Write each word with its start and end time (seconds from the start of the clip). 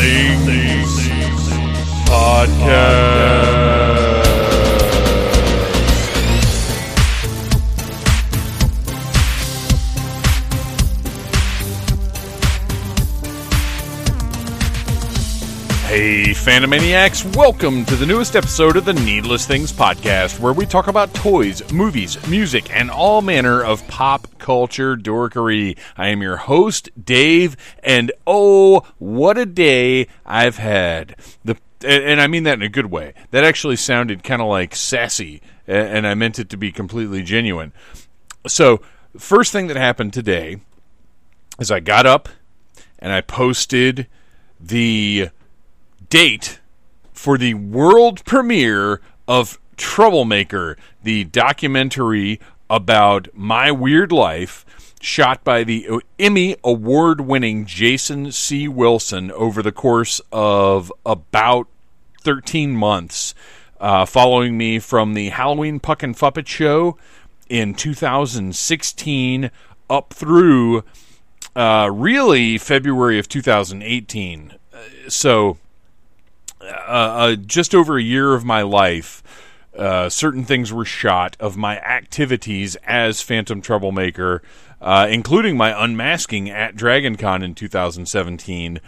Things 0.00 1.08
Podcast. 2.06 2.97
Phantomaniacs, 16.48 17.36
welcome 17.36 17.84
to 17.84 17.94
the 17.94 18.06
newest 18.06 18.34
episode 18.34 18.78
of 18.78 18.86
the 18.86 18.94
Needless 18.94 19.46
Things 19.46 19.70
Podcast, 19.70 20.40
where 20.40 20.54
we 20.54 20.64
talk 20.64 20.86
about 20.86 21.12
toys, 21.12 21.70
movies, 21.70 22.26
music, 22.26 22.74
and 22.74 22.90
all 22.90 23.20
manner 23.20 23.62
of 23.62 23.86
pop 23.86 24.26
culture 24.38 24.96
dorkery. 24.96 25.76
I 25.98 26.08
am 26.08 26.22
your 26.22 26.38
host, 26.38 26.88
Dave, 27.04 27.54
and 27.82 28.10
oh, 28.26 28.80
what 28.96 29.36
a 29.36 29.44
day 29.44 30.06
I've 30.24 30.56
had. 30.56 31.16
The 31.44 31.58
and 31.84 32.18
I 32.18 32.26
mean 32.26 32.44
that 32.44 32.54
in 32.54 32.62
a 32.62 32.70
good 32.70 32.86
way. 32.86 33.12
That 33.30 33.44
actually 33.44 33.76
sounded 33.76 34.24
kind 34.24 34.40
of 34.40 34.48
like 34.48 34.74
sassy, 34.74 35.42
and 35.66 36.06
I 36.06 36.14
meant 36.14 36.38
it 36.38 36.48
to 36.48 36.56
be 36.56 36.72
completely 36.72 37.22
genuine. 37.22 37.74
So, 38.46 38.80
first 39.18 39.52
thing 39.52 39.66
that 39.66 39.76
happened 39.76 40.14
today 40.14 40.62
is 41.60 41.70
I 41.70 41.80
got 41.80 42.06
up 42.06 42.30
and 42.98 43.12
I 43.12 43.20
posted 43.20 44.06
the 44.58 45.28
date 46.08 46.60
for 47.12 47.36
the 47.36 47.54
world 47.54 48.24
premiere 48.24 49.00
of 49.26 49.58
Troublemaker, 49.76 50.76
the 51.02 51.24
documentary 51.24 52.40
about 52.70 53.28
my 53.34 53.70
weird 53.70 54.10
life, 54.12 54.64
shot 55.00 55.44
by 55.44 55.64
the 55.64 55.88
Emmy 56.18 56.56
award 56.64 57.20
winning 57.20 57.64
Jason 57.66 58.32
C. 58.32 58.66
Wilson 58.66 59.30
over 59.32 59.62
the 59.62 59.72
course 59.72 60.20
of 60.32 60.92
about 61.06 61.68
13 62.22 62.76
months, 62.76 63.34
uh, 63.80 64.04
following 64.04 64.58
me 64.58 64.78
from 64.78 65.14
the 65.14 65.28
Halloween 65.28 65.78
Puck 65.78 66.02
and 66.02 66.16
Fuppet 66.16 66.46
show 66.46 66.96
in 67.48 67.74
2016 67.74 69.50
up 69.88 70.12
through 70.12 70.84
uh, 71.54 71.88
really 71.92 72.58
February 72.58 73.18
of 73.18 73.28
2018. 73.28 74.54
Uh, 74.72 74.78
so 75.08 75.58
uh, 76.68 76.90
uh, 76.90 77.36
just 77.36 77.74
over 77.74 77.96
a 77.96 78.02
year 78.02 78.34
of 78.34 78.44
my 78.44 78.62
life, 78.62 79.22
uh, 79.76 80.08
certain 80.08 80.44
things 80.44 80.72
were 80.72 80.84
shot 80.84 81.36
of 81.38 81.56
my 81.56 81.78
activities 81.78 82.76
as 82.84 83.22
Phantom 83.22 83.60
Troublemaker, 83.60 84.42
uh, 84.80 85.06
including 85.10 85.56
my 85.56 85.84
unmasking 85.84 86.50
at 86.50 86.74
DragonCon 86.74 87.42
in 87.42 87.54
2017. 87.54 88.80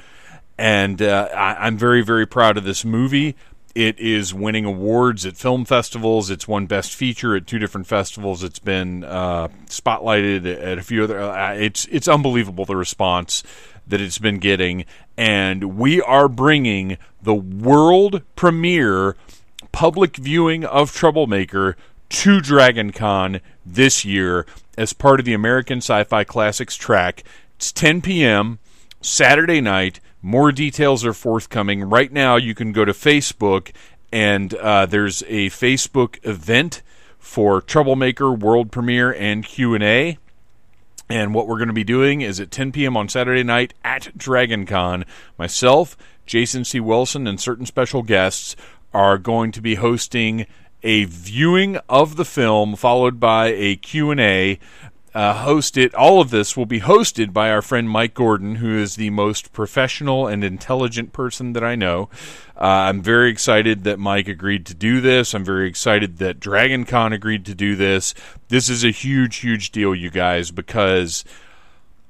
And 0.58 1.01
uh, 1.01 1.28
I, 1.34 1.67
am 1.67 1.78
very, 1.78 2.03
very 2.03 2.27
proud 2.27 2.56
of 2.56 2.64
this 2.64 2.84
movie. 2.84 3.36
It 3.75 3.98
is 4.01 4.34
winning 4.34 4.64
awards 4.64 5.25
at 5.25 5.36
film 5.36 5.64
festivals. 5.64 6.28
It's 6.28 6.48
won 6.48 6.67
Best 6.67 6.95
Feature 6.95 7.36
at 7.36 7.47
two 7.47 7.58
different 7.58 7.86
festivals. 7.86 8.42
It's 8.42 8.58
been 8.58 9.05
uh, 9.05 9.48
spotlighted 9.67 10.45
at 10.61 10.77
a 10.77 10.83
few 10.83 11.05
other. 11.05 11.20
it's 11.56 11.86
it's 11.86 12.08
unbelievable 12.08 12.64
the 12.64 12.75
response 12.75 13.45
that 13.91 14.00
it's 14.00 14.19
been 14.19 14.38
getting, 14.38 14.84
and 15.16 15.77
we 15.77 16.00
are 16.00 16.28
bringing 16.28 16.98
the 17.22 17.34
world 17.34 18.22
premiere 18.36 19.16
public 19.73 20.17
viewing 20.17 20.64
of 20.64 20.95
Troublemaker 20.95 21.77
to 22.08 22.40
DragonCon 22.40 23.40
this 23.64 24.05
year 24.05 24.46
as 24.77 24.92
part 24.92 25.20
of 25.20 25.27
the 25.27 25.34
American 25.34 25.79
Sci-Fi 25.79 26.24
Classics 26.24 26.77
track. 26.77 27.23
It's 27.56 27.73
10 27.73 28.02
p.m. 28.02 28.58
Saturday 29.00 29.61
night. 29.61 30.00
More 30.23 30.52
details 30.52 31.05
are 31.05 31.12
forthcoming. 31.12 31.84
Right 31.84 32.12
now, 32.12 32.36
you 32.36 32.55
can 32.55 32.73
go 32.73 32.84
to 32.84 32.92
Facebook, 32.92 33.73
and 34.12 34.52
uh, 34.55 34.86
there's 34.86 35.23
a 35.23 35.48
Facebook 35.50 36.18
event 36.27 36.83
for 37.18 37.61
Troublemaker 37.61 38.33
World 38.33 38.73
Premiere 38.73 39.14
and 39.14 39.45
Q 39.45 39.74
and 39.74 39.84
A. 39.84 40.18
And 41.11 41.35
what 41.35 41.48
we're 41.48 41.59
going 41.59 41.67
to 41.67 41.75
be 41.75 41.83
doing 41.83 42.21
is 42.21 42.39
at 42.39 42.53
10 42.53 42.71
p.m. 42.71 42.97
on 42.97 43.09
Saturday 43.09 43.43
night 43.43 43.75
at 43.83 44.17
DragonCon, 44.17 45.05
myself, 45.37 45.97
Jason 46.25 46.65
C. 46.65 46.79
Wilson, 46.79 47.27
and 47.27 47.41
certain 47.41 47.67
special 47.67 48.05
guests 48.05 48.55
are 48.95 49.19
going 49.19 49.51
to 49.51 49.61
be 49.61 49.75
hosting 49.75 50.47
a 50.85 51.05
viewing 51.05 51.79
of 51.89 52.15
the 52.15 52.25
film 52.25 52.77
followed 52.77 53.19
by 53.19 53.48
a 53.48 53.75
Q&A 53.75 54.61
uh, 55.15 55.45
hosted 55.45 55.93
all 55.95 56.21
of 56.21 56.31
this 56.31 56.57
will 56.57 56.67
be 56.67 56.81
hosted 56.81 57.33
by 57.33 57.51
our 57.51 57.63
friend 57.63 57.91
Mike 57.91 58.15
Gordon 58.15 58.57
who 58.57 58.79
is 58.79 58.97
the 58.97 59.11
most 59.11 59.53
professional 59.53 60.27
and 60.27 60.45
intelligent 60.45 61.13
person 61.13 61.53
that 61.55 61.65
I 61.65 61.75
know. 61.75 62.09
Uh, 62.57 62.89
I'm 62.89 63.03
very 63.03 63.31
excited 63.31 63.85
that 63.85 63.98
Mike 63.98 64.29
agreed 64.29 64.67
to 64.67 64.75
do 64.75 65.01
this. 65.01 65.35
I'm 65.35 65.45
very 65.45 65.69
excited 65.69 66.19
that 66.19 66.39
Dragon 66.39 66.85
Con 66.85 67.13
agreed 67.13 67.45
to 67.47 67.55
do 67.55 67.75
this. 67.75 68.15
This 68.48 68.69
is 68.69 68.85
a 68.85 68.91
huge 68.91 69.37
huge 69.37 69.73
deal 69.73 69.95
you 69.95 70.11
guys 70.11 70.51
because 70.51 71.25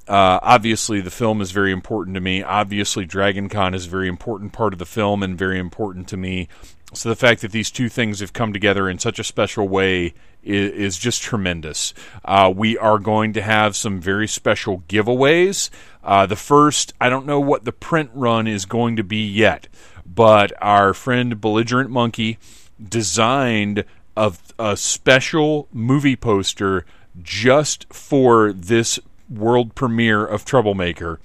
uh, 0.06 0.40
obviously 0.42 1.00
the 1.00 1.10
film 1.10 1.40
is 1.40 1.52
very 1.52 1.72
important 1.72 2.14
to 2.16 2.20
me. 2.20 2.42
Obviously 2.42 3.06
Dragon 3.06 3.48
Con 3.48 3.74
is 3.74 3.86
a 3.86 3.90
very 3.90 4.08
important 4.08 4.52
part 4.52 4.74
of 4.74 4.78
the 4.78 4.86
film 4.86 5.22
and 5.22 5.38
very 5.38 5.58
important 5.58 6.06
to 6.08 6.16
me. 6.16 6.48
So 6.92 7.08
the 7.08 7.16
fact 7.16 7.40
that 7.42 7.52
these 7.52 7.70
two 7.70 7.88
things 7.88 8.20
have 8.20 8.32
come 8.32 8.52
together 8.52 8.90
in 8.90 8.98
such 8.98 9.18
a 9.18 9.24
special 9.24 9.68
way 9.68 10.12
is, 10.42 10.72
is 10.72 10.98
just 10.98 11.22
tremendous. 11.22 11.94
Uh, 12.24 12.52
we 12.54 12.76
are 12.78 12.98
going 12.98 13.32
to 13.34 13.42
have 13.42 13.76
some 13.76 14.00
very 14.00 14.28
special 14.28 14.82
giveaways. 14.88 15.70
Uh, 16.02 16.26
the 16.26 16.36
first, 16.36 16.92
I 17.00 17.08
don't 17.08 17.26
know 17.26 17.40
what 17.40 17.64
the 17.64 17.72
print 17.72 18.10
run 18.14 18.46
is 18.46 18.64
going 18.64 18.96
to 18.96 19.04
be 19.04 19.24
yet, 19.24 19.68
but 20.06 20.52
our 20.60 20.94
friend 20.94 21.40
Belligerent 21.40 21.90
Monkey 21.90 22.38
designed 22.82 23.84
a, 24.16 24.32
a 24.58 24.76
special 24.76 25.68
movie 25.72 26.16
poster 26.16 26.84
just 27.22 27.92
for 27.92 28.52
this 28.52 28.98
world 29.28 29.74
premiere 29.74 30.24
of 30.24 30.44
Troublemaker. 30.44 31.20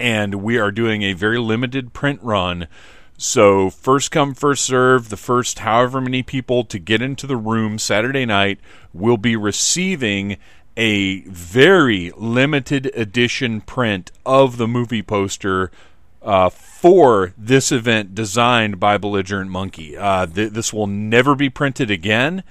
And 0.00 0.36
we 0.36 0.58
are 0.58 0.70
doing 0.70 1.02
a 1.02 1.12
very 1.12 1.38
limited 1.38 1.92
print 1.92 2.20
run 2.22 2.68
so, 3.20 3.68
first 3.68 4.12
come, 4.12 4.32
first 4.32 4.64
serve, 4.64 5.08
the 5.08 5.16
first 5.16 5.58
however 5.58 6.00
many 6.00 6.22
people 6.22 6.62
to 6.66 6.78
get 6.78 7.02
into 7.02 7.26
the 7.26 7.36
room 7.36 7.76
Saturday 7.76 8.24
night 8.24 8.60
will 8.94 9.16
be 9.16 9.34
receiving 9.34 10.36
a 10.76 11.22
very 11.22 12.12
limited 12.16 12.92
edition 12.94 13.60
print 13.60 14.12
of 14.24 14.56
the 14.56 14.68
movie 14.68 15.02
poster 15.02 15.72
uh, 16.22 16.48
for 16.48 17.34
this 17.36 17.72
event 17.72 18.14
designed 18.14 18.78
by 18.78 18.96
Belligerent 18.96 19.50
Monkey. 19.50 19.96
Uh, 19.96 20.24
th- 20.24 20.52
this 20.52 20.72
will 20.72 20.86
never 20.86 21.34
be 21.34 21.50
printed 21.50 21.90
again. 21.90 22.44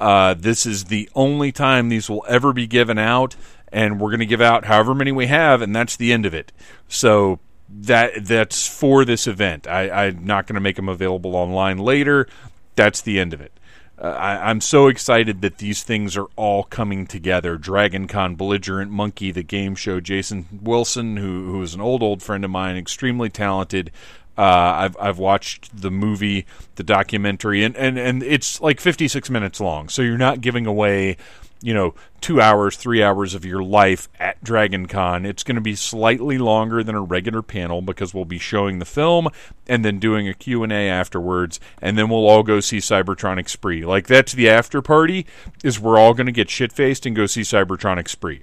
Uh, 0.00 0.32
this 0.32 0.64
is 0.64 0.84
the 0.84 1.10
only 1.14 1.52
time 1.52 1.90
these 1.90 2.08
will 2.08 2.24
ever 2.26 2.54
be 2.54 2.66
given 2.66 2.96
out, 2.96 3.36
and 3.70 4.00
we're 4.00 4.10
going 4.10 4.20
to 4.20 4.26
give 4.26 4.40
out 4.40 4.64
however 4.64 4.94
many 4.94 5.12
we 5.12 5.26
have, 5.26 5.60
and 5.60 5.76
that's 5.76 5.96
the 5.96 6.10
end 6.10 6.24
of 6.24 6.32
it. 6.32 6.52
So 6.88 7.38
that 7.68 8.24
that's 8.24 8.66
for 8.66 9.04
this 9.04 9.26
event. 9.26 9.66
I, 9.66 10.06
I'm 10.06 10.24
not 10.24 10.46
going 10.46 10.54
to 10.54 10.60
make 10.60 10.76
them 10.76 10.88
available 10.88 11.34
online 11.34 11.78
later. 11.78 12.28
That's 12.74 13.00
the 13.00 13.18
end 13.18 13.32
of 13.32 13.40
it. 13.40 13.52
Uh, 13.98 14.08
I, 14.08 14.50
am 14.50 14.60
so 14.60 14.88
excited 14.88 15.40
that 15.40 15.56
these 15.56 15.82
things 15.82 16.18
are 16.18 16.26
all 16.36 16.64
coming 16.64 17.06
together. 17.06 17.56
Dragon 17.56 18.06
Con, 18.06 18.34
Belligerent 18.34 18.90
Monkey, 18.90 19.30
the 19.30 19.42
game 19.42 19.74
show, 19.74 20.00
Jason 20.00 20.46
Wilson, 20.60 21.16
who 21.16 21.50
who 21.50 21.62
is 21.62 21.74
an 21.74 21.80
old 21.80 22.02
old 22.02 22.22
friend 22.22 22.44
of 22.44 22.50
mine, 22.50 22.76
extremely 22.76 23.30
talented. 23.30 23.90
Uh, 24.36 24.42
I've 24.42 24.96
I've 25.00 25.18
watched 25.18 25.80
the 25.80 25.90
movie, 25.90 26.44
the 26.74 26.82
documentary, 26.82 27.64
and, 27.64 27.74
and, 27.74 27.98
and 27.98 28.22
it's 28.22 28.60
like 28.60 28.80
56 28.80 29.30
minutes 29.30 29.60
long. 29.60 29.88
So 29.88 30.02
you're 30.02 30.18
not 30.18 30.42
giving 30.42 30.66
away 30.66 31.16
you 31.60 31.72
know, 31.74 31.94
two 32.20 32.40
hours, 32.40 32.76
three 32.76 33.02
hours 33.02 33.34
of 33.34 33.44
your 33.44 33.62
life 33.62 34.08
at 34.18 34.42
Dragon 34.42 34.86
Con. 34.86 35.24
It's 35.24 35.42
going 35.42 35.54
to 35.56 35.60
be 35.60 35.74
slightly 35.74 36.38
longer 36.38 36.82
than 36.82 36.94
a 36.94 37.00
regular 37.00 37.42
panel 37.42 37.82
because 37.82 38.12
we'll 38.12 38.24
be 38.24 38.38
showing 38.38 38.78
the 38.78 38.84
film 38.84 39.28
and 39.66 39.84
then 39.84 39.98
doing 39.98 40.28
a 40.28 40.34
Q&A 40.34 40.88
afterwards, 40.88 41.58
and 41.80 41.96
then 41.96 42.08
we'll 42.08 42.26
all 42.26 42.42
go 42.42 42.60
see 42.60 42.78
Cybertronic 42.78 43.48
Spree. 43.48 43.84
Like, 43.84 44.06
that's 44.06 44.32
the 44.32 44.48
after 44.48 44.82
party, 44.82 45.26
is 45.64 45.80
we're 45.80 45.98
all 45.98 46.14
going 46.14 46.26
to 46.26 46.32
get 46.32 46.50
shit-faced 46.50 47.06
and 47.06 47.16
go 47.16 47.26
see 47.26 47.42
Cybertronic 47.42 48.08
Spree. 48.08 48.42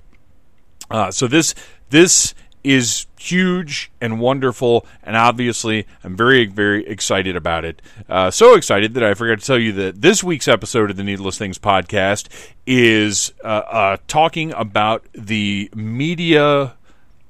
Uh, 0.89 1.11
so 1.11 1.27
this 1.27 1.55
this 1.89 2.33
is 2.63 3.07
huge 3.19 3.91
and 4.01 4.19
wonderful, 4.19 4.85
and 5.03 5.15
obviously, 5.15 5.85
I'm 6.03 6.15
very, 6.15 6.45
very 6.45 6.85
excited 6.87 7.35
about 7.35 7.65
it. 7.65 7.81
Uh, 8.09 8.31
so 8.31 8.55
excited 8.55 8.93
that 8.93 9.03
I 9.03 9.13
forgot 9.13 9.39
to 9.39 9.45
tell 9.45 9.59
you 9.59 9.71
that 9.73 10.01
this 10.01 10.23
week's 10.23 10.47
episode 10.47 10.89
of 10.91 10.97
the 10.97 11.03
Needless 11.03 11.37
Things 11.37 11.57
podcast 11.57 12.27
is 12.65 13.33
uh, 13.43 13.47
uh, 13.47 13.97
talking 14.07 14.53
about 14.53 15.05
the 15.13 15.69
media 15.75 16.75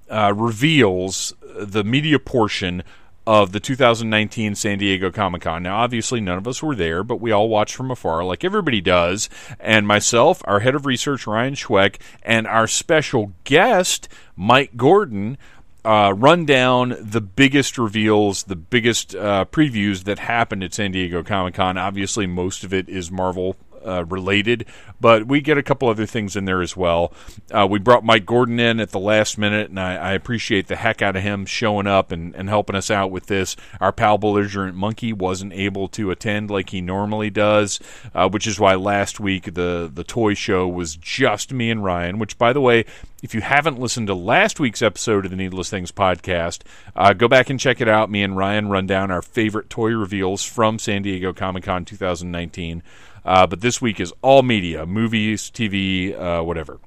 uh, 0.10 0.34
reveals, 0.36 1.34
the 1.60 1.84
media 1.84 2.20
portion 2.20 2.84
of 3.26 3.52
the 3.52 3.60
2019 3.60 4.56
San 4.56 4.78
Diego 4.78 5.12
Comic 5.12 5.44
Con. 5.44 5.64
Now, 5.64 5.78
obviously, 5.78 6.20
none 6.20 6.38
of 6.38 6.48
us 6.48 6.62
were 6.62 6.76
there, 6.76 7.04
but 7.04 7.22
we 7.22 7.32
all 7.32 7.50
watched 7.50 7.76
from 7.76 7.92
afar, 7.92 8.24
like 8.24 8.44
everybody 8.44 8.82
does. 8.82 9.30
And 9.60 9.88
myself, 9.88 10.42
our 10.46 10.60
head 10.60 10.76
of 10.76 10.86
research, 10.86 11.26
Ryan 11.26 11.54
Schweck, 11.54 11.98
and 12.22 12.46
our 12.48 12.68
special 12.68 13.34
guest, 13.44 14.10
Mike 14.36 14.76
Gordon, 14.76 15.38
uh, 15.86 16.14
run 16.16 16.46
down 16.46 16.96
the 17.00 17.22
biggest 17.22 17.78
reveals, 17.78 18.44
the 18.44 18.56
biggest 18.56 19.16
uh, 19.16 19.46
previews 19.52 20.04
that 20.04 20.20
happened 20.20 20.64
at 20.64 20.74
San 20.74 20.92
Diego 20.92 21.24
Comic 21.24 21.56
Con. 21.56 21.78
Obviously, 21.78 22.26
most 22.26 22.64
of 22.64 22.74
it 22.74 22.88
is 22.88 23.12
Marvel 23.12 23.56
uh, 23.86 24.06
related, 24.06 24.66
but 25.00 25.28
we 25.28 25.42
get 25.42 25.58
a 25.58 25.64
couple 25.64 25.90
other 25.90 26.06
things 26.06 26.36
in 26.36 26.46
there 26.46 26.62
as 26.62 26.76
well. 26.76 27.14
Uh, 27.52 27.68
we 27.70 27.80
brought 27.80 28.04
Mike 28.04 28.26
Gordon 28.26 28.60
in 28.60 28.80
at 28.80 28.92
the 28.92 29.00
last 29.00 29.38
minute, 29.38 29.70
and 29.70 29.80
I, 29.80 29.96
I, 29.96 30.14
appreciate 30.14 30.68
the 30.68 30.76
heck 30.76 31.02
out 31.02 31.16
of 31.16 31.24
him 31.24 31.46
showing 31.46 31.88
up 31.88 32.12
and, 32.12 32.34
and 32.36 32.50
helping 32.50 32.76
us 32.76 32.90
out 32.90 33.12
with 33.12 33.26
this. 33.28 33.56
Our 33.82 33.92
pal 33.92 34.18
Belligerent 34.18 34.76
Monkey 34.76 35.14
wasn't 35.14 35.54
able 35.54 35.88
to 35.90 36.12
attend 36.12 36.50
like 36.50 36.70
he 36.70 36.82
normally 36.82 37.30
does, 37.30 37.80
uh, 38.14 38.30
which 38.30 38.48
is 38.48 38.60
why 38.60 38.76
last 38.76 39.20
week 39.20 39.54
the, 39.54 39.90
the 39.94 40.04
toy 40.04 40.34
show 40.34 40.68
was 40.68 40.96
just 40.96 41.54
me 41.54 41.70
and 41.70 41.84
Ryan, 41.84 42.20
which, 42.20 42.38
by 42.38 42.54
the 42.54 42.62
way, 42.62 42.86
if 43.24 43.34
you 43.34 43.40
haven't 43.40 43.80
listened 43.80 44.08
to 44.08 44.14
last 44.14 44.60
week's 44.60 44.82
episode 44.82 45.24
of 45.24 45.32
the 45.32 45.38
Needless 45.38 45.70
Things 45.70 45.94
podcast, 45.94 46.60
uh, 46.94 47.14
go 47.14 47.30
back 47.30 47.50
and 47.50 47.58
check 47.58 47.80
it 47.80 47.88
out. 47.88 48.12
Me 48.12 48.22
and 48.22 48.36
Ryan 48.36 48.68
run 48.68 48.86
down 48.86 49.12
our 49.12 49.22
favorite 49.22 49.70
toy 49.70 49.92
reveals 49.92 50.44
from 50.44 50.78
San 50.78 51.04
Diego 51.04 51.32
Comic 51.32 51.64
Con 51.64 51.86
2019. 51.86 52.84
Uh, 53.26 53.48
but 53.48 53.62
this 53.62 53.82
week 53.82 54.00
is 54.00 54.14
all 54.22 54.44
media, 54.44 54.86
movies, 54.86 55.50
TV, 55.50 56.18
uh, 56.18 56.44
whatever, 56.44 56.80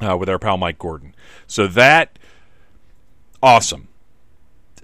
uh, 0.00 0.16
with 0.16 0.28
our 0.28 0.38
pal 0.38 0.56
Mike 0.56 0.78
Gordon. 0.78 1.14
So 1.46 1.66
that, 1.66 2.18
awesome. 3.42 3.88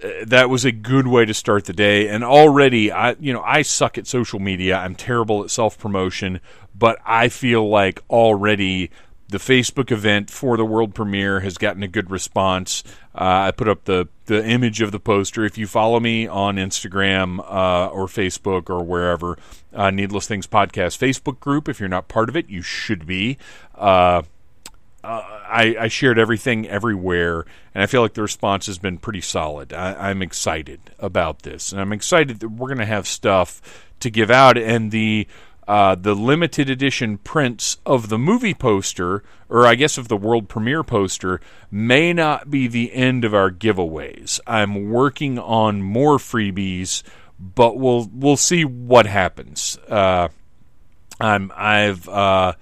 Uh, 0.03 0.09
that 0.25 0.49
was 0.49 0.65
a 0.65 0.71
good 0.71 1.07
way 1.07 1.25
to 1.25 1.33
start 1.33 1.65
the 1.65 1.73
day. 1.73 2.07
And 2.07 2.23
already, 2.23 2.91
I 2.91 3.15
you 3.19 3.33
know 3.33 3.41
I 3.41 3.63
suck 3.63 3.97
at 3.97 4.05
social 4.05 4.39
media. 4.39 4.77
I'm 4.77 4.95
terrible 4.95 5.43
at 5.43 5.49
self 5.49 5.79
promotion, 5.79 6.39
but 6.75 6.99
I 7.05 7.29
feel 7.29 7.67
like 7.67 8.03
already 8.09 8.91
the 9.29 9.37
Facebook 9.37 9.91
event 9.91 10.29
for 10.29 10.55
the 10.55 10.65
world 10.65 10.95
premiere 10.95 11.41
has 11.41 11.57
gotten 11.57 11.83
a 11.83 11.87
good 11.87 12.09
response. 12.09 12.83
Uh, 13.13 13.47
I 13.47 13.51
put 13.51 13.67
up 13.67 13.85
the 13.85 14.07
the 14.25 14.45
image 14.45 14.81
of 14.81 14.91
the 14.91 14.99
poster. 14.99 15.43
If 15.43 15.57
you 15.57 15.67
follow 15.67 15.99
me 15.99 16.27
on 16.27 16.55
Instagram 16.55 17.39
uh, 17.39 17.87
or 17.87 18.07
Facebook 18.07 18.69
or 18.69 18.83
wherever, 18.83 19.37
uh, 19.73 19.89
Needless 19.89 20.27
Things 20.27 20.47
Podcast 20.47 20.97
Facebook 20.97 21.39
group. 21.39 21.67
If 21.67 21.79
you're 21.79 21.89
not 21.89 22.07
part 22.07 22.29
of 22.29 22.37
it, 22.37 22.49
you 22.49 22.61
should 22.61 23.05
be. 23.05 23.37
Uh, 23.75 24.23
uh, 25.03 25.21
I, 25.47 25.75
I, 25.79 25.87
shared 25.87 26.19
everything 26.19 26.67
everywhere, 26.67 27.45
and 27.73 27.81
I 27.81 27.85
feel 27.85 28.01
like 28.01 28.15
the 28.15 28.21
response 28.21 28.65
has 28.65 28.77
been 28.77 28.97
pretty 28.97 29.21
solid. 29.21 29.71
I, 29.71 30.09
I'm 30.09 30.21
excited 30.21 30.81
about 30.99 31.43
this, 31.43 31.71
and 31.71 31.79
I'm 31.79 31.93
excited 31.93 32.41
that 32.41 32.49
we're 32.49 32.67
going 32.67 32.79
to 32.79 32.85
have 32.85 33.07
stuff 33.07 33.61
to 34.01 34.09
give 34.09 34.29
out. 34.29 34.57
And 34.57 34.91
the 34.91 35.27
uh, 35.67 35.95
the 35.95 36.15
limited 36.15 36.69
edition 36.69 37.17
prints 37.17 37.77
of 37.85 38.09
the 38.09 38.17
movie 38.17 38.53
poster, 38.53 39.23
or 39.49 39.65
I 39.65 39.75
guess 39.75 39.97
of 39.97 40.07
the 40.07 40.17
world 40.17 40.47
premiere 40.47 40.83
poster, 40.83 41.41
may 41.69 42.13
not 42.13 42.49
be 42.49 42.67
the 42.67 42.93
end 42.93 43.25
of 43.25 43.33
our 43.33 43.51
giveaways. 43.51 44.39
I'm 44.47 44.89
working 44.89 45.37
on 45.37 45.81
more 45.81 46.17
freebies, 46.17 47.03
but 47.39 47.77
we'll 47.77 48.09
we'll 48.13 48.37
see 48.37 48.63
what 48.63 49.05
happens. 49.05 49.77
Uh, 49.89 50.29
I'm 51.19 51.51
I've 51.55 52.07
uh, 52.07 52.53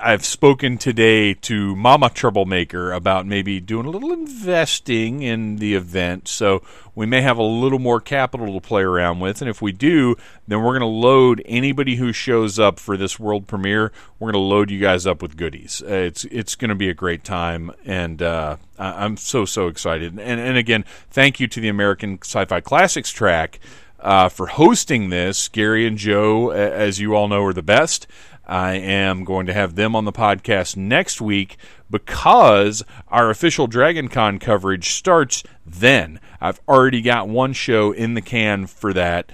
I've 0.00 0.24
spoken 0.24 0.78
today 0.78 1.34
to 1.34 1.74
Mama 1.74 2.10
Troublemaker 2.10 2.92
about 2.92 3.26
maybe 3.26 3.60
doing 3.60 3.86
a 3.86 3.90
little 3.90 4.12
investing 4.12 5.22
in 5.22 5.56
the 5.56 5.74
event. 5.74 6.28
So 6.28 6.62
we 6.94 7.06
may 7.06 7.20
have 7.22 7.38
a 7.38 7.42
little 7.42 7.78
more 7.78 8.00
capital 8.00 8.54
to 8.54 8.66
play 8.66 8.82
around 8.82 9.20
with. 9.20 9.40
And 9.40 9.48
if 9.48 9.60
we 9.60 9.72
do, 9.72 10.16
then 10.46 10.62
we're 10.62 10.78
going 10.78 10.80
to 10.80 10.86
load 10.86 11.42
anybody 11.46 11.96
who 11.96 12.12
shows 12.12 12.58
up 12.58 12.78
for 12.78 12.96
this 12.96 13.18
world 13.18 13.46
premiere. 13.46 13.92
We're 14.18 14.32
going 14.32 14.42
to 14.42 14.48
load 14.48 14.70
you 14.70 14.78
guys 14.78 15.06
up 15.06 15.22
with 15.22 15.36
goodies. 15.36 15.82
Uh, 15.82 15.92
it's 15.94 16.24
it's 16.26 16.54
going 16.54 16.70
to 16.70 16.74
be 16.74 16.88
a 16.88 16.94
great 16.94 17.24
time, 17.24 17.72
and 17.84 18.22
uh, 18.22 18.56
I'm 18.78 19.16
so 19.16 19.44
so 19.44 19.68
excited. 19.68 20.18
And 20.18 20.40
and 20.40 20.56
again, 20.56 20.84
thank 21.10 21.40
you 21.40 21.46
to 21.48 21.60
the 21.60 21.68
American 21.68 22.18
Sci-Fi 22.22 22.60
Classics 22.60 23.10
track. 23.10 23.58
Uh, 24.00 24.28
for 24.28 24.46
hosting 24.46 25.10
this, 25.10 25.48
Gary 25.48 25.84
and 25.84 25.98
Joe, 25.98 26.50
as 26.50 27.00
you 27.00 27.16
all 27.16 27.26
know, 27.26 27.44
are 27.44 27.52
the 27.52 27.62
best. 27.62 28.06
I 28.48 28.74
am 28.74 29.24
going 29.24 29.46
to 29.46 29.52
have 29.52 29.74
them 29.74 29.94
on 29.94 30.06
the 30.06 30.12
podcast 30.12 30.76
next 30.76 31.20
week 31.20 31.58
because 31.90 32.82
our 33.08 33.28
official 33.28 33.66
Dragon 33.66 34.08
Con 34.08 34.38
coverage 34.38 34.90
starts 34.90 35.42
then. 35.66 36.18
I've 36.40 36.60
already 36.66 37.02
got 37.02 37.28
one 37.28 37.52
show 37.52 37.92
in 37.92 38.14
the 38.14 38.22
can 38.22 38.66
for 38.66 38.94
that. 38.94 39.30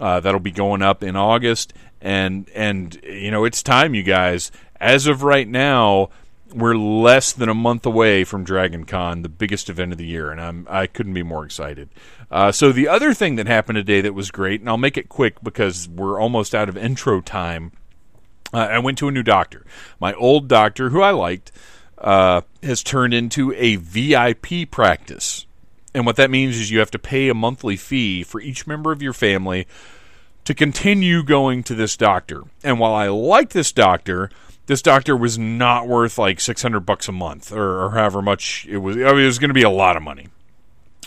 Uh, 0.00 0.20
that'll 0.20 0.40
be 0.40 0.50
going 0.50 0.82
up 0.82 1.02
in 1.02 1.14
August, 1.14 1.72
and 2.00 2.50
and 2.54 2.98
you 3.04 3.30
know 3.30 3.44
it's 3.44 3.62
time, 3.62 3.94
you 3.94 4.02
guys. 4.02 4.50
As 4.80 5.06
of 5.06 5.22
right 5.22 5.46
now, 5.46 6.08
we're 6.52 6.74
less 6.74 7.32
than 7.32 7.48
a 7.48 7.54
month 7.54 7.86
away 7.86 8.24
from 8.24 8.44
Dragon 8.44 8.84
Con, 8.84 9.22
the 9.22 9.28
biggest 9.28 9.68
event 9.68 9.92
of 9.92 9.98
the 9.98 10.06
year, 10.06 10.30
and 10.30 10.40
I'm 10.40 10.66
I 10.70 10.86
couldn't 10.86 11.14
be 11.14 11.22
more 11.22 11.44
excited. 11.44 11.90
Uh, 12.30 12.50
so 12.50 12.72
the 12.72 12.88
other 12.88 13.14
thing 13.14 13.36
that 13.36 13.46
happened 13.46 13.76
today 13.76 14.00
that 14.00 14.14
was 14.14 14.30
great, 14.30 14.60
and 14.60 14.68
I'll 14.68 14.78
make 14.78 14.96
it 14.96 15.08
quick 15.08 15.42
because 15.42 15.88
we're 15.88 16.20
almost 16.20 16.54
out 16.54 16.68
of 16.68 16.76
intro 16.76 17.20
time 17.20 17.70
uh, 18.54 18.58
I 18.58 18.78
went 18.78 18.98
to 18.98 19.08
a 19.08 19.12
new 19.12 19.22
doctor. 19.22 19.66
My 20.00 20.14
old 20.14 20.48
doctor, 20.48 20.90
who 20.90 21.02
I 21.02 21.10
liked, 21.10 21.52
uh, 21.98 22.42
has 22.62 22.82
turned 22.82 23.12
into 23.12 23.52
a 23.54 23.76
VIP 23.76 24.70
practice. 24.70 25.46
And 25.94 26.06
what 26.06 26.16
that 26.16 26.30
means 26.30 26.56
is 26.56 26.70
you 26.70 26.78
have 26.78 26.90
to 26.92 26.98
pay 26.98 27.28
a 27.28 27.34
monthly 27.34 27.76
fee 27.76 28.22
for 28.22 28.40
each 28.40 28.66
member 28.66 28.92
of 28.92 29.02
your 29.02 29.12
family 29.12 29.66
to 30.44 30.54
continue 30.54 31.22
going 31.22 31.62
to 31.64 31.74
this 31.74 31.96
doctor. 31.96 32.42
And 32.62 32.78
while 32.78 32.94
I 32.94 33.08
like 33.08 33.50
this 33.50 33.72
doctor, 33.72 34.30
this 34.66 34.82
doctor 34.82 35.16
was 35.16 35.38
not 35.38 35.86
worth 35.86 36.18
like 36.18 36.40
600 36.40 36.80
bucks 36.80 37.08
a 37.08 37.12
month 37.12 37.52
or, 37.52 37.84
or 37.84 37.90
however 37.90 38.22
much 38.22 38.66
it 38.66 38.78
was. 38.78 38.96
I 38.96 39.12
mean, 39.12 39.20
it 39.20 39.26
was 39.26 39.38
going 39.38 39.50
to 39.50 39.54
be 39.54 39.62
a 39.62 39.70
lot 39.70 39.96
of 39.96 40.02
money. 40.02 40.28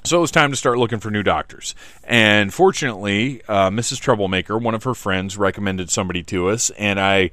So 0.03 0.17
it 0.17 0.21
was 0.21 0.31
time 0.31 0.51
to 0.51 0.57
start 0.57 0.77
looking 0.77 0.99
for 0.99 1.11
new 1.11 1.23
doctors. 1.23 1.75
And 2.03 2.53
fortunately, 2.53 3.41
uh, 3.47 3.69
Mrs. 3.69 3.99
Troublemaker, 3.99 4.57
one 4.57 4.75
of 4.75 4.83
her 4.83 4.93
friends, 4.93 5.37
recommended 5.37 5.89
somebody 5.89 6.23
to 6.23 6.49
us, 6.49 6.69
and 6.71 6.99
I, 6.99 7.31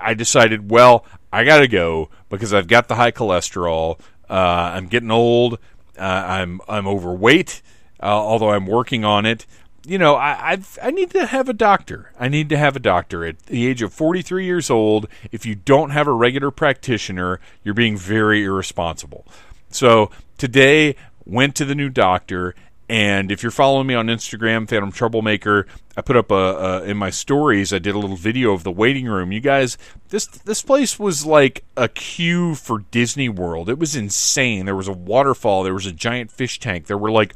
I 0.00 0.14
decided, 0.14 0.70
well, 0.70 1.04
I 1.32 1.44
got 1.44 1.58
to 1.58 1.68
go 1.68 2.10
because 2.28 2.54
I've 2.54 2.68
got 2.68 2.86
the 2.88 2.94
high 2.94 3.10
cholesterol. 3.10 3.98
Uh, 4.30 4.72
I'm 4.74 4.86
getting 4.86 5.10
old. 5.10 5.54
Uh, 5.98 6.02
I'm 6.02 6.60
I'm 6.68 6.86
overweight. 6.86 7.60
Uh, 8.00 8.06
although 8.06 8.50
I'm 8.50 8.66
working 8.66 9.04
on 9.04 9.26
it. 9.26 9.46
You 9.86 9.98
know, 9.98 10.14
I 10.14 10.52
I've, 10.52 10.78
I 10.82 10.90
need 10.90 11.10
to 11.10 11.26
have 11.26 11.48
a 11.48 11.52
doctor. 11.52 12.12
I 12.18 12.28
need 12.28 12.48
to 12.50 12.56
have 12.56 12.76
a 12.76 12.80
doctor 12.80 13.24
at 13.24 13.38
the 13.46 13.66
age 13.66 13.82
of 13.82 13.92
43 13.92 14.44
years 14.44 14.70
old. 14.70 15.08
If 15.32 15.44
you 15.44 15.54
don't 15.54 15.90
have 15.90 16.06
a 16.06 16.12
regular 16.12 16.50
practitioner, 16.50 17.40
you're 17.62 17.74
being 17.74 17.96
very 17.96 18.44
irresponsible. 18.44 19.26
So 19.70 20.10
today 20.38 20.96
went 21.26 21.54
to 21.56 21.64
the 21.64 21.74
new 21.74 21.88
doctor. 21.88 22.54
And 22.88 23.32
if 23.32 23.42
you're 23.42 23.50
following 23.50 23.86
me 23.86 23.94
on 23.94 24.08
Instagram, 24.08 24.68
Phantom 24.68 24.92
Troublemaker, 24.92 25.66
I 25.96 26.02
put 26.02 26.16
up 26.16 26.30
a, 26.30 26.34
a, 26.34 26.82
in 26.82 26.98
my 26.98 27.08
stories. 27.08 27.72
I 27.72 27.78
did 27.78 27.94
a 27.94 27.98
little 27.98 28.16
video 28.16 28.52
of 28.52 28.62
the 28.62 28.70
waiting 28.70 29.06
room. 29.06 29.32
You 29.32 29.40
guys, 29.40 29.78
this 30.10 30.26
this 30.26 30.60
place 30.60 30.98
was 30.98 31.24
like 31.24 31.64
a 31.78 31.88
queue 31.88 32.54
for 32.54 32.80
Disney 32.90 33.30
World. 33.30 33.70
It 33.70 33.78
was 33.78 33.96
insane. 33.96 34.66
There 34.66 34.76
was 34.76 34.88
a 34.88 34.92
waterfall. 34.92 35.62
There 35.62 35.72
was 35.72 35.86
a 35.86 35.92
giant 35.92 36.30
fish 36.30 36.60
tank. 36.60 36.86
There 36.86 36.98
were 36.98 37.10
like 37.10 37.34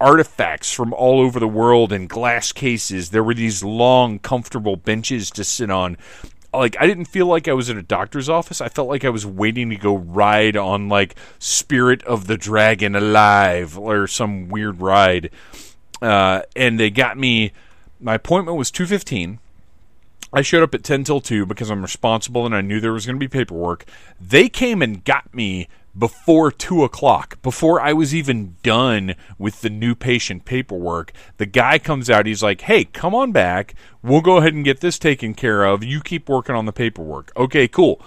artifacts 0.00 0.72
from 0.72 0.92
all 0.92 1.20
over 1.20 1.38
the 1.38 1.48
world 1.48 1.92
in 1.92 2.06
glass 2.06 2.52
cases. 2.52 3.10
There 3.10 3.24
were 3.24 3.34
these 3.34 3.62
long, 3.62 4.18
comfortable 4.18 4.76
benches 4.76 5.30
to 5.32 5.44
sit 5.44 5.70
on 5.70 5.96
like 6.52 6.76
I 6.80 6.86
didn't 6.86 7.06
feel 7.06 7.26
like 7.26 7.48
I 7.48 7.52
was 7.52 7.68
in 7.68 7.78
a 7.78 7.82
doctor's 7.82 8.28
office. 8.28 8.60
I 8.60 8.68
felt 8.68 8.88
like 8.88 9.04
I 9.04 9.10
was 9.10 9.26
waiting 9.26 9.70
to 9.70 9.76
go 9.76 9.96
ride 9.96 10.56
on 10.56 10.88
like 10.88 11.14
Spirit 11.38 12.02
of 12.04 12.26
the 12.26 12.36
Dragon 12.36 12.94
Alive 12.94 13.78
or 13.78 14.06
some 14.06 14.48
weird 14.48 14.80
ride. 14.80 15.30
Uh, 16.00 16.42
and 16.56 16.78
they 16.78 16.90
got 16.90 17.18
me. 17.18 17.52
My 18.00 18.14
appointment 18.14 18.56
was 18.56 18.70
two 18.70 18.86
fifteen. 18.86 19.40
I 20.32 20.42
showed 20.42 20.62
up 20.62 20.74
at 20.74 20.84
ten 20.84 21.04
till 21.04 21.20
two 21.20 21.46
because 21.46 21.70
I'm 21.70 21.82
responsible 21.82 22.44
and 22.44 22.54
I 22.54 22.60
knew 22.60 22.80
there 22.80 22.92
was 22.92 23.06
going 23.06 23.16
to 23.16 23.20
be 23.20 23.28
paperwork. 23.28 23.84
They 24.20 24.48
came 24.48 24.82
and 24.82 25.04
got 25.04 25.34
me 25.34 25.68
before 25.96 26.50
two 26.50 26.84
o'clock, 26.84 27.40
before 27.42 27.80
I 27.80 27.92
was 27.92 28.14
even 28.14 28.56
done 28.62 29.14
with 29.38 29.60
the 29.62 29.70
new 29.70 29.94
patient 29.94 30.44
paperwork, 30.44 31.12
the 31.36 31.46
guy 31.46 31.78
comes 31.78 32.08
out. 32.08 32.26
He's 32.26 32.42
like, 32.42 32.62
"Hey, 32.62 32.84
come 32.84 33.14
on 33.14 33.32
back. 33.32 33.74
We'll 34.02 34.20
go 34.20 34.36
ahead 34.38 34.54
and 34.54 34.64
get 34.64 34.80
this 34.80 34.98
taken 34.98 35.34
care 35.34 35.64
of. 35.64 35.82
You 35.82 36.00
keep 36.00 36.28
working 36.28 36.54
on 36.54 36.66
the 36.66 36.72
paperwork." 36.72 37.32
Okay, 37.36 37.68
cool. 37.68 38.00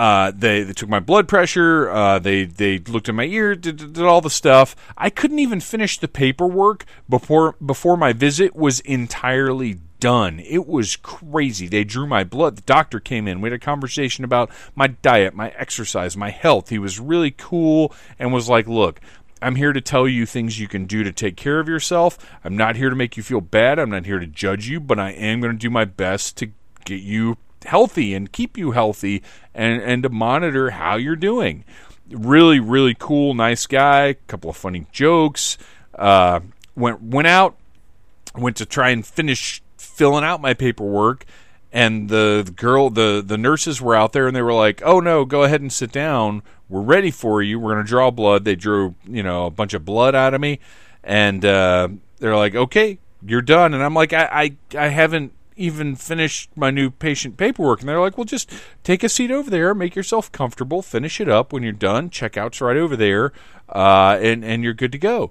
Uh, 0.00 0.32
they, 0.34 0.62
they 0.62 0.72
took 0.72 0.88
my 0.88 0.98
blood 0.98 1.28
pressure. 1.28 1.90
Uh, 1.90 2.18
they 2.18 2.44
they 2.44 2.78
looked 2.78 3.10
at 3.10 3.14
my 3.14 3.24
ear, 3.24 3.54
did, 3.54 3.76
did, 3.76 3.98
all 3.98 4.22
the 4.22 4.30
stuff. 4.30 4.74
I 4.96 5.10
couldn't 5.10 5.40
even 5.40 5.60
finish 5.60 5.98
the 5.98 6.08
paperwork 6.08 6.86
before 7.06 7.54
before 7.64 7.98
my 7.98 8.14
visit 8.14 8.56
was 8.56 8.80
entirely 8.80 9.78
done. 10.00 10.40
It 10.40 10.66
was 10.66 10.96
crazy. 10.96 11.68
They 11.68 11.84
drew 11.84 12.06
my 12.06 12.24
blood. 12.24 12.56
The 12.56 12.62
doctor 12.62 12.98
came 12.98 13.28
in. 13.28 13.40
We 13.40 13.50
had 13.50 13.56
a 13.56 13.58
conversation 13.58 14.24
about 14.24 14.50
my 14.74 14.88
diet, 14.88 15.34
my 15.34 15.50
exercise, 15.50 16.16
my 16.16 16.30
health. 16.30 16.70
He 16.70 16.78
was 16.78 16.98
really 16.98 17.30
cool 17.30 17.94
and 18.18 18.32
was 18.32 18.48
like, 18.48 18.66
"Look, 18.66 19.00
I'm 19.42 19.56
here 19.56 19.72
to 19.72 19.80
tell 19.80 20.08
you 20.08 20.26
things 20.26 20.58
you 20.58 20.68
can 20.68 20.86
do 20.86 21.04
to 21.04 21.12
take 21.12 21.36
care 21.36 21.60
of 21.60 21.68
yourself. 21.68 22.18
I'm 22.44 22.56
not 22.56 22.76
here 22.76 22.90
to 22.90 22.96
make 22.96 23.16
you 23.16 23.22
feel 23.22 23.40
bad. 23.40 23.78
I'm 23.78 23.90
not 23.90 24.06
here 24.06 24.18
to 24.18 24.26
judge 24.26 24.68
you, 24.68 24.80
but 24.80 24.98
I 24.98 25.10
am 25.10 25.40
going 25.40 25.52
to 25.52 25.58
do 25.58 25.70
my 25.70 25.84
best 25.84 26.36
to 26.38 26.50
get 26.84 27.02
you 27.02 27.36
healthy 27.64 28.14
and 28.14 28.32
keep 28.32 28.56
you 28.56 28.70
healthy 28.72 29.22
and 29.54 29.82
and 29.82 30.02
to 30.02 30.08
monitor 30.08 30.70
how 30.70 30.96
you're 30.96 31.16
doing." 31.16 31.64
really, 32.10 32.60
really 32.60 32.96
cool, 32.98 33.34
nice 33.34 33.66
guy. 33.66 34.06
A 34.06 34.14
couple 34.14 34.50
of 34.50 34.56
funny 34.56 34.86
jokes. 34.92 35.58
Uh, 35.94 36.40
went 36.74 37.02
went 37.02 37.28
out, 37.28 37.56
went 38.34 38.56
to 38.56 38.66
try 38.66 38.90
and 38.90 39.06
finish 39.06 39.62
filling 40.00 40.24
out 40.24 40.40
my 40.40 40.54
paperwork, 40.54 41.26
and 41.70 42.08
the, 42.08 42.50
girl, 42.56 42.88
the 42.88 43.22
the 43.24 43.36
nurses 43.36 43.82
were 43.82 43.94
out 43.94 44.14
there, 44.14 44.26
and 44.26 44.34
they 44.34 44.40
were 44.40 44.54
like, 44.54 44.80
"Oh 44.82 44.98
no, 44.98 45.26
go 45.26 45.42
ahead 45.42 45.60
and 45.60 45.70
sit 45.70 45.92
down. 45.92 46.42
We're 46.70 46.80
ready 46.80 47.10
for 47.10 47.42
you. 47.42 47.60
We're 47.60 47.74
going 47.74 47.84
to 47.84 47.88
draw 47.88 48.10
blood." 48.10 48.46
They 48.46 48.56
drew, 48.56 48.94
you 49.06 49.22
know, 49.22 49.44
a 49.44 49.50
bunch 49.50 49.74
of 49.74 49.84
blood 49.84 50.14
out 50.14 50.32
of 50.32 50.40
me, 50.40 50.58
and 51.04 51.44
uh, 51.44 51.88
they're 52.18 52.34
like, 52.34 52.54
"Okay, 52.54 52.98
you're 53.24 53.42
done." 53.42 53.74
And 53.74 53.82
I'm 53.82 53.92
like, 53.92 54.14
"I, 54.14 54.56
I, 54.72 54.78
I 54.78 54.88
haven't." 54.88 55.34
even 55.56 55.94
finished 55.94 56.48
my 56.56 56.70
new 56.70 56.88
patient 56.88 57.36
paperwork 57.36 57.80
and 57.80 57.88
they're 57.88 58.00
like 58.00 58.16
well 58.16 58.24
just 58.24 58.50
take 58.82 59.04
a 59.04 59.10
seat 59.10 59.30
over 59.30 59.50
there 59.50 59.74
make 59.74 59.94
yourself 59.94 60.32
comfortable 60.32 60.80
finish 60.80 61.20
it 61.20 61.28
up 61.28 61.52
when 61.52 61.62
you're 61.62 61.70
done 61.70 62.08
checkout's 62.08 62.62
right 62.62 62.78
over 62.78 62.96
there 62.96 63.30
uh, 63.68 64.16
and 64.22 64.42
and 64.42 64.64
you're 64.64 64.72
good 64.72 64.90
to 64.90 64.96
go 64.96 65.30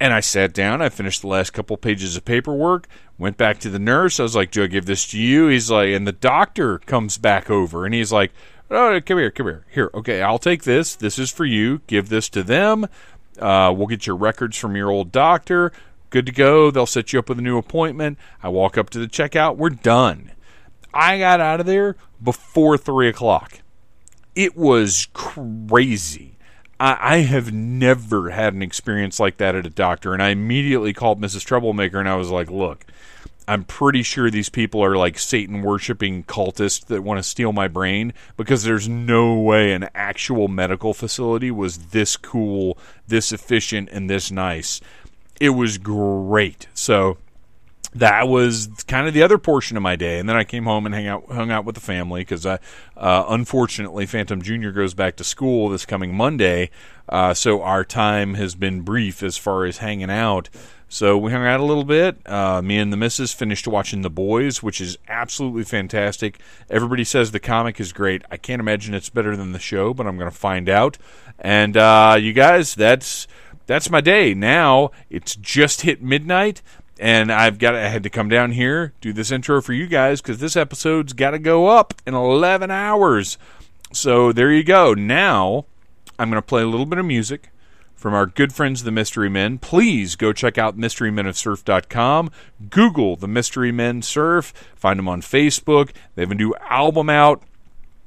and 0.00 0.12
I 0.12 0.20
sat 0.20 0.52
down. 0.52 0.80
I 0.80 0.88
finished 0.88 1.22
the 1.22 1.28
last 1.28 1.52
couple 1.52 1.76
pages 1.76 2.16
of 2.16 2.24
paperwork. 2.24 2.88
Went 3.18 3.36
back 3.36 3.58
to 3.60 3.70
the 3.70 3.78
nurse. 3.78 4.20
I 4.20 4.22
was 4.22 4.36
like, 4.36 4.50
"Do 4.50 4.62
I 4.62 4.66
give 4.66 4.86
this 4.86 5.06
to 5.08 5.18
you?" 5.18 5.48
He's 5.48 5.70
like, 5.70 5.88
and 5.88 6.06
the 6.06 6.12
doctor 6.12 6.78
comes 6.78 7.18
back 7.18 7.50
over, 7.50 7.84
and 7.84 7.94
he's 7.94 8.12
like, 8.12 8.32
"Oh, 8.70 9.00
come 9.04 9.18
here, 9.18 9.30
come 9.30 9.46
here, 9.46 9.64
here. 9.70 9.90
Okay, 9.94 10.22
I'll 10.22 10.38
take 10.38 10.62
this. 10.62 10.94
This 10.94 11.18
is 11.18 11.30
for 11.30 11.44
you. 11.44 11.80
Give 11.86 12.08
this 12.08 12.28
to 12.30 12.42
them. 12.42 12.86
Uh, 13.38 13.72
we'll 13.76 13.86
get 13.86 14.06
your 14.06 14.16
records 14.16 14.56
from 14.56 14.76
your 14.76 14.90
old 14.90 15.12
doctor. 15.12 15.72
Good 16.10 16.26
to 16.26 16.32
go. 16.32 16.70
They'll 16.70 16.86
set 16.86 17.12
you 17.12 17.18
up 17.18 17.28
with 17.28 17.38
a 17.38 17.42
new 17.42 17.58
appointment." 17.58 18.18
I 18.42 18.48
walk 18.48 18.78
up 18.78 18.90
to 18.90 18.98
the 18.98 19.08
checkout. 19.08 19.56
We're 19.56 19.70
done. 19.70 20.32
I 20.94 21.18
got 21.18 21.40
out 21.40 21.60
of 21.60 21.66
there 21.66 21.96
before 22.22 22.78
three 22.78 23.08
o'clock. 23.08 23.60
It 24.34 24.56
was 24.56 25.08
crazy. 25.12 26.37
I, 26.80 26.96
I 27.00 27.16
have 27.18 27.52
never 27.52 28.30
had 28.30 28.54
an 28.54 28.62
experience 28.62 29.18
like 29.18 29.38
that 29.38 29.54
at 29.54 29.66
a 29.66 29.70
doctor, 29.70 30.12
and 30.12 30.22
I 30.22 30.30
immediately 30.30 30.92
called 30.92 31.20
Mrs. 31.20 31.44
Troublemaker 31.44 31.98
and 31.98 32.08
I 32.08 32.16
was 32.16 32.30
like, 32.30 32.50
"Look, 32.50 32.84
I'm 33.48 33.64
pretty 33.64 34.02
sure 34.02 34.30
these 34.30 34.50
people 34.50 34.84
are 34.84 34.96
like 34.96 35.18
Satan 35.18 35.62
worshiping 35.62 36.22
cultists 36.24 36.84
that 36.86 37.02
want 37.02 37.18
to 37.18 37.22
steal 37.22 37.50
my 37.50 37.66
brain 37.66 38.12
because 38.36 38.62
there's 38.62 38.88
no 38.88 39.40
way 39.40 39.72
an 39.72 39.88
actual 39.94 40.48
medical 40.48 40.92
facility 40.92 41.50
was 41.50 41.78
this 41.88 42.18
cool, 42.18 42.76
this 43.06 43.32
efficient, 43.32 43.88
and 43.90 44.10
this 44.10 44.30
nice. 44.30 44.82
It 45.40 45.50
was 45.50 45.78
great. 45.78 46.68
So 46.74 47.16
that 47.98 48.28
was 48.28 48.68
kind 48.86 49.06
of 49.06 49.14
the 49.14 49.22
other 49.22 49.38
portion 49.38 49.76
of 49.76 49.82
my 49.82 49.96
day, 49.96 50.18
and 50.18 50.28
then 50.28 50.36
I 50.36 50.44
came 50.44 50.64
home 50.64 50.86
and 50.86 50.94
hang 50.94 51.06
out, 51.06 51.24
hung 51.30 51.50
out 51.50 51.64
with 51.64 51.74
the 51.74 51.80
family 51.80 52.22
because 52.22 52.46
uh, 52.46 52.58
unfortunately, 52.96 54.06
Phantom 54.06 54.40
Junior 54.42 54.72
goes 54.72 54.94
back 54.94 55.16
to 55.16 55.24
school 55.24 55.68
this 55.68 55.86
coming 55.86 56.14
Monday, 56.14 56.70
uh, 57.08 57.34
so 57.34 57.62
our 57.62 57.84
time 57.84 58.34
has 58.34 58.54
been 58.54 58.82
brief 58.82 59.22
as 59.22 59.36
far 59.36 59.64
as 59.64 59.78
hanging 59.78 60.10
out. 60.10 60.48
So 60.90 61.18
we 61.18 61.32
hung 61.32 61.44
out 61.44 61.60
a 61.60 61.64
little 61.64 61.84
bit. 61.84 62.16
Uh, 62.24 62.62
me 62.62 62.78
and 62.78 62.90
the 62.90 62.96
missus 62.96 63.34
finished 63.34 63.68
watching 63.68 64.00
The 64.00 64.08
Boys, 64.08 64.62
which 64.62 64.80
is 64.80 64.96
absolutely 65.06 65.64
fantastic. 65.64 66.40
Everybody 66.70 67.04
says 67.04 67.30
the 67.30 67.38
comic 67.38 67.78
is 67.78 67.92
great. 67.92 68.22
I 68.30 68.38
can't 68.38 68.60
imagine 68.60 68.94
it's 68.94 69.10
better 69.10 69.36
than 69.36 69.52
the 69.52 69.58
show, 69.58 69.92
but 69.92 70.06
I'm 70.06 70.16
going 70.16 70.30
to 70.30 70.36
find 70.36 70.66
out. 70.66 70.96
And 71.38 71.76
uh, 71.76 72.16
you 72.18 72.32
guys, 72.32 72.74
that's 72.74 73.28
that's 73.66 73.90
my 73.90 74.00
day. 74.00 74.32
Now 74.32 74.90
it's 75.10 75.36
just 75.36 75.82
hit 75.82 76.02
midnight 76.02 76.62
and 76.98 77.30
I've 77.32 77.58
got 77.58 77.74
I 77.74 77.88
had 77.88 78.02
to 78.02 78.10
come 78.10 78.28
down 78.28 78.52
here 78.52 78.92
do 79.00 79.12
this 79.12 79.30
intro 79.30 79.62
for 79.62 79.72
you 79.72 79.86
guys 79.86 80.20
because 80.20 80.38
this 80.38 80.56
episode's 80.56 81.12
got 81.12 81.30
to 81.30 81.38
go 81.38 81.66
up 81.68 81.94
in 82.06 82.14
11 82.14 82.70
hours. 82.70 83.38
So 83.92 84.32
there 84.32 84.52
you 84.52 84.64
go. 84.64 84.94
Now 84.94 85.66
I'm 86.18 86.30
going 86.30 86.42
to 86.42 86.46
play 86.46 86.62
a 86.62 86.66
little 86.66 86.86
bit 86.86 86.98
of 86.98 87.06
music 87.06 87.50
from 87.94 88.14
our 88.14 88.26
good 88.26 88.52
friends 88.52 88.84
the 88.84 88.90
Mystery 88.90 89.28
Men. 89.28 89.58
Please 89.58 90.16
go 90.16 90.32
check 90.32 90.56
out 90.56 90.78
mysterymenofsurf.com. 90.78 92.30
Google 92.70 93.16
the 93.16 93.28
Mystery 93.28 93.72
Men 93.72 94.02
Surf. 94.02 94.52
Find 94.76 94.98
them 94.98 95.08
on 95.08 95.20
Facebook. 95.20 95.90
They 96.14 96.22
have 96.22 96.30
a 96.30 96.36
new 96.36 96.54
album 96.68 97.10
out. 97.10 97.42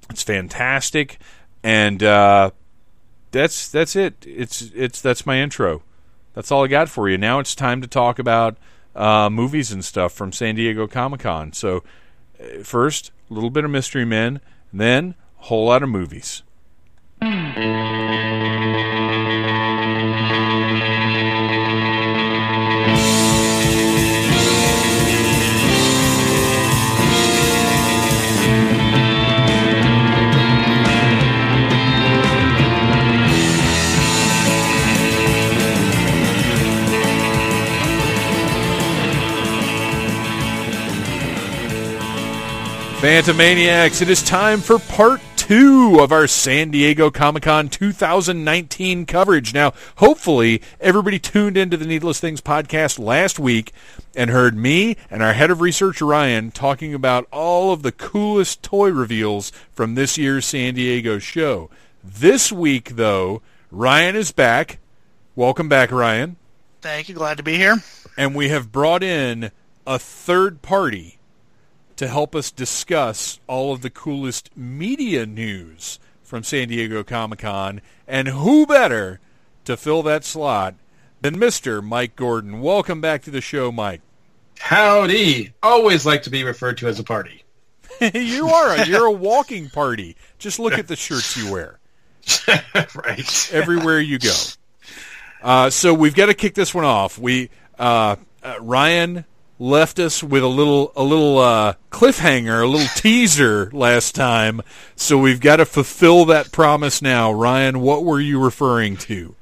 It's 0.09 0.23
fantastic, 0.23 1.19
and 1.63 2.03
uh, 2.03 2.51
that's 3.31 3.69
that's 3.69 3.95
it. 3.95 4.25
It's 4.27 4.61
it's 4.75 5.01
that's 5.01 5.25
my 5.25 5.39
intro. 5.39 5.83
That's 6.33 6.51
all 6.51 6.63
I 6.63 6.67
got 6.67 6.89
for 6.89 7.09
you. 7.09 7.17
Now 7.17 7.39
it's 7.39 7.55
time 7.55 7.81
to 7.81 7.87
talk 7.87 8.19
about 8.19 8.57
uh, 8.95 9.29
movies 9.29 9.71
and 9.71 9.83
stuff 9.83 10.13
from 10.13 10.31
San 10.31 10.55
Diego 10.55 10.87
Comic 10.87 11.21
Con. 11.21 11.53
So, 11.53 11.83
uh, 12.39 12.63
first, 12.63 13.11
a 13.29 13.33
little 13.33 13.49
bit 13.49 13.63
of 13.63 13.71
Mystery 13.71 14.05
Men, 14.05 14.41
then 14.73 15.15
a 15.39 15.43
whole 15.45 15.65
lot 15.65 15.83
of 15.83 15.89
movies. 15.89 16.43
Phantomaniacs, 43.01 44.03
it 44.03 44.11
is 44.11 44.21
time 44.21 44.59
for 44.59 44.77
part 44.77 45.19
two 45.35 45.97
of 46.01 46.11
our 46.11 46.27
San 46.27 46.69
Diego 46.69 47.09
Comic 47.09 47.41
Con 47.41 47.67
2019 47.67 49.07
coverage. 49.07 49.55
Now, 49.55 49.73
hopefully, 49.95 50.61
everybody 50.79 51.17
tuned 51.17 51.57
into 51.57 51.77
the 51.77 51.87
Needless 51.87 52.19
Things 52.19 52.41
podcast 52.41 52.99
last 52.99 53.39
week 53.39 53.73
and 54.15 54.29
heard 54.29 54.55
me 54.55 54.97
and 55.09 55.23
our 55.23 55.33
head 55.33 55.49
of 55.49 55.61
research, 55.61 55.99
Ryan, 55.99 56.51
talking 56.51 56.93
about 56.93 57.27
all 57.31 57.73
of 57.73 57.81
the 57.81 57.91
coolest 57.91 58.61
toy 58.61 58.91
reveals 58.91 59.51
from 59.71 59.95
this 59.95 60.15
year's 60.19 60.45
San 60.45 60.75
Diego 60.75 61.17
show. 61.17 61.71
This 62.03 62.51
week, 62.51 62.97
though, 62.97 63.41
Ryan 63.71 64.15
is 64.15 64.31
back. 64.31 64.77
Welcome 65.35 65.67
back, 65.67 65.91
Ryan. 65.91 66.35
Thank 66.81 67.09
you. 67.09 67.15
Glad 67.15 67.37
to 67.37 67.43
be 67.43 67.57
here. 67.57 67.77
And 68.15 68.35
we 68.35 68.49
have 68.49 68.71
brought 68.71 69.01
in 69.01 69.49
a 69.87 69.97
third 69.97 70.61
party 70.61 71.17
to 72.01 72.07
help 72.07 72.35
us 72.35 72.49
discuss 72.49 73.39
all 73.45 73.71
of 73.71 73.83
the 73.83 73.89
coolest 73.91 74.49
media 74.57 75.23
news 75.23 75.99
from 76.23 76.41
San 76.41 76.67
Diego 76.67 77.03
Comic 77.03 77.37
Con. 77.37 77.79
And 78.07 78.27
who 78.27 78.65
better 78.65 79.19
to 79.65 79.77
fill 79.77 80.01
that 80.01 80.23
slot 80.23 80.73
than 81.21 81.35
Mr. 81.35 81.83
Mike 81.83 82.15
Gordon? 82.15 82.59
Welcome 82.59 83.01
back 83.01 83.21
to 83.21 83.29
the 83.29 83.39
show, 83.39 83.71
Mike. 83.71 84.01
Howdy. 84.57 85.53
Always 85.61 86.03
like 86.03 86.23
to 86.23 86.31
be 86.31 86.43
referred 86.43 86.79
to 86.79 86.87
as 86.87 86.97
a 86.97 87.03
party. 87.03 87.43
you 88.15 88.47
are. 88.47 88.77
A, 88.77 88.87
you're 88.87 89.05
a 89.05 89.11
walking 89.29 89.69
party. 89.69 90.15
Just 90.39 90.57
look 90.57 90.73
at 90.73 90.87
the 90.87 90.95
shirts 90.95 91.37
you 91.37 91.51
wear. 91.51 91.77
right. 92.95 93.53
Everywhere 93.53 93.99
you 93.99 94.17
go. 94.17 94.33
Uh, 95.43 95.69
so 95.69 95.93
we've 95.93 96.15
got 96.15 96.25
to 96.25 96.33
kick 96.33 96.55
this 96.55 96.73
one 96.73 96.83
off. 96.83 97.19
We 97.19 97.51
uh, 97.77 98.15
uh, 98.41 98.55
Ryan 98.59 99.23
left 99.61 99.99
us 99.99 100.23
with 100.23 100.41
a 100.41 100.47
little 100.47 100.91
a 100.95 101.03
little 101.03 101.37
uh, 101.37 101.75
cliffhanger, 101.91 102.63
a 102.63 102.67
little 102.67 102.87
teaser 102.95 103.69
last 103.71 104.15
time. 104.15 104.61
So 104.95 105.17
we've 105.17 105.39
got 105.39 105.57
to 105.57 105.65
fulfill 105.65 106.25
that 106.25 106.51
promise 106.51 107.01
now. 107.01 107.31
Ryan, 107.31 107.79
what 107.79 108.03
were 108.03 108.19
you 108.19 108.43
referring 108.43 108.97
to? 108.97 109.35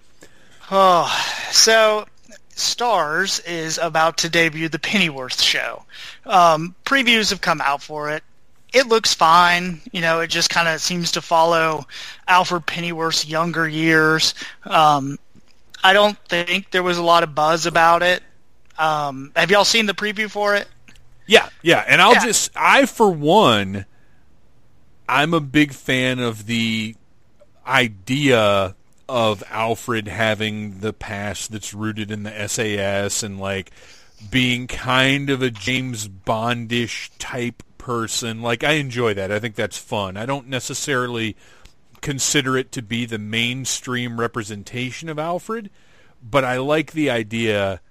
Oh, 0.70 1.10
so 1.52 2.06
Starz 2.52 3.44
is 3.48 3.78
about 3.78 4.18
to 4.18 4.30
debut 4.30 4.70
the 4.70 4.78
Pennyworth 4.78 5.42
show. 5.42 5.86
Um, 6.26 6.76
previews 6.86 7.30
have 7.32 7.42
come 7.42 7.62
out 7.62 7.82
for 7.82 8.12
it. 8.12 8.24
It 8.72 8.88
looks 8.88 9.16
fine. 9.16 9.82
You 9.92 10.02
know, 10.02 10.20
it 10.20 10.28
just 10.28 10.52
kind 10.52 10.68
of 10.68 10.80
seems 10.80 11.14
to 11.14 11.22
follow 11.22 11.88
Alfred 12.28 12.68
Pennyworth's 12.68 13.26
younger 13.26 13.68
years. 13.68 14.36
Um, 14.64 15.18
I 15.84 15.94
don't 15.94 16.18
think 16.28 16.70
there 16.70 16.84
was 16.84 16.98
a 16.98 17.04
lot 17.04 17.24
of 17.24 17.34
buzz 17.34 17.66
about 17.66 18.04
it. 18.04 18.22
Um, 18.80 19.32
have 19.36 19.52
y'all 19.52 19.66
seen 19.66 19.86
the 19.86 19.94
preview 19.94 20.30
for 20.30 20.56
it? 20.56 20.68
Yeah, 21.28 21.50
yeah. 21.62 21.84
And 21.88 22.02
I'll 22.02 22.14
yeah. 22.14 22.26
just, 22.26 22.52
I 22.56 22.86
for 22.88 23.12
one, 23.12 23.86
I'm 25.08 25.34
a 25.34 25.42
big 25.42 25.74
fan 25.74 26.20
of 26.20 26.48
the 26.48 26.96
idea 27.68 28.76
of 29.08 29.44
Alfred 29.50 30.08
having 30.08 30.80
the 30.80 30.94
past 30.94 31.52
that's 31.52 31.74
rooted 31.74 32.10
in 32.10 32.24
the 32.24 32.48
SAS 32.48 33.22
and 33.22 33.40
like 33.40 33.72
being 34.32 34.68
kind 34.68 35.30
of 35.30 35.42
a 35.42 35.50
James 35.50 36.08
Bondish 36.08 37.10
type 37.20 37.64
person. 37.78 38.42
Like 38.42 38.64
I 38.64 38.74
enjoy 38.74 39.14
that. 39.16 39.32
I 39.32 39.40
think 39.40 39.56
that's 39.56 39.78
fun. 39.78 40.16
I 40.16 40.26
don't 40.26 40.48
necessarily 40.48 41.36
consider 42.02 42.56
it 42.56 42.72
to 42.74 42.82
be 42.82 43.06
the 43.06 43.18
mainstream 43.18 44.20
representation 44.20 45.10
of 45.10 45.20
Alfred, 45.20 45.70
but 46.24 46.46
I 46.46 46.58
like 46.58 46.92
the 46.92 47.10
idea 47.10 47.82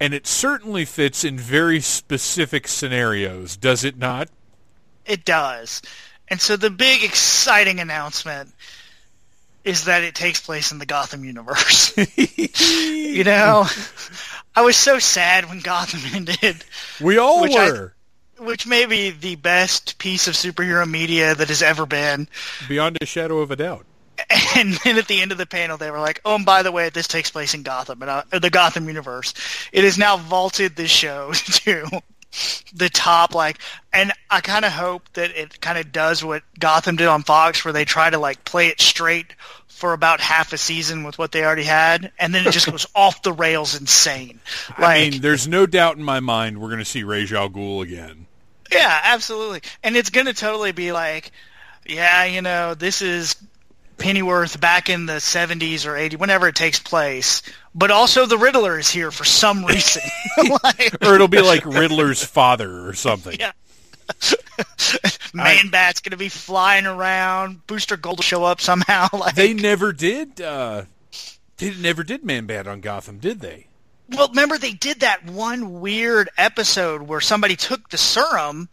and 0.00 0.14
it 0.14 0.26
certainly 0.26 0.84
fits 0.84 1.24
in 1.24 1.36
very 1.38 1.80
specific 1.80 2.66
scenarios, 2.66 3.56
does 3.56 3.84
it 3.84 3.98
not? 3.98 4.28
It 5.06 5.24
does. 5.24 5.82
And 6.28 6.40
so 6.40 6.56
the 6.56 6.70
big 6.70 7.02
exciting 7.04 7.80
announcement 7.80 8.50
is 9.64 9.84
that 9.84 10.02
it 10.02 10.14
takes 10.14 10.40
place 10.40 10.72
in 10.72 10.78
the 10.78 10.86
Gotham 10.86 11.24
universe. 11.24 11.92
you 12.16 13.24
know, 13.24 13.66
I 14.54 14.62
was 14.62 14.76
so 14.76 14.98
sad 14.98 15.48
when 15.48 15.60
Gotham 15.60 16.00
ended. 16.14 16.64
We 17.00 17.18
all 17.18 17.42
Which 17.42 17.54
I- 17.56 17.70
were. 17.70 17.94
which 18.38 18.66
may 18.66 18.86
be 18.86 19.10
the 19.10 19.36
best 19.36 19.98
piece 19.98 20.28
of 20.28 20.34
superhero 20.34 20.88
media 20.88 21.34
that 21.34 21.48
has 21.48 21.62
ever 21.62 21.84
been. 21.84 22.26
Beyond 22.68 22.98
a 23.02 23.06
shadow 23.06 23.38
of 23.40 23.50
a 23.50 23.56
doubt. 23.56 23.84
And 24.56 24.74
then 24.84 24.98
at 24.98 25.06
the 25.08 25.22
end 25.22 25.32
of 25.32 25.38
the 25.38 25.46
panel, 25.46 25.76
they 25.76 25.90
were 25.90 26.00
like, 26.00 26.20
"Oh, 26.24 26.34
and 26.34 26.44
by 26.44 26.62
the 26.62 26.72
way, 26.72 26.90
this 26.90 27.08
takes 27.08 27.30
place 27.30 27.54
in 27.54 27.62
Gotham, 27.62 28.02
and 28.02 28.10
uh, 28.10 28.38
the 28.38 28.50
Gotham 28.50 28.88
universe. 28.88 29.32
It 29.72 29.84
has 29.84 29.96
now 29.96 30.16
vaulted 30.16 30.76
this 30.76 30.90
show 30.90 31.32
to 31.34 32.02
the 32.74 32.88
top. 32.88 33.34
Like, 33.34 33.58
and 33.92 34.12
I 34.30 34.40
kind 34.40 34.64
of 34.64 34.72
hope 34.72 35.08
that 35.14 35.30
it 35.30 35.60
kind 35.60 35.78
of 35.78 35.92
does 35.92 36.24
what 36.24 36.42
Gotham 36.58 36.96
did 36.96 37.06
on 37.06 37.22
Fox, 37.22 37.64
where 37.64 37.72
they 37.72 37.84
try 37.84 38.10
to 38.10 38.18
like 38.18 38.44
play 38.44 38.68
it 38.68 38.80
straight 38.80 39.34
for 39.68 39.92
about 39.94 40.20
half 40.20 40.52
a 40.52 40.58
season 40.58 41.04
with 41.04 41.16
what 41.16 41.32
they 41.32 41.42
already 41.42 41.64
had, 41.64 42.12
and 42.18 42.34
then 42.34 42.46
it 42.46 42.50
just 42.50 42.66
goes 42.70 42.86
off 42.94 43.22
the 43.22 43.32
rails, 43.32 43.78
insane. 43.78 44.40
Like, 44.78 45.08
I 45.08 45.10
mean, 45.10 45.20
there's 45.22 45.48
no 45.48 45.64
doubt 45.64 45.96
in 45.96 46.04
my 46.04 46.20
mind 46.20 46.60
we're 46.60 46.68
going 46.68 46.80
to 46.80 46.84
see 46.84 47.02
Ra's 47.02 47.32
al 47.32 47.48
Ghul 47.48 47.82
again. 47.82 48.26
Yeah, 48.70 49.00
absolutely. 49.04 49.62
And 49.82 49.96
it's 49.96 50.10
going 50.10 50.26
to 50.26 50.34
totally 50.34 50.72
be 50.72 50.92
like, 50.92 51.32
yeah, 51.86 52.24
you 52.24 52.42
know, 52.42 52.74
this 52.74 53.02
is 53.02 53.34
Pennyworth 54.00 54.58
back 54.60 54.88
in 54.88 55.06
the 55.06 55.14
70s 55.14 55.86
or 55.86 55.92
80s, 55.92 56.18
whenever 56.18 56.48
it 56.48 56.56
takes 56.56 56.78
place. 56.80 57.42
But 57.74 57.90
also 57.92 58.26
the 58.26 58.38
Riddler 58.38 58.78
is 58.78 58.90
here 58.90 59.10
for 59.12 59.24
some 59.24 59.64
reason. 59.66 60.02
like, 60.64 60.96
Or 61.04 61.14
it'll 61.14 61.28
be 61.28 61.40
like 61.42 61.64
Riddler's 61.64 62.24
father 62.24 62.88
or 62.88 62.94
something. 62.94 63.36
yeah. 63.38 63.52
Man 65.34 65.68
Bat's 65.70 66.00
going 66.00 66.10
to 66.10 66.16
be 66.16 66.28
flying 66.28 66.86
around. 66.86 67.66
Booster 67.68 67.96
Gold 67.96 68.18
will 68.18 68.22
show 68.24 68.42
up 68.44 68.60
somehow. 68.60 69.06
Like, 69.12 69.34
They 69.36 69.54
never 69.54 69.92
did. 69.92 70.40
Uh, 70.40 70.84
they 71.58 71.74
never 71.76 72.02
did 72.02 72.24
Man 72.24 72.46
Bat 72.46 72.66
on 72.66 72.80
Gotham, 72.80 73.18
did 73.18 73.40
they? 73.40 73.66
Well, 74.08 74.28
remember 74.28 74.58
they 74.58 74.72
did 74.72 75.00
that 75.00 75.24
one 75.26 75.80
weird 75.80 76.30
episode 76.36 77.02
where 77.02 77.20
somebody 77.20 77.54
took 77.54 77.90
the 77.90 77.98
serum 77.98 78.68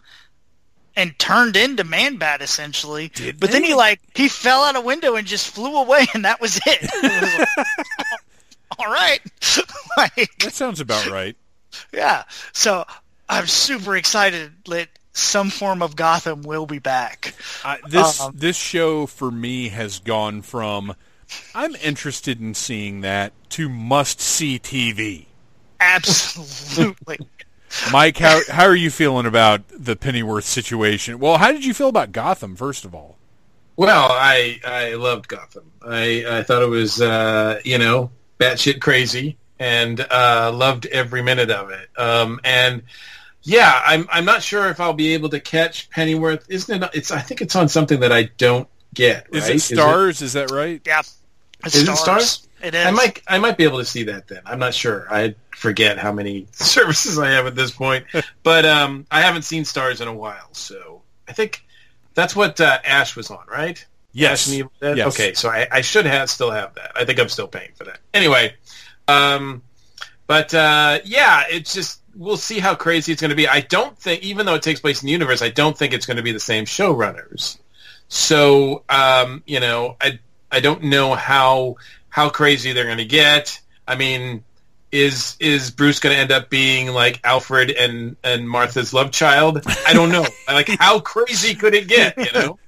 and 0.98 1.18
turned 1.20 1.56
into 1.56 1.86
Man 1.86 2.18
Bat 2.18 2.42
essentially. 2.42 3.10
Did 3.10 3.39
but 3.39 3.51
then 3.51 3.63
he 3.63 3.74
like 3.74 4.01
he 4.16 4.27
fell 4.27 4.63
out 4.63 4.75
a 4.75 4.82
window 4.82 5.16
and 5.16 5.25
just 5.25 5.48
flew 5.54 5.77
away, 5.77 6.08
and 6.13 6.25
that 6.25 6.42
was 6.42 6.58
it. 6.58 6.80
It 6.82 7.22
was 7.22 7.39
like, 7.39 8.08
All 8.80 8.92
right, 8.92 9.20
like 9.98 10.38
That 10.39 10.54
sounds 10.54 10.82
about 10.82 11.08
right. 11.08 11.38
yeah. 11.94 12.24
So 12.51 12.84
I'm 13.30 13.48
super 13.48 13.96
excited 13.96 14.51
that 14.66 14.89
some 15.13 15.50
form 15.50 15.82
of 15.82 15.96
Gotham 15.96 16.42
will 16.42 16.66
be 16.66 16.80
back. 16.80 17.34
I, 17.63 17.77
this 17.88 18.20
Um, 18.20 18.34
this 18.36 18.58
show 18.58 19.06
for 19.06 19.32
me 19.32 19.70
has 19.70 20.00
gone 20.00 20.42
from 20.42 20.96
I'm 21.54 21.75
interested 21.75 22.42
in 22.42 22.56
seeing 22.56 23.01
that 23.01 23.34
to 23.51 23.70
must 23.70 24.20
see 24.20 24.58
TV. 24.58 25.27
Absolutely. 25.80 27.20
Mike, 27.91 28.17
how 28.17 28.41
how 28.50 28.65
are 28.65 28.75
you 28.75 28.89
feeling 28.89 29.25
about 29.25 29.62
the 29.69 29.95
Pennyworth 29.95 30.45
situation? 30.45 31.19
Well, 31.19 31.38
how 31.38 31.51
did 31.51 31.65
you 31.65 31.74
feel 31.74 31.89
about 31.89 32.12
Gotham 32.12 32.55
first 32.55 32.86
of 32.86 32.95
all? 32.95 33.17
Well, 33.75 34.07
I 34.09 34.59
I 34.65 34.95
loved 34.95 35.27
Gotham. 35.27 35.71
I 35.81 36.25
I 36.27 36.43
thought 36.43 36.63
it 36.63 36.69
was 36.69 37.01
uh, 37.01 37.59
you 37.63 37.77
know 37.77 38.12
batshit 38.39 38.81
crazy, 38.81 39.37
and 39.59 40.00
uh, 40.00 40.51
loved 40.53 40.85
every 40.87 41.22
minute 41.22 41.51
of 41.51 41.70
it. 41.70 41.89
Um, 41.98 42.39
and 42.44 42.83
yeah, 43.44 43.81
I'm 43.85 44.07
I'm 44.11 44.25
not 44.25 44.44
sure 44.44 44.70
if 44.70 44.79
I'll 44.79 44.94
be 44.94 45.13
able 45.13 45.29
to 45.29 45.39
catch 45.39 45.89
Pennyworth. 45.89 46.46
Isn't 46.50 46.83
it? 46.83 46.89
It's 46.94 47.11
I 47.11 47.20
think 47.20 47.42
it's 47.42 47.55
on 47.55 47.70
something 47.70 48.00
that 48.00 48.11
I 48.11 48.24
don't 48.37 48.68
get. 48.94 49.27
Is 49.31 49.50
it 49.50 49.77
Starz? 49.77 50.22
Is 50.22 50.33
that 50.33 50.51
right? 50.51 50.81
yeah. 50.85 51.01
It's 51.63 51.75
Is 51.75 51.87
it 51.87 51.92
Starz? 51.92 52.47
It 52.61 52.74
is. 52.74 52.85
I 52.85 52.91
might 52.91 53.22
I 53.27 53.39
might 53.39 53.57
be 53.57 53.63
able 53.63 53.79
to 53.79 53.85
see 53.85 54.03
that 54.03 54.27
then. 54.27 54.41
I'm 54.46 54.59
not 54.59 54.74
sure. 54.74 55.07
I 55.09 55.35
forget 55.51 55.98
how 55.98 56.11
many 56.11 56.48
services 56.51 57.20
I 57.20 57.29
have 57.31 57.46
at 57.46 57.55
this 57.55 57.72
point, 57.72 58.05
but 58.43 58.65
um, 58.65 59.05
I 59.11 59.22
haven't 59.22 59.43
seen 59.43 59.63
Starz 59.63 60.01
in 60.01 60.07
a 60.07 60.13
while, 60.13 60.50
so 60.53 61.01
I 61.27 61.33
think 61.33 61.63
that's 62.13 62.35
what 62.35 62.59
uh, 62.59 62.79
Ash 62.83 63.15
was 63.15 63.29
on, 63.29 63.46
right? 63.48 63.83
Yes. 64.11 64.31
Ash 64.31 64.48
and 64.48 64.57
Evil 64.57 64.72
Dead? 64.81 64.98
Yes. 64.98 65.07
Okay, 65.13 65.33
so 65.33 65.50
I, 65.50 65.67
I 65.72 65.81
should 65.81 66.07
have 66.07 66.29
still 66.29 66.50
have 66.50 66.74
that. 66.75 66.93
I 66.96 67.05
think 67.05 67.20
I'm 67.20 67.29
still 67.29 67.48
paying 67.48 67.72
for 67.75 67.83
that. 67.83 68.00
Anyway, 68.13 68.55
um, 69.07 69.61
but 70.25 70.53
uh, 70.53 71.00
yeah, 71.05 71.43
it's 71.50 71.74
just 71.74 72.01
we'll 72.15 72.37
see 72.37 72.59
how 72.59 72.74
crazy 72.74 73.11
it's 73.11 73.22
going 73.22 73.29
to 73.29 73.35
be. 73.35 73.48
I 73.48 73.61
don't 73.61 73.98
think, 73.98 74.24
even 74.24 74.46
though 74.46 74.55
it 74.55 74.63
takes 74.63 74.79
place 74.79 75.01
in 75.03 75.05
the 75.05 75.11
universe, 75.11 75.41
I 75.41 75.50
don't 75.50 75.77
think 75.77 75.93
it's 75.93 76.07
going 76.07 76.17
to 76.17 76.24
be 76.24 76.31
the 76.31 76.39
same 76.39 76.65
showrunners. 76.65 77.59
So 78.07 78.83
um, 78.89 79.43
you 79.46 79.59
know, 79.59 79.96
I 80.01 80.20
I 80.51 80.59
don't 80.59 80.83
know 80.83 81.13
how 81.13 81.75
how 82.09 82.29
crazy 82.29 82.74
they're 82.74 82.85
going 82.85 82.98
to 82.98 83.05
get. 83.05 83.59
I 83.87 83.96
mean, 83.96 84.43
is 84.91 85.35
is 85.39 85.72
Bruce 85.72 86.00
going 86.00 86.15
to 86.15 86.20
end 86.22 86.31
up 86.31 86.50
being 86.50 86.87
like 86.93 87.20
Alfred 87.24 87.72
and 87.72 88.15
and 88.24 88.50
Martha's 88.50 88.93
love 88.93 89.11
child? 89.11 89.61
I 89.85 89.93
don't 89.93 90.09
know. 90.11 90.25
like, 90.48 90.70
how 90.79 91.00
crazy 91.00 91.55
could 91.55 91.74
it 91.75 91.87
get? 91.87 92.17
You 92.17 92.31
know. 92.33 92.59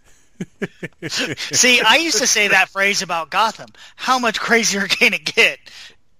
See, 1.08 1.82
I 1.82 1.98
used 1.98 2.20
to 2.20 2.28
say 2.28 2.48
that 2.50 2.70
phrase 2.70 3.02
about 3.02 3.30
Gotham. 3.30 3.68
How 3.96 4.20
much 4.20 4.40
crazier 4.40 4.88
can 4.88 5.14
it 5.14 5.26
get? 5.26 5.60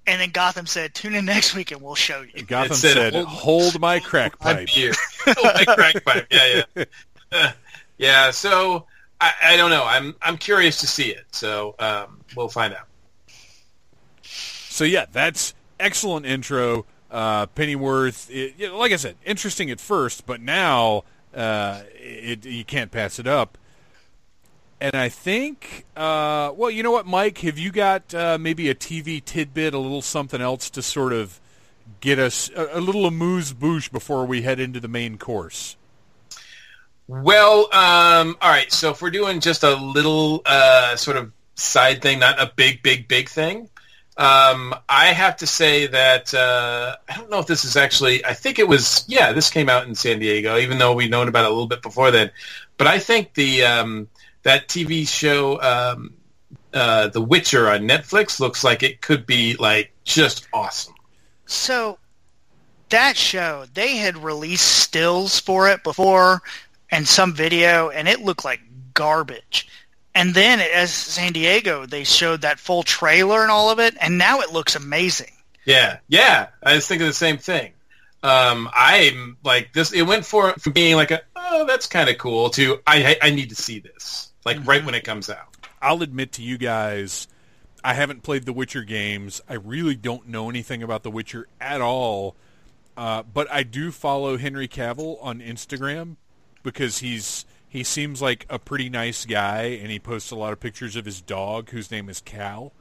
And 0.08 0.20
then 0.20 0.32
Gotham 0.32 0.66
said, 0.66 0.94
"Tune 0.96 1.14
in 1.16 1.26
next 1.26 1.54
week 1.56 1.72
and 1.72 1.82
we'll 1.82 1.96
show 1.96 2.22
you." 2.22 2.44
Gotham 2.44 2.72
It 2.72 2.76
said, 2.76 2.94
said, 2.94 3.14
"Hold- 3.14 3.28
"Hold 3.28 3.80
my 3.80 4.00
crack 4.00 4.40
pipe." 4.40 4.68
beer. 4.74 4.92
oh, 5.28 5.34
my 5.44 5.66
crack 5.76 6.04
pipe. 6.04 6.28
Yeah, 6.32 6.64
yeah, 6.76 6.84
Uh, 7.32 7.52
yeah. 7.98 8.32
So 8.32 8.88
I, 9.22 9.32
I 9.44 9.58
don't 9.58 9.70
know. 9.70 9.84
I'm 9.86 10.16
I'm 10.22 10.38
curious 10.38 10.80
to 10.82 10.88
see 10.88 11.12
it. 11.12 11.26
So 11.32 11.76
um, 11.80 12.20
we'll 12.36 12.50
find 12.50 12.74
out. 12.74 12.88
So 14.80 14.86
yeah, 14.86 15.08
that's 15.12 15.54
excellent 15.78 16.26
intro. 16.26 16.86
Uh, 17.12 17.48
Pennyworth, 17.48 18.32
it, 18.32 18.54
you 18.58 18.70
know, 18.70 18.78
like 18.78 18.94
I 18.94 18.96
said, 18.96 19.18
interesting 19.26 19.70
at 19.72 19.82
first, 19.82 20.26
but 20.26 20.40
now 20.40 21.04
uh, 21.36 21.82
it, 21.96 22.46
you 22.46 22.64
can't 22.64 22.90
pass 22.90 23.20
it 23.20 23.28
up. 23.28 23.58
And 24.80 24.96
I 24.96 25.10
think, 25.10 25.86
uh, 25.98 26.54
well, 26.56 26.70
you 26.70 26.82
know 26.82 26.92
what, 26.92 27.06
Mike? 27.06 27.40
Have 27.40 27.58
you 27.58 27.74
got 27.74 28.16
uh, 28.16 28.38
maybe 28.40 28.70
a 28.70 28.74
TV 28.74 29.22
tidbit, 29.22 29.74
a 29.74 29.78
little 29.78 30.02
something 30.02 30.40
else 30.40 30.70
to 30.70 30.82
sort 30.82 31.12
of 31.12 31.42
get 32.00 32.18
us 32.18 32.50
a, 32.56 32.78
a 32.78 32.80
little 32.80 33.06
amuse 33.06 33.52
bouche 33.52 33.92
before 33.92 34.26
we 34.26 34.44
head 34.44 34.62
into 34.62 34.80
the 34.80 34.88
main 34.88 35.18
course? 35.18 35.76
Well, 37.06 37.66
um, 37.74 38.38
all 38.42 38.50
right. 38.50 38.72
So 38.72 38.92
if 38.92 39.02
we're 39.02 39.10
doing 39.10 39.42
just 39.42 39.64
a 39.64 39.76
little 39.76 40.42
uh, 40.46 40.96
sort 40.96 41.18
of 41.18 41.34
side 41.56 42.02
thing, 42.02 42.20
not 42.20 42.42
a 42.42 42.50
big, 42.56 42.82
big, 42.82 43.10
big 43.10 43.28
thing, 43.28 43.68
um, 44.20 44.76
I 44.90 45.14
have 45.14 45.38
to 45.38 45.48
say 45.48 45.88
that 45.88 46.34
uh, 46.34 46.98
I 47.08 47.16
don't 47.16 47.30
know 47.30 47.40
if 47.40 47.48
this 47.48 47.64
is 47.64 47.78
actually. 47.78 48.26
I 48.26 48.34
think 48.34 48.60
it 48.60 48.68
was. 48.68 49.06
Yeah, 49.08 49.32
this 49.32 49.50
came 49.50 49.70
out 49.70 49.88
in 49.88 49.96
San 49.96 50.20
Diego, 50.20 50.58
even 50.58 50.78
though 50.78 50.94
we'd 50.94 51.10
known 51.10 51.30
about 51.30 51.46
it 51.46 51.48
a 51.48 51.54
little 51.54 51.68
bit 51.68 51.82
before 51.82 52.12
then. 52.12 52.30
But 52.76 52.88
I 52.88 53.00
think 53.00 53.34
the 53.36 53.64
um, 53.64 54.10
that 54.44 54.68
TV 54.68 55.08
show, 55.08 55.62
um, 55.62 56.14
uh, 56.74 57.08
The 57.08 57.22
Witcher 57.22 57.70
on 57.70 57.88
Netflix, 57.88 58.42
looks 58.42 58.62
like 58.62 58.84
it 58.84 59.00
could 59.00 59.26
be 59.26 59.56
like 59.56 59.94
just 60.04 60.50
awesome. 60.54 60.96
So 61.46 61.98
that 62.90 63.16
show, 63.16 63.68
they 63.74 63.96
had 63.96 64.18
released 64.18 64.68
stills 64.68 65.40
for 65.40 65.70
it 65.70 65.82
before 65.82 66.42
and 66.92 67.08
some 67.08 67.34
video, 67.34 67.88
and 67.90 68.06
it 68.10 68.20
looked 68.20 68.44
like 68.44 68.60
garbage. 68.94 69.70
And 70.16 70.34
then 70.34 70.60
as 70.60 70.94
San 70.94 71.34
Diego, 71.34 71.86
they 71.86 72.04
showed 72.04 72.42
that 72.42 72.60
full 72.60 72.84
trailer 72.84 73.42
and 73.42 73.52
all 73.52 73.70
of 73.70 73.80
it, 73.80 73.96
and 74.02 74.18
now 74.18 74.42
it 74.42 74.52
looks 74.52 74.76
amazing. 74.76 75.32
Yeah, 75.66 76.00
yeah. 76.08 76.48
I 76.64 76.76
was 76.76 76.88
thinking 76.88 77.08
the 77.08 77.14
same 77.14 77.38
thing. 77.38 77.74
Um, 78.22 78.70
I'm 78.74 79.38
like 79.44 79.72
this. 79.74 79.94
It 79.94 80.02
went 80.02 80.26
for 80.26 80.54
from 80.54 80.74
being 80.74 80.96
like 80.96 81.12
a 81.12 81.22
oh 81.36 81.66
that's 81.66 81.88
kind 81.88 82.10
of 82.10 82.18
cool 82.18 82.50
to 82.52 82.80
I 82.86 83.18
I 83.22 83.30
need 83.30 83.50
to 83.50 83.56
see 83.56 83.80
this 83.80 84.34
like 84.46 84.66
right 84.66 84.84
when 84.84 84.96
it 84.96 85.04
comes 85.04 85.30
out. 85.30 85.56
I'll 85.82 86.02
admit 86.02 86.34
to 86.34 86.44
you 86.44 86.58
guys, 86.58 87.28
I 87.84 87.94
haven't 87.94 88.24
played 88.24 88.46
the 88.46 88.52
Witcher 88.52 88.84
games. 88.84 89.42
I 89.48 89.54
really 89.54 89.96
don't 89.96 90.28
know 90.28 90.50
anything 90.50 90.84
about 90.84 91.04
the 91.04 91.12
Witcher 91.12 91.48
at 91.62 91.80
all. 91.80 92.36
Uh, 92.98 93.24
but 93.24 93.50
I 93.50 93.64
do 93.64 93.92
follow 93.92 94.38
Henry 94.38 94.68
Cavill 94.68 95.18
on 95.22 95.40
Instagram 95.40 96.18
because 96.64 97.00
he's 97.00 97.46
he 97.70 97.84
seems 97.84 98.22
like 98.22 98.48
a 98.50 98.58
pretty 98.58 98.90
nice 98.90 99.26
guy, 99.26 99.62
and 99.64 99.92
he 99.92 100.00
posts 100.00 100.32
a 100.32 100.36
lot 100.36 100.52
of 100.52 100.60
pictures 100.60 100.96
of 100.96 101.06
his 101.06 101.22
dog, 101.22 101.70
whose 101.70 101.92
name 101.92 102.10
is 102.10 102.20
Kal. 102.20 102.74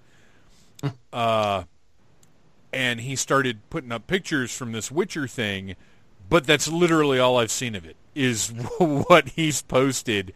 uh, 1.12 1.64
and 2.72 3.00
he 3.00 3.14
started 3.14 3.60
putting 3.68 3.92
up 3.92 4.06
pictures 4.06 4.54
from 4.56 4.72
this 4.72 4.90
Witcher 4.90 5.28
thing, 5.28 5.76
but 6.28 6.46
that's 6.46 6.68
literally 6.68 7.18
all 7.18 7.36
I've 7.36 7.50
seen 7.50 7.74
of 7.74 7.84
it 7.84 7.96
is 8.14 8.48
what 8.78 9.28
he's 9.30 9.60
posted, 9.60 10.32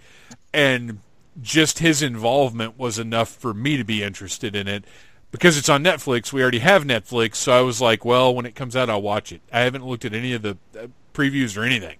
and 0.52 1.00
just 1.40 1.78
his 1.78 2.02
involvement 2.02 2.78
was 2.78 2.98
enough 2.98 3.30
for 3.30 3.54
me 3.54 3.78
to 3.78 3.84
be 3.84 4.02
interested 4.02 4.54
in 4.54 4.68
it. 4.68 4.84
Because 5.30 5.56
it's 5.56 5.70
on 5.70 5.82
Netflix, 5.82 6.30
we 6.30 6.42
already 6.42 6.58
have 6.58 6.84
Netflix, 6.84 7.36
so 7.36 7.52
I 7.52 7.62
was 7.62 7.80
like, 7.80 8.04
well, 8.04 8.34
when 8.34 8.44
it 8.44 8.54
comes 8.54 8.76
out, 8.76 8.90
I'll 8.90 9.00
watch 9.00 9.32
it. 9.32 9.40
I 9.50 9.60
haven't 9.60 9.86
looked 9.86 10.04
at 10.04 10.12
any 10.12 10.34
of 10.34 10.42
the 10.42 10.58
uh, 10.78 10.88
previews 11.14 11.56
or 11.56 11.64
anything. 11.64 11.96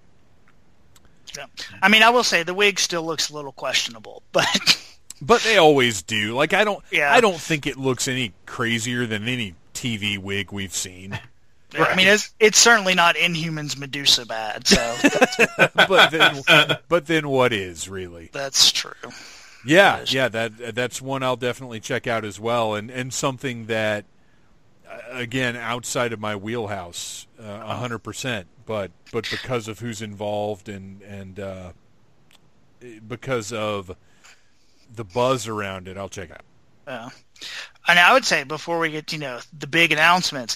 Yeah. 1.37 1.45
I 1.81 1.89
mean, 1.89 2.03
I 2.03 2.09
will 2.09 2.23
say 2.23 2.43
the 2.43 2.53
wig 2.53 2.79
still 2.79 3.03
looks 3.03 3.29
a 3.29 3.35
little 3.35 3.51
questionable, 3.51 4.23
but 4.31 4.79
But 5.21 5.41
they 5.41 5.57
always 5.57 6.01
do. 6.01 6.33
Like 6.33 6.53
I 6.53 6.63
don't. 6.63 6.83
Yeah. 6.91 7.13
I 7.13 7.21
don't 7.21 7.39
think 7.39 7.65
it 7.67 7.77
looks 7.77 8.07
any 8.07 8.33
crazier 8.45 9.05
than 9.05 9.27
any 9.27 9.55
TV 9.73 10.17
wig 10.17 10.51
we've 10.51 10.73
seen. 10.73 11.19
I 11.75 11.95
mean, 11.95 12.07
it's, 12.07 12.31
it's 12.39 12.59
certainly 12.59 12.93
not 12.93 13.15
Inhumans 13.15 13.75
Medusa 13.75 14.27
bad, 14.27 14.67
so 14.67 14.95
but 15.87 16.11
then, 16.11 16.77
but 16.87 17.07
then 17.07 17.27
what 17.29 17.51
is 17.51 17.89
really? 17.89 18.29
that's 18.31 18.71
true. 18.71 18.91
Yeah, 19.65 19.97
Yes. 19.99 20.13
yeah. 20.13 20.27
That 20.27 20.75
that's 20.75 21.01
one 21.01 21.23
I'll 21.23 21.35
definitely 21.35 21.79
check 21.79 22.05
out 22.05 22.25
as 22.25 22.39
well, 22.39 22.75
and 22.75 22.91
and 22.91 23.11
something 23.11 23.65
that 23.67 24.05
uh, 24.87 24.97
again 25.13 25.55
outside 25.55 26.13
of 26.13 26.19
my 26.19 26.35
wheelhouse, 26.35 27.25
uh, 27.39 27.45
a 27.63 27.75
hundred 27.75 27.99
percent. 27.99 28.45
But 28.65 28.91
but 29.11 29.29
because 29.29 29.67
of 29.67 29.79
who's 29.79 30.01
involved 30.01 30.69
and 30.69 31.01
and 31.01 31.39
uh, 31.39 31.71
because 33.07 33.51
of 33.53 33.95
the 34.93 35.03
buzz 35.03 35.47
around 35.47 35.87
it, 35.87 35.97
I'll 35.97 36.09
check 36.09 36.29
it 36.29 36.37
out. 36.37 36.43
Yeah. 36.87 37.09
And 37.87 37.99
I 37.99 38.13
would 38.13 38.25
say 38.25 38.43
before 38.43 38.79
we 38.79 38.91
get 38.91 39.07
to, 39.07 39.15
you 39.15 39.21
know, 39.21 39.39
the 39.57 39.67
big 39.67 39.91
announcements, 39.91 40.55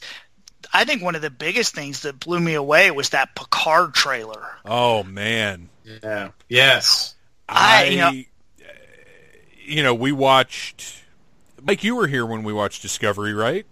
I 0.73 0.85
think 0.85 1.01
one 1.01 1.15
of 1.15 1.21
the 1.21 1.29
biggest 1.29 1.73
things 1.75 2.01
that 2.01 2.19
blew 2.19 2.39
me 2.39 2.53
away 2.53 2.91
was 2.91 3.09
that 3.09 3.35
Picard 3.35 3.93
trailer. 3.93 4.45
Oh 4.65 5.03
man, 5.03 5.69
Yeah. 5.83 6.29
Yes. 6.49 7.15
I- 7.49 7.83
I, 7.83 7.87
you 7.87 7.97
know- 7.97 8.23
you 9.69 9.83
know, 9.83 9.93
we 9.93 10.13
watched. 10.13 11.03
Mike, 11.61 11.83
you 11.83 11.95
were 11.95 12.07
here 12.07 12.25
when 12.25 12.43
we 12.43 12.53
watched 12.53 12.81
Discovery, 12.81 13.33
right? 13.33 13.65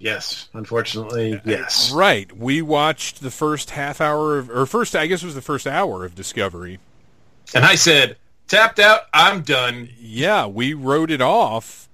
Yes. 0.00 0.48
Unfortunately, 0.54 1.40
yes. 1.44 1.92
Right. 1.92 2.34
We 2.36 2.62
watched 2.62 3.20
the 3.20 3.30
first 3.30 3.70
half 3.70 4.00
hour 4.00 4.38
of, 4.38 4.50
or 4.50 4.64
first, 4.66 4.96
I 4.96 5.06
guess 5.06 5.22
it 5.22 5.26
was 5.26 5.34
the 5.34 5.42
first 5.42 5.66
hour 5.66 6.04
of 6.04 6.14
Discovery. 6.14 6.80
And 7.54 7.64
I 7.64 7.74
said, 7.74 8.16
tapped 8.48 8.78
out. 8.78 9.02
I'm 9.12 9.42
done. 9.42 9.90
Yeah, 10.00 10.46
we 10.46 10.72
wrote 10.72 11.10
it 11.10 11.20
off. 11.20 11.88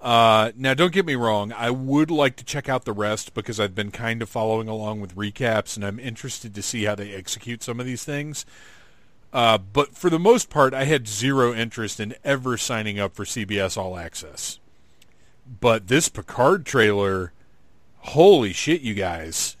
Uh, 0.00 0.52
now, 0.56 0.74
don't 0.74 0.92
get 0.92 1.04
me 1.04 1.16
wrong. 1.16 1.52
I 1.52 1.70
would 1.70 2.12
like 2.12 2.36
to 2.36 2.44
check 2.44 2.68
out 2.68 2.84
the 2.84 2.92
rest 2.92 3.34
because 3.34 3.58
I've 3.58 3.74
been 3.74 3.90
kind 3.90 4.22
of 4.22 4.28
following 4.28 4.68
along 4.68 5.00
with 5.00 5.16
recaps, 5.16 5.74
and 5.74 5.84
I'm 5.84 5.98
interested 5.98 6.54
to 6.54 6.62
see 6.62 6.84
how 6.84 6.94
they 6.94 7.12
execute 7.12 7.64
some 7.64 7.80
of 7.80 7.86
these 7.86 8.04
things. 8.04 8.46
Uh, 9.32 9.58
but 9.58 9.96
for 9.96 10.08
the 10.08 10.18
most 10.20 10.50
part, 10.50 10.72
I 10.72 10.84
had 10.84 11.08
zero 11.08 11.52
interest 11.52 11.98
in 11.98 12.14
ever 12.22 12.56
signing 12.56 13.00
up 13.00 13.14
for 13.14 13.24
CBS 13.24 13.76
All 13.76 13.98
Access. 13.98 14.60
But 15.60 15.88
this 15.88 16.08
Picard 16.08 16.64
trailer, 16.64 17.32
holy 17.98 18.52
shit, 18.52 18.80
you 18.80 18.94
guys! 18.94 19.56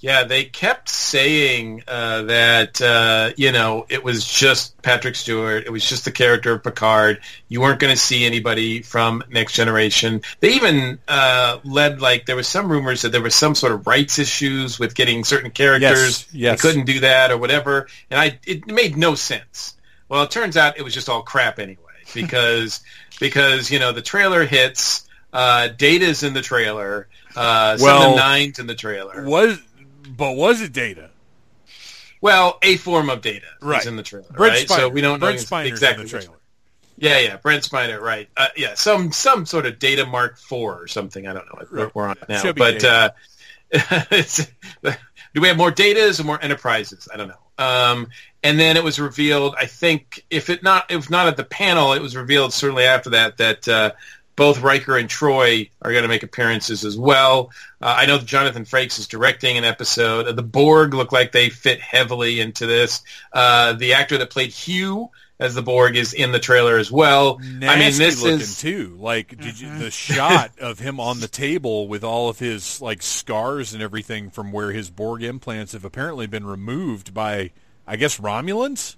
Yeah, 0.00 0.24
they 0.24 0.44
kept 0.44 0.88
saying 0.88 1.82
uh, 1.86 2.22
that 2.22 2.80
uh, 2.80 3.32
you 3.36 3.52
know 3.52 3.84
it 3.90 4.02
was 4.02 4.24
just 4.24 4.80
Patrick 4.80 5.14
Stewart. 5.14 5.64
It 5.66 5.70
was 5.70 5.86
just 5.86 6.06
the 6.06 6.10
character 6.10 6.52
of 6.52 6.64
Picard. 6.64 7.20
You 7.48 7.60
weren't 7.60 7.80
going 7.80 7.92
to 7.92 8.00
see 8.00 8.24
anybody 8.24 8.80
from 8.80 9.22
Next 9.28 9.52
Generation. 9.52 10.22
They 10.40 10.54
even 10.54 10.98
uh, 11.06 11.58
led 11.64 12.00
like 12.00 12.24
there 12.24 12.36
was 12.36 12.48
some 12.48 12.72
rumors 12.72 13.02
that 13.02 13.12
there 13.12 13.20
was 13.20 13.34
some 13.34 13.54
sort 13.54 13.72
of 13.72 13.86
rights 13.86 14.18
issues 14.18 14.78
with 14.78 14.94
getting 14.94 15.22
certain 15.22 15.50
characters. 15.50 16.26
Yes, 16.32 16.34
yes. 16.34 16.62
They 16.62 16.68
couldn't 16.68 16.86
do 16.86 17.00
that 17.00 17.30
or 17.30 17.36
whatever, 17.36 17.86
and 18.10 18.18
I 18.18 18.38
it 18.46 18.66
made 18.66 18.96
no 18.96 19.14
sense. 19.14 19.76
Well, 20.08 20.22
it 20.22 20.30
turns 20.30 20.56
out 20.56 20.78
it 20.78 20.82
was 20.82 20.94
just 20.94 21.10
all 21.10 21.22
crap 21.22 21.58
anyway 21.58 21.84
because 22.14 22.80
because 23.20 23.70
you 23.70 23.78
know 23.78 23.92
the 23.92 24.02
trailer 24.02 24.46
hits. 24.46 25.06
Uh, 25.32 25.68
Data's 25.68 26.22
in 26.22 26.34
the 26.34 26.42
trailer. 26.42 27.08
Uh, 27.36 27.76
some 27.76 28.02
of 28.02 28.10
the 28.10 28.16
nines 28.16 28.58
in 28.58 28.66
the 28.66 28.74
trailer. 28.74 29.24
Was 29.24 29.58
but 30.08 30.34
was 30.36 30.60
it 30.60 30.72
Data? 30.72 31.10
Well, 32.20 32.58
a 32.62 32.76
form 32.76 33.08
of 33.08 33.22
data 33.22 33.46
Right. 33.62 33.80
is 33.80 33.86
in 33.86 33.96
the 33.96 34.02
trailer, 34.02 34.26
Brent 34.30 34.54
right? 34.54 34.66
Spiner. 34.66 34.76
So 34.76 34.88
we 34.90 35.00
don't 35.00 35.20
Brent 35.20 35.36
know 35.36 35.42
Spiner's 35.42 35.68
exactly 35.68 36.02
in 36.02 36.08
the 36.08 36.18
trailer. 36.18 36.36
Yeah, 36.98 37.18
yeah, 37.18 37.36
Brent 37.36 37.62
Spiner, 37.64 37.98
right? 37.98 38.28
Uh, 38.36 38.48
yeah, 38.56 38.74
some 38.74 39.10
some 39.10 39.46
sort 39.46 39.64
of 39.64 39.78
data 39.78 40.04
mark 40.04 40.36
four 40.36 40.82
or 40.82 40.86
something. 40.86 41.26
I 41.26 41.32
don't 41.32 41.46
know. 41.46 41.52
what 41.54 41.72
Right. 41.72 41.94
We're 41.94 42.08
on 42.08 42.16
now, 42.28 42.52
but 42.52 42.84
uh, 42.84 43.10
do 43.72 45.40
we 45.40 45.48
have 45.48 45.56
more 45.56 45.72
datas 45.72 46.20
or 46.20 46.24
more 46.24 46.42
enterprises? 46.42 47.08
I 47.12 47.16
don't 47.16 47.28
know. 47.28 47.34
Um, 47.56 48.08
and 48.42 48.58
then 48.58 48.76
it 48.76 48.84
was 48.84 49.00
revealed. 49.00 49.54
I 49.58 49.64
think 49.66 50.24
if 50.30 50.50
it 50.50 50.62
not 50.62 50.90
if 50.90 51.08
not 51.08 51.26
at 51.26 51.38
the 51.38 51.44
panel, 51.44 51.94
it 51.94 52.02
was 52.02 52.16
revealed 52.16 52.52
certainly 52.52 52.84
after 52.84 53.10
that 53.10 53.38
that 53.38 53.66
uh, 53.68 53.92
both 54.40 54.62
Riker 54.62 54.96
and 54.96 55.06
Troi 55.06 55.68
are 55.82 55.90
going 55.92 56.00
to 56.00 56.08
make 56.08 56.22
appearances 56.22 56.82
as 56.82 56.96
well. 56.96 57.50
Uh, 57.78 57.94
I 57.98 58.06
know 58.06 58.16
that 58.16 58.24
Jonathan 58.24 58.64
Frakes 58.64 58.98
is 58.98 59.06
directing 59.06 59.58
an 59.58 59.64
episode. 59.64 60.34
The 60.34 60.42
Borg 60.42 60.94
look 60.94 61.12
like 61.12 61.32
they 61.32 61.50
fit 61.50 61.78
heavily 61.78 62.40
into 62.40 62.66
this. 62.66 63.02
Uh, 63.34 63.74
the 63.74 63.92
actor 63.92 64.16
that 64.16 64.30
played 64.30 64.48
Hugh 64.48 65.10
as 65.38 65.54
the 65.54 65.60
Borg 65.60 65.94
is 65.94 66.14
in 66.14 66.32
the 66.32 66.38
trailer 66.38 66.78
as 66.78 66.90
well. 66.90 67.38
Nasty 67.38 67.66
I 67.66 67.78
mean, 67.78 67.98
this 67.98 68.22
looking 68.22 68.40
is 68.40 68.58
too. 68.58 68.96
Like 68.98 69.28
did 69.38 69.60
you, 69.60 69.76
the 69.76 69.90
shot 69.90 70.52
of 70.58 70.78
him 70.78 70.98
on 70.98 71.20
the 71.20 71.28
table 71.28 71.86
with 71.86 72.02
all 72.02 72.30
of 72.30 72.38
his 72.38 72.80
like 72.80 73.02
scars 73.02 73.74
and 73.74 73.82
everything 73.82 74.30
from 74.30 74.52
where 74.52 74.72
his 74.72 74.88
Borg 74.88 75.22
implants 75.22 75.72
have 75.72 75.84
apparently 75.84 76.26
been 76.26 76.46
removed 76.46 77.12
by, 77.12 77.50
I 77.86 77.96
guess 77.96 78.18
Romulans. 78.18 78.96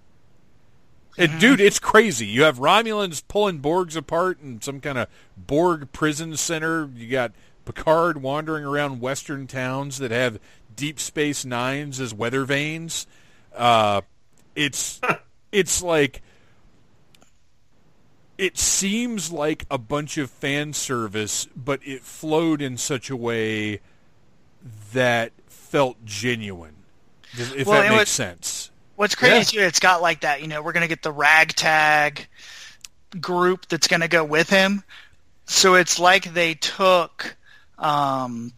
It, 1.17 1.39
dude, 1.39 1.61
it's 1.61 1.79
crazy. 1.79 2.27
You 2.27 2.45
have 2.45 2.59
Romulans 2.59 3.23
pulling 3.29 3.61
Borgs 3.61 3.97
apart 3.97 4.41
in 4.41 4.63
some 4.63 4.81
kind 4.81 4.97
of 4.97 5.09
Borg 5.37 5.93
prison 5.93 6.37
center. 6.37 6.89
You 6.95 7.09
got 7.11 7.33
Picard 7.67 8.23
wandering 8.23 8.65
around 8.65 9.01
Western 9.01 9.47
towns 9.47 9.99
that 9.99 10.11
have 10.11 10.39
Deep 10.75 10.99
Space 10.99 11.45
Nines 11.45 12.01
as 12.01 12.15
weather 12.15 12.45
vanes. 12.45 13.07
Uh, 13.55 14.01
it's 14.57 15.01
it's 15.53 15.83
like 15.83 16.23
it 18.39 18.57
seems 18.59 19.31
like 19.31 19.67
a 19.71 19.79
bunch 19.79 20.17
of 20.19 20.31
fan 20.31 20.73
service, 20.73 21.47
but 21.55 21.81
it 21.85 22.03
flowed 22.03 22.63
in 22.63 22.77
such 22.79 23.11
a 23.11 23.17
way 23.17 23.81
that 24.93 25.33
felt 25.47 26.03
genuine. 26.05 26.75
If 27.35 27.67
Well, 27.67 27.83
that 27.83 27.89
makes 27.91 27.99
what- 27.99 28.09
sense. 28.09 28.71
What's 28.97 29.15
crazy 29.15 29.57
Yeah. 29.57 29.63
too, 29.63 29.67
it's 29.67 29.81
got 29.81 30.03
like 30.03 30.21
that, 30.21 30.43
you 30.43 30.49
know, 30.49 30.63
we're 30.63 30.73
gonna 30.73 30.89
get 30.89 31.03
the 31.03 31.13
ragtag 31.13 32.27
group 33.21 33.67
that's 33.69 33.89
gonna 33.89 34.09
go 34.09 34.25
with 34.25 34.49
him. 34.51 34.83
So 35.47 35.75
it's 35.75 35.99
like 35.99 36.33
they 36.35 36.55
took 36.55 37.37
um 37.79 38.53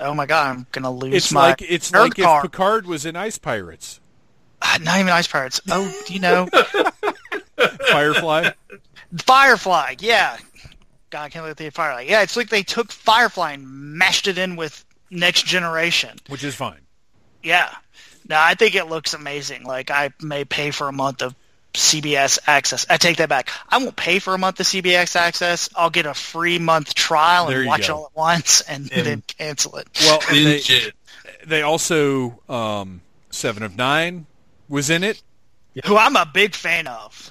oh 0.00 0.14
my 0.14 0.26
god, 0.26 0.56
I'm 0.56 0.66
gonna 0.72 0.90
lose 0.92 1.14
It's 1.14 1.32
my 1.32 1.48
like 1.48 1.62
it's 1.62 1.92
like 1.92 2.18
if. 2.18 2.42
Picard 2.42 2.86
was 2.86 3.04
in 3.06 3.16
Ice 3.16 3.38
Pirates, 3.38 4.00
Ah, 4.62 4.78
not 4.80 4.98
even 4.98 5.12
ice 5.12 5.26
pirates. 5.26 5.60
Oh, 5.70 5.92
you 6.08 6.20
know, 6.20 6.48
Firefly. 7.90 8.50
Firefly, 9.18 9.96
yeah. 10.00 10.36
God, 11.10 11.22
I 11.24 11.28
can't 11.28 11.44
look 11.44 11.52
at 11.52 11.56
the 11.58 11.70
Firefly. 11.70 12.02
Yeah, 12.08 12.22
it's 12.22 12.36
like 12.36 12.48
they 12.48 12.62
took 12.62 12.90
Firefly 12.90 13.52
and 13.52 13.66
mashed 13.68 14.26
it 14.26 14.38
in 14.38 14.56
with 14.56 14.84
Next 15.10 15.44
Generation. 15.46 16.16
which 16.28 16.42
is 16.44 16.54
fine. 16.54 16.80
Yeah. 17.42 17.70
No, 18.28 18.36
I 18.38 18.54
think 18.54 18.74
it 18.74 18.86
looks 18.88 19.14
amazing. 19.14 19.64
Like 19.64 19.90
I 19.90 20.10
may 20.20 20.44
pay 20.44 20.70
for 20.70 20.88
a 20.88 20.92
month 20.92 21.22
of 21.22 21.34
CBS 21.74 22.38
access. 22.46 22.86
I 22.88 22.96
take 22.96 23.16
that 23.18 23.28
back. 23.28 23.50
I 23.68 23.78
won't 23.78 23.96
pay 23.96 24.18
for 24.20 24.32
a 24.34 24.38
month 24.38 24.60
of 24.60 24.66
CBS 24.66 25.16
access. 25.16 25.68
I'll 25.74 25.90
get 25.90 26.06
a 26.06 26.14
free 26.14 26.58
month 26.58 26.94
trial 26.94 27.46
There 27.48 27.56
and 27.58 27.64
you 27.64 27.68
watch 27.68 27.80
it 27.80 27.90
all 27.90 28.06
at 28.06 28.16
once 28.16 28.60
and 28.62 28.90
And- 28.92 29.06
then 29.06 29.22
cancel 29.26 29.76
it. 29.76 29.88
Well, 30.00 30.20
and 30.28 30.36
they, 30.36 30.54
Legit. 30.54 30.94
they 31.46 31.62
also 31.62 32.40
um, 32.48 33.00
Seven 33.30 33.62
of 33.62 33.76
Nine 33.76 34.26
was 34.68 34.88
in 34.90 35.02
it. 35.04 35.20
Who 35.86 35.96
I'm 35.96 36.14
a 36.14 36.24
big 36.32 36.54
fan 36.54 36.86
of. 36.86 37.30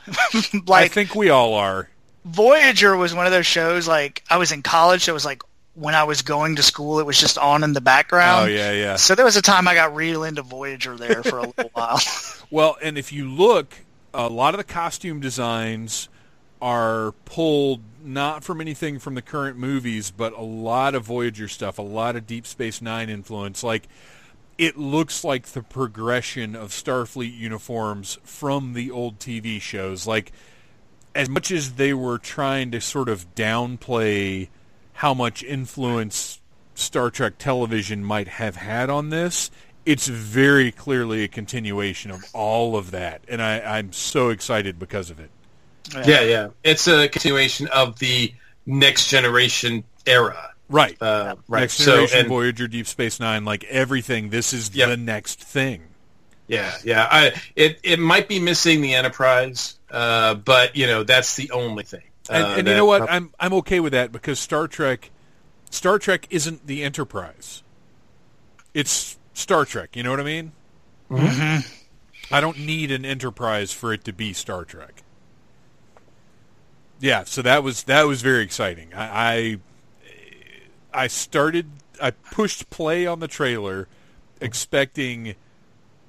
like 0.68 0.86
I 0.86 0.88
think 0.90 1.16
we 1.16 1.30
all 1.30 1.54
are. 1.54 1.90
Voyager 2.26 2.96
was 2.98 3.14
one 3.14 3.26
of 3.26 3.32
those 3.32 3.46
shows 3.46 3.88
like 3.88 4.22
I 4.30 4.36
was 4.38 4.52
in 4.52 4.62
college, 4.62 5.04
so 5.04 5.12
it 5.12 5.16
was 5.16 5.24
like 5.26 5.42
when 5.76 5.96
I 5.96 6.04
was 6.04 6.22
going 6.22 6.58
to 6.58 6.64
school 6.64 7.00
it 7.00 7.06
was 7.06 7.20
just 7.20 7.38
on 7.38 7.64
in 7.64 7.74
the 7.74 7.82
background. 7.82 8.44
Oh 8.44 8.54
yeah, 8.54 8.72
yeah. 8.72 8.96
So 8.96 9.16
there 9.16 9.26
was 9.26 9.38
a 9.38 9.42
time 9.42 9.68
I 9.68 9.74
got 9.74 9.96
real 9.96 10.24
into 10.24 10.42
Voyager 10.42 10.96
there 10.96 11.24
for 11.24 11.40
a 11.40 11.48
little 11.48 11.70
while. 11.74 12.00
Well, 12.52 12.78
and 12.82 12.98
if 12.98 13.12
you 13.12 13.30
look, 13.30 13.76
a 14.14 14.30
lot 14.30 14.54
of 14.54 14.60
the 14.60 14.64
costume 14.64 15.20
designs 15.20 16.10
are 16.62 17.12
pulled 17.26 17.82
not 18.04 18.44
from 18.44 18.62
anything 18.62 19.00
from 19.00 19.16
the 19.16 19.22
current 19.22 19.58
movies, 19.58 20.12
but 20.12 20.34
a 20.34 20.42
lot 20.42 20.96
of 20.96 21.04
Voyager 21.04 21.48
stuff, 21.48 21.78
a 21.78 21.82
lot 21.82 22.16
of 22.16 22.28
Deep 22.28 22.46
Space 22.46 22.82
Nine 22.82 23.10
influence. 23.10 23.64
Like, 23.64 23.88
it 24.58 24.78
looks 24.78 25.24
like 25.24 25.48
the 25.48 25.64
progression 25.64 26.56
of 26.56 26.70
Starfleet 26.70 27.38
uniforms 27.38 28.18
from 28.24 28.74
the 28.74 28.92
old 28.92 29.20
TV 29.20 29.60
shows. 29.60 30.06
Like, 30.06 30.32
as 31.16 31.28
much 31.28 31.52
as 31.52 31.74
they 31.74 31.94
were 31.94 32.18
trying 32.18 32.72
to 32.72 32.82
sort 32.82 33.10
of 33.10 33.34
downplay 33.36 34.50
how 34.94 35.14
much 35.14 35.44
influence 35.44 36.40
Star 36.76 37.10
Trek 37.10 37.34
television 37.38 38.04
might 38.04 38.28
have 38.28 38.56
had 38.56 38.90
on 38.90 39.10
this, 39.10 39.52
it's 39.86 40.08
very 40.08 40.72
clearly 40.72 41.24
a 41.24 41.28
continuation 41.28 42.10
of 42.12 42.24
all 42.34 42.76
of 42.76 42.92
that, 42.92 43.22
and 43.28 43.42
I, 43.42 43.60
I'm 43.60 43.92
so 43.92 44.30
excited 44.30 44.80
because 44.80 45.10
of 45.10 45.20
it. 45.20 45.30
Yeah, 46.06 46.22
yeah. 46.22 46.48
It's 46.64 46.88
a 46.88 47.10
continuation 47.10 47.68
of 47.68 48.00
the 48.00 48.34
next 48.66 49.10
generation 49.10 49.84
era. 50.06 50.52
Right. 50.70 51.00
Uh, 51.02 51.36
right. 51.50 51.62
Next 51.62 51.76
so, 51.76 51.92
Generation, 51.92 52.20
and, 52.20 52.28
Voyager, 52.30 52.68
Deep 52.70 52.88
Space 52.88 53.20
Nine, 53.20 53.44
like 53.44 53.66
everything, 53.66 54.30
this 54.30 54.54
is 54.54 54.74
Yep. 54.74 54.90
the 54.90 54.98
next 54.98 55.44
thing. 55.44 55.84
yeah, 56.48 56.74
yeah. 56.84 57.08
I, 57.12 57.42
it 57.56 57.80
it 57.84 58.00
might 58.00 58.28
be 58.30 58.40
missing 58.40 58.82
the 58.82 58.94
Enterprise 58.96 59.78
Uh, 59.92 60.36
but 60.36 60.76
you 60.76 60.88
know, 60.88 61.04
that's 61.04 61.36
the 61.36 61.52
only 61.52 61.84
thing. 61.84 62.04
And, 62.30 62.44
Uh, 62.44 62.48
and 62.58 62.68
you 62.68 62.74
know 62.74 62.86
what? 62.86 63.10
I'm 63.12 63.34
I'm 63.40 63.54
okay 63.54 63.80
with 63.80 63.94
that 63.94 64.12
because 64.12 64.40
Star 64.40 64.68
Trek, 64.68 65.12
Star 65.70 66.00
Trek 66.00 66.28
isn't 66.30 66.68
the 66.68 66.84
Enterprise. 66.84 67.64
It's 68.74 69.18
Star 69.34 69.66
Trek. 69.66 69.96
You 69.96 70.04
know 70.04 70.12
what 70.12 70.20
I 70.20 70.24
mean? 70.24 70.52
I 72.32 72.42
don't 72.42 72.60
need 72.60 72.92
an 72.92 73.06
Enterprise 73.06 73.72
for 73.72 73.94
it 73.94 74.04
to 74.06 74.14
be 74.14 74.34
Star 74.34 74.64
Trek. 74.66 75.04
Yeah, 77.00 77.26
so 77.26 77.42
that 77.42 77.64
was 77.64 77.84
that 77.84 78.04
was 78.04 78.22
very 78.22 78.44
exciting. 78.44 78.94
I 78.96 79.60
I, 80.94 81.04
I 81.04 81.08
started 81.08 81.70
I 82.02 82.12
pushed 82.12 82.70
play 82.70 83.06
on 83.06 83.20
the 83.20 83.28
trailer, 83.28 83.88
expecting 84.40 85.36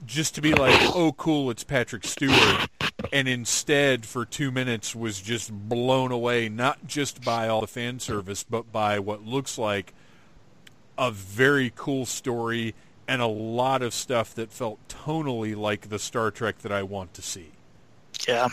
just 0.07 0.35
to 0.35 0.41
be 0.41 0.55
like, 0.55 0.79
oh 0.95 1.13
cool, 1.17 1.51
it's 1.51 1.65
Patrick 1.65 2.05
Stewart, 2.05 2.69
and 3.13 3.29
instead 3.29 4.07
for 4.07 4.25
two 4.25 4.51
minutes 4.51 4.95
was 4.95 5.21
just 5.21 5.53
blown 5.53 6.13
away, 6.13 6.49
not 6.49 6.87
just 6.87 7.25
by 7.25 7.49
all 7.49 7.61
the 7.61 7.67
fan 7.67 8.01
service, 8.01 8.43
but 8.43 8.71
by 8.73 8.99
what 8.99 9.25
looks 9.25 9.59
like 9.59 9.95
a 10.97 11.11
very 11.11 11.73
cool 11.75 12.07
story 12.07 12.75
and 13.07 13.21
a 13.21 13.27
lot 13.27 13.83
of 13.83 13.93
stuff 13.93 14.35
that 14.35 14.53
felt 14.53 14.79
tonally 14.89 15.57
like 15.57 15.89
the 15.89 15.99
Star 15.99 16.31
Trek 16.31 16.59
that 16.59 16.73
I 16.73 16.83
want 16.83 17.15
to 17.15 17.23
see. 17.23 17.51
Yeah. 18.27 18.49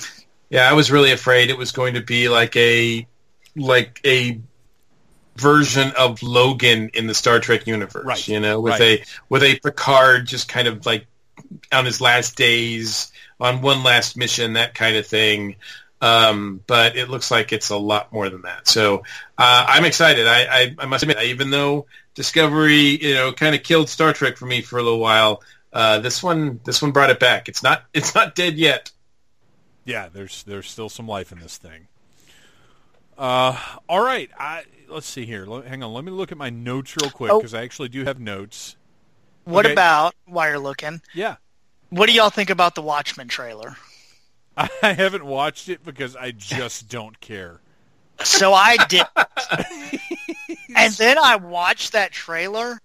Yeah, 0.50 0.70
I 0.70 0.74
was 0.74 0.92
really 0.92 1.12
afraid 1.12 1.50
it 1.50 1.58
was 1.58 1.72
going 1.72 1.94
to 1.94 2.02
be 2.02 2.28
like 2.28 2.56
a 2.58 3.08
like 3.56 4.02
a 4.06 4.40
version 5.38 5.94
of 5.98 6.22
Logan 6.22 6.90
in 6.94 7.08
the 7.08 7.14
Star 7.14 7.40
Trek 7.40 7.68
universe. 7.68 8.06
Right, 8.06 8.28
You 8.28 8.40
know, 8.40 8.60
with 8.60 8.80
right. 8.80 8.82
a 8.82 9.04
with 9.30 9.44
a 9.44 9.60
Picard 9.60 10.28
just 10.28 10.50
kind 10.50 10.68
of 10.68 10.86
like 10.86 11.08
on 11.72 11.86
his 11.86 12.02
last 12.02 12.36
days 12.36 13.12
on 13.40 13.62
one 13.62 13.84
last 13.84 14.16
mission, 14.18 14.54
that 14.54 14.74
kind 14.76 14.96
of 14.96 15.06
thing. 15.08 15.56
Um, 16.02 16.62
but 16.66 16.96
it 16.98 17.10
looks 17.10 17.30
like 17.30 17.52
it's 17.54 17.70
a 17.70 17.78
lot 17.78 18.12
more 18.12 18.30
than 18.30 18.42
that. 18.44 18.68
So 18.68 19.00
uh, 19.38 19.66
I'm 19.68 19.86
excited. 19.86 20.26
I, 20.28 20.46
I, 20.46 20.76
I 20.80 20.86
must 20.88 21.04
admit, 21.04 21.22
even 21.22 21.52
though 21.52 21.86
Discovery, 22.16 23.02
you 23.04 23.14
know, 23.14 23.32
kind 23.32 23.54
of 23.56 23.62
killed 23.64 23.88
Star 23.88 24.12
Trek 24.12 24.36
for 24.38 24.46
me 24.48 24.62
for 24.62 24.80
a 24.80 24.84
little 24.84 25.00
while, 25.00 25.44
uh, 25.74 26.00
this 26.00 26.22
one 26.24 26.60
this 26.66 26.82
one 26.82 26.92
brought 26.92 27.10
it 27.12 27.20
back. 27.20 27.48
It's 27.48 27.62
not 27.64 27.84
it's 27.94 28.16
not 28.16 28.36
dead 28.36 28.56
yet. 28.58 28.92
Yeah, 29.86 30.10
there's 30.10 30.44
there's 30.44 30.70
still 30.70 30.90
some 30.90 31.08
life 31.08 31.32
in 31.32 31.40
this 31.40 31.58
thing. 31.58 31.88
Uh, 33.18 33.58
all 33.88 34.04
right, 34.04 34.30
I 34.38 34.64
let's 34.90 35.08
see 35.08 35.26
here. 35.26 35.46
Let, 35.46 35.66
hang 35.68 35.84
on, 35.84 35.94
let 35.94 36.04
me 36.04 36.12
look 36.12 36.32
at 36.32 36.38
my 36.38 36.50
notes 36.50 36.96
real 37.02 37.12
quick 37.12 37.32
Oh. 37.32 37.40
because 37.40 37.54
I 37.54 37.62
actually 37.62 37.90
do 37.90 38.04
have 38.04 38.20
notes. 38.20 38.76
What 39.46 39.66
Okay. 39.66 39.74
about 39.74 40.16
while 40.26 40.50
you're 40.50 40.60
looking? 40.60 41.02
Yeah, 41.14 41.36
What 41.90 42.08
do 42.08 42.14
y'all 42.14 42.30
think 42.30 42.50
about 42.50 42.76
the 42.76 42.82
Watchmen 42.82 43.28
trailer? 43.28 43.76
I 44.58 44.94
haven't 44.94 45.26
watched 45.26 45.70
it 45.70 45.84
because 45.84 46.16
I 46.16 46.32
just 46.32 46.90
don't 46.90 47.20
care. 47.20 47.60
So 48.24 48.54
I 48.54 48.78
did, 48.78 49.06
and 50.76 50.94
then 50.94 51.18
I 51.18 51.38
watched 51.38 51.94
that 51.94 52.12
trailer, 52.12 52.80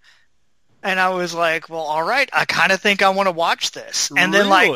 and 0.81 0.99
I 0.99 1.09
was 1.09 1.33
like, 1.33 1.69
"Well, 1.69 1.81
all 1.81 2.03
right, 2.03 2.29
I 2.33 2.45
kind 2.45 2.71
of 2.71 2.81
think 2.81 3.01
I 3.01 3.09
want 3.09 3.27
to 3.27 3.31
watch 3.31 3.71
this." 3.71 4.09
And 4.17 4.33
then 4.33 4.49
like 4.49 4.71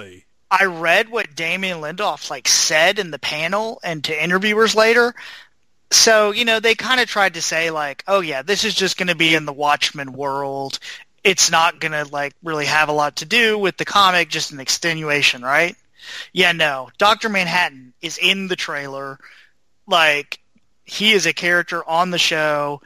I 0.51 0.65
read 0.65 1.09
what 1.09 1.35
Damon 1.35 1.79
Lindelof 1.81 2.29
like 2.29 2.47
said 2.47 2.99
in 2.99 3.11
the 3.11 3.19
panel 3.19 3.79
and 3.83 4.03
to 4.03 4.23
interviewers 4.23 4.75
later. 4.75 5.15
So, 5.91 6.31
you 6.31 6.45
know, 6.45 6.59
they 6.59 6.75
kind 6.75 7.01
of 7.01 7.07
tried 7.09 7.33
to 7.35 7.41
say 7.41 7.69
like, 7.71 8.03
oh 8.07 8.21
yeah, 8.21 8.41
this 8.43 8.63
is 8.63 8.73
just 8.73 8.97
going 8.97 9.07
to 9.07 9.15
be 9.15 9.35
in 9.35 9.45
the 9.45 9.53
Watchmen 9.53 10.13
world. 10.13 10.79
It's 11.23 11.51
not 11.51 11.79
going 11.79 11.91
to 11.91 12.05
like 12.11 12.33
really 12.43 12.65
have 12.65 12.89
a 12.89 12.93
lot 12.93 13.17
to 13.17 13.25
do 13.25 13.57
with 13.57 13.77
the 13.77 13.85
comic, 13.85 14.29
just 14.29 14.51
an 14.51 14.59
extenuation, 14.59 15.41
right? 15.41 15.75
Yeah, 16.33 16.51
no. 16.51 16.89
Dr. 16.97 17.29
Manhattan 17.29 17.93
is 18.01 18.17
in 18.17 18.47
the 18.47 18.55
trailer. 18.55 19.19
Like 19.87 20.39
he 20.83 21.11
is 21.11 21.25
a 21.25 21.33
character 21.33 21.87
on 21.87 22.11
the 22.11 22.17
show. 22.17 22.81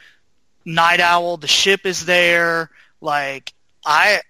Night 0.66 1.00
Owl, 1.00 1.38
the 1.38 1.48
ship 1.48 1.86
is 1.86 2.06
there. 2.06 2.70
Like 3.02 3.54
I 3.86 4.22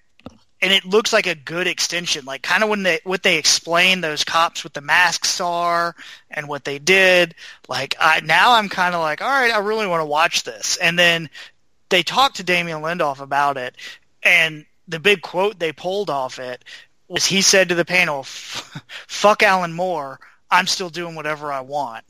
and 0.61 0.73
it 0.73 0.85
looks 0.85 1.13
like 1.13 1.27
a 1.27 1.35
good 1.35 1.67
extension. 1.67 2.25
Like 2.25 2.41
kind 2.41 2.63
of 2.63 2.69
when 2.69 2.83
they 2.83 2.99
what 3.03 3.23
they 3.23 3.37
explain 3.37 4.01
those 4.01 4.23
cops 4.23 4.63
with 4.63 4.73
the 4.73 4.81
masks 4.81 5.39
are 5.39 5.95
and 6.29 6.47
what 6.47 6.63
they 6.63 6.79
did. 6.79 7.35
Like 7.67 7.95
I 7.99 8.21
now 8.21 8.53
I'm 8.53 8.69
kind 8.69 8.95
of 8.95 9.01
like, 9.01 9.21
all 9.21 9.29
right, 9.29 9.51
I 9.51 9.59
really 9.59 9.87
want 9.87 10.01
to 10.01 10.05
watch 10.05 10.43
this. 10.43 10.77
And 10.77 10.97
then 10.97 11.29
they 11.89 12.03
talked 12.03 12.37
to 12.37 12.43
Damon 12.43 12.81
Lindelof 12.81 13.19
about 13.19 13.57
it, 13.57 13.75
and 14.23 14.65
the 14.87 14.99
big 14.99 15.21
quote 15.21 15.59
they 15.59 15.71
pulled 15.71 16.09
off 16.09 16.39
it 16.39 16.63
was 17.07 17.25
he 17.25 17.41
said 17.41 17.69
to 17.69 17.75
the 17.75 17.85
panel, 17.85 18.23
"Fuck 18.23 19.43
Alan 19.43 19.73
Moore, 19.73 20.19
I'm 20.49 20.67
still 20.67 20.89
doing 20.89 21.15
whatever 21.15 21.51
I 21.51 21.61
want." 21.61 22.05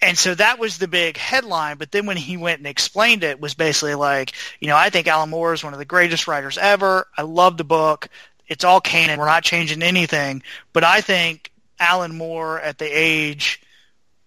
And 0.00 0.18
so 0.18 0.34
that 0.34 0.58
was 0.58 0.78
the 0.78 0.88
big 0.88 1.16
headline. 1.16 1.76
But 1.76 1.92
then 1.92 2.06
when 2.06 2.16
he 2.16 2.36
went 2.36 2.58
and 2.58 2.66
explained 2.66 3.22
it 3.22 3.40
was 3.40 3.54
basically 3.54 3.94
like, 3.94 4.32
you 4.60 4.66
know, 4.66 4.76
I 4.76 4.90
think 4.90 5.06
Alan 5.06 5.30
Moore 5.30 5.54
is 5.54 5.62
one 5.62 5.72
of 5.72 5.78
the 5.78 5.84
greatest 5.84 6.26
writers 6.26 6.58
ever. 6.58 7.06
I 7.16 7.22
love 7.22 7.56
the 7.56 7.64
book. 7.64 8.08
It's 8.48 8.64
all 8.64 8.80
canon. 8.80 9.20
We're 9.20 9.26
not 9.26 9.44
changing 9.44 9.80
anything. 9.80 10.42
But 10.72 10.82
I 10.82 11.02
think 11.02 11.52
Alan 11.78 12.16
Moore 12.16 12.60
at 12.60 12.78
the 12.78 12.86
age 12.86 13.62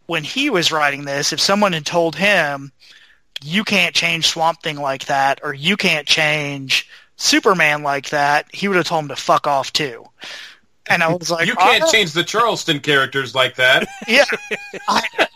when 0.06 0.24
he 0.24 0.50
was 0.50 0.72
writing 0.72 1.04
this, 1.04 1.34
if 1.34 1.42
someone 1.42 1.74
had 1.74 1.86
told 1.86 2.16
him, 2.16 2.72
you 3.44 3.64
can't 3.64 3.96
change 3.96 4.28
Swamp 4.28 4.62
Thing 4.62 4.78
like 4.78 5.06
that, 5.06 5.40
or 5.44 5.54
you 5.54 5.78
can't 5.78 6.08
change 6.08 6.88
Superman 7.18 7.84
like 7.84 8.10
that, 8.10 8.48
he 8.54 8.68
would 8.68 8.78
have 8.78 8.86
told 8.86 9.04
him 9.04 9.10
to 9.10 9.16
fuck 9.16 9.48
off 9.48 9.72
too. 9.74 10.06
And 10.88 11.02
I 11.02 11.14
was 11.14 11.32
like, 11.32 11.48
you 11.48 11.56
can't 11.56 11.84
"Oh, 11.84 11.92
change 11.92 12.14
the 12.14 12.24
Charlton 12.24 12.80
characters 12.80 13.34
like 13.34 13.56
that. 13.56 13.88
yeah. 14.08 14.26
I, 14.88 15.28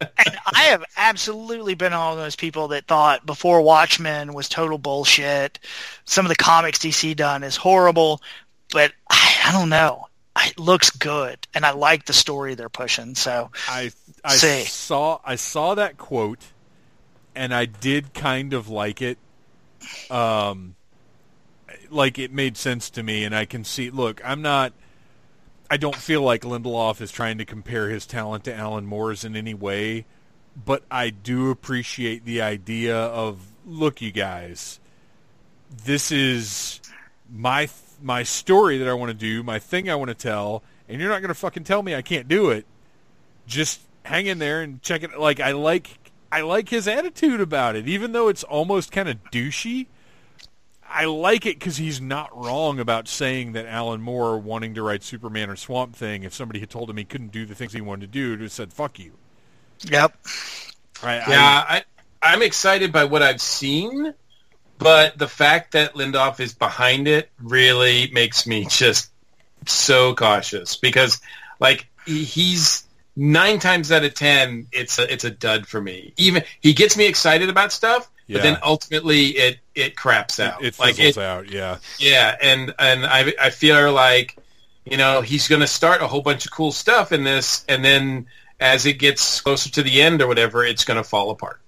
and 0.00 0.38
I 0.46 0.62
have 0.64 0.84
absolutely 0.96 1.74
been 1.74 1.92
one 1.92 2.12
of 2.12 2.18
those 2.18 2.36
people 2.36 2.68
that 2.68 2.86
thought 2.86 3.26
before 3.26 3.62
Watchmen 3.62 4.34
was 4.34 4.48
total 4.48 4.78
bullshit. 4.78 5.58
Some 6.04 6.24
of 6.24 6.28
the 6.28 6.36
comics 6.36 6.78
DC 6.78 7.16
done 7.16 7.42
is 7.42 7.56
horrible, 7.56 8.22
but 8.72 8.92
I, 9.10 9.36
I 9.46 9.52
don't 9.52 9.70
know. 9.70 10.07
It 10.46 10.58
looks 10.58 10.90
good, 10.90 11.46
and 11.54 11.64
I 11.64 11.72
like 11.72 12.06
the 12.06 12.12
story 12.12 12.54
they're 12.54 12.68
pushing. 12.68 13.14
So 13.14 13.50
I 13.68 13.90
I 14.24 14.36
See. 14.36 14.64
saw 14.64 15.20
I 15.24 15.36
saw 15.36 15.74
that 15.74 15.98
quote, 15.98 16.42
and 17.34 17.54
I 17.54 17.64
did 17.64 18.14
kind 18.14 18.52
of 18.52 18.68
like 18.68 19.02
it. 19.02 19.18
Um, 20.10 20.74
like 21.90 22.18
it 22.18 22.32
made 22.32 22.56
sense 22.56 22.90
to 22.90 23.02
me, 23.02 23.24
and 23.24 23.34
I 23.34 23.44
can 23.44 23.64
see. 23.64 23.90
Look, 23.90 24.20
I'm 24.24 24.42
not. 24.42 24.72
I 25.70 25.76
don't 25.76 25.96
feel 25.96 26.22
like 26.22 26.42
Lindelof 26.42 27.00
is 27.00 27.10
trying 27.10 27.38
to 27.38 27.44
compare 27.44 27.90
his 27.90 28.06
talent 28.06 28.44
to 28.44 28.54
Alan 28.54 28.86
Moore's 28.86 29.24
in 29.24 29.36
any 29.36 29.52
way, 29.54 30.06
but 30.64 30.82
I 30.90 31.10
do 31.10 31.50
appreciate 31.50 32.24
the 32.24 32.40
idea 32.40 32.96
of 32.96 33.40
look, 33.66 34.00
you 34.00 34.10
guys, 34.10 34.80
this 35.84 36.10
is 36.10 36.80
my 37.30 37.66
my 38.02 38.22
story 38.22 38.78
that 38.78 38.88
I 38.88 38.94
want 38.94 39.10
to 39.10 39.14
do, 39.14 39.42
my 39.42 39.58
thing 39.58 39.90
I 39.90 39.94
want 39.94 40.08
to 40.08 40.14
tell, 40.14 40.62
and 40.88 41.00
you're 41.00 41.10
not 41.10 41.20
going 41.20 41.28
to 41.28 41.34
fucking 41.34 41.64
tell 41.64 41.82
me 41.82 41.94
I 41.94 42.02
can't 42.02 42.28
do 42.28 42.50
it. 42.50 42.66
Just 43.46 43.80
hang 44.04 44.26
in 44.26 44.38
there 44.38 44.62
and 44.62 44.82
check 44.82 45.02
it. 45.02 45.18
Like 45.18 45.40
I 45.40 45.52
like 45.52 45.98
I 46.30 46.42
like 46.42 46.68
his 46.68 46.86
attitude 46.88 47.40
about 47.40 47.76
it, 47.76 47.88
even 47.88 48.12
though 48.12 48.28
it's 48.28 48.44
almost 48.44 48.92
kind 48.92 49.08
of 49.08 49.16
douchey. 49.30 49.86
I 50.90 51.04
like 51.04 51.44
it 51.44 51.58
because 51.58 51.76
he's 51.76 52.00
not 52.00 52.34
wrong 52.36 52.80
about 52.80 53.08
saying 53.08 53.52
that 53.52 53.66
Alan 53.66 54.00
Moore 54.00 54.38
wanting 54.38 54.74
to 54.74 54.82
write 54.82 55.02
Superman 55.02 55.50
or 55.50 55.56
Swamp 55.56 55.94
Thing, 55.94 56.22
if 56.22 56.32
somebody 56.32 56.60
had 56.60 56.70
told 56.70 56.88
him 56.88 56.96
he 56.96 57.04
couldn't 57.04 57.30
do 57.30 57.44
the 57.44 57.54
things 57.54 57.74
he 57.74 57.80
wanted 57.82 58.00
to 58.00 58.18
do, 58.18 58.30
would 58.30 58.40
have 58.40 58.52
said 58.52 58.72
"fuck 58.72 58.98
you." 58.98 59.12
yep, 59.82 60.14
I, 61.02 61.16
Yeah, 61.16 61.64
I, 61.68 61.84
I'm 62.22 62.42
excited 62.42 62.90
by 62.90 63.04
what 63.04 63.22
I've 63.22 63.40
seen, 63.40 64.14
but 64.78 65.18
the 65.18 65.28
fact 65.28 65.72
that 65.72 65.94
Lindelof 65.94 66.40
is 66.40 66.54
behind 66.54 67.08
it 67.08 67.30
really 67.42 68.10
makes 68.12 68.46
me 68.46 68.66
just 68.68 69.10
so 69.66 70.14
cautious 70.14 70.76
because, 70.76 71.20
like, 71.60 71.86
he's 72.06 72.84
nine 73.16 73.58
times 73.58 73.90
out 73.92 74.04
of 74.04 74.14
ten, 74.14 74.66
it's 74.72 74.98
a 74.98 75.12
it's 75.12 75.24
a 75.24 75.30
dud 75.30 75.66
for 75.66 75.80
me. 75.80 76.12
Even 76.16 76.44
he 76.60 76.72
gets 76.72 76.96
me 76.96 77.06
excited 77.06 77.48
about 77.50 77.72
stuff, 77.72 78.08
Yeah. 78.26 78.36
but 78.38 78.42
then 78.44 78.58
ultimately 78.62 79.26
it 79.36 79.58
it 79.74 79.96
craps 79.96 80.38
out. 80.40 80.62
it, 80.62 80.68
it 80.68 80.78
like 80.78 80.94
fizzles 80.94 81.16
it, 81.16 81.22
out. 81.22 81.50
Yeah, 81.50 81.78
yeah, 81.98 82.36
and 82.40 82.74
and 82.78 83.04
I 83.04 83.34
I 83.40 83.50
feel 83.50 83.92
like 83.92 84.36
you 84.84 84.96
know 84.96 85.20
he's 85.20 85.48
going 85.48 85.60
to 85.60 85.66
start 85.66 86.00
a 86.02 86.06
whole 86.06 86.22
bunch 86.22 86.46
of 86.46 86.52
cool 86.52 86.72
stuff 86.72 87.12
in 87.12 87.24
this, 87.24 87.64
and 87.68 87.84
then 87.84 88.26
as 88.60 88.86
it 88.86 88.94
gets 88.94 89.40
closer 89.40 89.70
to 89.70 89.82
the 89.82 90.00
end 90.02 90.22
or 90.22 90.26
whatever, 90.26 90.64
it's 90.64 90.84
going 90.84 90.96
to 90.96 91.04
fall 91.04 91.30
apart. 91.30 91.60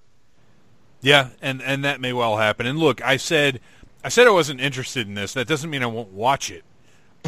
Yeah, 1.01 1.29
and 1.41 1.61
and 1.61 1.83
that 1.83 1.99
may 1.99 2.13
well 2.13 2.37
happen. 2.37 2.65
And 2.65 2.79
look, 2.79 3.01
I 3.01 3.17
said 3.17 3.59
I 4.03 4.09
said 4.09 4.27
I 4.27 4.31
wasn't 4.31 4.61
interested 4.61 5.07
in 5.07 5.15
this. 5.15 5.33
That 5.33 5.47
doesn't 5.47 5.69
mean 5.69 5.83
I 5.83 5.87
won't 5.87 6.11
watch 6.11 6.51
it. 6.51 6.63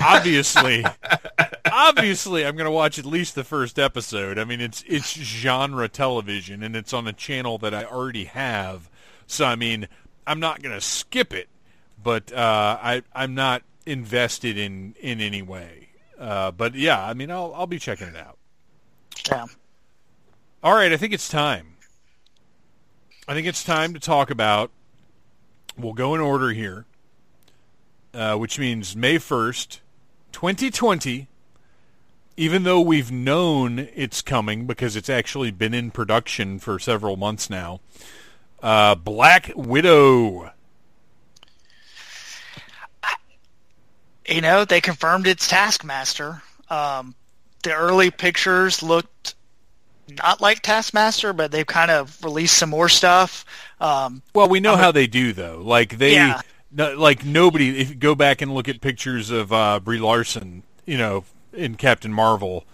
Obviously, 0.01 0.83
obviously, 1.71 2.45
I'm 2.45 2.55
going 2.55 2.65
to 2.65 2.71
watch 2.71 2.97
at 2.97 3.05
least 3.05 3.35
the 3.35 3.43
first 3.43 3.77
episode. 3.77 4.39
I 4.39 4.43
mean, 4.43 4.59
it's 4.61 4.83
it's 4.87 5.13
genre 5.13 5.87
television, 5.87 6.63
and 6.63 6.75
it's 6.75 6.93
on 6.93 7.07
a 7.07 7.13
channel 7.13 7.57
that 7.59 7.73
I 7.73 7.85
already 7.85 8.25
have. 8.25 8.89
So 9.27 9.45
I 9.45 9.55
mean, 9.55 9.87
I'm 10.25 10.39
not 10.39 10.61
going 10.61 10.73
to 10.73 10.81
skip 10.81 11.33
it, 11.33 11.47
but 12.01 12.31
uh, 12.31 12.77
I 12.81 13.03
I'm 13.13 13.35
not 13.35 13.63
invested 13.85 14.57
in 14.57 14.95
in 14.99 15.21
any 15.21 15.41
way. 15.41 15.89
Uh, 16.19 16.51
but 16.51 16.75
yeah, 16.75 17.03
I 17.03 17.13
mean, 17.13 17.29
I'll 17.29 17.53
I'll 17.55 17.67
be 17.67 17.79
checking 17.79 18.07
it 18.07 18.15
out. 18.15 18.37
Yeah. 19.29 19.45
All 20.63 20.73
right, 20.73 20.91
I 20.91 20.97
think 20.97 21.13
it's 21.13 21.27
time. 21.27 21.72
I 23.27 23.33
think 23.33 23.47
it's 23.47 23.63
time 23.63 23.93
to 23.93 23.99
talk 23.99 24.29
about. 24.29 24.69
We'll 25.77 25.93
go 25.93 26.13
in 26.13 26.21
order 26.21 26.49
here, 26.51 26.85
uh, 28.13 28.35
which 28.35 28.59
means 28.59 28.95
May 28.95 29.17
first, 29.17 29.81
twenty 30.31 30.69
twenty. 30.69 31.27
Even 32.35 32.63
though 32.63 32.81
we've 32.81 33.11
known 33.11 33.87
it's 33.95 34.23
coming 34.23 34.65
because 34.65 34.95
it's 34.95 35.09
actually 35.09 35.51
been 35.51 35.73
in 35.73 35.91
production 35.91 36.57
for 36.57 36.79
several 36.79 37.15
months 37.15 37.47
now, 37.49 37.79
uh, 38.61 38.95
Black 38.95 39.51
Widow. 39.55 40.51
You 44.27 44.41
know, 44.41 44.65
they 44.65 44.81
confirmed 44.81 45.27
it's 45.27 45.47
Taskmaster. 45.47 46.41
Um, 46.69 47.13
the 47.61 47.73
early 47.73 48.09
pictures 48.09 48.81
looked 48.81 49.35
not 50.09 50.41
like 50.41 50.61
Taskmaster, 50.61 51.33
but 51.33 51.51
they've 51.51 51.65
kind 51.65 51.91
of 51.91 52.21
released 52.23 52.57
some 52.57 52.69
more 52.69 52.89
stuff. 52.89 53.45
Um, 53.79 54.21
Well, 54.33 54.47
we 54.49 54.59
know 54.59 54.75
how 54.75 54.91
they 54.91 55.07
do 55.07 55.33
though. 55.33 55.61
Like 55.63 55.97
they, 55.97 56.13
Yeah. 56.13 56.41
no, 56.71 56.93
like 56.95 57.23
nobody. 57.25 57.79
If 57.79 57.89
you 57.89 57.95
go 57.95 58.15
back 58.15 58.41
and 58.41 58.53
look 58.53 58.67
at 58.67 58.81
pictures 58.81 59.29
of 59.31 59.51
uh, 59.53 59.79
Brie 59.79 59.99
Larson, 59.99 60.63
you 60.85 60.97
know, 60.97 61.23
in 61.53 61.75
Captain 61.75 62.11
Marvel, 62.11 62.65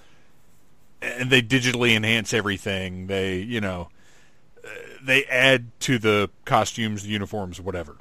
and 1.02 1.30
they 1.30 1.42
digitally 1.42 1.96
enhance 1.96 2.34
everything. 2.34 3.08
They, 3.08 3.38
you 3.38 3.62
know, 3.62 3.90
uh, 4.64 4.70
they 5.02 5.24
add 5.26 5.68
to 5.82 5.98
the 6.00 6.30
costumes, 6.46 7.04
the 7.04 7.10
uniforms, 7.10 7.62
whatever. 7.62 7.96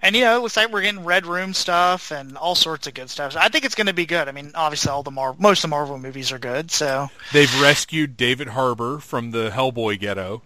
And 0.00 0.14
you 0.14 0.22
know, 0.22 0.36
it 0.36 0.42
looks 0.42 0.56
like 0.56 0.72
we're 0.72 0.82
getting 0.82 1.04
Red 1.04 1.26
Room 1.26 1.54
stuff 1.54 2.10
and 2.10 2.36
all 2.36 2.54
sorts 2.54 2.86
of 2.86 2.94
good 2.94 3.10
stuff. 3.10 3.32
So 3.32 3.40
I 3.40 3.48
think 3.48 3.64
it's 3.64 3.74
going 3.74 3.88
to 3.88 3.92
be 3.92 4.06
good. 4.06 4.28
I 4.28 4.32
mean, 4.32 4.52
obviously, 4.54 4.90
all 4.90 5.02
the 5.02 5.10
Mar- 5.10 5.36
most 5.38 5.58
of 5.58 5.62
the 5.62 5.68
Marvel 5.68 5.98
movies 5.98 6.32
are 6.32 6.38
good. 6.38 6.70
So 6.70 7.08
They've 7.32 7.60
rescued 7.60 8.16
David 8.16 8.48
Harbour 8.48 8.98
from 8.98 9.30
the 9.30 9.50
Hellboy 9.50 9.98
ghetto. 9.98 10.42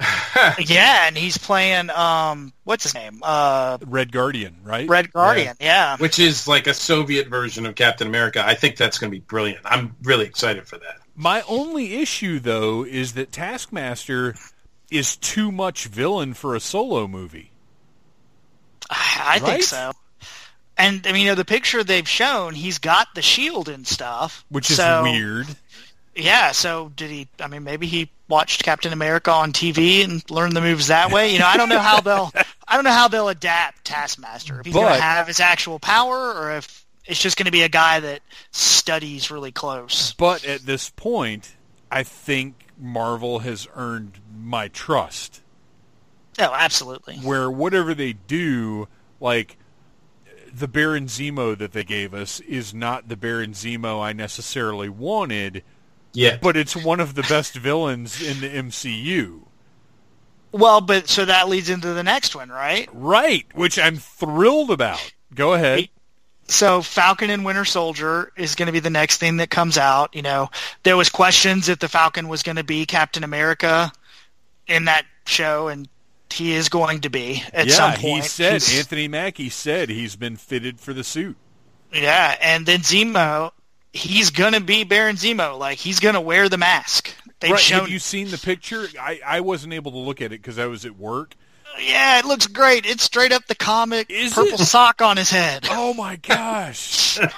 yeah, 0.58 1.06
and 1.06 1.16
he's 1.16 1.36
playing 1.36 1.90
um, 1.90 2.54
what's 2.64 2.84
his 2.84 2.94
name? 2.94 3.20
Uh, 3.22 3.76
Red 3.84 4.12
Guardian, 4.12 4.56
right? 4.62 4.88
Red 4.88 5.12
Guardian. 5.12 5.56
Yeah. 5.60 5.98
Which 5.98 6.18
is 6.18 6.48
like 6.48 6.66
a 6.66 6.72
Soviet 6.74 7.28
version 7.28 7.66
of 7.66 7.74
Captain 7.74 8.06
America. 8.06 8.42
I 8.44 8.54
think 8.54 8.76
that's 8.76 8.98
going 8.98 9.10
to 9.10 9.16
be 9.16 9.20
brilliant. 9.20 9.60
I'm 9.64 9.94
really 10.02 10.24
excited 10.24 10.66
for 10.66 10.78
that. 10.78 11.00
My 11.14 11.42
only 11.42 11.96
issue, 11.96 12.38
though, 12.38 12.82
is 12.82 13.12
that 13.12 13.30
Taskmaster 13.30 14.34
is 14.90 15.16
too 15.16 15.52
much 15.52 15.86
villain 15.86 16.32
for 16.32 16.54
a 16.54 16.60
solo 16.60 17.06
movie. 17.06 17.49
I 18.90 19.38
think 19.38 19.48
Right? 19.48 19.64
so. 19.64 19.92
And 20.76 21.06
I 21.06 21.12
mean, 21.12 21.22
you 21.22 21.28
know, 21.28 21.34
the 21.34 21.44
picture 21.44 21.84
they've 21.84 22.08
shown, 22.08 22.54
he's 22.54 22.78
got 22.78 23.08
the 23.14 23.22
shield 23.22 23.68
and 23.68 23.86
stuff, 23.86 24.44
which 24.48 24.70
is 24.70 24.76
So, 24.78 25.02
weird. 25.02 25.46
Yeah. 26.16 26.52
So 26.52 26.90
did 26.96 27.10
he? 27.10 27.28
I 27.38 27.46
mean, 27.48 27.64
maybe 27.64 27.86
he 27.86 28.10
watched 28.28 28.62
Captain 28.64 28.92
America 28.92 29.30
on 29.30 29.52
TV 29.52 30.02
and 30.04 30.28
learned 30.30 30.54
the 30.56 30.60
moves 30.60 30.86
that 30.88 31.12
way. 31.12 31.32
You 31.32 31.38
know, 31.38 31.46
I 31.46 31.56
don't 31.56 31.68
know 31.68 31.78
how 31.78 32.00
they'll. 32.00 32.32
I 32.68 32.76
don't 32.76 32.84
know 32.84 32.92
how 32.92 33.08
they'll 33.08 33.28
adapt 33.28 33.84
Taskmaster. 33.84 34.60
If 34.60 34.66
he's 34.66 34.74
going 34.74 34.94
to 34.94 35.00
have 35.00 35.26
his 35.26 35.40
actual 35.40 35.78
power, 35.78 36.16
or 36.32 36.56
if 36.56 36.84
it's 37.04 37.20
just 37.20 37.36
going 37.36 37.46
to 37.46 37.52
be 37.52 37.62
a 37.62 37.68
guy 37.68 38.00
that 38.00 38.20
studies 38.52 39.30
really 39.30 39.52
close. 39.52 40.14
But 40.14 40.44
at 40.44 40.60
this 40.60 40.88
point, 40.90 41.54
I 41.90 42.04
think 42.04 42.54
Marvel 42.78 43.40
has 43.40 43.66
earned 43.74 44.18
my 44.40 44.68
trust. 44.68 45.39
Oh, 46.40 46.52
absolutely. 46.54 47.16
Where 47.18 47.50
whatever 47.50 47.94
they 47.94 48.14
do, 48.14 48.88
like 49.20 49.56
the 50.52 50.66
Baron 50.68 51.06
Zemo 51.06 51.56
that 51.56 51.72
they 51.72 51.84
gave 51.84 52.12
us 52.14 52.40
is 52.40 52.72
not 52.74 53.08
the 53.08 53.16
Baron 53.16 53.52
Zemo 53.52 54.00
I 54.02 54.12
necessarily 54.12 54.88
wanted, 54.88 55.62
Yeah. 56.12 56.38
but 56.42 56.56
it's 56.56 56.74
one 56.74 56.98
of 57.00 57.14
the 57.14 57.22
best 57.22 57.54
villains 57.54 58.20
in 58.22 58.40
the 58.40 58.48
MCU. 58.48 59.42
Well, 60.52 60.80
but 60.80 61.08
so 61.08 61.24
that 61.24 61.48
leads 61.48 61.70
into 61.70 61.92
the 61.92 62.02
next 62.02 62.34
one, 62.34 62.48
right? 62.48 62.88
Right, 62.92 63.46
which 63.54 63.78
I'm 63.78 63.96
thrilled 63.96 64.70
about. 64.72 65.12
Go 65.34 65.52
ahead. 65.54 65.88
so 66.48 66.82
Falcon 66.82 67.30
and 67.30 67.44
Winter 67.44 67.64
Soldier 67.64 68.32
is 68.36 68.56
going 68.56 68.66
to 68.66 68.72
be 68.72 68.80
the 68.80 68.90
next 68.90 69.18
thing 69.18 69.36
that 69.36 69.50
comes 69.50 69.78
out. 69.78 70.12
You 70.16 70.22
know, 70.22 70.48
there 70.82 70.96
was 70.96 71.08
questions 71.08 71.68
if 71.68 71.78
the 71.78 71.88
Falcon 71.88 72.26
was 72.26 72.42
going 72.42 72.56
to 72.56 72.64
be 72.64 72.84
Captain 72.86 73.22
America 73.22 73.92
in 74.66 74.86
that 74.86 75.06
show, 75.26 75.68
and 75.68 75.88
he 76.32 76.52
is 76.54 76.68
going 76.68 77.00
to 77.02 77.10
be 77.10 77.42
at 77.52 77.66
yeah, 77.66 77.74
some 77.74 77.92
point. 77.94 78.22
he 78.24 78.28
said 78.28 78.52
He's- 78.62 78.78
Anthony 78.78 79.08
Mackie 79.08 79.50
said 79.50 79.88
he's 79.88 80.16
been 80.16 80.36
fitted 80.36 80.80
for 80.80 80.92
the 80.92 81.04
suit. 81.04 81.36
yeah, 81.92 82.36
and 82.40 82.64
then 82.66 82.80
Zemo, 82.80 83.50
he's 83.92 84.30
going 84.30 84.52
to 84.54 84.60
be 84.60 84.84
Baron 84.84 85.16
Zemo. 85.16 85.58
Like 85.58 85.78
he's 85.78 86.00
going 86.00 86.14
to 86.14 86.20
wear 86.20 86.48
the 86.48 86.58
mask. 86.58 87.12
They've 87.40 87.52
Right, 87.52 87.60
shown. 87.60 87.80
have 87.80 87.88
you 87.88 87.98
seen 87.98 88.28
the 88.30 88.38
picture? 88.38 88.86
I, 89.00 89.20
I 89.26 89.40
wasn't 89.40 89.72
able 89.72 89.92
to 89.92 89.98
look 89.98 90.20
at 90.20 90.26
it 90.26 90.40
because 90.42 90.58
I 90.58 90.66
was 90.66 90.84
at 90.84 90.96
work. 90.98 91.34
yeah, 91.80 92.18
it 92.18 92.24
looks 92.26 92.46
great. 92.46 92.84
It's 92.84 93.02
straight 93.04 93.32
up 93.32 93.46
the 93.46 93.54
comic 93.54 94.10
Is 94.10 94.34
purple 94.34 94.54
it? 94.60 94.66
sock 94.66 95.00
on 95.00 95.16
his 95.16 95.30
head, 95.30 95.66
Oh 95.70 95.94
my 95.94 96.16
gosh! 96.16 97.18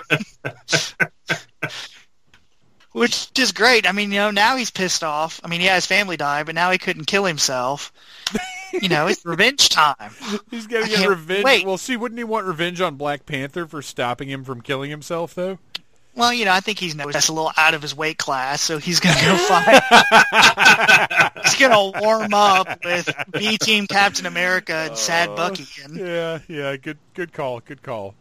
which 2.92 3.28
is 3.38 3.52
great. 3.52 3.88
I 3.88 3.92
mean, 3.92 4.11
you 4.12 4.18
know, 4.18 4.31
now 4.31 4.57
he's 4.57 4.70
pissed 4.70 5.02
off. 5.05 5.40
I 5.44 5.48
mean, 5.48 5.61
yeah, 5.61 5.76
his 5.76 5.87
family 5.87 6.16
died, 6.16 6.46
but 6.46 6.55
now 6.55 6.70
he 6.70 6.78
couldn't 6.78 7.07
kill 7.07 7.24
himself. 7.24 7.92
You 8.81 8.89
know, 8.89 9.07
it's 9.07 9.25
revenge 9.25 9.69
time. 9.69 10.13
He's 10.51 10.67
gonna 10.67 10.87
get 10.87 11.09
revenge. 11.09 11.45
wait. 11.45 11.67
Well, 11.67 11.79
see, 11.79 11.97
wouldn't 11.97 12.19
he 12.19 12.25
want 12.25 12.47
revenge 12.47 12.81
on 12.81 12.97
Black 12.97 13.27
Panther 13.27 13.67
for 13.67 13.83
stopping 13.83 14.29
him 14.29 14.45
from 14.45 14.61
killing 14.63 14.91
himself, 14.91 15.35
though? 15.35 15.59
Well, 16.15 16.33
you 16.33 16.45
know, 16.45 16.53
I 16.53 16.61
think 16.61 16.79
he's 16.79 16.95
that's 16.95 17.29
a 17.29 17.33
little 17.33 17.53
out 17.57 17.73
of 17.73 17.81
his 17.81 17.97
weight 17.97 18.19
class, 18.19 18.61
so 18.61 18.79
he's 18.79 19.01
gonna 19.01 19.21
go 19.21 19.37
fight. 19.37 19.83
he's 21.43 21.57
gonna 21.57 22.01
warm 22.01 22.35
up 22.35 22.85
with 22.85 23.09
B 23.33 23.57
Team 23.57 23.87
Captain 23.87 24.27
America 24.27 24.75
and 24.75 24.97
Sad 24.97 25.35
Bucky, 25.35 25.67
and 25.83 25.97
Yeah, 25.97 26.41
yeah. 26.49 26.77
Good, 26.77 26.99
good 27.15 27.33
call. 27.33 27.61
Good 27.61 27.83
call. 27.83 28.15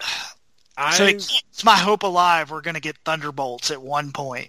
I, 0.76 0.94
so 0.94 1.04
it 1.04 1.18
keeps 1.18 1.64
my 1.64 1.76
hope 1.76 2.02
alive. 2.02 2.50
We're 2.50 2.62
gonna 2.62 2.80
get 2.80 2.96
Thunderbolts 3.04 3.70
at 3.70 3.82
one 3.82 4.12
point. 4.12 4.48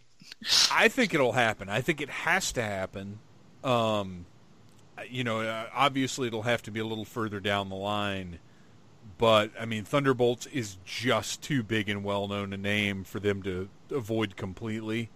I 0.72 0.88
think 0.88 1.14
it'll 1.14 1.34
happen. 1.34 1.68
I 1.68 1.82
think 1.82 2.00
it 2.00 2.10
has 2.10 2.54
to 2.54 2.64
happen. 2.64 3.20
Um, 3.64 4.26
you 5.10 5.24
know, 5.24 5.42
uh, 5.42 5.68
obviously 5.74 6.28
it'll 6.28 6.44
have 6.44 6.62
to 6.64 6.72
be 6.72 6.80
a 6.80 6.86
little 6.86 7.06
further 7.06 7.40
down 7.40 7.70
the 7.70 7.76
line, 7.76 8.40
but 9.18 9.52
I 9.60 9.66
mean, 9.66 9.84
Thunderbolts 9.84 10.46
is 10.48 10.78
just 10.86 11.42
too 11.42 11.64
big 11.64 11.90
and 11.90 12.04
well 12.04 12.28
known 12.28 12.54
a 12.54 12.58
name 12.58 13.04
for 13.04 13.20
them 13.20 13.42
to 13.44 13.70
avoid 13.92 14.36
completely. 14.36 15.10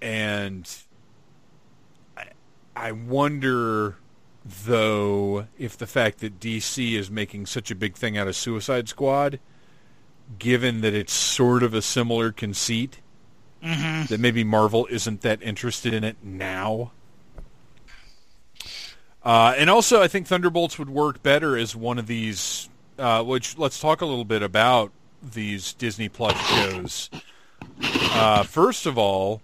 And 0.00 0.68
I, 2.16 2.24
I 2.74 2.92
wonder, 2.92 3.96
though, 4.44 5.46
if 5.58 5.76
the 5.76 5.86
fact 5.86 6.18
that 6.18 6.38
DC 6.38 6.92
is 6.92 7.10
making 7.10 7.46
such 7.46 7.70
a 7.70 7.74
big 7.74 7.96
thing 7.96 8.18
out 8.18 8.28
of 8.28 8.36
Suicide 8.36 8.88
Squad, 8.88 9.40
given 10.38 10.80
that 10.82 10.94
it's 10.94 11.12
sort 11.12 11.62
of 11.62 11.72
a 11.72 11.82
similar 11.82 12.32
conceit 12.32 13.00
that 14.08 14.20
maybe 14.20 14.44
Marvel 14.44 14.86
isn't 14.90 15.22
that 15.22 15.42
interested 15.42 15.94
in 15.94 16.04
it 16.04 16.16
now. 16.22 16.92
Uh, 19.26 19.54
and 19.58 19.68
also, 19.68 20.00
I 20.00 20.06
think 20.06 20.28
Thunderbolts 20.28 20.78
would 20.78 20.88
work 20.88 21.20
better 21.20 21.56
as 21.56 21.74
one 21.74 21.98
of 21.98 22.06
these. 22.06 22.68
Uh, 22.96 23.22
which 23.24 23.58
let's 23.58 23.78
talk 23.78 24.00
a 24.00 24.06
little 24.06 24.24
bit 24.24 24.40
about 24.40 24.92
these 25.20 25.72
Disney 25.74 26.08
Plus 26.08 26.34
shows. 26.46 27.10
Uh, 27.82 28.44
first 28.44 28.86
of 28.86 28.96
all, 28.96 29.42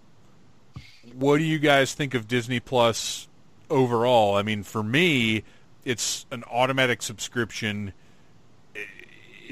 what 1.14 1.38
do 1.38 1.44
you 1.44 1.58
guys 1.58 1.94
think 1.94 2.14
of 2.14 2.28
Disney 2.28 2.60
Plus 2.60 3.28
overall? 3.68 4.36
I 4.36 4.42
mean, 4.42 4.62
for 4.62 4.82
me, 4.84 5.42
it's 5.84 6.26
an 6.30 6.44
automatic 6.44 7.02
subscription. 7.02 7.92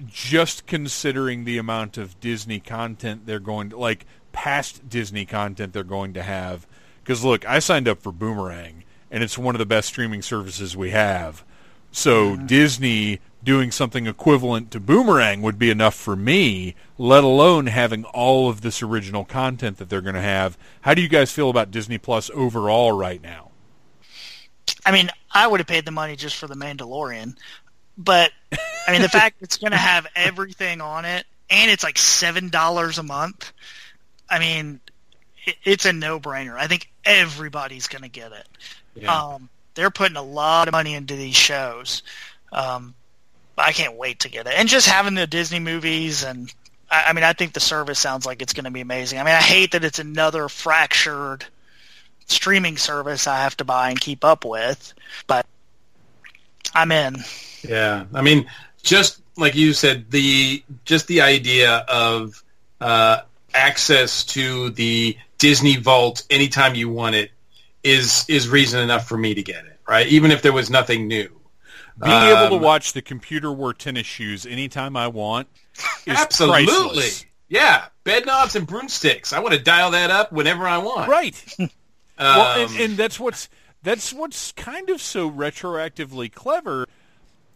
Just 0.06 0.66
considering 0.66 1.44
the 1.44 1.58
amount 1.58 1.98
of 1.98 2.18
Disney 2.20 2.60
content 2.60 3.26
they're 3.26 3.40
going 3.40 3.70
to 3.70 3.76
like 3.76 4.06
past 4.30 4.88
Disney 4.88 5.26
content 5.26 5.72
they're 5.72 5.82
going 5.82 6.14
to 6.14 6.22
have. 6.22 6.66
Because 7.02 7.24
look, 7.24 7.46
I 7.46 7.58
signed 7.58 7.88
up 7.88 8.00
for 8.00 8.12
Boomerang, 8.12 8.84
and 9.10 9.22
it's 9.22 9.38
one 9.38 9.54
of 9.54 9.58
the 9.58 9.66
best 9.66 9.88
streaming 9.88 10.22
services 10.22 10.76
we 10.76 10.90
have. 10.90 11.44
So 11.92 12.36
Disney 12.36 13.20
doing 13.42 13.70
something 13.70 14.06
equivalent 14.06 14.70
to 14.70 14.80
Boomerang 14.80 15.42
would 15.42 15.58
be 15.58 15.70
enough 15.70 15.94
for 15.94 16.14
me, 16.14 16.74
let 16.98 17.24
alone 17.24 17.66
having 17.66 18.04
all 18.04 18.48
of 18.48 18.60
this 18.60 18.82
original 18.82 19.24
content 19.24 19.78
that 19.78 19.88
they're 19.88 20.00
going 20.00 20.14
to 20.14 20.20
have. 20.20 20.58
How 20.82 20.94
do 20.94 21.02
you 21.02 21.08
guys 21.08 21.32
feel 21.32 21.50
about 21.50 21.70
Disney 21.70 21.98
Plus 21.98 22.30
overall 22.34 22.92
right 22.92 23.22
now? 23.22 23.50
I 24.84 24.92
mean, 24.92 25.10
I 25.32 25.46
would 25.46 25.60
have 25.60 25.66
paid 25.66 25.84
the 25.84 25.90
money 25.90 26.16
just 26.16 26.36
for 26.36 26.46
the 26.46 26.54
Mandalorian, 26.54 27.36
but 27.96 28.30
I 28.86 28.92
mean, 28.92 29.02
the 29.02 29.08
fact 29.08 29.36
it's 29.40 29.56
going 29.56 29.72
to 29.72 29.76
have 29.76 30.06
everything 30.14 30.80
on 30.80 31.04
it 31.04 31.24
and 31.48 31.70
it's 31.70 31.82
like 31.82 31.98
seven 31.98 32.48
dollars 32.48 32.98
a 32.98 33.02
month. 33.02 33.52
I 34.28 34.38
mean, 34.38 34.80
it's 35.64 35.86
a 35.86 35.92
no-brainer. 35.92 36.56
I 36.56 36.66
think 36.66 36.90
everybody's 37.04 37.88
going 37.88 38.02
to 38.02 38.08
get 38.08 38.32
it. 38.32 38.46
Yeah. 39.00 39.14
Um, 39.14 39.48
they're 39.74 39.90
putting 39.90 40.16
a 40.16 40.22
lot 40.22 40.68
of 40.68 40.72
money 40.72 40.94
into 40.94 41.16
these 41.16 41.36
shows. 41.36 42.02
Um, 42.52 42.94
I 43.56 43.72
can't 43.72 43.96
wait 43.96 44.20
to 44.20 44.28
get 44.28 44.46
it. 44.46 44.54
And 44.56 44.68
just 44.68 44.88
having 44.88 45.14
the 45.14 45.26
Disney 45.26 45.58
movies 45.58 46.24
and 46.24 46.52
I, 46.90 47.06
I 47.08 47.12
mean, 47.12 47.24
I 47.24 47.32
think 47.32 47.52
the 47.52 47.60
service 47.60 47.98
sounds 47.98 48.26
like 48.26 48.42
it's 48.42 48.52
going 48.52 48.64
to 48.64 48.70
be 48.70 48.80
amazing. 48.80 49.18
I 49.18 49.24
mean, 49.24 49.34
I 49.34 49.40
hate 49.42 49.72
that 49.72 49.84
it's 49.84 49.98
another 49.98 50.48
fractured 50.48 51.44
streaming 52.26 52.76
service 52.76 53.26
I 53.26 53.38
have 53.38 53.56
to 53.58 53.64
buy 53.64 53.90
and 53.90 54.00
keep 54.00 54.24
up 54.24 54.44
with, 54.44 54.94
but 55.26 55.46
I'm 56.74 56.92
in. 56.92 57.16
Yeah, 57.62 58.04
I 58.14 58.22
mean, 58.22 58.48
just 58.82 59.20
like 59.36 59.54
you 59.54 59.72
said, 59.72 60.10
the 60.10 60.62
just 60.84 61.06
the 61.08 61.20
idea 61.20 61.84
of 61.88 62.42
uh, 62.80 63.20
access 63.54 64.24
to 64.24 64.70
the 64.70 65.16
Disney 65.38 65.76
Vault 65.76 66.24
anytime 66.30 66.74
you 66.74 66.88
want 66.88 67.16
it 67.16 67.30
is 67.82 68.24
is 68.28 68.48
reason 68.48 68.80
enough 68.80 69.06
for 69.06 69.16
me 69.16 69.34
to 69.34 69.42
get 69.42 69.64
it, 69.66 69.80
right? 69.88 70.06
Even 70.08 70.30
if 70.30 70.42
there 70.42 70.52
was 70.52 70.70
nothing 70.70 71.08
new. 71.08 71.28
Being 72.02 72.14
um, 72.14 72.28
able 72.28 72.48
to 72.50 72.56
um, 72.56 72.62
watch 72.62 72.92
the 72.92 73.02
computer 73.02 73.52
wear 73.52 73.72
tennis 73.72 74.06
shoes 74.06 74.46
anytime 74.46 74.96
I 74.96 75.08
want 75.08 75.48
is 76.06 76.18
absolutely. 76.18 76.66
Priceless. 76.66 77.26
Yeah, 77.48 77.86
bed 78.04 78.26
knobs 78.26 78.54
and 78.54 78.66
broomsticks. 78.66 79.32
I 79.32 79.40
want 79.40 79.54
to 79.54 79.60
dial 79.60 79.90
that 79.90 80.10
up 80.10 80.30
whenever 80.30 80.68
I 80.68 80.78
want. 80.78 81.10
Right. 81.10 81.56
um, 81.58 81.68
well, 82.18 82.68
and, 82.68 82.80
and 82.80 82.96
that's 82.96 83.18
what's 83.18 83.48
that's 83.82 84.12
what's 84.12 84.52
kind 84.52 84.88
of 84.88 85.00
so 85.00 85.30
retroactively 85.30 86.32
clever 86.32 86.86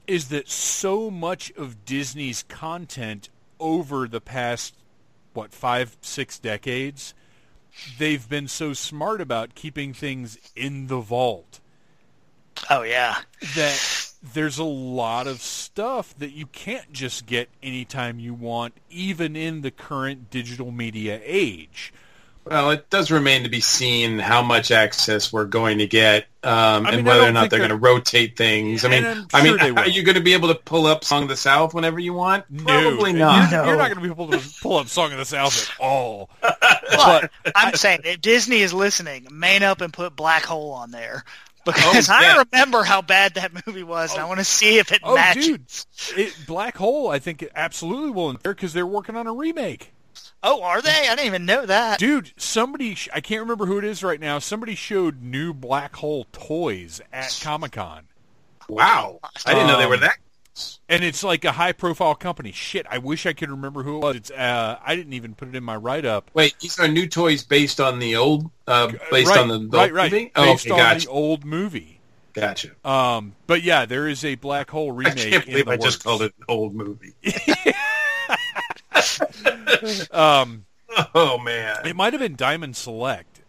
is 0.06 0.28
that 0.28 0.48
so 0.48 1.10
much 1.10 1.52
of 1.52 1.84
Disney's 1.84 2.42
content 2.42 3.28
over 3.58 4.06
the 4.08 4.20
past 4.20 4.76
what 5.32 5.52
five 5.52 5.96
six 6.00 6.38
decades 6.38 7.14
they've 7.98 8.28
been 8.28 8.48
so 8.48 8.72
smart 8.72 9.20
about 9.20 9.54
keeping 9.54 9.92
things 9.92 10.38
in 10.54 10.86
the 10.86 11.00
vault. 11.00 11.60
Oh 12.70 12.82
yeah. 12.82 13.18
That 13.54 14.12
there's 14.22 14.58
a 14.58 14.64
lot 14.64 15.26
of 15.26 15.40
stuff 15.40 16.16
that 16.18 16.32
you 16.32 16.46
can't 16.46 16.92
just 16.92 17.26
get 17.26 17.48
anytime 17.62 18.18
you 18.18 18.32
want 18.32 18.74
even 18.90 19.36
in 19.36 19.60
the 19.60 19.70
current 19.70 20.30
digital 20.30 20.70
media 20.70 21.20
age 21.24 21.92
well, 22.46 22.70
it 22.70 22.90
does 22.90 23.10
remain 23.10 23.44
to 23.44 23.48
be 23.48 23.60
seen 23.60 24.18
how 24.18 24.42
much 24.42 24.70
access 24.70 25.32
we're 25.32 25.46
going 25.46 25.78
to 25.78 25.86
get, 25.86 26.26
um, 26.42 26.86
I 26.86 26.90
mean, 26.90 26.98
and 26.98 27.06
whether 27.06 27.26
or 27.26 27.32
not 27.32 27.48
they're 27.48 27.58
going 27.58 27.70
to 27.70 27.76
rotate 27.76 28.36
things. 28.36 28.84
I 28.84 28.88
mean, 28.88 29.02
sure 29.02 29.24
I 29.32 29.42
mean, 29.42 29.58
are 29.78 29.88
you 29.88 30.02
going 30.02 30.16
to 30.16 30.20
be 30.20 30.34
able 30.34 30.48
to 30.48 30.54
pull 30.54 30.86
up 30.86 31.04
"Song 31.04 31.22
of 31.22 31.28
the 31.30 31.36
South" 31.36 31.72
whenever 31.72 31.98
you 31.98 32.12
want? 32.12 32.44
Probably 32.64 33.14
not. 33.14 33.50
You're, 33.50 33.64
you're 33.64 33.76
not 33.76 33.88
going 33.88 33.96
to 33.96 34.02
be 34.02 34.08
able 34.08 34.28
to 34.30 34.42
pull 34.60 34.76
up 34.76 34.88
"Song 34.88 35.12
of 35.12 35.18
the 35.18 35.24
South" 35.24 35.70
at 35.70 35.80
all. 35.80 36.28
but 36.40 37.30
I'm 37.54 37.74
saying, 37.74 38.00
if 38.04 38.20
Disney 38.20 38.58
is 38.58 38.74
listening, 38.74 39.26
man 39.30 39.62
up 39.62 39.80
and 39.80 39.92
put 39.92 40.14
Black 40.14 40.44
Hole 40.44 40.72
on 40.72 40.90
there 40.90 41.24
because 41.64 42.10
oh, 42.10 42.14
I 42.14 42.44
remember 42.52 42.82
how 42.82 43.00
bad 43.00 43.34
that 43.34 43.66
movie 43.66 43.82
was, 43.82 44.10
oh. 44.10 44.14
and 44.14 44.22
I 44.22 44.26
want 44.26 44.40
to 44.40 44.44
see 44.44 44.78
if 44.78 44.92
it 44.92 45.00
oh, 45.02 45.14
matches. 45.14 45.86
Dude, 46.08 46.18
it, 46.18 46.36
Black 46.46 46.76
Hole, 46.76 47.08
I 47.08 47.18
think, 47.18 47.42
it 47.42 47.52
absolutely 47.56 48.10
will 48.10 48.30
in 48.30 48.38
there 48.42 48.54
because 48.54 48.72
they're 48.72 48.86
working 48.86 49.16
on 49.16 49.26
a 49.26 49.32
remake. 49.32 49.93
Oh, 50.46 50.62
are 50.62 50.82
they? 50.82 50.90
I 50.90 51.14
didn't 51.16 51.26
even 51.26 51.46
know 51.46 51.64
that. 51.64 51.98
Dude, 51.98 52.32
somebody, 52.36 52.98
I 53.14 53.22
can't 53.22 53.40
remember 53.40 53.64
who 53.64 53.78
it 53.78 53.84
is 53.84 54.04
right 54.04 54.20
now, 54.20 54.38
somebody 54.38 54.74
showed 54.74 55.22
new 55.22 55.54
black 55.54 55.96
hole 55.96 56.26
toys 56.32 57.00
at 57.14 57.40
Comic-Con. 57.42 58.04
Wow. 58.68 59.20
I 59.46 59.54
didn't 59.54 59.62
um, 59.62 59.68
know 59.68 59.78
they 59.78 59.86
were 59.86 59.96
that. 59.96 60.18
And 60.86 61.02
it's 61.02 61.24
like 61.24 61.46
a 61.46 61.52
high-profile 61.52 62.16
company. 62.16 62.52
Shit, 62.52 62.86
I 62.90 62.98
wish 62.98 63.24
I 63.24 63.32
could 63.32 63.50
remember 63.50 63.82
who 63.82 63.96
it 63.96 64.00
was. 64.02 64.16
It's, 64.16 64.30
uh, 64.30 64.78
I 64.84 64.94
didn't 64.94 65.14
even 65.14 65.34
put 65.34 65.48
it 65.48 65.54
in 65.56 65.64
my 65.64 65.76
write-up. 65.76 66.30
Wait, 66.34 66.54
these 66.60 66.78
are 66.78 66.88
new 66.88 67.08
toys 67.08 67.42
based 67.42 67.80
on 67.80 67.98
the 67.98 68.16
old, 68.16 68.50
uh, 68.66 68.92
based 69.10 69.30
right, 69.30 69.40
on 69.40 69.48
the, 69.48 69.58
the 69.60 69.78
right, 69.78 69.92
right. 69.94 70.12
movie? 70.12 70.30
Oh, 70.36 70.44
based 70.44 70.66
okay, 70.66 70.72
on 70.72 70.78
gotcha. 70.78 71.06
the 71.06 71.10
old 71.10 71.44
movie. 71.46 72.00
Gotcha. 72.34 72.72
Um, 72.84 73.34
but 73.46 73.62
yeah, 73.62 73.86
there 73.86 74.08
is 74.08 74.24
a 74.26 74.34
black 74.34 74.68
hole 74.68 74.92
remake. 74.92 75.26
I 75.26 75.30
can't 75.30 75.46
believe 75.46 75.68
I 75.68 75.72
works. 75.72 75.84
just 75.84 76.04
called 76.04 76.20
it 76.20 76.34
an 76.38 76.44
old 76.48 76.74
movie. 76.74 77.14
um, 80.10 80.66
oh 81.14 81.38
man, 81.38 81.86
it 81.86 81.96
might 81.96 82.12
have 82.12 82.20
been 82.20 82.36
Diamond 82.36 82.76
Select. 82.76 83.42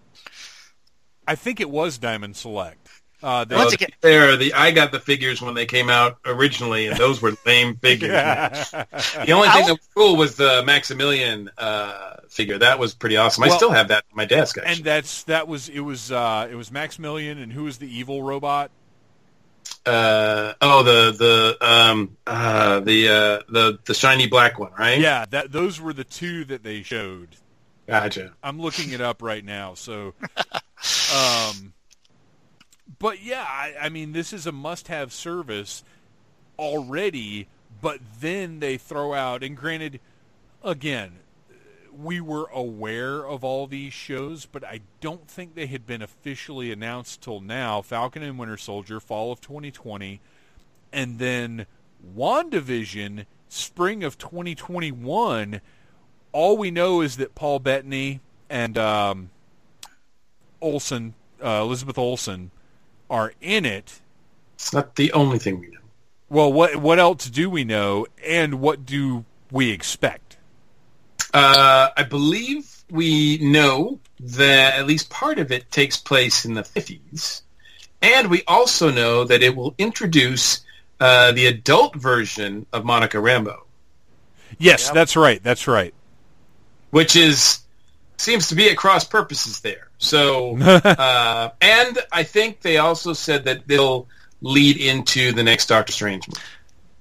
I 1.27 1.35
think 1.35 1.59
it 1.59 1.69
was 1.69 1.97
Diamond 1.97 2.35
Select. 2.35 2.85
Uh, 3.23 3.43
Once 3.49 3.73
again, 3.73 3.89
there, 4.01 4.37
the 4.37 4.53
I 4.53 4.69
got 4.69 4.91
the 4.91 4.99
figures 4.99 5.41
when 5.41 5.55
they 5.55 5.65
came 5.65 5.89
out 5.89 6.19
originally, 6.25 6.85
and 6.85 6.97
those 6.97 7.23
were 7.23 7.33
lame 7.43 7.75
figures. 7.77 8.11
the 8.71 9.31
only 9.31 9.49
thing 9.49 9.65
that 9.65 9.71
was 9.71 9.89
cool 9.95 10.15
was 10.15 10.35
the 10.35 10.61
Maximilian 10.63 11.49
uh, 11.57 12.17
figure. 12.29 12.59
That 12.59 12.77
was 12.77 12.93
pretty 12.93 13.17
awesome. 13.17 13.43
I 13.43 13.49
still 13.49 13.71
have 13.71 13.87
that 13.87 14.03
on 14.11 14.15
my 14.15 14.25
desk. 14.25 14.59
Actually. 14.59 14.75
And 14.75 14.83
that's 14.83 15.23
that 15.23 15.47
was 15.47 15.69
it 15.69 15.79
was 15.79 16.11
uh, 16.11 16.47
it 16.51 16.55
was 16.55 16.71
Maximilian, 16.71 17.39
and 17.39 17.51
who 17.51 17.63
was 17.63 17.79
the 17.79 17.87
evil 17.87 18.21
robot? 18.21 18.69
Uh, 19.86 20.53
oh 20.61 20.84
the 20.84 21.11
the 21.11 21.68
um 21.68 22.18
uh 22.26 22.80
the 22.80 23.07
uh 23.09 23.51
the 23.51 23.80
the 23.86 23.93
shiny 23.93 24.28
black 24.28 24.59
one, 24.59 24.72
right? 24.78 24.99
Yeah, 24.99 25.26
that 25.30 25.51
those 25.51 25.80
were 25.80 25.93
the 25.93 26.03
two 26.03 26.45
that 26.45 26.63
they 26.63 26.82
showed. 26.82 27.36
Gotcha. 27.88 28.34
I'm 28.43 28.59
looking 28.59 28.91
it 28.91 29.01
up 29.01 29.22
right 29.22 29.45
now. 29.45 29.76
So, 29.76 30.16
um, 31.16 31.74
but 32.97 33.22
yeah, 33.22 33.45
I, 33.47 33.76
I 33.80 33.89
mean, 33.89 34.11
this 34.11 34.34
is 34.34 34.47
a 34.47 34.51
must-have 34.51 35.13
service 35.13 35.84
already. 36.57 37.47
But 37.82 37.99
then 38.20 38.59
they 38.59 38.78
throw 38.78 39.13
out, 39.13 39.43
and 39.43 39.55
granted, 39.55 39.99
again, 40.63 41.20
we 41.97 42.19
were 42.19 42.47
aware 42.53 43.25
of 43.25 43.43
all 43.43 43.67
these 43.67 43.93
shows, 43.93 44.45
but 44.45 44.63
I 44.63 44.81
don't 45.01 45.27
think 45.27 45.55
they 45.55 45.67
had 45.67 45.85
been 45.85 46.01
officially 46.01 46.71
announced 46.71 47.21
till 47.21 47.39
now. 47.39 47.81
Falcon 47.81 48.23
and 48.23 48.37
Winter 48.37 48.57
Soldier, 48.57 48.99
fall 48.99 49.31
of 49.31 49.41
2020, 49.41 50.19
and 50.91 51.19
then 51.19 51.65
WandaVision, 52.15 53.25
spring 53.49 54.03
of 54.03 54.17
2021. 54.17 55.61
All 56.31 56.57
we 56.57 56.71
know 56.71 57.01
is 57.01 57.17
that 57.17 57.35
Paul 57.35 57.59
Bettany 57.59 58.19
and 58.49 58.77
um, 58.77 59.29
Olsen, 60.61 61.13
uh, 61.43 61.61
Elizabeth 61.61 61.97
Olsen, 61.97 62.51
are 63.09 63.33
in 63.41 63.65
it. 63.65 64.01
It's 64.55 64.73
not 64.73 64.95
the 64.95 65.11
only 65.13 65.39
thing 65.39 65.59
we 65.59 65.67
know. 65.67 65.79
Well, 66.29 66.51
what 66.51 66.77
what 66.77 66.97
else 66.97 67.29
do 67.29 67.49
we 67.49 67.63
know, 67.63 68.07
and 68.25 68.55
what 68.55 68.85
do 68.85 69.25
we 69.51 69.69
expect? 69.69 70.24
Uh, 71.36 71.89
I 71.97 72.03
believe 72.03 72.86
we 72.89 73.38
know 73.39 73.99
that 74.21 74.75
at 74.75 74.88
least 74.88 75.09
part 75.09 75.38
of 75.38 75.51
it 75.51 75.69
takes 75.69 75.97
place 75.97 76.45
in 76.45 76.53
the 76.53 76.61
50s. 76.61 77.41
And 78.01 78.29
we 78.29 78.43
also 78.47 78.89
know 78.89 79.25
that 79.25 79.43
it 79.43 79.53
will 79.53 79.75
introduce 79.77 80.61
uh, 81.01 81.33
the 81.33 81.47
adult 81.47 81.95
version 81.95 82.65
of 82.71 82.86
Monica 82.86 83.17
Rambeau. 83.17 83.63
Yes, 84.59 84.86
yep. 84.86 84.93
that's 84.93 85.17
right. 85.17 85.43
That's 85.43 85.67
right. 85.67 85.93
Which 86.91 87.17
is 87.17 87.59
seems 88.15 88.47
to 88.47 88.55
be 88.55 88.69
at 88.69 88.77
cross 88.77 89.03
purposes 89.03 89.59
there. 89.59 89.89
So, 89.97 90.57
uh, 90.61 91.49
and 91.59 91.99
I 92.13 92.23
think 92.23 92.61
they 92.61 92.77
also 92.77 93.11
said 93.11 93.43
that 93.43 93.67
they'll 93.67 94.07
lead 94.41 94.77
into 94.77 95.33
the 95.33 95.43
next 95.43 95.65
Doctor 95.65 95.91
Strange 95.91 96.29
movie. 96.29 96.39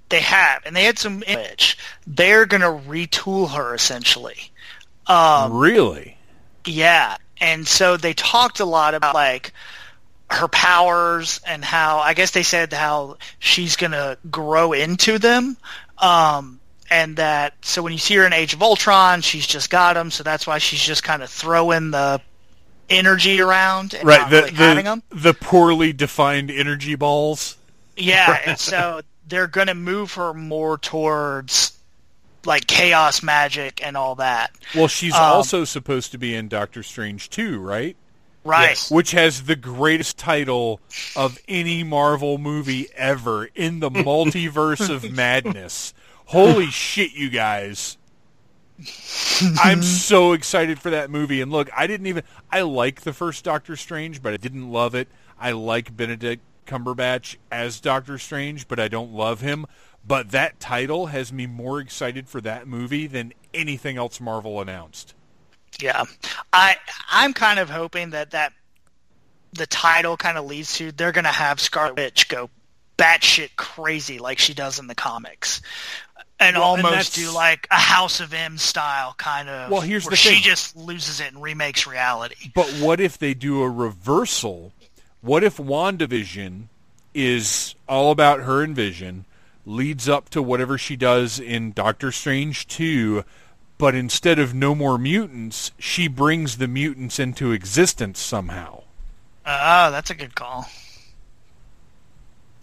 They 0.08 0.20
have, 0.20 0.62
and 0.66 0.76
they 0.76 0.84
had 0.84 0.98
some 0.98 1.22
image. 1.26 1.78
They're 2.06 2.46
going 2.46 2.60
to 2.60 2.88
retool 2.88 3.50
her 3.50 3.74
essentially. 3.74 4.50
Um, 5.06 5.52
really? 5.54 6.16
Yeah, 6.66 7.16
and 7.40 7.66
so 7.66 7.96
they 7.96 8.14
talked 8.14 8.60
a 8.60 8.64
lot 8.64 8.94
about 8.94 9.14
like 9.14 9.52
her 10.30 10.48
powers 10.48 11.40
and 11.46 11.64
how 11.64 11.98
I 11.98 12.14
guess 12.14 12.30
they 12.30 12.42
said 12.42 12.72
how 12.72 13.18
she's 13.38 13.76
going 13.76 13.92
to 13.92 14.18
grow 14.30 14.72
into 14.72 15.18
them. 15.18 15.56
Um, 15.98 16.60
and 16.90 17.16
that 17.16 17.54
so 17.62 17.82
when 17.82 17.92
you 17.92 17.98
see 17.98 18.14
her 18.16 18.26
in 18.26 18.32
Age 18.32 18.54
of 18.54 18.62
Ultron, 18.62 19.20
she's 19.20 19.46
just 19.46 19.70
got 19.70 19.94
them, 19.94 20.10
so 20.10 20.22
that's 20.22 20.46
why 20.46 20.58
she's 20.58 20.82
just 20.82 21.02
kind 21.02 21.22
of 21.22 21.30
throwing 21.30 21.90
the 21.90 22.20
energy 22.90 23.40
around 23.40 23.94
and 23.94 24.06
right, 24.06 24.28
the, 24.28 24.36
really 24.36 24.50
the, 24.50 24.56
having 24.56 24.84
them. 24.84 25.02
The 25.10 25.34
poorly 25.34 25.92
defined 25.92 26.50
energy 26.50 26.94
balls. 26.94 27.56
Yeah, 27.96 28.38
and 28.46 28.58
so 28.58 29.00
they're 29.28 29.46
going 29.46 29.68
to 29.68 29.74
move 29.74 30.14
her 30.14 30.34
more 30.34 30.78
towards 30.78 31.78
like 32.46 32.66
chaos 32.66 33.22
magic 33.22 33.84
and 33.84 33.96
all 33.96 34.16
that. 34.16 34.52
Well, 34.74 34.88
she's 34.88 35.14
um, 35.14 35.22
also 35.22 35.64
supposed 35.64 36.12
to 36.12 36.18
be 36.18 36.34
in 36.34 36.48
Doctor 36.48 36.82
Strange 36.82 37.30
2, 37.30 37.58
right? 37.58 37.96
Right. 38.44 38.70
Yes. 38.70 38.90
Which 38.90 39.12
has 39.12 39.44
the 39.44 39.56
greatest 39.56 40.18
title 40.18 40.80
of 41.16 41.38
any 41.48 41.82
Marvel 41.82 42.36
movie 42.36 42.88
ever 42.94 43.46
in 43.54 43.80
the 43.80 43.90
multiverse 43.90 44.90
of 44.90 45.10
madness. 45.10 45.94
Holy 46.26 46.66
shit, 46.66 47.12
you 47.12 47.30
guys. 47.30 47.96
I'm 49.62 49.82
so 49.82 50.32
excited 50.32 50.78
for 50.80 50.90
that 50.90 51.08
movie. 51.08 51.40
And 51.40 51.50
look, 51.50 51.70
I 51.74 51.86
didn't 51.86 52.06
even 52.06 52.24
I 52.50 52.62
like 52.62 53.02
the 53.02 53.12
first 53.12 53.44
Doctor 53.44 53.76
Strange, 53.76 54.22
but 54.22 54.34
I 54.34 54.36
didn't 54.36 54.70
love 54.70 54.94
it. 54.94 55.08
I 55.38 55.52
like 55.52 55.96
Benedict 55.96 56.42
Cumberbatch 56.66 57.36
as 57.50 57.80
Doctor 57.80 58.18
Strange, 58.18 58.68
but 58.68 58.78
I 58.80 58.88
don't 58.88 59.12
love 59.12 59.40
him. 59.40 59.66
But 60.06 60.30
that 60.32 60.60
title 60.60 61.06
has 61.06 61.32
me 61.32 61.46
more 61.46 61.80
excited 61.80 62.28
for 62.28 62.40
that 62.42 62.66
movie 62.66 63.06
than 63.06 63.32
anything 63.54 63.96
else 63.96 64.20
Marvel 64.20 64.60
announced. 64.60 65.14
Yeah, 65.80 66.04
I 66.52 66.76
I'm 67.10 67.32
kind 67.32 67.58
of 67.58 67.70
hoping 67.70 68.10
that 68.10 68.32
that 68.32 68.52
the 69.54 69.66
title 69.66 70.16
kind 70.16 70.36
of 70.36 70.44
leads 70.46 70.74
to 70.78 70.92
they're 70.92 71.12
going 71.12 71.24
to 71.24 71.30
have 71.30 71.58
Scarlet 71.60 71.96
Witch 71.96 72.28
go 72.28 72.50
batshit 72.98 73.50
crazy 73.56 74.18
like 74.18 74.38
she 74.38 74.52
does 74.54 74.78
in 74.78 74.86
the 74.88 74.94
comics, 74.94 75.62
and 76.38 76.54
Well, 76.56 76.64
almost 76.64 76.84
that's- 76.92 77.14
do 77.14 77.30
like 77.32 77.66
a 77.70 77.76
House 77.80 78.20
of 78.20 78.32
M 78.34 78.58
style 78.58 79.14
kind 79.16 79.48
of. 79.48 79.70
Well, 79.70 79.80
here's 79.80 80.04
where 80.04 80.10
the 80.10 80.16
she 80.16 80.34
thing. 80.34 80.42
just 80.42 80.76
loses 80.76 81.18
it 81.20 81.32
and 81.32 81.42
remakes 81.42 81.86
reality. 81.86 82.50
But 82.54 82.68
what 82.74 83.00
if 83.00 83.16
they 83.18 83.32
do 83.34 83.62
a 83.62 83.70
reversal? 83.70 84.72
What 85.24 85.42
if 85.42 85.56
WandaVision 85.56 86.64
is 87.14 87.76
all 87.88 88.10
about 88.10 88.40
her 88.40 88.62
and 88.62 88.76
Vision, 88.76 89.24
leads 89.64 90.06
up 90.06 90.28
to 90.28 90.42
whatever 90.42 90.76
she 90.76 90.96
does 90.96 91.40
in 91.40 91.72
Doctor 91.72 92.12
Strange 92.12 92.68
2, 92.68 93.24
but 93.78 93.94
instead 93.94 94.38
of 94.38 94.52
no 94.52 94.74
more 94.74 94.98
mutants, 94.98 95.70
she 95.78 96.08
brings 96.08 96.58
the 96.58 96.68
mutants 96.68 97.18
into 97.18 97.52
existence 97.52 98.20
somehow? 98.20 98.82
Oh, 99.46 99.90
that's 99.90 100.10
a 100.10 100.14
good 100.14 100.34
call. 100.34 100.68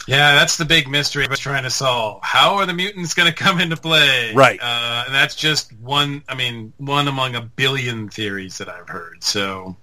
Yeah, 0.07 0.35
that's 0.35 0.57
the 0.57 0.65
big 0.65 0.87
mystery 0.87 1.25
I 1.25 1.31
was 1.31 1.39
trying 1.39 1.63
to 1.63 1.71
solve. 1.71 2.19
How 2.21 2.57
are 2.57 2.67
the 2.67 2.73
mutants 2.73 3.15
going 3.15 3.27
to 3.27 3.35
come 3.35 3.59
into 3.59 3.75
play? 3.75 4.35
Right. 4.35 4.59
Uh, 4.61 5.05
and 5.07 5.15
that's 5.15 5.33
just 5.33 5.73
one, 5.79 6.21
I 6.29 6.35
mean, 6.35 6.73
one 6.77 7.07
among 7.07 7.33
a 7.33 7.41
billion 7.41 8.09
theories 8.09 8.59
that 8.59 8.69
I've 8.69 8.87
heard. 8.87 9.23
So 9.23 9.75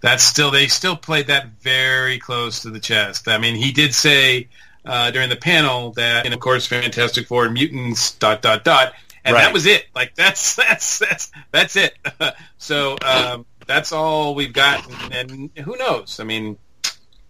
that's 0.00 0.22
still, 0.22 0.50
they 0.50 0.68
still 0.68 0.96
played 0.96 1.26
that 1.26 1.48
very 1.60 2.18
close 2.18 2.60
to 2.62 2.70
the 2.70 2.80
chest. 2.80 3.28
I 3.28 3.38
mean, 3.38 3.56
he 3.56 3.72
did 3.72 3.94
say 3.94 4.48
uh, 4.84 5.10
during 5.10 5.28
the 5.28 5.36
panel 5.36 5.92
that, 5.92 6.24
and 6.24 6.34
of 6.34 6.40
course, 6.40 6.66
Fantastic 6.66 7.26
Four 7.26 7.44
and 7.44 7.54
mutants, 7.54 8.12
dot, 8.14 8.42
dot, 8.42 8.64
dot. 8.64 8.94
And 9.24 9.34
Right. 9.34 9.42
that 9.42 9.52
was 9.52 9.66
it. 9.66 9.86
Like, 9.94 10.14
that's, 10.14 10.54
that's, 10.56 10.98
that's, 10.98 11.30
that's 11.50 11.76
it. 11.76 11.96
so 12.58 12.96
um, 13.04 13.44
that's 13.66 13.92
all 13.92 14.34
we've 14.34 14.52
got. 14.52 14.84
And, 15.12 15.50
and 15.54 15.64
who 15.64 15.76
knows? 15.76 16.18
I 16.20 16.24
mean, 16.24 16.56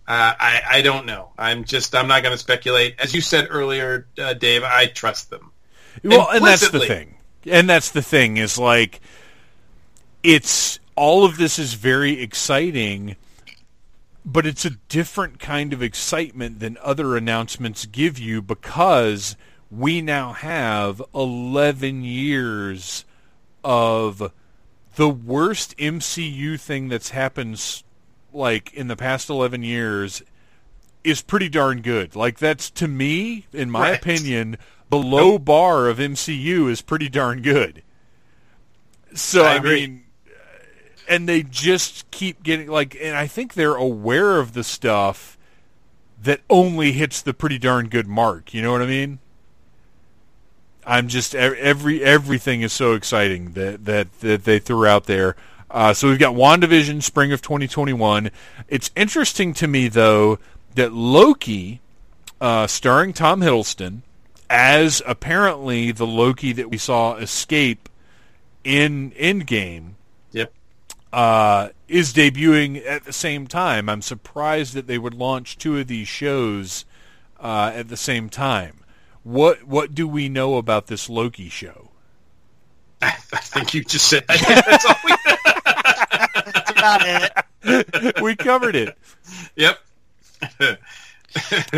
uh, 0.08 0.34
I, 0.38 0.62
I 0.70 0.82
don't 0.82 1.04
know. 1.04 1.32
I'm 1.36 1.64
just 1.64 1.94
I'm 1.94 2.08
not 2.08 2.22
going 2.22 2.32
to 2.32 2.38
speculate. 2.38 2.94
As 2.98 3.14
you 3.14 3.20
said 3.20 3.48
earlier, 3.50 4.06
uh, 4.18 4.32
Dave, 4.32 4.62
I 4.64 4.86
trust 4.86 5.28
them. 5.28 5.52
Well, 6.02 6.30
and 6.30 6.42
that's 6.42 6.70
the 6.70 6.80
thing. 6.80 7.16
And 7.44 7.68
that's 7.68 7.90
the 7.90 8.00
thing 8.00 8.38
is 8.38 8.58
like 8.58 9.00
it's 10.22 10.80
all 10.98 11.24
of 11.24 11.36
this 11.38 11.58
is 11.58 11.74
very 11.74 12.20
exciting, 12.20 13.16
but 14.24 14.46
it's 14.46 14.64
a 14.64 14.70
different 14.88 15.38
kind 15.38 15.72
of 15.72 15.82
excitement 15.82 16.60
than 16.60 16.76
other 16.82 17.16
announcements 17.16 17.86
give 17.86 18.18
you 18.18 18.42
because 18.42 19.36
we 19.70 20.02
now 20.02 20.32
have 20.32 21.00
11 21.14 22.02
years 22.04 23.04
of 23.64 24.32
the 24.96 25.08
worst 25.08 25.76
MCU 25.78 26.58
thing 26.60 26.88
that's 26.88 27.10
happened 27.10 27.82
like 28.32 28.72
in 28.74 28.88
the 28.88 28.96
past 28.96 29.30
11 29.30 29.62
years 29.62 30.22
is 31.04 31.22
pretty 31.22 31.48
darn 31.48 31.80
good. 31.80 32.16
Like 32.16 32.38
that's 32.38 32.70
to 32.72 32.88
me, 32.88 33.46
in 33.52 33.70
my 33.70 33.92
Right. 33.92 34.00
opinion, 34.00 34.58
the 34.90 34.98
low 34.98 35.38
bar 35.38 35.88
of 35.88 35.98
MCU 35.98 36.68
is 36.70 36.82
pretty 36.82 37.08
darn 37.08 37.40
good. 37.42 37.82
So 39.14 39.44
I 39.44 39.56
I, 39.56 39.60
mean, 39.60 40.04
and 41.08 41.28
they 41.28 41.42
just 41.42 42.10
keep 42.10 42.42
getting 42.42 42.68
like, 42.68 42.96
and 43.00 43.16
I 43.16 43.26
think 43.26 43.54
they're 43.54 43.74
aware 43.74 44.38
of 44.38 44.52
the 44.52 44.62
stuff 44.62 45.38
that 46.22 46.40
only 46.50 46.92
hits 46.92 47.22
the 47.22 47.34
pretty 47.34 47.58
darn 47.58 47.88
good 47.88 48.06
mark. 48.06 48.52
You 48.52 48.62
know 48.62 48.72
what 48.72 48.82
I 48.82 48.86
mean? 48.86 49.18
I'm 50.84 51.08
just 51.08 51.34
every 51.34 52.02
everything 52.02 52.62
is 52.62 52.72
so 52.72 52.94
exciting 52.94 53.52
that 53.52 53.84
that 53.84 54.20
that 54.20 54.44
they 54.44 54.58
threw 54.58 54.86
out 54.86 55.04
there. 55.04 55.36
Uh, 55.70 55.92
so 55.92 56.08
we've 56.08 56.18
got 56.18 56.34
WandaVision, 56.34 57.02
spring 57.02 57.30
of 57.30 57.42
2021. 57.42 58.30
It's 58.68 58.90
interesting 58.96 59.52
to 59.54 59.68
me 59.68 59.88
though 59.88 60.38
that 60.76 60.92
Loki, 60.92 61.80
uh, 62.40 62.66
starring 62.66 63.12
Tom 63.12 63.42
Hiddleston, 63.42 64.00
as 64.48 65.02
apparently 65.06 65.92
the 65.92 66.06
Loki 66.06 66.54
that 66.54 66.70
we 66.70 66.78
saw 66.78 67.16
escape 67.16 67.90
in 68.64 69.10
Endgame. 69.12 69.92
Uh, 71.12 71.68
is 71.86 72.12
debuting 72.12 72.84
at 72.86 73.04
the 73.04 73.12
same 73.12 73.46
time. 73.46 73.88
I'm 73.88 74.02
surprised 74.02 74.74
that 74.74 74.86
they 74.86 74.98
would 74.98 75.14
launch 75.14 75.58
two 75.58 75.78
of 75.78 75.86
these 75.86 76.08
shows 76.08 76.84
uh, 77.40 77.72
at 77.74 77.88
the 77.88 77.96
same 77.96 78.28
time. 78.28 78.80
What 79.22 79.64
what 79.64 79.94
do 79.94 80.06
we 80.08 80.28
know 80.28 80.56
about 80.56 80.86
this 80.86 81.08
Loki 81.08 81.48
show? 81.48 81.90
I 83.02 83.10
think 83.10 83.74
you 83.74 83.84
just 83.84 84.08
said 84.08 84.24
that's 84.28 84.84
all 84.84 84.94
we. 85.04 85.14
That's 86.44 86.70
about 86.70 87.00
it. 87.04 88.20
we 88.22 88.36
covered 88.36 88.74
it. 88.74 88.96
yep. 89.56 89.78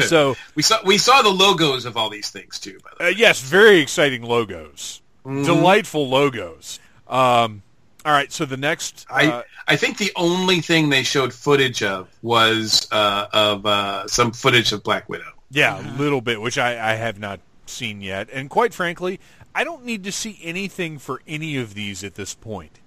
So 0.02 0.36
we 0.54 0.62
saw 0.62 0.78
we 0.84 0.98
saw 0.98 1.22
the 1.22 1.30
logos 1.30 1.84
of 1.84 1.96
all 1.96 2.10
these 2.10 2.30
things 2.30 2.58
too. 2.58 2.78
By 2.82 2.90
the 2.96 3.04
way, 3.04 3.10
uh, 3.10 3.14
yes, 3.16 3.40
very 3.40 3.78
exciting 3.78 4.22
logos, 4.22 5.02
delightful 5.24 6.08
logos. 6.08 6.78
Um, 7.08 7.62
all 8.04 8.12
right, 8.12 8.32
so 8.32 8.44
the 8.44 8.56
next, 8.56 9.06
I 9.10 9.26
uh, 9.28 9.42
I 9.68 9.76
think 9.76 9.98
the 9.98 10.12
only 10.16 10.60
thing 10.60 10.88
they 10.90 11.02
showed 11.02 11.32
footage 11.32 11.82
of 11.82 12.08
was 12.22 12.88
uh, 12.92 13.26
of 13.32 13.66
uh, 13.66 14.06
some 14.08 14.32
footage 14.32 14.72
of 14.72 14.82
Black 14.82 15.08
Widow. 15.08 15.32
yeah, 15.50 15.78
a 15.80 15.84
little 15.98 16.20
bit, 16.20 16.40
which 16.40 16.58
I, 16.58 16.92
I 16.92 16.94
have 16.94 17.18
not 17.18 17.40
seen 17.66 18.00
yet, 18.00 18.28
and 18.32 18.48
quite 18.50 18.72
frankly, 18.74 19.20
I 19.54 19.64
don't 19.64 19.84
need 19.84 20.04
to 20.04 20.12
see 20.12 20.38
anything 20.42 20.98
for 20.98 21.20
any 21.26 21.56
of 21.56 21.74
these 21.74 22.02
at 22.04 22.14
this 22.14 22.34
point. 22.34 22.78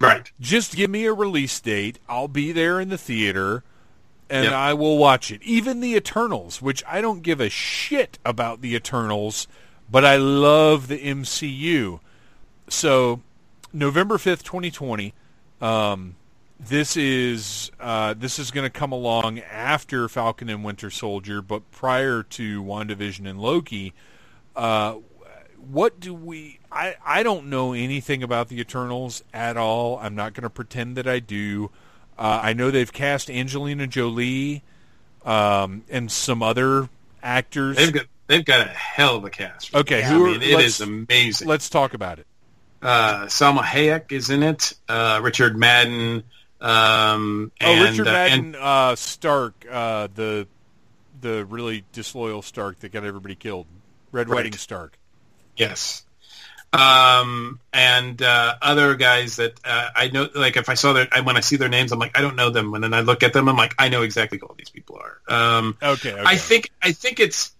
Right. 0.00 0.30
just 0.38 0.76
give 0.76 0.90
me 0.90 1.06
a 1.06 1.12
release 1.12 1.58
date. 1.58 1.98
I'll 2.08 2.28
be 2.28 2.52
there 2.52 2.78
in 2.78 2.88
the 2.88 2.98
theater 2.98 3.64
and 4.30 4.44
Yep. 4.44 4.52
I 4.52 4.72
will 4.74 4.96
watch 4.96 5.32
it. 5.32 5.42
Even 5.42 5.80
the 5.80 5.96
Eternals, 5.96 6.62
which 6.62 6.84
I 6.86 7.00
don't 7.00 7.22
give 7.22 7.40
a 7.40 7.48
shit 7.48 8.18
about 8.24 8.60
the 8.60 8.76
Eternals, 8.76 9.48
but 9.90 10.04
I 10.04 10.16
love 10.16 10.86
the 10.86 10.98
MCU. 10.98 11.98
So, 12.68 13.22
November 13.72 14.16
5th, 14.16 14.42
2020, 14.42 15.14
um, 15.60 16.16
this 16.60 16.96
is 16.96 17.70
uh, 17.78 18.14
this 18.14 18.38
is 18.38 18.50
going 18.50 18.64
to 18.64 18.70
come 18.70 18.90
along 18.90 19.38
after 19.40 20.08
Falcon 20.08 20.48
and 20.48 20.64
Winter 20.64 20.90
Soldier, 20.90 21.40
but 21.40 21.70
prior 21.70 22.22
to 22.24 22.62
WandaVision 22.62 23.28
and 23.28 23.40
Loki. 23.40 23.94
Uh, 24.56 24.96
what 25.70 26.00
do 26.00 26.14
we 26.14 26.58
I, 26.70 26.96
I 27.04 27.22
don't 27.22 27.46
know 27.46 27.72
anything 27.72 28.22
about 28.22 28.48
the 28.48 28.60
Eternals 28.60 29.22
at 29.32 29.56
all. 29.56 29.98
I'm 29.98 30.14
not 30.14 30.34
going 30.34 30.42
to 30.42 30.50
pretend 30.50 30.96
that 30.96 31.06
I 31.06 31.18
do. 31.18 31.70
Uh, 32.18 32.40
I 32.42 32.52
know 32.52 32.70
they've 32.70 32.92
cast 32.92 33.30
Angelina 33.30 33.86
Jolie 33.86 34.62
um, 35.24 35.84
and 35.88 36.10
some 36.10 36.42
other 36.42 36.88
actors. 37.22 37.76
They've 37.76 37.92
got 37.92 38.06
they've 38.26 38.44
got 38.44 38.66
a 38.66 38.70
hell 38.70 39.16
of 39.16 39.24
a 39.24 39.30
cast. 39.30 39.74
Okay, 39.74 40.00
Yeah, 40.00 40.10
who 40.10 40.26
I 40.26 40.38
mean, 40.38 40.42
it 40.42 40.80
amazing. 40.80 41.48
let's 41.48 41.68
talk 41.68 41.94
about 41.94 42.18
it. 42.18 42.26
Uh, 42.80 43.26
Salma 43.26 43.62
Hayek 43.62 44.12
is 44.12 44.30
in 44.30 44.42
it. 44.42 44.72
Uh, 44.88 45.20
Richard 45.22 45.56
Madden. 45.56 46.24
Um, 46.60 47.52
Oh, 47.60 47.72
and, 47.72 47.82
Richard 47.90 48.08
uh, 48.08 48.12
Madden 48.12 48.56
uh, 48.58 48.96
Stark, 48.96 49.66
uh, 49.70 50.08
the 50.14 50.46
the 51.20 51.44
really 51.44 51.84
disloyal 51.92 52.42
Stark 52.42 52.80
that 52.80 52.92
got 52.92 53.04
everybody 53.04 53.34
killed. 53.34 53.66
Red 54.12 54.28
Right. 54.28 54.36
Wedding 54.36 54.52
Stark. 54.52 54.98
Yes. 55.56 56.04
Um, 56.72 57.60
and 57.72 58.20
uh, 58.22 58.54
other 58.60 58.94
guys 58.94 59.36
that 59.36 59.58
uh, 59.64 59.88
I 59.96 60.08
know, 60.08 60.28
like 60.34 60.56
if 60.56 60.68
I 60.68 60.74
saw 60.74 60.92
their, 60.92 61.08
when 61.22 61.36
I 61.36 61.40
see 61.40 61.56
their 61.56 61.68
names, 61.68 61.92
I'm 61.92 61.98
like, 61.98 62.16
I 62.16 62.20
don't 62.20 62.36
know 62.36 62.50
them. 62.50 62.74
And 62.74 62.84
then 62.84 62.92
I 62.92 63.00
look 63.00 63.22
at 63.22 63.32
them, 63.32 63.48
I'm 63.48 63.56
like, 63.56 63.74
I 63.78 63.88
know 63.88 64.02
exactly 64.02 64.38
who 64.38 64.46
all 64.46 64.54
these 64.56 64.68
people 64.68 65.00
are. 65.00 65.34
Um, 65.34 65.76
Okay, 65.82 66.12
okay. 66.12 66.22
I 66.24 66.36
think, 66.36 66.70
I 66.82 66.92
think 66.92 67.20
it's, 67.20 67.52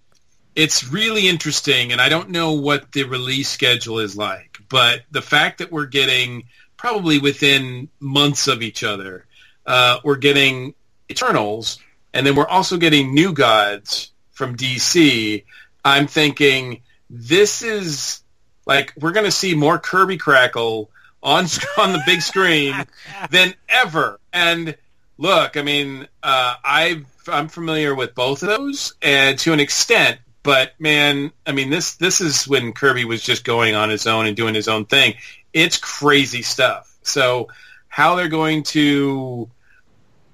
it's 0.55 0.89
really 0.89 1.29
interesting, 1.29 1.93
and 1.93 2.01
I 2.01 2.09
don't 2.09 2.31
know 2.31 2.53
what 2.53 2.93
the 2.93 3.05
release 3.05 3.49
schedule 3.49 3.99
is 4.01 4.17
like, 4.17 4.48
but 4.69 5.03
the 5.11 5.23
fact 5.23 5.59
that 5.59 5.73
we're 5.73 5.87
getting 5.87 6.45
probably 6.77 7.19
within 7.19 7.89
months 8.01 8.49
of 8.49 8.63
each 8.63 8.85
other, 8.85 9.27
uh, 9.67 9.99
we're 10.05 10.17
getting 10.17 10.75
Eternals, 11.11 11.79
and 12.13 12.27
then 12.27 12.35
we're 12.35 12.47
also 12.47 12.77
getting 12.77 13.15
New 13.15 13.33
Gods 13.33 14.13
from 14.31 14.57
DC. 14.57 15.45
I'm 15.85 16.07
thinking 16.07 16.83
this 17.11 17.63
is 17.63 18.23
like 18.67 18.93
we're 18.99 19.13
going 19.13 19.27
to 19.27 19.33
see 19.33 19.55
more 19.55 19.79
Kirby 19.79 20.19
Crackle 20.19 20.91
on 21.23 21.47
on 21.79 21.93
the 21.93 22.03
big 22.07 22.23
screen 22.23 22.75
than 23.31 23.55
ever. 23.69 24.21
And 24.33 24.77
look, 25.17 25.57
I 25.57 25.63
mean, 25.63 26.07
uh, 26.23 26.55
I've 26.65 27.07
I'm 27.27 27.49
familiar 27.49 27.95
with 27.95 28.15
both 28.15 28.43
of 28.43 28.49
those, 28.49 28.95
and 29.03 29.39
to 29.41 29.53
an 29.53 29.61
extent. 29.61 30.19
But 30.49 30.81
man, 30.81 31.31
I 31.47 31.53
mean, 31.53 31.69
this 31.69 31.97
this 31.97 32.23
is 32.23 32.49
when 32.49 32.73
Kirby 32.73 33.05
was 33.05 33.21
just 33.21 33.45
going 33.45 33.75
on 33.75 33.91
his 33.91 34.07
own 34.07 34.25
and 34.25 34.35
doing 34.35 34.55
his 34.55 34.67
own 34.67 34.87
thing. 34.87 35.13
It's 35.53 35.77
crazy 35.77 36.41
stuff. 36.41 36.97
So 37.03 37.49
how 37.89 38.15
they're 38.15 38.29
going 38.29 38.63
to 38.63 39.51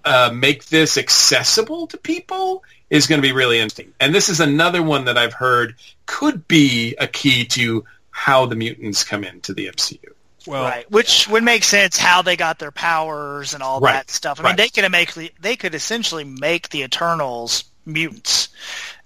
uh, 0.04 0.30
make 0.32 0.66
this 0.66 0.98
accessible 0.98 1.88
to 1.88 1.98
people 1.98 2.62
is 2.90 3.08
going 3.08 3.20
to 3.20 3.26
be 3.26 3.32
really 3.32 3.58
interesting. 3.58 3.92
And 3.98 4.14
this 4.14 4.28
is 4.28 4.38
another 4.38 4.84
one 4.84 5.06
that 5.06 5.18
I've 5.18 5.32
heard 5.32 5.74
could 6.06 6.46
be 6.46 6.94
a 7.00 7.08
key 7.08 7.44
to 7.46 7.84
how 8.12 8.46
the 8.46 8.54
mutants 8.54 9.02
come 9.02 9.24
into 9.24 9.52
the 9.52 9.66
MCU. 9.66 9.98
well, 10.46 10.62
right, 10.62 10.88
which 10.92 11.26
would 11.26 11.42
make 11.42 11.64
sense 11.64 11.98
how 11.98 12.22
they 12.22 12.36
got 12.36 12.60
their 12.60 12.70
powers 12.70 13.52
and 13.52 13.64
all 13.64 13.80
Right, 13.80 13.94
that 13.94 14.12
stuff. 14.12 14.38
I 14.38 14.44
mean, 14.44 14.54
they 14.54 14.68
could 14.68 14.88
make 14.92 15.12
they 15.40 15.56
could 15.56 15.74
essentially 15.74 16.22
make 16.22 16.68
the 16.68 16.82
Eternals 16.82 17.64
mutants 17.84 18.50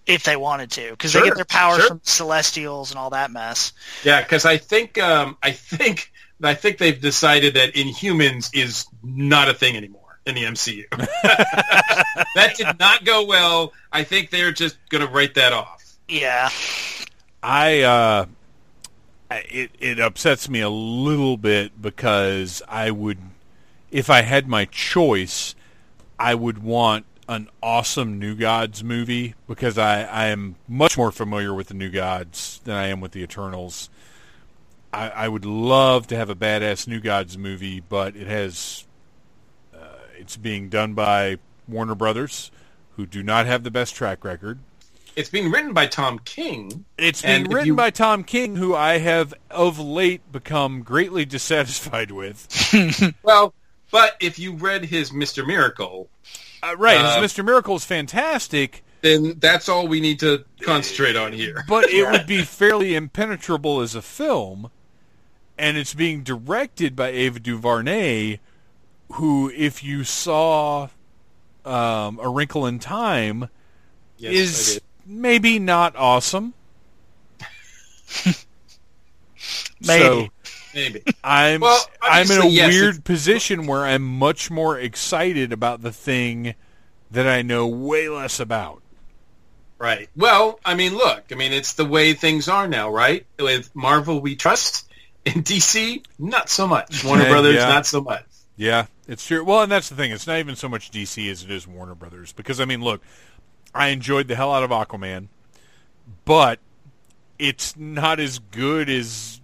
if 0.09 0.24
they 0.24 0.34
wanted 0.36 0.70
to, 0.72 0.90
because 0.90 1.12
Sure, 1.12 1.20
they 1.20 1.28
get 1.28 1.36
their 1.36 1.44
power 1.44 1.76
sure. 1.78 1.86
from 1.88 2.00
celestials 2.02 2.90
and 2.90 2.98
all 2.98 3.11
that 3.11 3.30
mess. 3.30 3.72
Yeah, 4.02 4.20
because 4.22 4.44
I 4.44 4.56
think 4.56 4.98
um, 4.98 5.36
I 5.42 5.52
think 5.52 6.11
I 6.42 6.54
think 6.54 6.78
they've 6.78 7.00
decided 7.00 7.54
that 7.54 7.74
Inhumans 7.74 8.50
is 8.54 8.86
not 9.04 9.48
a 9.48 9.54
thing 9.54 9.76
anymore 9.76 10.18
in 10.26 10.34
the 10.34 10.44
MCU. 10.44 10.88
that 12.34 12.54
did 12.56 12.78
not 12.78 13.04
go 13.04 13.24
well. 13.26 13.72
I 13.92 14.02
think 14.04 14.30
they're 14.30 14.52
just 14.52 14.76
going 14.88 15.06
to 15.06 15.12
write 15.12 15.34
that 15.34 15.52
off. 15.52 15.84
Yeah, 16.09 16.48
I 17.42 17.82
uh, 17.82 18.26
I- 19.30 19.44
it 19.50 19.70
it 19.78 20.00
upsets 20.00 20.48
me 20.48 20.61
a 20.61 20.70
little 20.70 21.36
bit 21.36 21.80
because 21.80 22.62
I 22.66 22.90
would, 22.90 23.18
if 23.90 24.09
I 24.09 24.22
had 24.22 24.48
my 24.48 24.64
choice, 24.64 25.54
I 26.18 26.34
would 26.34 26.62
want 26.62 27.04
an 27.29 27.49
awesome 27.62 28.18
New 28.18 28.35
Gods 28.35 28.83
movie 28.83 29.35
because 29.47 29.76
I 29.79 30.03
I 30.05 30.26
am 30.26 30.57
much 30.66 30.97
more 30.97 31.12
familiar 31.12 31.53
with 31.55 31.68
the 31.68 31.74
New 31.74 31.91
Gods 31.91 32.61
than 32.64 32.74
I 32.74 32.87
am 32.89 33.01
with 33.01 33.12
the 33.12 33.22
Eternals. 33.22 33.91
I, 34.93 35.11
I 35.11 35.29
would 35.29 35.45
love 35.45 36.07
to 36.09 36.16
have 36.16 36.31
a 36.31 36.35
badass 36.35 36.89
New 36.89 37.01
Gods 37.01 37.37
movie, 37.37 37.81
but 37.81 38.16
it 38.16 38.26
has 38.26 38.87
uh, 39.74 39.79
it's 40.16 40.37
being 40.37 40.68
done 40.70 40.95
by 40.95 41.37
Warner 41.68 41.95
Brothers, 41.95 42.51
who 42.97 43.05
do 43.05 43.22
not 43.22 43.47
have 43.47 43.62
the 43.62 43.70
best 43.70 43.95
track 43.95 44.24
record. 44.24 44.59
It's 45.14 45.29
being 45.29 45.51
written 45.51 45.72
by 45.72 45.87
Tom 45.87 46.20
King. 46.20 46.85
It's 46.97 47.22
being 47.22 47.45
written 47.49 47.66
you- 47.66 47.74
by 47.74 47.91
Tom 47.91 48.22
King, 48.24 48.57
who 48.57 48.74
I 48.74 48.99
have 48.99 49.35
of 49.51 49.79
late 49.79 50.31
become 50.33 50.83
greatly 50.83 51.24
dissatisfied 51.26 52.11
with. 52.12 52.47
Well, 53.22 53.53
but 53.91 54.16
if 54.20 54.39
you 54.39 54.55
read 54.55 54.85
his 54.85 55.11
Mr. 55.11 55.45
Miracle, 55.47 56.09
Uh, 56.62 56.76
right, 56.76 56.98
Uh, 56.98 57.20
Mr. 57.20 57.44
Miracle 57.44 57.76
is 57.76 57.84
fantastic, 57.84 58.84
then 59.02 59.34
that's 59.38 59.68
all 59.68 59.86
we 59.86 60.00
need 60.00 60.18
to 60.20 60.44
concentrate 60.62 61.16
on 61.16 61.32
here. 61.32 61.64
but 61.68 61.88
it 61.88 62.11
would 62.11 62.26
be 62.26 62.42
fairly 62.42 62.94
impenetrable 62.94 63.80
as 63.80 63.94
a 63.94 64.02
film, 64.02 64.70
and 65.56 65.76
it's 65.76 65.94
being 65.94 66.22
directed 66.22 66.96
by 66.96 67.09
Ava 67.09 67.38
DuVernay, 67.38 68.38
who, 69.12 69.50
if 69.54 69.84
you 69.84 70.04
saw 70.04 70.88
um, 71.64 72.18
A 72.20 72.28
Wrinkle 72.28 72.66
in 72.66 72.78
Time, 72.78 73.48
Yes, 74.16 74.32
is 74.34 74.80
maybe 75.06 75.59
not 75.59 75.94
awesome. 75.96 76.54
Maybe. 79.80 80.26
So, 80.26 80.28
maybe. 80.79 81.03
I'm 81.24 81.61
Well, 81.61 81.81
I'm 82.01 82.31
in 82.31 82.41
a 82.41 82.47
yes, 82.47 82.72
weird 82.72 83.05
position 83.05 83.66
where 83.66 83.85
I'm 83.85 84.03
much 84.03 84.51
more 84.51 84.79
excited 84.79 85.53
about 85.53 85.83
the 85.83 85.93
thing 85.93 86.55
that 87.11 87.26
I 87.26 87.43
know 87.43 87.66
way 87.66 88.09
less 88.09 88.39
about. 88.41 88.83
Right. 89.79 90.09
Well, 90.16 90.59
I 90.64 90.74
mean, 90.74 90.95
look, 90.97 91.24
I 91.31 91.35
mean, 91.35 91.53
it's 91.53 91.74
the 91.74 91.85
way 91.85 92.12
things 92.12 92.49
are 92.49 92.66
now, 92.66 92.91
right? 92.91 93.26
With 93.39 93.74
Marvel, 93.74 94.20
we 94.20 94.37
trust. 94.37 94.87
In 95.24 95.43
DC, 95.43 96.05
not 96.18 96.49
so 96.49 96.66
much. 96.66 97.05
Warner 97.05 97.24
Yeah, 97.24 97.29
Brothers, 97.29 97.55
yeah. 97.57 97.68
not 97.68 97.85
so 97.87 98.01
much. 98.01 98.24
Yeah, 98.57 98.87
it's 99.07 99.26
true. 99.26 99.45
Well, 99.45 99.62
and 99.62 99.70
that's 99.70 99.89
the 99.89 99.95
thing. 99.95 100.11
It's 100.11 100.26
not 100.26 100.39
even 100.39 100.57
so 100.57 100.68
much 100.68 100.91
DC 100.91 101.31
as 101.31 101.43
it 101.43 101.51
is 101.51 101.66
Warner 101.66 101.95
Brothers. 101.95 102.33
Because 102.33 102.61
I 102.61 102.64
mean, 102.64 102.83
look, 102.83 103.03
I 103.74 103.89
enjoyed 103.89 104.26
the 104.29 104.37
hell 104.37 104.53
out 104.53 104.62
of 104.62 104.70
Aquaman, 104.70 105.29
but 106.24 106.61
it's 107.39 107.76
not 107.76 108.18
as 108.20 108.39
good 108.39 108.89
as 108.89 109.38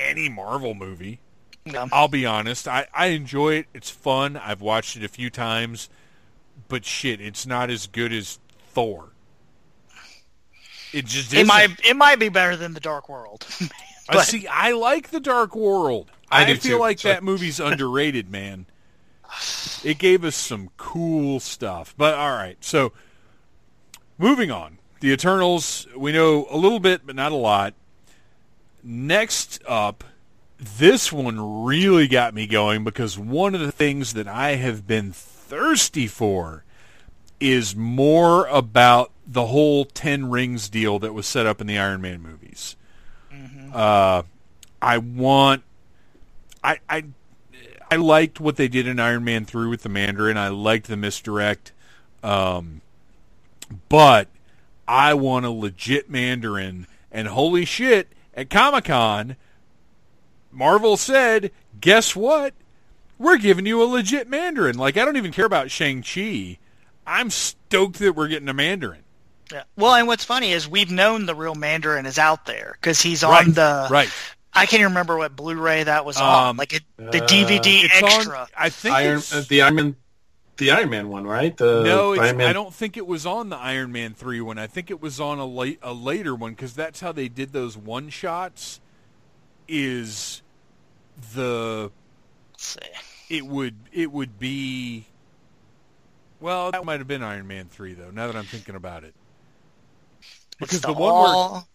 any 0.00 0.28
Marvel 0.28 0.74
movie. 0.74 1.20
Yeah. 1.64 1.88
I'll 1.92 2.08
be 2.08 2.24
honest. 2.26 2.68
I, 2.68 2.86
I 2.94 3.06
enjoy 3.06 3.54
it. 3.54 3.66
It's 3.74 3.90
fun. 3.90 4.36
I've 4.36 4.60
watched 4.60 4.96
it 4.96 5.02
a 5.02 5.08
few 5.08 5.30
times, 5.30 5.88
but 6.68 6.84
shit, 6.84 7.20
it's 7.20 7.44
not 7.46 7.70
as 7.70 7.86
good 7.88 8.12
as 8.12 8.38
Thor. 8.72 9.10
It 10.92 11.04
just 11.06 11.32
it 11.32 11.38
isn't. 11.38 11.48
might 11.48 11.70
it 11.84 11.96
might 11.96 12.18
be 12.18 12.28
better 12.28 12.56
than 12.56 12.72
the 12.74 12.80
Dark 12.80 13.08
World. 13.08 13.46
Uh, 14.08 14.12
but- 14.12 14.26
see, 14.26 14.46
I 14.46 14.70
like 14.70 15.10
the 15.10 15.18
Dark 15.18 15.56
World. 15.56 16.12
I 16.30 16.42
I, 16.42 16.44
do 16.44 16.54
feel 16.54 16.76
too, 16.76 16.80
like 16.80 17.00
so- 17.00 17.08
that 17.08 17.24
movie's 17.24 17.58
underrated, 17.58 18.30
man. 18.30 18.66
It 19.82 19.98
gave 19.98 20.24
us 20.24 20.36
some 20.36 20.70
cool 20.76 21.40
stuff. 21.40 21.92
But 21.98 22.14
all 22.14 22.30
right, 22.30 22.56
so 22.60 22.92
moving 24.16 24.52
on. 24.52 24.78
The 25.00 25.10
Eternals, 25.10 25.88
we 25.96 26.12
know 26.12 26.46
a 26.50 26.56
little 26.56 26.78
bit, 26.78 27.04
but 27.04 27.16
not 27.16 27.32
a 27.32 27.34
lot. 27.34 27.74
Next 28.88 29.60
up, 29.66 30.04
this 30.60 31.12
one 31.12 31.64
really 31.64 32.06
got 32.06 32.34
me 32.34 32.46
going 32.46 32.84
because 32.84 33.18
one 33.18 33.52
of 33.56 33.60
the 33.60 33.72
things 33.72 34.12
that 34.12 34.28
I 34.28 34.54
have 34.54 34.86
been 34.86 35.10
thirsty 35.10 36.06
for 36.06 36.62
is 37.40 37.74
more 37.74 38.46
about 38.46 39.10
the 39.26 39.46
whole 39.46 39.86
Ten 39.86 40.30
Rings 40.30 40.68
deal 40.68 41.00
that 41.00 41.12
was 41.12 41.26
set 41.26 41.46
up 41.46 41.60
in 41.60 41.66
the 41.66 41.76
Iron 41.76 42.00
Man 42.00 42.22
movies. 42.22 42.76
Uh, 43.74 44.22
I 44.80 44.98
want. 44.98 45.64
I 46.62 46.78
I 46.88 47.04
I 47.90 47.96
liked 47.96 48.38
what 48.38 48.54
they 48.54 48.68
did 48.68 48.86
in 48.86 49.00
Iron 49.00 49.24
Man 49.24 49.44
three 49.44 49.66
with 49.66 49.82
the 49.82 49.88
Mandarin. 49.88 50.38
I 50.38 50.48
liked 50.48 50.86
the 50.86 50.96
misdirect, 50.96 51.72
um, 52.22 52.82
but 53.88 54.28
I 54.86 55.14
want 55.14 55.44
a 55.44 55.50
legit 55.50 56.08
Mandarin. 56.08 56.86
And 57.10 57.28
holy 57.28 57.64
shit! 57.64 58.08
At 58.36 58.50
Comic 58.50 58.84
Con, 58.84 59.36
Marvel 60.52 60.96
said, 60.96 61.50
"Guess 61.80 62.14
what? 62.14 62.54
We're 63.18 63.38
giving 63.38 63.66
you 63.66 63.82
a 63.82 63.86
legit 63.86 64.28
Mandarin." 64.28 64.76
Like 64.78 64.96
I 64.96 65.04
don't 65.04 65.16
even 65.16 65.32
care 65.32 65.46
about 65.46 65.70
Shang 65.70 66.02
Chi. 66.02 66.58
I'm 67.06 67.30
stoked 67.30 67.98
that 68.00 68.14
we're 68.14 68.28
getting 68.28 68.48
a 68.48 68.54
Mandarin. 68.54 69.02
Yeah. 69.52 69.62
Well, 69.76 69.94
and 69.94 70.06
what's 70.08 70.24
funny 70.24 70.50
is 70.52 70.68
we've 70.68 70.90
known 70.90 71.24
the 71.26 71.34
real 71.34 71.54
Mandarin 71.54 72.04
is 72.04 72.18
out 72.18 72.46
there 72.46 72.76
because 72.80 73.00
he's 73.00 73.22
on 73.22 73.30
Right, 73.30 73.54
the. 73.54 73.88
right. 73.90 74.10
I 74.52 74.60
can't 74.66 74.80
even 74.80 74.92
remember 74.92 75.16
what 75.18 75.36
Blu-ray 75.36 75.84
that 75.84 76.04
was 76.04 76.16
on. 76.16 76.48
Um, 76.48 76.56
Like 76.56 76.72
it, 76.72 76.82
the 76.96 77.22
uh, 77.22 77.26
DVD 77.28 77.84
It's 77.84 78.02
extra. 78.02 78.38
on. 78.38 78.46
I 78.56 78.70
think 78.70 78.94
Iron, 78.96 79.18
it's, 79.18 79.32
uh, 79.32 79.44
the 79.48 79.62
Iron 79.62 79.74
Man, 79.76 79.96
the 80.56 80.70
Iron 80.70 80.90
Man 80.90 81.08
one, 81.08 81.24
right? 81.26 81.56
The 81.56 81.82
No, 81.82 82.12
it's, 82.12 82.20
Man. 82.20 82.40
I 82.48 82.52
don't 82.52 82.72
think 82.74 82.96
it 82.96 83.06
was 83.06 83.26
on 83.26 83.48
the 83.48 83.56
Iron 83.56 83.92
Man 83.92 84.14
three 84.14 84.40
one. 84.40 84.58
I 84.58 84.66
think 84.66 84.90
it 84.90 85.00
was 85.00 85.20
on 85.20 85.38
a 85.38 85.46
late 85.46 85.78
a 85.82 85.92
later 85.92 86.34
one 86.34 86.52
because 86.52 86.74
that's 86.74 87.00
how 87.00 87.12
they 87.12 87.28
did 87.28 87.52
those 87.52 87.76
one 87.76 88.08
shots. 88.08 88.80
Is 89.68 90.42
the 91.34 91.90
it 93.28 93.46
would 93.46 93.74
it 93.92 94.12
would 94.12 94.38
be 94.38 95.06
well 96.40 96.70
that 96.70 96.84
might 96.84 97.00
have 97.00 97.08
been 97.08 97.22
Iron 97.22 97.46
Man 97.46 97.66
three 97.68 97.94
though. 97.94 98.10
Now 98.10 98.26
that 98.26 98.36
I'm 98.36 98.44
thinking 98.44 98.74
about 98.76 99.04
it, 99.04 99.14
because 100.58 100.78
It's 100.78 100.86
the, 100.86 100.92
one 100.92 101.14
where 101.14 101.26
all, 101.28 101.68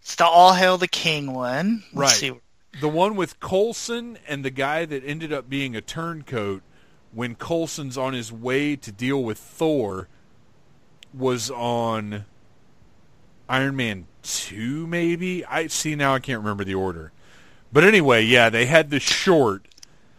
it's 0.00 0.14
the 0.16 0.24
All 0.24 0.54
Hail 0.54 0.78
the 0.78 0.88
King 0.88 1.32
one. 1.34 1.84
Let's 1.92 2.22
Right. 2.22 2.32
see. 2.32 2.40
the 2.80 2.88
one 2.88 3.16
with 3.16 3.40
Coulson 3.40 4.18
and 4.26 4.44
the 4.44 4.50
guy 4.50 4.84
that 4.86 5.04
ended 5.04 5.32
up 5.32 5.48
being 5.48 5.76
a 5.76 5.80
turncoat 5.80 6.62
when 7.16 7.34
Coulson's 7.34 7.96
on 7.96 8.12
his 8.12 8.30
way 8.30 8.76
to 8.76 8.92
deal 8.92 9.24
with 9.24 9.38
Thor 9.38 10.06
was 11.14 11.50
on 11.50 12.26
Iron 13.48 13.74
Man 13.76 14.06
2 14.22 14.86
maybe 14.86 15.44
I 15.44 15.66
see 15.68 15.94
now 15.96 16.14
I 16.14 16.18
can't 16.18 16.38
remember 16.40 16.62
the 16.64 16.74
order 16.74 17.12
but 17.72 17.84
anyway 17.84 18.22
yeah 18.24 18.50
they 18.50 18.66
had 18.66 18.90
the 18.90 19.00
short 19.00 19.66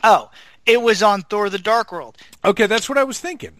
Oh, 0.04 0.30
it 0.66 0.82
was 0.82 1.02
on 1.02 1.24
Thor: 1.24 1.50
The 1.50 1.58
Dark 1.58 1.92
World. 1.92 2.18
okay 2.46 2.66
that's 2.68 2.88
what 2.90 2.98
I 2.98 3.04
was 3.04 3.20
thinking 3.20 3.60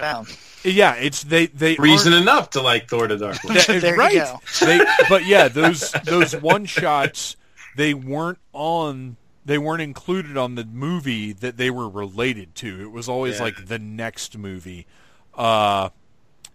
Um, 0.00 0.26
yeah 0.64 0.94
it's 0.94 1.22
they 1.24 1.46
they 1.46 1.74
reason 1.76 2.12
enough 2.14 2.50
to 2.50 2.62
like 2.62 2.88
Thor: 2.88 3.06
The 3.06 3.16
Dark 3.18 3.44
World. 3.44 3.56
That- 3.58 3.66
There 3.82 4.10
you 4.12 4.20
go. 4.20 4.40
They, 4.66 4.80
but 5.08 5.24
yeah, 5.26 5.48
those 5.48 5.90
those 6.04 6.34
one 6.36 6.64
shots 6.64 7.36
they 7.76 7.94
weren't 7.94 8.38
on. 8.52 9.16
They 9.44 9.58
weren't 9.58 9.82
included 9.82 10.36
on 10.36 10.54
the 10.54 10.64
movie 10.64 11.32
that 11.32 11.56
they 11.56 11.70
were 11.70 11.88
related 11.88 12.54
to. 12.56 12.80
It 12.80 12.92
was 12.92 13.08
always 13.08 13.38
Yeah. 13.38 13.42
like 13.44 13.66
the 13.66 13.78
next 13.78 14.38
movie, 14.38 14.86
uh, 15.34 15.88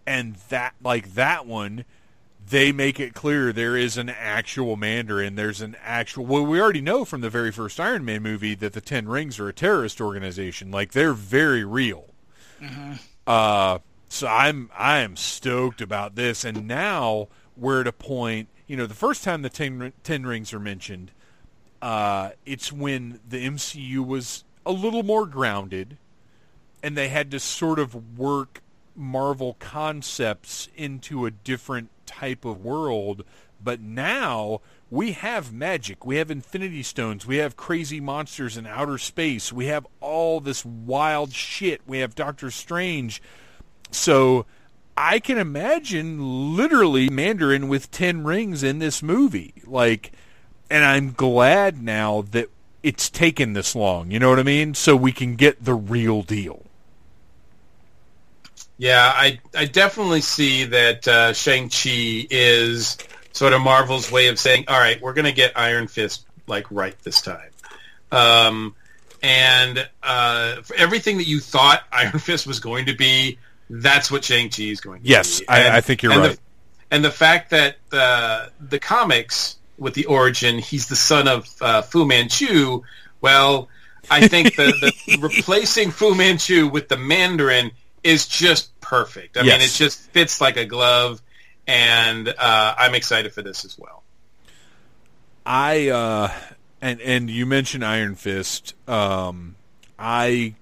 and 0.06 0.36
that 0.48 0.74
like 0.82 1.14
that 1.14 1.44
one, 1.46 1.84
they 2.48 2.72
make 2.72 2.98
it 2.98 3.12
clear 3.12 3.52
there 3.52 3.76
is 3.76 3.98
an 3.98 4.08
actual 4.08 4.76
Mandarin. 4.76 5.34
There's 5.34 5.60
an 5.60 5.76
actual. 5.84 6.24
Well, 6.24 6.46
we 6.46 6.58
already 6.60 6.80
know 6.80 7.04
from 7.04 7.20
the 7.20 7.28
very 7.28 7.52
first 7.52 7.78
Iron 7.78 8.06
Man 8.06 8.22
movie 8.22 8.54
that 8.54 8.72
the 8.72 8.80
Ten 8.80 9.06
Rings 9.06 9.38
are 9.38 9.48
a 9.48 9.52
terrorist 9.52 10.00
organization. 10.00 10.70
Like 10.70 10.92
they're 10.92 11.12
very 11.12 11.64
real. 11.64 12.06
Uh, 13.26 13.78
so 14.08 14.26
I'm 14.26 14.70
I 14.76 14.98
am 15.00 15.16
stoked 15.16 15.80
about 15.82 16.14
this, 16.14 16.44
and 16.44 16.66
now 16.66 17.28
we're 17.56 17.82
at 17.82 17.86
a 17.86 17.92
point. 17.92 18.48
You 18.66 18.76
know, 18.76 18.86
the 18.86 18.94
first 18.94 19.24
time 19.24 19.42
the 19.42 19.50
ten, 19.50 19.92
ten 20.02 20.24
rings 20.24 20.52
are 20.54 20.60
mentioned, 20.60 21.10
uh, 21.80 22.30
it's 22.44 22.72
when 22.72 23.20
the 23.28 23.46
MCU 23.46 24.04
was 24.06 24.44
a 24.66 24.72
little 24.72 25.02
more 25.02 25.26
grounded, 25.26 25.98
and 26.82 26.96
they 26.96 27.08
had 27.08 27.30
to 27.30 27.40
sort 27.40 27.78
of 27.78 28.18
work 28.18 28.62
Marvel 28.94 29.56
concepts 29.58 30.68
into 30.76 31.24
a 31.24 31.30
different 31.30 31.90
type 32.04 32.44
of 32.44 32.64
world. 32.64 33.24
But 33.62 33.80
now 33.80 34.60
we 34.90 35.12
have 35.12 35.52
magic, 35.52 36.04
we 36.04 36.16
have 36.16 36.30
Infinity 36.30 36.82
Stones, 36.82 37.26
we 37.26 37.36
have 37.36 37.56
crazy 37.56 38.00
monsters 38.00 38.56
in 38.56 38.66
outer 38.66 38.98
space, 38.98 39.52
we 39.52 39.66
have 39.66 39.86
all 40.00 40.40
this 40.40 40.64
wild 40.64 41.32
shit, 41.32 41.80
we 41.86 41.98
have 41.98 42.14
Doctor 42.14 42.50
Strange. 42.50 43.20
So 43.90 44.46
I 44.96 45.20
can 45.20 45.38
imagine 45.38 46.56
literally 46.56 47.08
Mandarin 47.08 47.68
with 47.68 47.90
10 47.90 48.24
rings 48.24 48.62
in 48.62 48.78
this 48.78 49.02
movie. 49.02 49.54
Like, 49.64 50.12
and 50.70 50.84
I'm 50.84 51.12
glad 51.12 51.82
now 51.82 52.22
that 52.30 52.48
it's 52.82 53.10
taken 53.10 53.52
this 53.52 53.74
long. 53.74 54.10
You 54.10 54.18
know 54.18 54.30
what 54.30 54.38
I 54.38 54.44
mean? 54.44 54.74
So 54.74 54.96
we 54.96 55.12
can 55.12 55.36
get 55.36 55.64
the 55.64 55.74
real 55.74 56.22
deal. 56.22 56.64
Yeah, 58.78 59.12
I 59.14 59.40
I 59.56 59.64
definitely 59.64 60.20
see 60.20 60.64
that 60.64 61.06
uh, 61.08 61.32
Shang 61.32 61.68
Chi 61.68 62.26
is 62.30 62.96
sort 63.32 63.52
of 63.52 63.60
Marvel's 63.60 64.10
way 64.10 64.28
of 64.28 64.38
saying, 64.38 64.64
all 64.68 64.78
right, 64.78 65.00
we're 65.00 65.14
going 65.14 65.24
to 65.24 65.32
get 65.32 65.52
Iron 65.56 65.88
Fist 65.88 66.26
like 66.46 66.70
right 66.70 66.96
this 67.02 67.20
time. 67.20 67.50
Um, 68.12 68.74
and 69.22 69.88
uh, 70.02 70.62
for 70.62 70.76
everything 70.76 71.18
that 71.18 71.26
you 71.26 71.40
thought 71.40 71.82
Iron 71.92 72.18
Fist 72.18 72.46
was 72.46 72.60
going 72.60 72.86
to 72.86 72.94
be, 72.94 73.38
that's 73.68 74.10
what 74.10 74.24
Shang 74.24 74.48
Chi 74.48 74.64
is 74.64 74.80
going 74.80 75.02
to 75.02 75.08
yes, 75.08 75.40
be. 75.40 75.46
Yes, 75.48 75.72
I, 75.72 75.76
I, 75.78 75.80
think 75.80 76.02
you're 76.02 76.12
and 76.12 76.20
right. 76.20 76.30
The, 76.32 76.38
and 76.90 77.04
the 77.04 77.10
fact 77.10 77.50
that 77.50 77.76
the 77.90 78.50
the 78.60 78.78
comics 78.78 79.57
with 79.78 79.94
the 79.94 80.06
origin, 80.06 80.58
he's 80.58 80.88
the 80.88 80.96
son 80.96 81.28
of 81.28 81.48
uh, 81.60 81.82
Fu 81.82 82.04
Manchu. 82.06 82.82
Well, 83.20 83.68
I 84.10 84.22
think 84.22 84.54
the, 84.56 84.72
the 84.72 84.94
replacing 85.18 85.90
Fu 85.90 86.14
Manchu 86.14 86.68
with 86.68 86.88
the 86.88 86.96
Mandarin 86.96 87.70
is 88.02 88.26
just 88.26 88.78
perfect. 88.80 89.36
I 89.36 89.42
Yes. 89.42 89.52
mean, 89.58 89.60
it 89.62 89.72
just 89.72 90.10
fits 90.12 90.40
like 90.40 90.56
a 90.56 90.64
glove, 90.64 91.20
and 91.66 92.28
uh, 92.28 92.74
I'm 92.78 92.94
excited 92.94 93.32
for 93.32 93.42
this 93.42 93.64
as 93.64 93.78
well. 93.78 94.02
I 95.46 95.88
uh 95.88 96.32
and 96.80 97.00
and 97.00 97.30
you 97.30 97.46
mentioned 97.46 97.84
Iron 97.84 98.14
Fist. 98.14 98.74
Um 98.88 99.56
I 99.98 100.54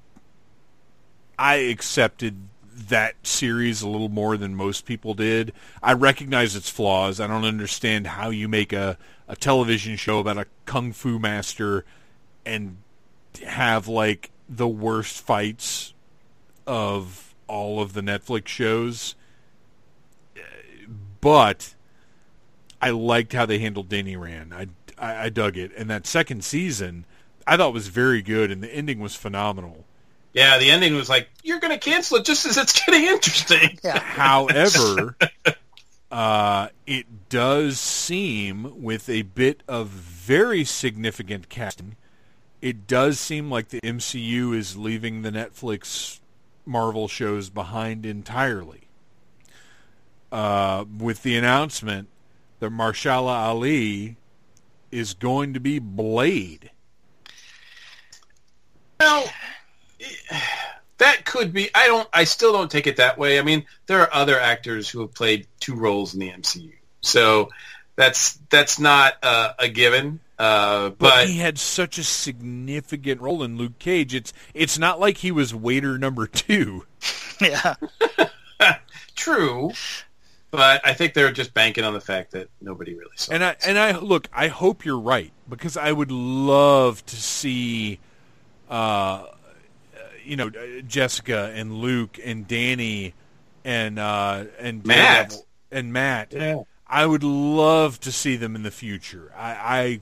I 1.38 1.56
accepted 1.56 2.45
that 2.76 3.14
series 3.26 3.82
a 3.82 3.88
little 3.88 4.08
more 4.08 4.36
than 4.36 4.54
most 4.54 4.84
people 4.84 5.14
did. 5.14 5.52
I 5.82 5.94
recognize 5.94 6.54
its 6.54 6.68
flaws. 6.68 7.20
I 7.20 7.26
don't 7.26 7.44
understand 7.44 8.06
how 8.06 8.30
you 8.30 8.48
make 8.48 8.72
a 8.72 8.98
a 9.28 9.34
television 9.34 9.96
show 9.96 10.20
about 10.20 10.38
a 10.38 10.46
kung 10.66 10.92
fu 10.92 11.18
master 11.18 11.84
and 12.44 12.76
have 13.44 13.88
like 13.88 14.30
the 14.48 14.68
worst 14.68 15.20
fights 15.20 15.94
of 16.66 17.34
all 17.48 17.80
of 17.80 17.92
the 17.92 18.02
Netflix 18.02 18.48
shows. 18.48 19.14
But 21.20 21.74
I 22.80 22.90
liked 22.90 23.32
how 23.32 23.46
they 23.46 23.58
handled 23.58 23.88
Danny 23.88 24.16
Rand. 24.16 24.54
I, 24.54 24.66
I, 24.96 25.24
I 25.24 25.28
dug 25.28 25.56
it, 25.56 25.72
and 25.76 25.90
that 25.90 26.06
second 26.06 26.44
season 26.44 27.04
I 27.46 27.56
thought 27.56 27.72
was 27.72 27.88
very 27.88 28.22
good, 28.22 28.50
and 28.50 28.62
the 28.62 28.72
ending 28.72 29.00
was 29.00 29.16
phenomenal. 29.16 29.85
Yeah, 30.36 30.58
the 30.58 30.70
ending 30.70 30.94
was 30.94 31.08
like, 31.08 31.30
you're 31.42 31.60
going 31.60 31.72
to 31.72 31.78
cancel 31.78 32.18
it 32.18 32.26
just 32.26 32.44
as 32.44 32.58
it's 32.58 32.78
getting 32.86 33.04
interesting. 33.04 33.78
Yeah. 33.82 33.98
However, 34.00 35.16
uh, 36.10 36.68
it 36.86 37.30
does 37.30 37.80
seem, 37.80 38.82
with 38.82 39.08
a 39.08 39.22
bit 39.22 39.62
of 39.66 39.88
very 39.88 40.62
significant 40.62 41.48
casting, 41.48 41.96
it 42.60 42.86
does 42.86 43.18
seem 43.18 43.50
like 43.50 43.70
the 43.70 43.80
MCU 43.80 44.54
is 44.54 44.76
leaving 44.76 45.22
the 45.22 45.30
Netflix 45.30 46.20
Marvel 46.66 47.08
shows 47.08 47.48
behind 47.48 48.04
entirely. 48.04 48.88
Uh, 50.30 50.84
with 50.98 51.22
the 51.22 51.34
announcement 51.34 52.08
that 52.60 52.70
Mahershala 52.70 53.34
Ali 53.34 54.18
is 54.90 55.14
going 55.14 55.54
to 55.54 55.60
be 55.60 55.78
Blade. 55.78 56.72
Now, 59.00 59.24
that 60.98 61.24
could 61.24 61.52
be. 61.52 61.70
I 61.74 61.86
don't. 61.86 62.08
I 62.12 62.24
still 62.24 62.52
don't 62.52 62.70
take 62.70 62.86
it 62.86 62.96
that 62.96 63.18
way. 63.18 63.38
I 63.38 63.42
mean, 63.42 63.64
there 63.86 64.00
are 64.00 64.12
other 64.12 64.38
actors 64.38 64.88
who 64.88 65.00
have 65.00 65.14
played 65.14 65.46
two 65.60 65.74
roles 65.74 66.14
in 66.14 66.20
the 66.20 66.30
MCU, 66.30 66.72
so 67.00 67.50
that's 67.96 68.38
that's 68.50 68.78
not 68.78 69.14
uh, 69.22 69.52
a 69.58 69.68
given. 69.68 70.20
Uh, 70.38 70.90
But, 70.90 70.98
but 70.98 71.26
he 71.28 71.38
had 71.38 71.58
such 71.58 71.96
a 71.96 72.04
significant 72.04 73.20
role 73.22 73.42
in 73.42 73.56
Luke 73.56 73.78
Cage. 73.78 74.14
It's 74.14 74.32
it's 74.54 74.78
not 74.78 75.00
like 75.00 75.18
he 75.18 75.32
was 75.32 75.54
waiter 75.54 75.98
number 75.98 76.26
two. 76.26 76.84
Yeah. 77.38 77.74
true. 79.14 79.72
But 80.50 80.80
I 80.86 80.94
think 80.94 81.12
they're 81.12 81.32
just 81.32 81.52
banking 81.52 81.84
on 81.84 81.92
the 81.92 82.00
fact 82.00 82.30
that 82.30 82.48
nobody 82.62 82.94
really 82.94 83.10
saw. 83.16 83.34
And 83.34 83.44
I 83.44 83.50
it. 83.50 83.58
and 83.66 83.78
I 83.78 83.98
look, 83.98 84.28
I 84.32 84.48
hope 84.48 84.86
you're 84.86 84.98
right 84.98 85.32
because 85.48 85.76
I 85.76 85.92
would 85.92 86.10
love 86.10 87.04
to 87.04 87.16
see, 87.16 87.98
uh, 88.70 89.24
you 90.26 90.36
know, 90.36 90.50
Jessica 90.86 91.52
and 91.54 91.74
Luke 91.74 92.18
and 92.22 92.46
Danny 92.46 93.14
and 93.64 93.98
uh, 93.98 94.44
and 94.58 94.84
Matt. 94.84 95.30
Daredevil 95.30 95.46
and 95.70 95.92
Matt. 95.92 96.32
Yeah. 96.32 96.62
I 96.86 97.06
would 97.06 97.24
love 97.24 97.98
to 98.00 98.12
see 98.12 98.36
them 98.36 98.54
in 98.54 98.62
the 98.62 98.70
future. 98.70 99.32
I, 99.36 99.50
I 99.50 100.00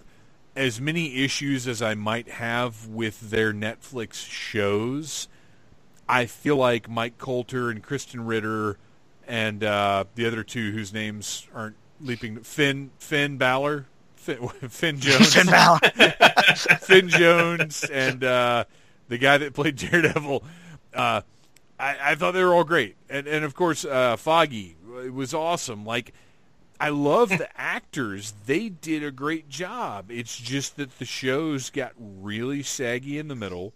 as 0.56 0.80
many 0.80 1.24
issues 1.24 1.66
as 1.66 1.82
I 1.82 1.94
might 1.94 2.28
have 2.28 2.86
with 2.86 3.30
their 3.30 3.52
Netflix 3.52 4.28
shows, 4.28 5.28
I 6.08 6.26
feel 6.26 6.56
like 6.56 6.88
Mike 6.88 7.18
Colter 7.18 7.70
and 7.70 7.82
Krysten 7.82 8.26
Ritter 8.26 8.78
and 9.26 9.64
uh, 9.64 10.04
the 10.14 10.26
other 10.26 10.42
two 10.42 10.72
whose 10.72 10.92
names 10.92 11.48
aren't 11.54 11.76
leaping 12.00 12.40
Finn 12.40 12.90
Finn 12.98 13.38
Balor 13.38 13.86
Finn, 14.16 14.48
Finn 14.68 15.00
Jones 15.00 15.34
Finn 15.34 15.46
Balor. 15.46 15.78
Finn 16.80 17.08
Jones 17.08 17.84
and 17.84 18.24
uh, 18.24 18.64
the 19.08 19.18
guy 19.18 19.38
that 19.38 19.54
played 19.54 19.76
Daredevil. 19.90 20.44
Uh, 20.92 21.22
I, 21.78 21.96
I 22.02 22.14
thought 22.14 22.32
they 22.32 22.44
were 22.44 22.54
all 22.54 22.64
great, 22.64 22.96
and 23.08 23.26
and 23.26 23.44
of 23.44 23.54
course 23.54 23.84
uh, 23.84 24.16
Foggy 24.16 24.76
It 25.04 25.12
was 25.12 25.34
awesome. 25.34 25.84
Like 25.84 26.12
I 26.80 26.90
love 26.90 27.30
the 27.30 27.48
actors; 27.60 28.34
they 28.46 28.68
did 28.68 29.02
a 29.02 29.10
great 29.10 29.48
job. 29.48 30.10
It's 30.10 30.36
just 30.36 30.76
that 30.76 30.98
the 30.98 31.04
shows 31.04 31.70
got 31.70 31.92
really 31.98 32.62
saggy 32.62 33.18
in 33.18 33.28
the 33.28 33.36
middle. 33.36 33.74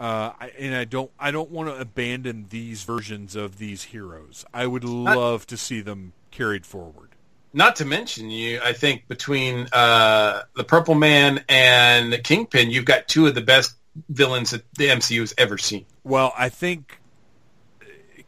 Uh, 0.00 0.32
I, 0.38 0.52
and 0.56 0.76
I 0.76 0.84
don't, 0.84 1.10
I 1.18 1.32
don't 1.32 1.50
want 1.50 1.70
to 1.70 1.74
abandon 1.76 2.46
these 2.50 2.84
versions 2.84 3.34
of 3.34 3.58
these 3.58 3.82
heroes. 3.82 4.44
I 4.54 4.64
would 4.64 4.84
love 4.84 5.44
to 5.48 5.56
see 5.56 5.80
them 5.80 6.12
carried 6.30 6.64
forward. 6.64 7.08
Not 7.52 7.76
to 7.76 7.84
mention 7.84 8.30
you, 8.30 8.60
I 8.62 8.74
think 8.74 9.08
between 9.08 9.66
uh, 9.72 10.42
the 10.54 10.62
Purple 10.62 10.94
Man 10.94 11.44
and 11.48 12.12
the 12.12 12.18
Kingpin, 12.18 12.70
you've 12.70 12.84
got 12.84 13.08
two 13.08 13.26
of 13.26 13.34
the 13.34 13.40
best 13.40 13.74
villains 14.08 14.50
that 14.50 14.64
the 14.74 14.88
MCU 14.88 15.20
has 15.20 15.34
ever 15.38 15.58
seen. 15.58 15.86
Well, 16.04 16.32
I 16.36 16.48
think 16.48 17.00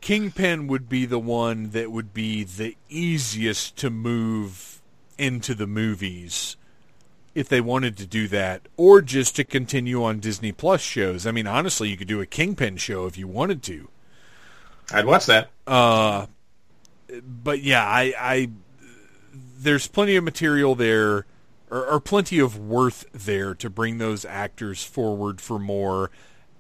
Kingpin 0.01 0.67
would 0.67 0.89
be 0.89 1.07
the 1.07 1.19
one 1.19 1.71
that 1.71 1.91
would 1.91 2.15
be 2.15 2.45
the 2.45 2.77
easiest 2.89 3.77
to 3.77 3.91
move 3.91 4.81
into 5.19 5.55
the 5.55 5.67
movies 5.67 6.57
if 7.35 7.49
they 7.49 7.61
wanted 7.61 7.97
to 7.97 8.07
do 8.07 8.27
that, 8.29 8.63
or 8.77 9.01
just 9.01 9.37
to 9.37 9.45
continue 9.45 10.03
on 10.03 10.19
Disney 10.19 10.51
Plus 10.53 10.81
shows. 10.81 11.27
I 11.27 11.31
mean, 11.31 11.47
honestly, 11.47 11.89
you 11.89 11.97
could 11.97 12.09
do 12.09 12.21
a 12.21 12.27
Kingpin 12.27 12.77
show 12.77 13.07
if 13.07 13.17
you 13.17 13.29
wanted 13.29 13.63
to. 13.65 13.89
I'd 14.93 15.07
watch 15.07 15.27
that. 15.27 15.51
Uh, 15.67 16.27
but 17.23 17.63
yeah, 17.63 17.85
I, 17.85 18.15
I 18.19 18.51
there's 19.59 19.87
plenty 19.87 20.17
of 20.17 20.25
material 20.25 20.75
there, 20.75 21.27
or, 21.71 21.87
or 21.87 22.01
plenty 22.01 22.39
of 22.39 22.59
worth 22.59 23.07
there 23.13 23.55
to 23.55 23.71
bring 23.71 23.99
those 23.99 24.25
actors 24.25 24.83
forward 24.83 25.41
for 25.41 25.59
more. 25.59 26.11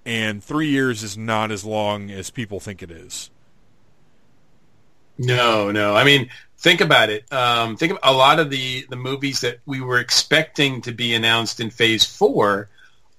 And 0.06 0.42
three 0.42 0.68
years 0.68 1.02
is 1.02 1.18
not 1.18 1.50
as 1.50 1.64
long 1.64 2.10
as 2.10 2.30
people 2.30 2.60
think 2.60 2.82
it 2.82 2.90
is. 2.90 3.30
No, 5.18 5.70
no. 5.70 5.94
I 5.94 6.04
mean, 6.04 6.30
think 6.58 6.80
about 6.80 7.10
it. 7.10 7.30
Um, 7.30 7.76
think 7.76 7.92
of 7.92 7.98
a 8.02 8.12
lot 8.12 8.38
of 8.38 8.48
the, 8.48 8.86
the 8.88 8.96
movies 8.96 9.42
that 9.42 9.58
we 9.66 9.80
were 9.80 9.98
expecting 9.98 10.80
to 10.82 10.92
be 10.92 11.12
announced 11.14 11.60
in 11.60 11.70
Phase 11.70 12.04
4 12.04 12.68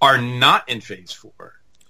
are 0.02 0.18
not 0.18 0.68
in 0.68 0.82
Phase 0.82 1.12
4. 1.12 1.32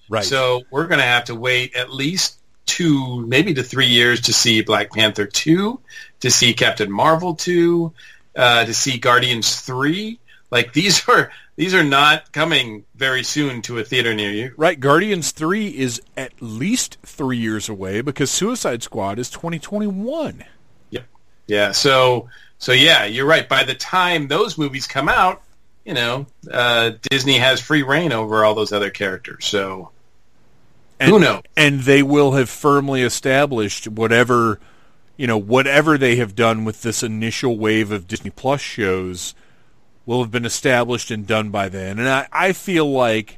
Right. 0.10 0.24
So 0.26 0.64
we're 0.70 0.88
going 0.88 1.00
to 1.00 1.06
have 1.06 1.26
to 1.26 1.36
wait 1.36 1.76
at 1.76 1.94
least 1.94 2.42
two, 2.66 3.26
maybe 3.26 3.54
to 3.54 3.64
three 3.64 3.88
years 3.88 4.22
to 4.22 4.34
see 4.34 4.62
Black 4.62 4.92
Panther 4.92 5.26
2, 5.26 5.80
to 6.20 6.32
see 6.32 6.54
Captain 6.54 6.92
Marvel 6.92 7.36
2, 7.36 7.94
uh, 8.36 8.66
to 8.66 8.74
see 8.74 8.98
Guardians 8.98 9.62
3. 9.62 10.20
Like 10.50 10.74
these 10.74 11.08
are 11.10 11.32
these 11.56 11.74
are 11.74 11.84
not 11.84 12.32
coming 12.32 12.86
very 12.96 13.24
soon 13.24 13.62
to 13.64 13.78
a 13.78 13.84
theater 13.84 14.14
near 14.14 14.32
you. 14.32 14.54
right. 14.58 14.80
Guardians 14.80 15.32
3 15.32 15.68
is 15.68 16.02
at 16.18 16.34
least 16.42 16.98
three 17.04 17.38
years 17.38 17.70
away 17.70 18.02
because 18.02 18.32
Suicide 18.32 18.84
Squad 18.84 19.20
is 19.20 19.30
2021. 19.30 20.44
Yep. 20.90 21.06
Yeah. 21.48 21.72
So 21.72 22.30
so 22.58 22.72
yeah, 22.72 23.06
you're 23.06 23.26
right. 23.26 23.48
By 23.48 23.64
the 23.64 23.76
time 23.76 24.28
those 24.28 24.58
movies 24.58 24.88
come 24.88 25.10
out, 25.10 25.42
you 25.86 25.94
know, 25.94 26.28
uh, 26.52 26.92
Disney 27.10 27.38
has 27.38 27.60
free 27.60 27.82
rein 27.84 28.12
over 28.12 28.46
all 28.46 28.54
those 28.56 28.72
other 28.72 28.90
characters. 28.92 29.46
So 29.46 29.90
And, 31.00 31.10
Who 31.10 31.20
knows? 31.20 31.42
And 31.58 31.82
they 31.82 32.04
will 32.04 32.34
have 32.34 32.50
firmly 32.50 33.02
established 33.02 33.88
whatever, 33.88 34.60
you 35.22 35.28
know, 35.28 35.38
whatever 35.38 36.00
they 36.00 36.16
have 36.16 36.34
done 36.34 36.66
with 36.66 36.82
this 36.82 37.04
initial 37.04 37.56
wave 37.56 37.92
of 37.92 38.08
Disney 38.08 38.32
Plus 38.32 38.60
shows 38.60 39.36
will 40.04 40.24
have 40.24 40.32
been 40.32 40.46
established 40.46 41.12
and 41.12 41.28
done 41.28 41.52
by 41.52 41.70
then. 41.70 42.00
And 42.00 42.10
I, 42.10 42.28
I 42.32 42.54
feel 42.54 42.92
like 42.92 43.38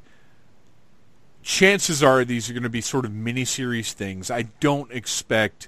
chances 1.41 2.01
are 2.01 2.23
these 2.23 2.49
are 2.49 2.53
going 2.53 2.63
to 2.63 2.69
be 2.69 2.79
sort 2.79 3.03
of 3.03 3.11
miniseries 3.11 3.91
things. 3.91 4.31
I 4.31 4.43
don't 4.61 4.93
expect 4.93 5.67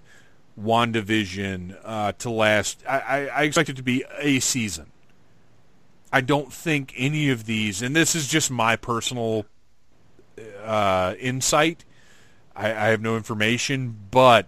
WandaVision 0.58 1.78
uh, 1.84 2.14
to 2.14 2.30
last. 2.30 2.82
I, 2.88 3.00
I, 3.00 3.26
I 3.26 3.44
expect 3.44 3.68
it 3.68 3.76
to 3.76 3.84
be 3.84 4.06
a 4.18 4.40
season. 4.40 4.94
I 6.14 6.22
don't 6.22 6.54
think 6.54 6.94
any 6.96 7.30
of 7.30 7.46
these, 7.46 7.82
and 7.82 7.94
this 7.94 8.16
is 8.16 8.30
just 8.30 8.50
my 8.50 8.78
personal 8.78 9.48
uh, 10.64 11.16
insight. 11.20 11.84
I, 12.56 12.68
I 12.68 12.88
have 12.88 13.02
no 13.02 13.18
information, 13.18 13.98
but 14.12 14.48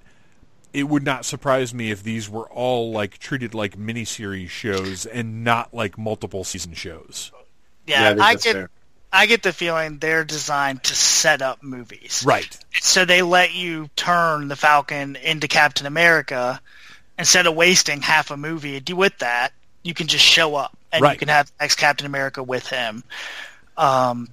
it 0.74 0.84
would 0.84 1.04
not 1.04 1.26
surprise 1.26 1.74
me 1.74 1.92
if 1.92 2.04
these 2.04 2.30
were 2.30 2.48
all 2.50 2.92
like 2.92 3.18
treated 3.18 3.54
like 3.54 3.78
miniseries 3.78 4.50
shows 4.50 5.06
and 5.06 5.44
not 5.44 5.74
like 5.74 5.98
multiple 5.98 6.44
season 6.44 6.74
shows. 6.74 7.32
Yeah, 7.86 8.14
Yeah, 8.16 8.24
I 8.24 8.28
I, 8.30 8.34
get 8.36 8.54
fair. 8.54 8.70
I 9.12 9.26
get 9.26 9.44
the 9.44 9.54
feeling 9.54 9.98
they're 10.00 10.26
designed 10.26 10.84
to 10.84 10.94
set 10.96 11.42
up 11.42 11.64
movies. 11.64 12.24
Right. 12.26 12.58
So 12.82 13.06
they 13.06 13.22
let 13.22 13.54
you 13.54 13.90
turn 13.96 14.50
the 14.50 14.56
Falcon 14.56 15.16
into 15.16 15.48
Captain 15.48 15.88
America 15.88 16.62
instead 17.18 17.48
of 17.48 17.56
wasting 17.56 18.02
half 18.02 18.30
a 18.30 18.38
movie 18.38 18.82
with 18.94 19.18
that. 19.20 19.54
You 19.84 19.94
can 19.94 20.08
just 20.08 20.26
show 20.26 20.56
up 20.56 20.78
and 20.92 21.02
Right. 21.02 21.14
you 21.14 21.20
can 21.20 21.30
have 21.30 21.52
ex 21.60 21.76
Captain 21.76 22.06
America 22.06 22.44
with 22.44 22.68
him, 22.68 23.04
um, 23.78 24.28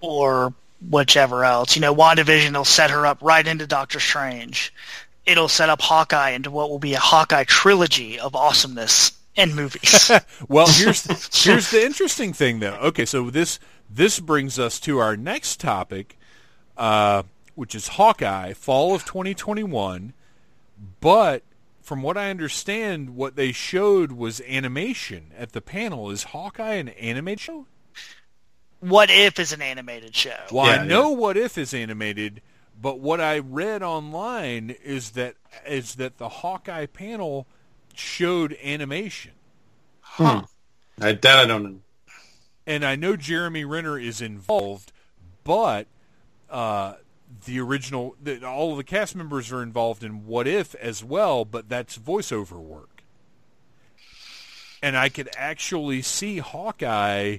or 0.00 0.54
whichever 0.88 1.44
else. 1.44 1.74
You 1.76 1.82
know, 1.82 1.94
WandaVision 1.94 2.56
will 2.56 2.64
set 2.64 2.90
her 2.90 3.06
up 3.06 3.18
right 3.22 3.46
into 3.46 3.66
Doctor 3.66 4.00
Strange. 4.00 4.72
It'll 5.26 5.48
set 5.48 5.68
up 5.68 5.80
Hawkeye 5.80 6.30
into 6.30 6.50
what 6.50 6.68
will 6.70 6.78
be 6.78 6.94
a 6.94 6.98
Hawkeye 6.98 7.44
trilogy 7.44 8.18
of 8.18 8.34
awesomeness 8.34 9.12
in 9.36 9.54
movies. 9.54 10.10
Well, 10.48 10.66
here's 10.68 11.04
here's 11.44 11.70
the 11.70 11.84
interesting 11.84 12.32
thing, 12.32 12.58
though. 12.60 12.74
Okay, 12.74 13.04
so 13.04 13.30
this 13.30 13.58
this 13.88 14.20
brings 14.20 14.58
us 14.58 14.80
to 14.80 14.98
our 14.98 15.16
next 15.16 15.60
topic, 15.60 16.18
uh, 16.76 17.22
which 17.54 17.74
is 17.74 17.88
Hawkeye, 17.88 18.52
fall 18.54 18.94
of 18.94 19.04
2021. 19.04 20.12
But 21.00 21.42
from 21.80 22.02
what 22.02 22.16
I 22.16 22.30
understand, 22.30 23.14
what 23.14 23.36
they 23.36 23.52
showed 23.52 24.12
was 24.12 24.40
animation 24.42 25.30
at 25.38 25.52
the 25.52 25.60
panel. 25.60 26.10
Is 26.10 26.24
Hawkeye 26.24 26.74
an 26.74 26.88
animated 26.90 27.40
show? 27.40 27.66
what 28.80 29.10
if 29.10 29.38
is 29.38 29.52
an 29.52 29.62
animated 29.62 30.14
show? 30.14 30.36
Well, 30.50 30.66
Yeah, 30.66 30.82
I 30.82 30.86
know 30.86 31.10
what 31.10 31.36
if 31.36 31.56
is 31.56 31.72
animated, 31.72 32.42
but 32.82 32.98
what 32.98 33.20
I 33.20 33.38
read 33.38 33.82
online 33.84 34.74
is 34.84 35.10
that 35.12 35.36
is 35.64 35.94
that 35.94 36.18
the 36.18 36.28
Hawkeye 36.28 36.86
panel 36.86 37.46
showed 37.94 38.58
animation. 38.62 39.32
Huh. 40.00 40.42
I, 41.00 41.12
that 41.12 41.38
I 41.38 41.44
don't 41.46 41.62
know. 41.62 41.78
and 42.66 42.84
I 42.84 42.96
know 42.96 43.14
Jeremy 43.14 43.64
Renner 43.64 43.98
is 43.98 44.20
involved, 44.20 44.92
but 45.44 45.86
uh, 46.50 46.94
the 47.44 47.60
original, 47.60 48.16
the, 48.20 48.44
all 48.46 48.72
of 48.72 48.78
the 48.78 48.84
cast 48.84 49.14
members 49.14 49.52
are 49.52 49.62
involved 49.62 50.02
in 50.02 50.26
What 50.26 50.48
If 50.48 50.74
as 50.74 51.04
well, 51.04 51.44
but 51.44 51.68
that's 51.68 51.96
voiceover 51.96 52.60
work. 52.60 53.02
And 54.82 54.96
I 54.96 55.08
could 55.08 55.28
actually 55.36 56.02
see 56.02 56.38
Hawkeye. 56.38 57.38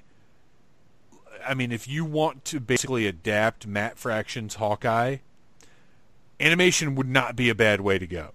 I 1.46 1.54
mean, 1.54 1.74
if 1.74 1.88
you 1.88 2.06
want 2.06 2.46
to 2.46 2.62
basically 2.62 3.06
adapt 3.06 3.68
Matt 3.68 3.98
Fraction's 3.98 4.56
Hawkeye, 4.56 5.18
animation 6.40 6.96
would 6.96 7.10
not 7.10 7.36
be 7.36 7.50
a 7.50 7.56
bad 7.56 7.82
way 7.82 8.00
to 8.00 8.08
go. 8.08 8.32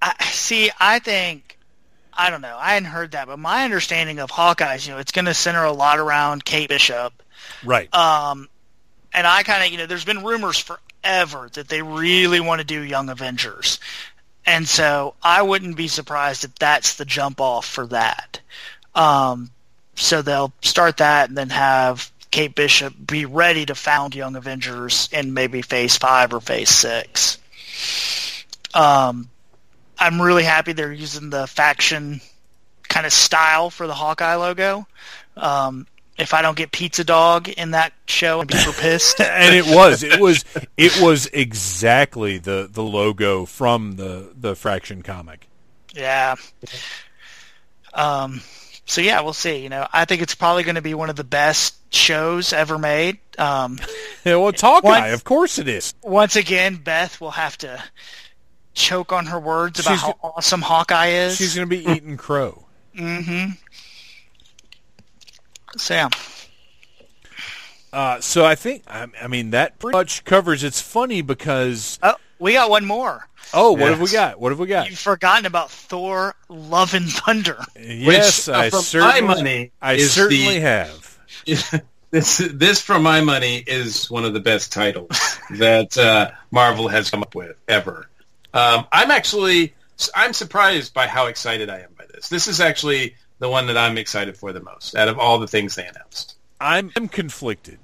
I 0.00 0.24
see. 0.24 0.70
I 0.80 0.98
think 0.98 1.58
I 2.12 2.30
don't 2.30 2.42
know. 2.42 2.56
I 2.58 2.74
hadn't 2.74 2.90
heard 2.90 3.12
that, 3.12 3.26
but 3.26 3.38
my 3.38 3.64
understanding 3.64 4.18
of 4.18 4.30
Hawkeyes, 4.30 4.86
you 4.86 4.92
know, 4.92 4.98
it's 4.98 5.12
going 5.12 5.24
to 5.24 5.34
center 5.34 5.64
a 5.64 5.72
lot 5.72 5.98
around 5.98 6.44
Kate 6.44 6.68
Bishop. 6.68 7.22
Right. 7.64 7.92
Um, 7.94 8.48
and 9.14 9.26
I 9.26 9.42
kind 9.42 9.64
of, 9.64 9.70
you 9.70 9.78
know, 9.78 9.86
there's 9.86 10.04
been 10.04 10.22
rumors 10.22 10.58
forever 10.58 11.48
that 11.54 11.68
they 11.68 11.82
really 11.82 12.40
want 12.40 12.60
to 12.60 12.66
do 12.66 12.80
Young 12.80 13.08
Avengers, 13.08 13.80
and 14.44 14.68
so 14.68 15.14
I 15.22 15.42
wouldn't 15.42 15.76
be 15.76 15.88
surprised 15.88 16.44
if 16.44 16.54
that's 16.56 16.96
the 16.96 17.04
jump 17.04 17.40
off 17.40 17.66
for 17.66 17.86
that. 17.88 18.40
Um, 18.94 19.50
so 19.94 20.22
they'll 20.22 20.52
start 20.62 20.98
that 20.98 21.28
and 21.28 21.38
then 21.38 21.50
have 21.50 22.11
Kate 22.32 22.54
Bishop 22.54 22.94
be 23.06 23.24
ready 23.24 23.64
to 23.66 23.76
found 23.76 24.16
Young 24.16 24.34
Avengers 24.34 25.08
in 25.12 25.32
maybe 25.32 25.62
Phase 25.62 25.96
Five 25.96 26.34
or 26.34 26.40
Phase 26.40 26.70
Six. 26.70 27.38
Um, 28.74 29.28
I'm 29.96 30.20
really 30.20 30.42
happy 30.42 30.72
they're 30.72 30.92
using 30.92 31.30
the 31.30 31.46
Fraction 31.46 32.20
kind 32.88 33.06
of 33.06 33.12
style 33.12 33.70
for 33.70 33.86
the 33.86 33.94
Hawkeye 33.94 34.34
logo. 34.34 34.88
Um, 35.36 35.86
if 36.18 36.34
I 36.34 36.42
don't 36.42 36.56
get 36.56 36.72
Pizza 36.72 37.04
Dog 37.04 37.48
in 37.48 37.70
that 37.70 37.92
show, 38.06 38.40
I'd 38.40 38.48
be 38.48 38.56
super 38.56 38.76
pissed. 38.80 39.20
and 39.20 39.54
it 39.54 39.66
was 39.66 40.02
it 40.02 40.18
was 40.20 40.44
it 40.76 41.00
was 41.00 41.26
exactly 41.26 42.38
the 42.38 42.68
the 42.68 42.82
logo 42.82 43.46
from 43.46 43.92
the 43.92 44.32
the 44.34 44.56
Fraction 44.56 45.02
comic 45.02 45.46
yeah. 45.94 46.34
Um, 47.94 48.40
so 48.86 49.00
yeah, 49.00 49.20
we'll 49.20 49.32
see. 49.32 49.58
You 49.58 49.68
know, 49.68 49.86
I 49.92 50.04
think 50.04 50.22
it's 50.22 50.34
probably 50.34 50.62
going 50.62 50.76
to 50.76 50.82
be 50.82 50.94
one 50.94 51.10
of 51.10 51.16
the 51.16 51.24
best 51.24 51.76
shows 51.92 52.52
ever 52.52 52.78
made. 52.78 53.18
Um, 53.38 53.78
yeah, 54.24 54.36
well 54.36 54.48
it's 54.48 54.60
hawkeye 54.60 54.88
Once- 54.88 55.14
of 55.14 55.24
course 55.24 55.58
it 55.58 55.68
is 55.68 55.94
once 56.02 56.36
again, 56.36 56.76
Beth 56.76 57.20
will 57.20 57.30
have 57.32 57.56
to 57.58 57.82
choke 58.74 59.12
on 59.12 59.26
her 59.26 59.38
words 59.38 59.80
about 59.80 59.92
She's 59.92 60.00
how 60.00 60.18
awesome 60.22 60.62
Hawkeye 60.62 61.08
is. 61.08 61.36
she's 61.36 61.54
going 61.54 61.68
to 61.68 61.76
be 61.76 61.84
eating 61.90 62.16
crow 62.16 62.64
mm-hmm. 62.96 63.50
So 65.76 65.94
yeah. 65.94 66.08
uh, 67.92 68.20
so 68.20 68.44
i 68.44 68.54
think 68.54 68.82
I, 68.86 69.06
I 69.20 69.28
mean 69.28 69.50
that 69.50 69.78
pretty 69.78 69.96
much 69.96 70.24
covers 70.24 70.64
it's 70.64 70.80
funny 70.80 71.22
because 71.22 71.98
Oh, 72.02 72.14
we 72.38 72.54
got 72.54 72.68
one 72.70 72.84
more. 72.84 73.26
oh 73.54 73.72
what 73.72 73.90
have 73.90 74.00
we 74.00 74.10
got 74.10 74.38
what 74.40 74.52
have 74.52 74.58
we 74.58 74.66
got 74.66 74.88
You've 74.90 74.98
forgotten 74.98 75.46
about 75.46 75.70
Thor: 75.70 76.34
Love 76.48 76.94
and 76.94 77.10
Thunder. 77.10 77.58
yes 77.78 78.48
uh, 78.48 78.52
i 78.52 78.70
from 78.70 78.78
my 78.78 78.82
certainly 78.82 79.20
money 79.34 79.72
i 79.80 79.94
is 79.94 80.12
certainly 80.12 80.54
the- 80.58 80.60
have 80.60 81.01
this 82.10 82.38
this 82.52 82.80
from 82.80 83.02
my 83.02 83.20
money 83.20 83.58
is 83.66 84.10
one 84.10 84.24
of 84.24 84.34
the 84.34 84.40
best 84.40 84.72
titles 84.72 85.38
that 85.58 85.96
uh, 85.96 86.30
Marvel 86.50 86.88
has 86.88 87.10
come 87.10 87.22
up 87.22 87.34
with 87.34 87.56
ever. 87.68 88.08
Um, 88.54 88.86
I'm 88.92 89.10
actually 89.10 89.74
I'm 90.14 90.32
surprised 90.32 90.94
by 90.94 91.06
how 91.06 91.26
excited 91.26 91.70
I 91.70 91.80
am 91.80 91.90
by 91.96 92.04
this. 92.12 92.28
This 92.28 92.48
is 92.48 92.60
actually 92.60 93.16
the 93.38 93.48
one 93.48 93.66
that 93.66 93.76
I'm 93.76 93.98
excited 93.98 94.36
for 94.36 94.52
the 94.52 94.60
most 94.60 94.94
out 94.94 95.08
of 95.08 95.18
all 95.18 95.38
the 95.38 95.48
things 95.48 95.74
they 95.74 95.86
announced. 95.86 96.36
i'm, 96.60 96.92
I'm 96.96 97.08
conflicted 97.08 97.78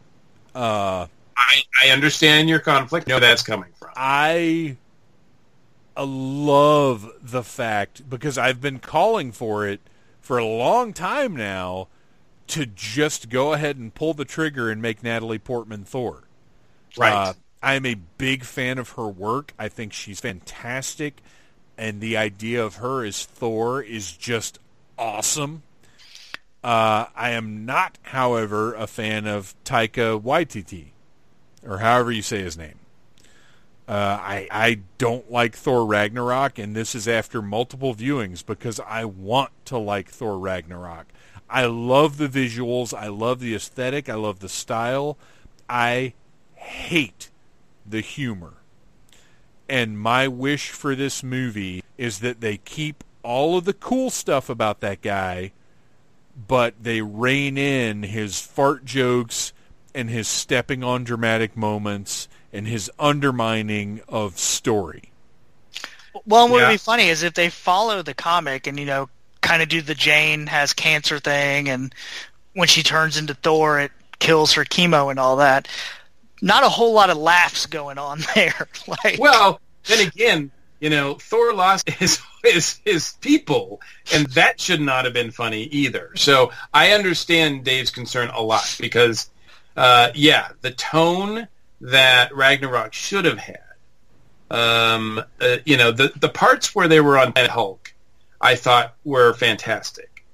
uh 0.54 1.06
I, 1.38 1.62
I 1.84 1.90
understand 1.90 2.48
your 2.48 2.58
conflict. 2.58 3.08
I 3.08 3.12
know 3.12 3.20
that's 3.20 3.42
coming 3.42 3.70
from. 3.78 3.90
I 3.96 4.76
love 5.96 7.10
the 7.22 7.42
fact 7.42 8.08
because 8.08 8.36
I've 8.36 8.60
been 8.60 8.78
calling 8.80 9.32
for 9.32 9.66
it 9.66 9.80
for 10.20 10.38
a 10.38 10.44
long 10.44 10.92
time 10.92 11.34
now 11.36 11.88
to 12.48 12.66
just 12.66 13.28
go 13.28 13.52
ahead 13.52 13.76
and 13.76 13.94
pull 13.94 14.14
the 14.14 14.24
trigger 14.24 14.70
and 14.70 14.82
make 14.82 15.02
Natalie 15.02 15.38
Portman 15.38 15.84
Thor. 15.84 16.24
Right. 16.96 17.12
Uh, 17.12 17.32
I'm 17.62 17.86
a 17.86 17.94
big 17.94 18.44
fan 18.44 18.78
of 18.78 18.90
her 18.90 19.08
work. 19.08 19.52
I 19.58 19.68
think 19.68 19.92
she's 19.92 20.20
fantastic, 20.20 21.20
and 21.76 22.00
the 22.00 22.16
idea 22.16 22.64
of 22.64 22.76
her 22.76 23.04
as 23.04 23.24
Thor 23.24 23.82
is 23.82 24.12
just 24.12 24.58
awesome. 24.96 25.62
Uh, 26.62 27.06
I 27.14 27.30
am 27.30 27.64
not, 27.64 27.98
however, 28.02 28.74
a 28.74 28.86
fan 28.86 29.26
of 29.26 29.54
Taika 29.64 30.20
Waititi, 30.20 30.88
or 31.66 31.78
however 31.78 32.10
you 32.12 32.22
say 32.22 32.42
his 32.42 32.56
name. 32.56 32.78
Uh, 33.88 34.18
I 34.20 34.48
I 34.50 34.80
don't 34.98 35.30
like 35.32 35.56
Thor 35.56 35.86
Ragnarok, 35.86 36.58
and 36.58 36.76
this 36.76 36.94
is 36.94 37.08
after 37.08 37.40
multiple 37.40 37.94
viewings 37.94 38.44
because 38.44 38.78
I 38.80 39.06
want 39.06 39.50
to 39.66 39.78
like 39.78 40.10
Thor 40.10 40.38
Ragnarok. 40.38 41.06
I 41.50 41.64
love 41.66 42.18
the 42.18 42.28
visuals, 42.28 42.92
I 42.96 43.08
love 43.08 43.40
the 43.40 43.54
aesthetic, 43.54 44.08
I 44.08 44.14
love 44.14 44.40
the 44.40 44.48
style. 44.48 45.16
I 45.68 46.14
hate 46.54 47.30
the 47.86 48.00
humor. 48.00 48.54
And 49.68 49.98
my 49.98 50.28
wish 50.28 50.70
for 50.70 50.94
this 50.94 51.22
movie 51.22 51.82
is 51.96 52.20
that 52.20 52.40
they 52.40 52.56
keep 52.58 53.04
all 53.22 53.58
of 53.58 53.64
the 53.64 53.74
cool 53.74 54.10
stuff 54.10 54.48
about 54.48 54.80
that 54.80 55.02
guy, 55.02 55.52
but 56.46 56.74
they 56.80 57.02
rein 57.02 57.58
in 57.58 58.02
his 58.04 58.40
fart 58.40 58.84
jokes 58.84 59.52
and 59.94 60.08
his 60.08 60.28
stepping 60.28 60.84
on 60.84 61.04
dramatic 61.04 61.56
moments 61.56 62.28
and 62.52 62.66
his 62.66 62.90
undermining 62.98 64.00
of 64.08 64.38
story. 64.38 65.10
Well, 66.24 66.48
what 66.48 66.58
Yeah. 66.58 66.68
would 66.68 66.74
be 66.74 66.78
funny 66.78 67.08
is 67.08 67.22
if 67.22 67.34
they 67.34 67.50
follow 67.50 68.02
the 68.02 68.14
comic 68.14 68.66
and 68.66 68.78
you 68.78 68.86
know, 68.86 69.08
kind 69.40 69.62
of 69.62 69.68
do 69.68 69.80
the 69.82 69.94
Jane 69.94 70.46
has 70.46 70.72
cancer 70.72 71.18
thing, 71.18 71.68
and 71.68 71.94
when 72.54 72.68
she 72.68 72.82
turns 72.82 73.16
into 73.16 73.34
Thor, 73.34 73.80
it 73.80 73.92
kills 74.18 74.52
her 74.54 74.64
chemo 74.64 75.10
and 75.10 75.18
all 75.20 75.36
that. 75.36 75.68
Not 76.42 76.64
a 76.64 76.68
whole 76.68 76.92
lot 76.94 77.10
of 77.10 77.16
laughs 77.18 77.66
going 77.66 77.98
on 77.98 78.20
there. 78.34 78.68
like, 78.86 79.18
Well, 79.18 79.60
then 79.86 80.06
again, 80.06 80.50
you 80.80 80.90
know, 80.90 81.14
Thor 81.14 81.52
lost 81.54 81.88
his 81.98 82.20
his 82.44 82.80
his 82.84 83.14
people, 83.20 83.80
and 84.12 84.26
that 84.28 84.60
should 84.60 84.80
not 84.80 85.04
have 85.04 85.14
been 85.14 85.30
funny 85.32 85.64
either. 85.64 86.10
So 86.16 86.52
I 86.72 86.92
understand 86.92 87.64
Dave's 87.64 87.90
concern 87.90 88.30
a 88.30 88.42
lot 88.42 88.76
because, 88.80 89.30
uh, 89.76 90.10
yeah, 90.14 90.48
the 90.62 90.70
tone 90.72 91.48
that 91.80 92.34
Ragnarok 92.34 92.92
should 92.92 93.24
have 93.24 93.38
had 93.38 93.60
Um, 94.50 95.22
uh, 95.40 95.56
you 95.66 95.76
know, 95.76 95.92
the 95.92 96.12
the 96.16 96.28
parts 96.28 96.74
where 96.74 96.88
they 96.88 97.00
were 97.00 97.18
on 97.18 97.32
Hulk, 97.36 97.87
I 98.40 98.54
thought 98.54 98.94
were 99.04 99.34
fantastic, 99.34 100.24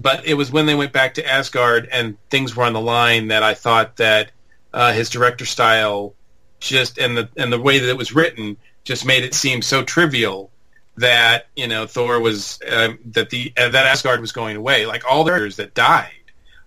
but 0.00 0.26
it 0.26 0.34
was 0.34 0.50
when 0.50 0.66
they 0.66 0.74
went 0.74 0.92
back 0.92 1.14
to 1.14 1.26
Asgard 1.26 1.88
and 1.90 2.16
things 2.30 2.54
were 2.54 2.64
on 2.64 2.72
the 2.72 2.80
line 2.80 3.28
that 3.28 3.42
I 3.42 3.54
thought 3.54 3.96
that 3.96 4.30
uh, 4.72 4.92
his 4.92 5.10
director 5.10 5.46
style 5.46 6.14
just 6.60 6.98
and 6.98 7.16
the 7.16 7.28
and 7.36 7.52
the 7.52 7.60
way 7.60 7.78
that 7.78 7.88
it 7.88 7.96
was 7.96 8.14
written 8.14 8.56
just 8.84 9.04
made 9.04 9.24
it 9.24 9.34
seem 9.34 9.62
so 9.62 9.82
trivial 9.82 10.50
that 10.96 11.46
you 11.56 11.66
know 11.66 11.86
Thor 11.86 12.20
was 12.20 12.60
uh, 12.68 12.94
that 13.12 13.30
the 13.30 13.52
uh, 13.56 13.68
that 13.68 13.86
Asgard 13.86 14.20
was 14.20 14.32
going 14.32 14.56
away. 14.56 14.86
Like 14.86 15.04
all 15.08 15.24
the 15.24 15.30
characters 15.30 15.56
that 15.56 15.74
died, 15.74 16.12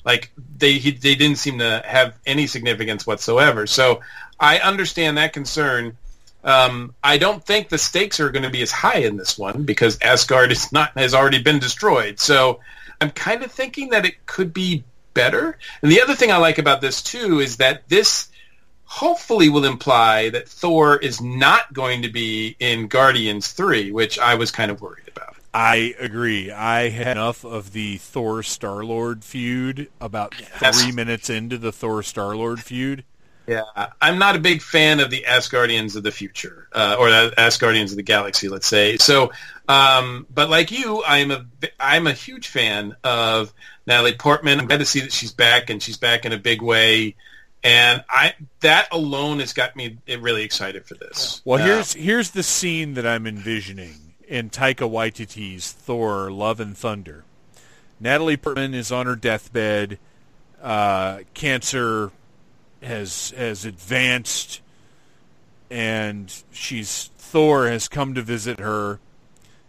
like 0.05 0.31
they 0.57 0.73
he, 0.73 0.91
they 0.91 1.15
didn't 1.15 1.37
seem 1.37 1.59
to 1.59 1.81
have 1.85 2.17
any 2.25 2.47
significance 2.47 3.05
whatsoever. 3.05 3.67
So 3.67 4.01
I 4.39 4.59
understand 4.59 5.17
that 5.17 5.33
concern. 5.33 5.97
Um, 6.43 6.95
I 7.03 7.17
don't 7.17 7.43
think 7.43 7.69
the 7.69 7.77
stakes 7.77 8.19
are 8.19 8.31
going 8.31 8.43
to 8.43 8.49
be 8.49 8.61
as 8.61 8.71
high 8.71 8.99
in 8.99 9.17
this 9.17 9.37
one 9.37 9.63
because 9.63 9.99
Asgard 10.01 10.51
is 10.51 10.71
not 10.71 10.97
has 10.97 11.13
already 11.13 11.41
been 11.41 11.59
destroyed. 11.59 12.19
So 12.19 12.59
I'm 12.99 13.11
kind 13.11 13.43
of 13.43 13.51
thinking 13.51 13.89
that 13.89 14.05
it 14.05 14.25
could 14.25 14.53
be 14.53 14.83
better. 15.13 15.57
And 15.81 15.91
the 15.91 16.01
other 16.01 16.15
thing 16.15 16.31
I 16.31 16.37
like 16.37 16.57
about 16.57 16.81
this 16.81 17.01
too 17.01 17.39
is 17.39 17.57
that 17.57 17.87
this 17.89 18.29
hopefully 18.85 19.49
will 19.49 19.65
imply 19.65 20.29
that 20.29 20.49
Thor 20.49 20.97
is 20.97 21.21
not 21.21 21.71
going 21.73 22.01
to 22.01 22.09
be 22.09 22.57
in 22.59 22.87
Guardians 22.87 23.51
3, 23.51 23.91
which 23.91 24.19
I 24.19 24.35
was 24.35 24.51
kind 24.51 24.69
of 24.69 24.81
worried 24.81 25.07
about. 25.07 25.35
I 25.53 25.95
agree. 25.99 26.51
I 26.51 26.89
had 26.89 27.17
enough 27.17 27.43
of 27.43 27.73
the 27.73 27.97
Thor 27.97 28.43
Star 28.43 28.83
Lord 28.83 29.23
feud 29.23 29.89
about 29.99 30.35
three 30.35 30.91
minutes 30.91 31.29
into 31.29 31.57
the 31.57 31.71
Thor 31.71 32.03
Star 32.03 32.35
Lord 32.35 32.61
feud. 32.61 33.03
Yeah, 33.51 33.87
I'm 34.01 34.17
not 34.17 34.35
a 34.35 34.39
big 34.39 34.61
fan 34.61 34.99
of 35.01 35.09
the 35.09 35.25
Asgardians 35.27 35.95
of 35.95 36.03
the 36.03 36.11
future, 36.11 36.67
uh, 36.71 36.95
or 36.97 37.09
the 37.09 37.33
Asgardians 37.37 37.91
of 37.91 37.97
the 37.97 38.03
galaxy, 38.03 38.47
let's 38.47 38.67
say. 38.67 38.95
So, 38.97 39.31
um, 39.67 40.25
but 40.33 40.49
like 40.49 40.71
you, 40.71 41.03
I'm 41.05 41.31
a 41.31 41.45
I'm 41.79 42.07
a 42.07 42.13
huge 42.13 42.47
fan 42.47 42.95
of 43.03 43.53
Natalie 43.85 44.15
Portman. 44.15 44.59
I'm 44.59 44.67
glad 44.67 44.79
to 44.79 44.85
see 44.85 45.01
that 45.01 45.11
she's 45.11 45.33
back 45.33 45.69
and 45.69 45.83
she's 45.83 45.97
back 45.97 46.25
in 46.25 46.31
a 46.31 46.37
big 46.37 46.61
way. 46.61 47.15
And 47.63 48.03
I 48.09 48.33
that 48.61 48.87
alone 48.91 49.39
has 49.39 49.53
got 49.53 49.75
me 49.75 49.97
really 50.07 50.43
excited 50.43 50.85
for 50.85 50.95
this. 50.95 51.41
Well, 51.43 51.61
Uh, 51.61 51.65
here's 51.65 51.93
here's 51.93 52.29
the 52.31 52.43
scene 52.43 52.93
that 52.93 53.05
I'm 53.05 53.27
envisioning 53.27 54.13
in 54.27 54.49
Taika 54.49 54.89
Waititi's 54.89 55.71
Thor: 55.71 56.31
Love 56.31 56.59
and 56.59 56.77
Thunder. 56.77 57.25
Natalie 57.99 58.37
Portman 58.37 58.73
is 58.73 58.91
on 58.91 59.05
her 59.05 59.15
deathbed. 59.15 59.99
Uh, 60.61 61.19
cancer 61.33 62.11
has 62.81 63.31
has 63.37 63.65
advanced, 63.65 64.61
and 65.69 66.33
she's 66.51 67.09
Thor 67.17 67.67
has 67.67 67.87
come 67.87 68.13
to 68.15 68.21
visit 68.21 68.59
her. 68.59 68.99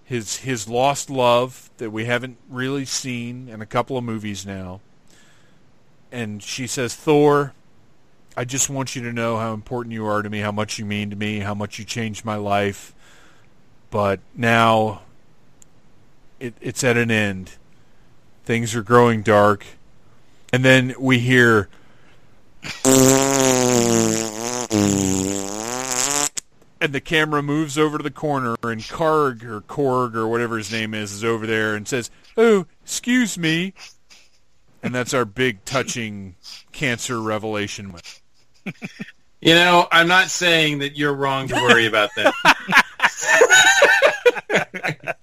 His 0.04 0.38
his 0.38 0.68
lost 0.68 1.10
love 1.10 1.70
that 1.78 1.90
we 1.90 2.04
haven't 2.04 2.38
really 2.48 2.84
seen 2.84 3.48
in 3.48 3.62
a 3.62 3.66
couple 3.66 3.96
of 3.96 4.04
movies 4.04 4.44
now. 4.44 4.80
And 6.10 6.42
she 6.42 6.66
says, 6.66 6.94
Thor, 6.94 7.54
I 8.36 8.44
just 8.44 8.68
want 8.68 8.94
you 8.94 9.02
to 9.02 9.12
know 9.12 9.38
how 9.38 9.54
important 9.54 9.94
you 9.94 10.06
are 10.06 10.22
to 10.22 10.28
me, 10.28 10.40
how 10.40 10.52
much 10.52 10.78
you 10.78 10.84
mean 10.84 11.10
to 11.10 11.16
me, 11.16 11.40
how 11.40 11.54
much 11.54 11.78
you 11.78 11.84
changed 11.84 12.24
my 12.24 12.36
life. 12.36 12.94
But 13.90 14.20
now 14.34 15.02
it, 16.40 16.54
it's 16.60 16.82
at 16.84 16.96
an 16.96 17.10
end. 17.10 17.52
Things 18.44 18.74
are 18.74 18.82
growing 18.82 19.22
dark. 19.22 19.64
And 20.52 20.64
then 20.64 20.94
we 20.98 21.18
hear 21.18 21.68
and 26.80 26.92
the 26.92 27.00
camera 27.00 27.42
moves 27.42 27.78
over 27.78 27.96
to 27.96 28.02
the 28.02 28.10
corner 28.10 28.56
and 28.62 28.80
Karg 28.82 29.44
or 29.44 29.60
Korg 29.62 30.14
or 30.14 30.26
whatever 30.28 30.58
his 30.58 30.72
name 30.72 30.94
is 30.94 31.12
is 31.12 31.24
over 31.24 31.46
there 31.46 31.74
and 31.74 31.86
says, 31.86 32.10
"Oh, 32.36 32.66
excuse 32.82 33.38
me." 33.38 33.74
And 34.82 34.94
that's 34.94 35.14
our 35.14 35.24
big 35.24 35.64
touching 35.64 36.34
cancer 36.72 37.20
revelation. 37.20 37.94
you 38.64 39.54
know, 39.54 39.86
I'm 39.92 40.08
not 40.08 40.28
saying 40.28 40.80
that 40.80 40.96
you're 40.96 41.14
wrong 41.14 41.48
to 41.48 41.54
worry 41.54 41.86
about 41.86 42.10
that. 42.16 42.34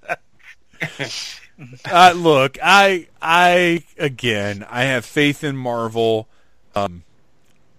Uh, 1.91 2.13
look, 2.15 2.57
I, 2.63 3.07
I 3.21 3.83
again, 3.97 4.65
I 4.69 4.83
have 4.83 5.03
faith 5.03 5.43
in 5.43 5.57
Marvel. 5.57 6.29
Um, 6.73 7.03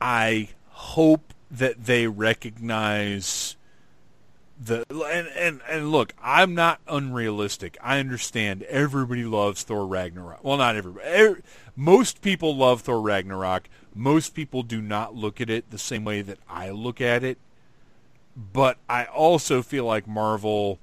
I 0.01 0.51
hope 0.69 1.35
that 1.51 1.85
they 1.85 2.07
recognize 2.07 3.57
the 4.63 4.85
and, 4.91 5.29
and 5.29 5.61
and 5.69 5.91
look, 5.91 6.13
I'm 6.23 6.55
not 6.55 6.81
unrealistic. 6.87 7.79
I 7.83 7.99
understand 7.99 8.63
everybody 8.65 9.25
loves 9.25 9.63
Thor 9.63 9.87
Ragnarok. 9.87 10.45
Well, 10.45 10.59
not 10.59 10.77
everybody. 10.77 11.09
Er, 11.09 11.41
most 11.75 12.21
people 12.21 12.57
love 12.57 12.83
Thor 12.83 13.01
Ragnarok. 13.01 13.69
Most 13.95 14.35
people 14.35 14.63
do 14.63 14.81
not 14.81 15.15
look 15.15 15.41
at 15.41 15.51
it 15.51 15.71
the 15.71 15.79
same 15.79 16.05
way 16.05 16.23
that 16.23 16.39
I 16.49 16.71
look 16.71 17.01
at 17.01 17.25
it. 17.25 17.39
But 18.37 18.79
I 18.89 19.05
also 19.07 19.63
feel 19.63 19.85
like 19.85 20.07
Marvel 20.07 20.79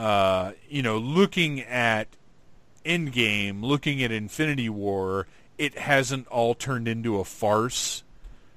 uh, 0.00 0.52
you 0.66 0.82
know, 0.82 0.96
looking 0.96 1.60
at 1.60 2.08
Endgame, 2.86 3.62
looking 3.62 4.02
at 4.02 4.10
Infinity 4.10 4.70
War, 4.70 5.26
it 5.60 5.76
hasn't 5.78 6.26
all 6.28 6.54
turned 6.54 6.88
into 6.88 7.20
a 7.20 7.24
farce. 7.24 8.02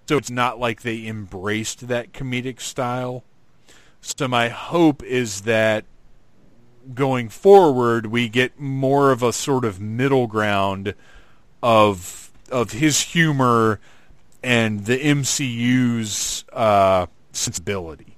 So 0.08 0.18
it's 0.18 0.32
not 0.32 0.58
like 0.58 0.82
they 0.82 1.06
embraced 1.06 1.90
that 1.90 2.14
comedic 2.14 2.62
style. 2.62 3.24
So 4.00 4.28
my 4.28 4.48
hope 4.48 5.04
is 5.04 5.42
that 5.42 5.86
going 6.94 7.30
forward 7.30 8.08
we 8.08 8.28
get 8.28 8.60
more 8.60 9.12
of 9.12 9.24
a 9.24 9.32
sort 9.32 9.64
of 9.64 9.80
middle 9.80 10.28
ground 10.28 10.94
of 11.62 12.30
of 12.52 12.72
his 12.72 13.00
humor 13.00 13.80
and 14.44 14.86
the 14.86 14.98
MCU's 14.98 16.44
uh, 16.52 17.06
sensibility. 17.32 18.18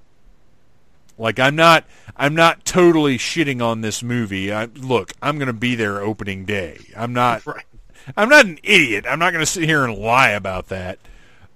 Like 1.18 1.40
I'm 1.40 1.56
not 1.56 1.86
I'm 2.16 2.36
not 2.36 2.66
totally 2.66 3.18
shitting 3.18 3.64
on 3.64 3.82
this 3.82 4.04
movie. 4.04 4.52
I, 4.52 4.66
look, 4.66 5.14
I'm 5.22 5.38
going 5.38 5.48
to 5.48 5.54
be 5.54 5.76
there 5.76 6.02
opening 6.02 6.46
day. 6.46 6.80
I'm 6.96 7.14
not 7.14 7.46
Right. 7.48 7.66
I'm 8.16 8.30
not 8.30 8.46
an 8.46 8.60
idiot. 8.64 9.06
I'm 9.08 9.20
not 9.20 9.32
going 9.32 9.44
to 9.44 9.52
sit 9.52 9.64
here 9.64 9.84
and 9.84 9.98
lie 9.98 10.30
about 10.32 10.68
that. 10.70 11.00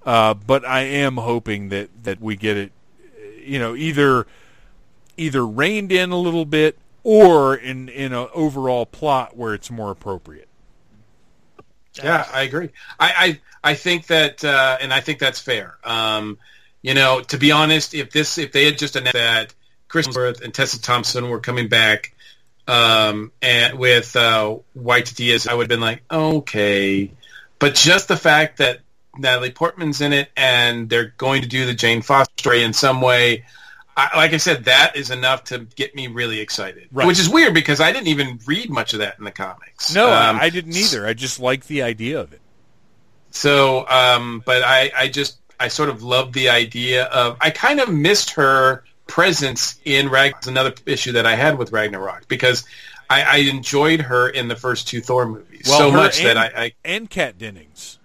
Uh, 0.05 0.33
but 0.33 0.65
I 0.65 0.81
am 0.81 1.17
hoping 1.17 1.69
that 1.69 1.89
that 2.03 2.21
we 2.21 2.35
get 2.35 2.57
it 2.57 2.71
you 3.43 3.59
know 3.59 3.75
either 3.75 4.27
either 5.17 5.45
reined 5.45 5.91
in 5.91 6.11
a 6.11 6.17
little 6.17 6.45
bit 6.45 6.77
or 7.03 7.55
in 7.55 7.89
in 7.89 8.13
an 8.13 8.27
overall 8.33 8.85
plot 8.85 9.35
where 9.35 9.53
it's 9.53 9.71
more 9.71 9.91
appropriate. 9.91 10.47
Yeah, 11.95 12.27
I 12.31 12.43
agree. 12.43 12.69
I 12.99 13.39
I, 13.63 13.71
I 13.71 13.73
think 13.73 14.07
that, 14.07 14.43
uh, 14.43 14.77
and 14.79 14.93
I 14.93 15.01
think 15.01 15.19
that's 15.19 15.39
fair. 15.39 15.77
Um, 15.83 16.37
you 16.81 16.93
know, 16.93 17.21
to 17.21 17.37
be 17.37 17.51
honest, 17.51 17.93
if 17.93 18.11
this 18.11 18.37
if 18.37 18.51
they 18.51 18.65
had 18.65 18.77
just 18.77 18.95
announced 18.95 19.13
that 19.13 19.53
Chris 19.87 20.07
Hemsworth 20.07 20.41
and 20.41 20.53
Tessa 20.53 20.81
Thompson 20.81 21.29
were 21.29 21.39
coming 21.39 21.67
back, 21.67 22.13
um, 22.69 23.31
and 23.41 23.79
with 23.79 24.15
uh, 24.15 24.57
White 24.73 25.13
Diaz, 25.15 25.47
I 25.47 25.53
would 25.53 25.63
have 25.63 25.69
been 25.69 25.81
like, 25.81 26.03
okay. 26.11 27.11
But 27.57 27.75
just 27.75 28.07
the 28.07 28.15
fact 28.17 28.57
that 28.59 28.79
Natalie 29.17 29.51
Portman's 29.51 30.01
in 30.01 30.13
it 30.13 30.29
and 30.37 30.89
they're 30.89 31.13
going 31.17 31.41
to 31.41 31.47
do 31.47 31.65
the 31.65 31.73
Jane 31.73 32.01
Foster 32.01 32.33
story 32.37 32.63
in 32.63 32.71
some 32.73 33.01
way, 33.01 33.43
I, 33.97 34.15
like 34.15 34.33
I 34.33 34.37
said, 34.37 34.65
that 34.65 34.95
is 34.95 35.11
enough 35.11 35.45
to 35.45 35.59
get 35.75 35.93
me 35.95 36.07
really 36.07 36.39
excited. 36.39 36.87
Right. 36.91 37.05
Which 37.07 37.19
is 37.19 37.27
weird 37.27 37.53
because 37.53 37.81
I 37.81 37.91
didn't 37.91 38.07
even 38.07 38.39
read 38.45 38.69
much 38.69 38.93
of 38.93 38.99
that 38.99 39.17
in 39.17 39.25
the 39.25 39.31
comics. 39.31 39.93
No, 39.93 40.07
Um, 40.07 40.37
I, 40.39 40.49
didn't 40.49 40.75
either. 40.77 41.05
I 41.05 41.13
just 41.13 41.39
like 41.39 41.65
the 41.65 41.81
idea 41.81 42.21
of 42.21 42.31
it. 42.31 42.39
so, 43.31 43.85
um, 43.89 44.41
but 44.45 44.63
I, 44.63 44.91
I 44.95 45.07
just, 45.09 45.39
I 45.59 45.67
sort 45.67 45.89
of 45.89 46.01
love 46.03 46.31
the 46.31 46.47
idea 46.49 47.05
of, 47.05 47.35
I 47.41 47.49
kind 47.49 47.81
of 47.81 47.89
missed 47.89 48.31
her 48.31 48.85
presence 49.09 49.79
in 49.83 50.07
Rag, 50.09 50.35
another 50.47 50.73
issue 50.85 51.11
that 51.13 51.25
I 51.25 51.35
had 51.35 51.57
with 51.57 51.71
Ragnarok 51.73 52.27
because 52.29 52.63
I, 53.09 53.23
I 53.23 53.35
enjoyed 53.49 54.01
her 54.01 54.29
in 54.29 54.47
the 54.47 54.55
first 54.55 54.87
two 54.87 55.01
Thor 55.01 55.25
movies 55.25 55.63
Well, 55.67 55.77
so 55.79 55.91
much 55.91 56.19
and, 56.19 56.27
that 56.27 56.37
I, 56.37 56.63
I, 56.65 56.73
and 56.85 57.09
Kat 57.09 57.37
Dennings. 57.37 57.97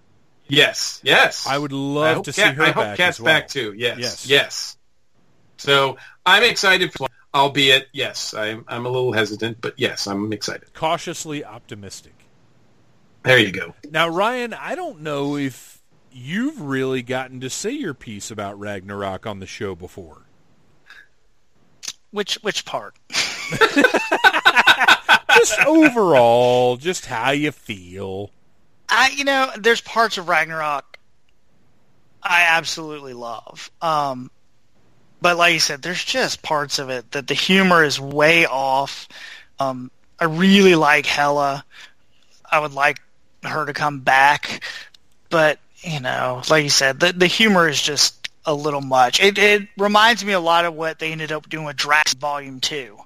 yes, 0.47 0.99
yes. 1.03 1.45
I 1.47 1.57
would 1.57 1.71
love 1.71 2.15
hope 2.17 2.25
to 2.25 2.33
see 2.33 2.41
Kat- 2.41 2.55
her 2.55 2.63
I 2.63 2.67
hope 2.71 2.83
back 2.83 2.97
Kat's 2.97 3.19
well. 3.19 3.33
back 3.33 3.47
too. 3.47 3.73
Yes, 3.77 3.99
Yes. 3.99 4.27
yes, 4.27 4.77
So 5.57 5.97
I'm 6.25 6.43
excited 6.43 6.91
for, 6.91 7.07
albeit, 7.33 7.87
yes, 7.93 8.33
I'm, 8.33 8.65
I'm 8.67 8.85
a 8.85 8.89
little 8.89 9.13
hesitant, 9.13 9.61
but 9.61 9.75
yes, 9.77 10.07
I'm 10.07 10.33
excited. 10.33 10.73
Cautiously 10.73 11.45
optimistic. 11.45 12.13
There 13.23 13.37
you 13.37 13.51
go. 13.51 13.73
Now, 13.91 14.07
Ryan, 14.09 14.53
I 14.53 14.75
don't 14.75 15.01
know 15.01 15.35
if 15.37 15.81
you've 16.11 16.61
really 16.61 17.01
gotten 17.03 17.39
to 17.41 17.49
say 17.49 17.71
your 17.71 17.93
piece 17.93 18.31
about 18.31 18.59
Ragnarok 18.59 19.25
on 19.27 19.39
the 19.39 19.45
show 19.47 19.75
before. 19.75 20.23
Which 22.15 22.35
which 22.35 22.63
part? 22.63 22.95
Just 25.35 25.59
overall, 25.67 26.77
just 26.77 27.07
how 27.07 27.31
you 27.31 27.51
feel. 27.51 28.31
I 28.87 29.09
you 29.09 29.25
know, 29.25 29.51
there's 29.57 29.81
parts 29.81 30.17
of 30.17 30.29
Ragnarok 30.29 30.97
I 32.23 32.43
absolutely 32.43 33.11
love. 33.11 33.69
Um 33.81 34.31
but 35.19 35.35
like 35.35 35.55
you 35.55 35.59
said, 35.59 35.81
there's 35.81 36.05
just 36.05 36.41
parts 36.41 36.79
of 36.79 36.89
it 36.89 37.11
that 37.11 37.27
the 37.27 37.33
humor 37.33 37.83
is 37.83 37.99
way 37.99 38.45
off. 38.45 39.09
Um, 39.59 39.91
I 40.17 40.25
really 40.25 40.75
like 40.75 41.05
Hela. 41.05 41.65
I 42.49 42.59
would 42.59 42.73
like 42.73 43.01
her 43.43 43.65
to 43.65 43.73
come 43.73 43.99
back, 43.99 44.63
but 45.29 45.59
you 45.79 45.99
know, 45.99 46.43
like 46.49 46.63
you 46.63 46.69
said, 46.69 47.01
the 47.01 47.11
the 47.11 47.27
humor 47.27 47.67
is 47.67 47.81
just 47.81 48.24
a 48.45 48.53
little 48.53 48.81
much. 48.81 49.19
It 49.19 49.37
it 49.37 49.67
reminds 49.77 50.23
me 50.23 50.33
a 50.33 50.39
lot 50.39 50.65
of 50.65 50.73
what 50.75 50.99
they 50.99 51.11
ended 51.11 51.31
up 51.31 51.49
doing 51.49 51.65
with 51.65 51.75
Drax 51.75 52.13
Volume 52.13 52.59
Two. 52.59 52.97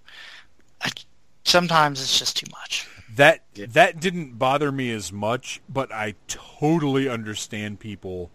I, 0.81 0.89
sometimes 1.43 2.01
it's 2.01 2.17
just 2.17 2.37
too 2.37 2.47
much. 2.51 2.87
That 3.15 3.43
that 3.55 3.99
didn't 3.99 4.37
bother 4.37 4.71
me 4.71 4.91
as 4.91 5.11
much, 5.11 5.61
but 5.67 5.91
I 5.91 6.15
totally 6.27 7.09
understand 7.09 7.79
people 7.79 8.31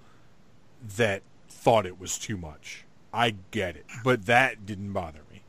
that 0.97 1.23
thought 1.49 1.87
it 1.87 1.99
was 1.99 2.19
too 2.19 2.37
much. 2.37 2.85
I 3.13 3.37
get 3.51 3.77
it, 3.77 3.87
but 4.03 4.27
that 4.27 4.67
didn't 4.67 4.93
bother 4.93 5.21
me. 5.31 5.43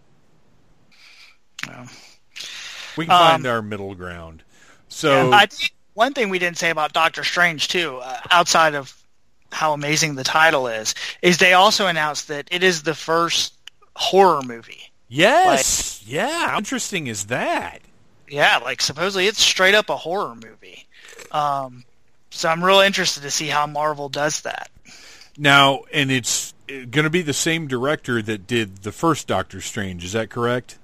Well, 1.68 1.88
We 2.96 3.06
can 3.06 3.18
find 3.18 3.48
our 3.48 3.62
middle 3.62 3.96
ground. 3.96 4.44
So 4.88 5.32
I 5.34 5.48
think 5.48 5.74
one 5.96 6.14
thing 6.14 6.30
we 6.30 6.40
didn't 6.40 6.58
say 6.58 6.70
about 6.70 6.94
Doctor 6.94 7.24
Strange 7.24 7.68
too, 7.68 7.98
uh, 8.04 8.20
outside 8.30 8.76
of 8.76 8.96
how 9.56 9.74
amazing 9.74 10.16
the 10.16 10.24
title 10.24 10.68
is, 10.68 10.94
is 11.22 11.38
they 11.38 11.54
also 11.54 11.88
announced 11.88 12.28
that 12.28 12.48
it 12.52 12.62
is 12.64 12.84
the 12.84 12.94
first 12.94 13.54
horror 13.96 14.42
movie. 14.42 14.92
yes, 15.08 16.04
yeah. 16.06 16.50
How 16.50 16.58
interesting 16.58 17.08
is 17.08 17.26
that? 17.28 17.80
Yeah, 18.28 18.58
like 18.58 18.82
supposedly 18.82 19.28
it's 19.28 19.42
straight 19.42 19.74
up 19.76 19.90
a 19.90 19.96
horror 19.96 20.36
movie. 20.36 20.86
Um, 21.32 21.86
so 22.32 22.50
I'm 22.50 22.64
real 22.64 22.82
interested 22.82 23.24
to 23.24 23.32
see 23.32 23.48
how 23.48 23.66
Marvel 23.66 24.10
does 24.10 24.42
that. 24.42 24.70
Now, 25.38 25.84
and 25.94 26.12
it's 26.12 26.54
going 26.68 27.04
to 27.04 27.10
be 27.10 27.22
the 27.22 27.34
same 27.34 27.68
director 27.68 28.22
that 28.22 28.48
did 28.48 28.78
the 28.78 28.92
first 28.92 29.28
Doctor 29.28 29.62
Strange. 29.62 30.04
Is 30.04 30.14
that 30.14 30.30
correct? 30.30 30.78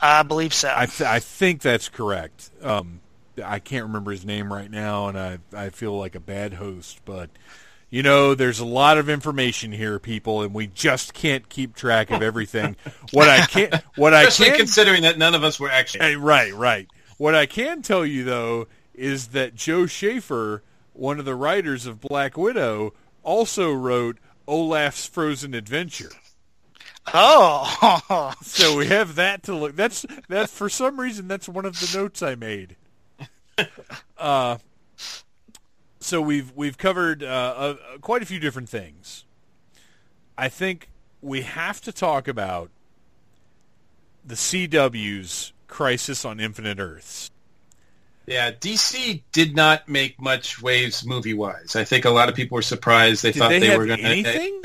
I 0.00 0.22
believe 0.22 0.54
so. 0.54 0.72
I 0.74 0.86
th- 0.86 1.08
I 1.08 1.18
think 1.18 1.62
that's 1.62 1.88
correct. 1.88 2.50
Um, 2.62 3.00
I 3.42 3.58
can't 3.58 3.84
remember 3.86 4.10
his 4.10 4.24
name 4.24 4.52
right 4.52 4.70
now, 4.70 5.08
and 5.08 5.18
I 5.18 5.38
I 5.54 5.70
feel 5.70 5.96
like 5.98 6.14
a 6.14 6.20
bad 6.20 6.54
host, 6.54 7.00
but 7.04 7.30
you 7.90 8.02
know, 8.02 8.34
there's 8.34 8.58
a 8.58 8.64
lot 8.64 8.98
of 8.98 9.08
information 9.08 9.70
here, 9.70 9.98
people, 10.00 10.42
and 10.42 10.52
we 10.52 10.66
just 10.66 11.14
can't 11.14 11.48
keep 11.48 11.76
track 11.76 12.10
of 12.10 12.22
everything. 12.22 12.76
what 13.12 13.28
I 13.28 13.46
can 13.46 13.82
what 13.96 14.12
I 14.14 14.22
Especially 14.24 14.50
can 14.50 14.58
considering 14.58 15.02
that 15.02 15.16
none 15.18 15.34
of 15.34 15.44
us 15.44 15.60
were 15.60 15.70
actually. 15.70 16.16
Right, 16.16 16.52
right. 16.52 16.88
What 17.18 17.34
I 17.34 17.46
can 17.46 17.82
tell 17.82 18.04
you 18.04 18.24
though 18.24 18.66
is 18.94 19.28
that 19.28 19.54
Joe 19.54 19.86
Schaeffer, 19.86 20.62
one 20.92 21.18
of 21.18 21.24
the 21.24 21.34
writers 21.34 21.86
of 21.86 22.00
Black 22.00 22.36
Widow, 22.36 22.94
also 23.22 23.72
wrote 23.72 24.18
Olaf's 24.46 25.06
Frozen 25.06 25.54
Adventure. 25.54 26.10
oh, 27.12 28.32
So 28.42 28.76
we 28.76 28.86
have 28.86 29.14
that 29.16 29.44
to 29.44 29.54
look. 29.54 29.76
That's 29.76 30.04
that 30.28 30.50
for 30.50 30.68
some 30.68 30.98
reason 30.98 31.28
that's 31.28 31.48
one 31.48 31.64
of 31.64 31.78
the 31.78 31.96
notes 31.96 32.22
I 32.22 32.34
made. 32.34 32.76
Uh, 34.16 34.56
so 36.00 36.20
we've 36.22 36.50
we've 36.54 36.78
covered 36.78 37.22
uh, 37.22 37.26
uh, 37.26 37.74
quite 38.00 38.22
a 38.22 38.26
few 38.26 38.38
different 38.38 38.68
things. 38.68 39.24
I 40.38 40.48
think 40.48 40.88
we 41.20 41.42
have 41.42 41.80
to 41.82 41.92
talk 41.92 42.28
about 42.28 42.70
the 44.24 44.34
CW's 44.34 45.52
Crisis 45.66 46.24
on 46.24 46.40
Infinite 46.40 46.78
Earths. 46.78 47.30
Yeah, 48.26 48.52
DC 48.52 49.22
did 49.32 49.54
not 49.54 49.88
make 49.88 50.20
much 50.20 50.62
waves 50.62 51.04
movie 51.04 51.34
wise. 51.34 51.76
I 51.76 51.84
think 51.84 52.04
a 52.06 52.10
lot 52.10 52.28
of 52.28 52.34
people 52.34 52.54
were 52.56 52.62
surprised. 52.62 53.22
They 53.22 53.32
Did 53.32 53.38
thought 53.38 53.48
they 53.50 53.58
they, 53.58 53.76
were 53.76 53.86
going 53.86 53.98
to 53.98 54.04
anything? 54.06 54.62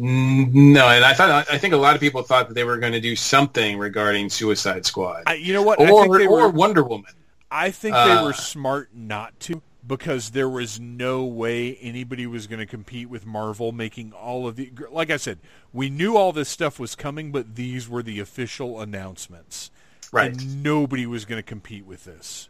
no, 0.00 0.88
and 0.88 1.04
I 1.04 1.14
thought 1.14 1.46
I 1.50 1.58
think 1.58 1.74
a 1.74 1.76
lot 1.76 1.94
of 1.94 2.00
people 2.00 2.22
thought 2.22 2.48
that 2.48 2.54
they 2.54 2.64
were 2.64 2.78
going 2.78 2.94
to 2.94 3.00
do 3.00 3.14
something 3.14 3.78
regarding 3.78 4.30
Suicide 4.30 4.86
Squad 4.86 5.24
I, 5.26 5.34
you 5.34 5.52
know 5.52 5.62
what? 5.62 5.80
I 5.80 5.86
think 5.86 6.08
or 6.08 6.18
they 6.18 6.26
or 6.26 6.42
were. 6.42 6.48
Wonder 6.48 6.82
Woman. 6.82 7.12
I 7.50 7.70
think 7.70 7.94
they 7.94 8.00
Uh, 8.00 8.24
were 8.24 8.32
smart 8.32 8.90
not 8.94 9.38
to 9.40 9.62
because 9.86 10.30
there 10.30 10.48
was 10.48 10.78
no 10.78 11.24
way 11.24 11.76
anybody 11.76 12.26
was 12.26 12.46
going 12.46 12.60
to 12.60 12.66
compete 12.66 13.08
with 13.08 13.26
Marvel 13.26 13.72
making 13.72 14.12
all 14.12 14.46
of 14.46 14.56
the 14.56 14.70
like 14.90 15.10
I 15.10 15.16
said, 15.16 15.38
we 15.72 15.90
knew 15.90 16.16
all 16.16 16.32
this 16.32 16.48
stuff 16.48 16.78
was 16.78 16.94
coming 16.94 17.32
but 17.32 17.56
these 17.56 17.88
were 17.88 18.02
the 18.02 18.20
official 18.20 18.80
announcements. 18.80 19.70
Right. 20.12 20.32
And 20.32 20.62
nobody 20.62 21.06
was 21.06 21.24
going 21.24 21.38
to 21.38 21.42
compete 21.46 21.86
with 21.86 22.04
this. 22.04 22.48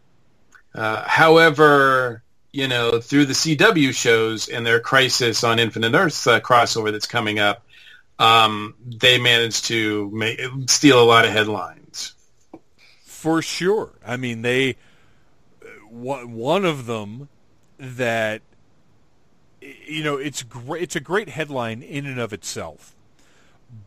Uh, 0.74 1.02
however, 1.06 2.22
you 2.52 2.68
know, 2.68 3.00
through 3.00 3.26
the 3.26 3.34
CW 3.34 3.94
shows 3.94 4.48
and 4.48 4.66
their 4.66 4.80
Crisis 4.80 5.44
on 5.44 5.58
Infinite 5.58 5.94
Earths 5.94 6.26
uh, 6.26 6.40
crossover 6.40 6.90
that's 6.92 7.06
coming 7.06 7.38
up, 7.38 7.64
um, 8.18 8.74
they 8.84 9.18
managed 9.18 9.66
to 9.66 10.10
make, 10.12 10.40
steal 10.68 11.02
a 11.02 11.04
lot 11.04 11.24
of 11.24 11.32
headlines. 11.32 12.14
For 13.04 13.42
sure. 13.42 13.98
I 14.06 14.16
mean, 14.16 14.42
they 14.42 14.76
one 15.90 16.64
of 16.64 16.86
them 16.86 17.28
that 17.78 18.42
you 19.60 20.02
know, 20.02 20.16
it's 20.16 20.42
great 20.42 20.82
it's 20.82 20.96
a 20.96 21.00
great 21.00 21.30
headline 21.30 21.82
in 21.82 22.06
and 22.06 22.18
of 22.18 22.32
itself. 22.32 22.94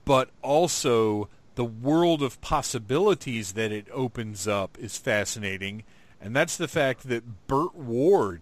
But 0.06 0.30
also 0.42 1.30
the 1.56 1.66
world 1.66 2.22
of 2.22 2.42
possibilities 2.42 3.54
that 3.54 3.72
it 3.72 3.88
opens 3.92 4.48
up 4.48 4.78
is 4.80 4.98
fascinating, 4.98 5.84
and 6.22 6.36
that's 6.36 6.58
the 6.58 6.68
fact 6.68 7.08
that 7.10 7.48
Burt 7.48 7.76
Ward 7.76 8.42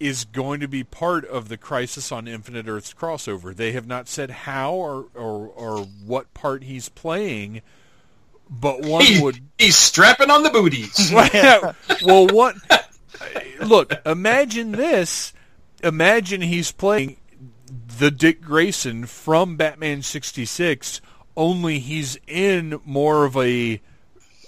is 0.00 0.24
going 0.24 0.58
to 0.60 0.68
be 0.68 0.82
part 0.82 1.24
of 1.24 1.48
the 1.48 1.56
Crisis 1.56 2.10
on 2.10 2.26
Infinite 2.26 2.66
Earths 2.66 2.92
crossover. 2.92 3.54
They 3.54 3.72
have 3.72 3.86
not 3.86 4.08
said 4.08 4.30
how 4.30 4.72
or 4.72 5.06
or, 5.14 5.48
or 5.48 5.84
what 6.04 6.32
part 6.34 6.64
he's 6.64 6.88
playing, 6.88 7.62
but 8.60 8.82
one 8.84 9.04
He- 9.04 9.20
would 9.20 9.40
he's 9.58 9.76
strapping 9.76 10.30
on 10.30 10.42
the 10.42 10.50
booties. 10.50 11.10
well, 11.14 11.74
well, 12.04 12.26
what? 12.28 12.56
Look, 13.60 13.92
imagine 14.06 14.72
this. 14.72 15.32
Imagine 15.82 16.42
he's 16.42 16.70
playing 16.72 17.16
the 17.98 18.10
Dick 18.10 18.40
Grayson 18.42 19.06
from 19.06 19.56
Batman 19.56 20.02
'66, 20.02 21.00
only 21.36 21.78
he's 21.78 22.18
in 22.26 22.80
more 22.84 23.24
of 23.24 23.36
a 23.36 23.80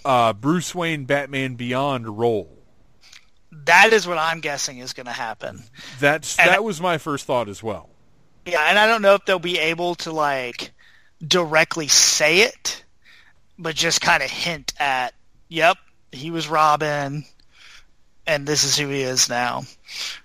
uh, 0.05 0.33
Bruce 0.35 0.75
Wayne 0.75 1.05
Batman 1.07 1.55
Beyond 1.55 2.19
role. 2.19 2.51
that 3.67 3.93
is 3.93 4.07
what 4.07 4.19
I'm 4.19 4.41
guessing 4.41 4.79
is 4.79 4.93
going 4.93 5.07
to 5.07 5.13
happen. 5.13 5.63
That's 6.01 6.39
And- 6.39 6.51
that 6.51 6.63
was 6.65 6.81
my 6.81 6.99
first 6.99 7.25
thought 7.27 7.49
as 7.49 7.63
well. 7.63 7.89
Yeah, 8.47 8.61
and 8.69 8.79
I 8.79 8.87
don't 8.87 9.01
know 9.01 9.15
if 9.15 9.25
they'll 9.25 9.39
be 9.39 9.59
able 9.59 9.95
to 9.97 10.13
like 10.13 10.73
directly 11.27 11.89
say 11.89 12.41
it, 12.43 12.84
but 13.59 13.75
just 13.75 14.01
kind 14.01 14.23
of 14.23 14.31
hint 14.31 14.73
at, 14.79 15.15
"Yep, 15.49 15.79
he 16.13 16.31
was 16.31 16.49
Robin, 16.49 17.25
and 18.27 18.47
this 18.47 18.65
is 18.65 18.77
who 18.77 18.89
he 18.89 19.03
is 19.03 19.29
now." 19.29 19.65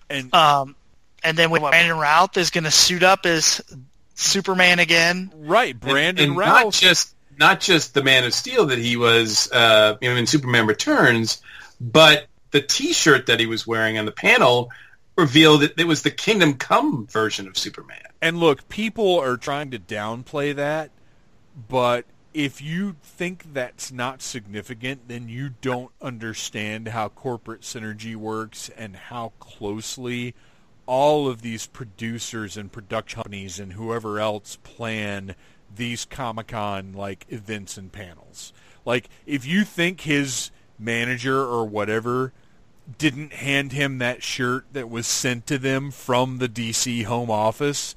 And 0.10 0.34
Um, 0.34 0.76
and 1.24 1.38
then 1.38 1.50
when 1.50 1.62
Brandon 1.62 1.98
Routh 1.98 2.38
is 2.38 2.50
going 2.50 2.64
to 2.64 2.72
suit 2.72 3.04
up 3.04 3.26
as 3.26 3.62
Superman 4.16 4.80
again. 4.80 5.32
right, 5.36 5.80
Brandon 5.80 6.30
and, 6.30 6.38
not 6.38 6.64
Routh. 6.64 6.80
just 6.80 7.16
not 7.38 7.62
just 7.62 7.94
the 7.94 8.04
Man 8.04 8.26
of 8.26 8.34
Steel 8.34 8.66
that 8.68 8.80
he 8.80 8.98
was 8.98 9.50
uh, 9.52 9.98
you 10.02 10.10
know, 10.10 10.16
in 10.16 10.28
Superman 10.28 10.68
Returns, 10.68 11.42
but 11.80 12.28
the 12.52 12.62
T-shirt 12.62 13.28
that 13.28 13.40
he 13.40 13.46
was 13.46 13.66
wearing 13.66 13.98
on 13.98 14.06
the 14.06 14.12
panel 14.12 14.70
revealed 15.16 15.62
that 15.62 15.80
it 15.80 15.88
was 15.88 16.02
the 16.02 16.12
Kingdom 16.12 16.56
Come 16.56 17.08
version 17.08 17.48
of 17.48 17.58
Superman. 17.58 18.02
And 18.22 18.40
look, 18.40 18.68
people 18.70 19.20
are 19.20 19.38
trying 19.38 19.72
to 19.72 19.80
downplay 19.80 20.56
that, 20.56 20.92
but 21.70 22.06
if 22.34 22.62
you 22.62 22.96
think 23.02 23.54
that's 23.54 23.92
not 23.92 24.22
significant, 24.22 25.08
then 25.08 25.28
you 25.30 25.52
don't 25.62 25.92
understand 26.02 26.90
how 26.90 27.10
corporate 27.10 27.62
synergy 27.62 28.16
works 28.16 28.70
and 28.78 28.96
how 28.96 29.34
closely 29.40 30.36
all 30.86 31.28
of 31.28 31.42
these 31.42 31.68
producers 31.68 32.58
and 32.58 32.72
production 32.72 33.18
companies 33.18 33.60
and 33.60 33.74
whoever 33.74 34.20
else 34.20 34.58
plan 34.64 35.36
these 35.76 36.06
Comic-Con 36.06 36.94
like 36.94 37.26
events 37.30 37.78
and 37.78 37.92
panels. 37.92 38.54
Like 38.86 39.10
if 39.26 39.46
you 39.46 39.64
think 39.64 40.02
his 40.02 40.52
manager 40.80 41.44
or 41.44 41.66
whatever 41.66 42.34
didn't 42.98 43.34
hand 43.34 43.72
him 43.72 44.00
that 44.00 44.24
shirt 44.24 44.66
that 44.74 44.90
was 44.90 45.06
sent 45.06 45.46
to 45.48 45.58
them 45.58 45.92
from 45.92 46.40
the 46.40 46.50
DC 46.50 47.06
home 47.06 47.30
office, 47.30 47.96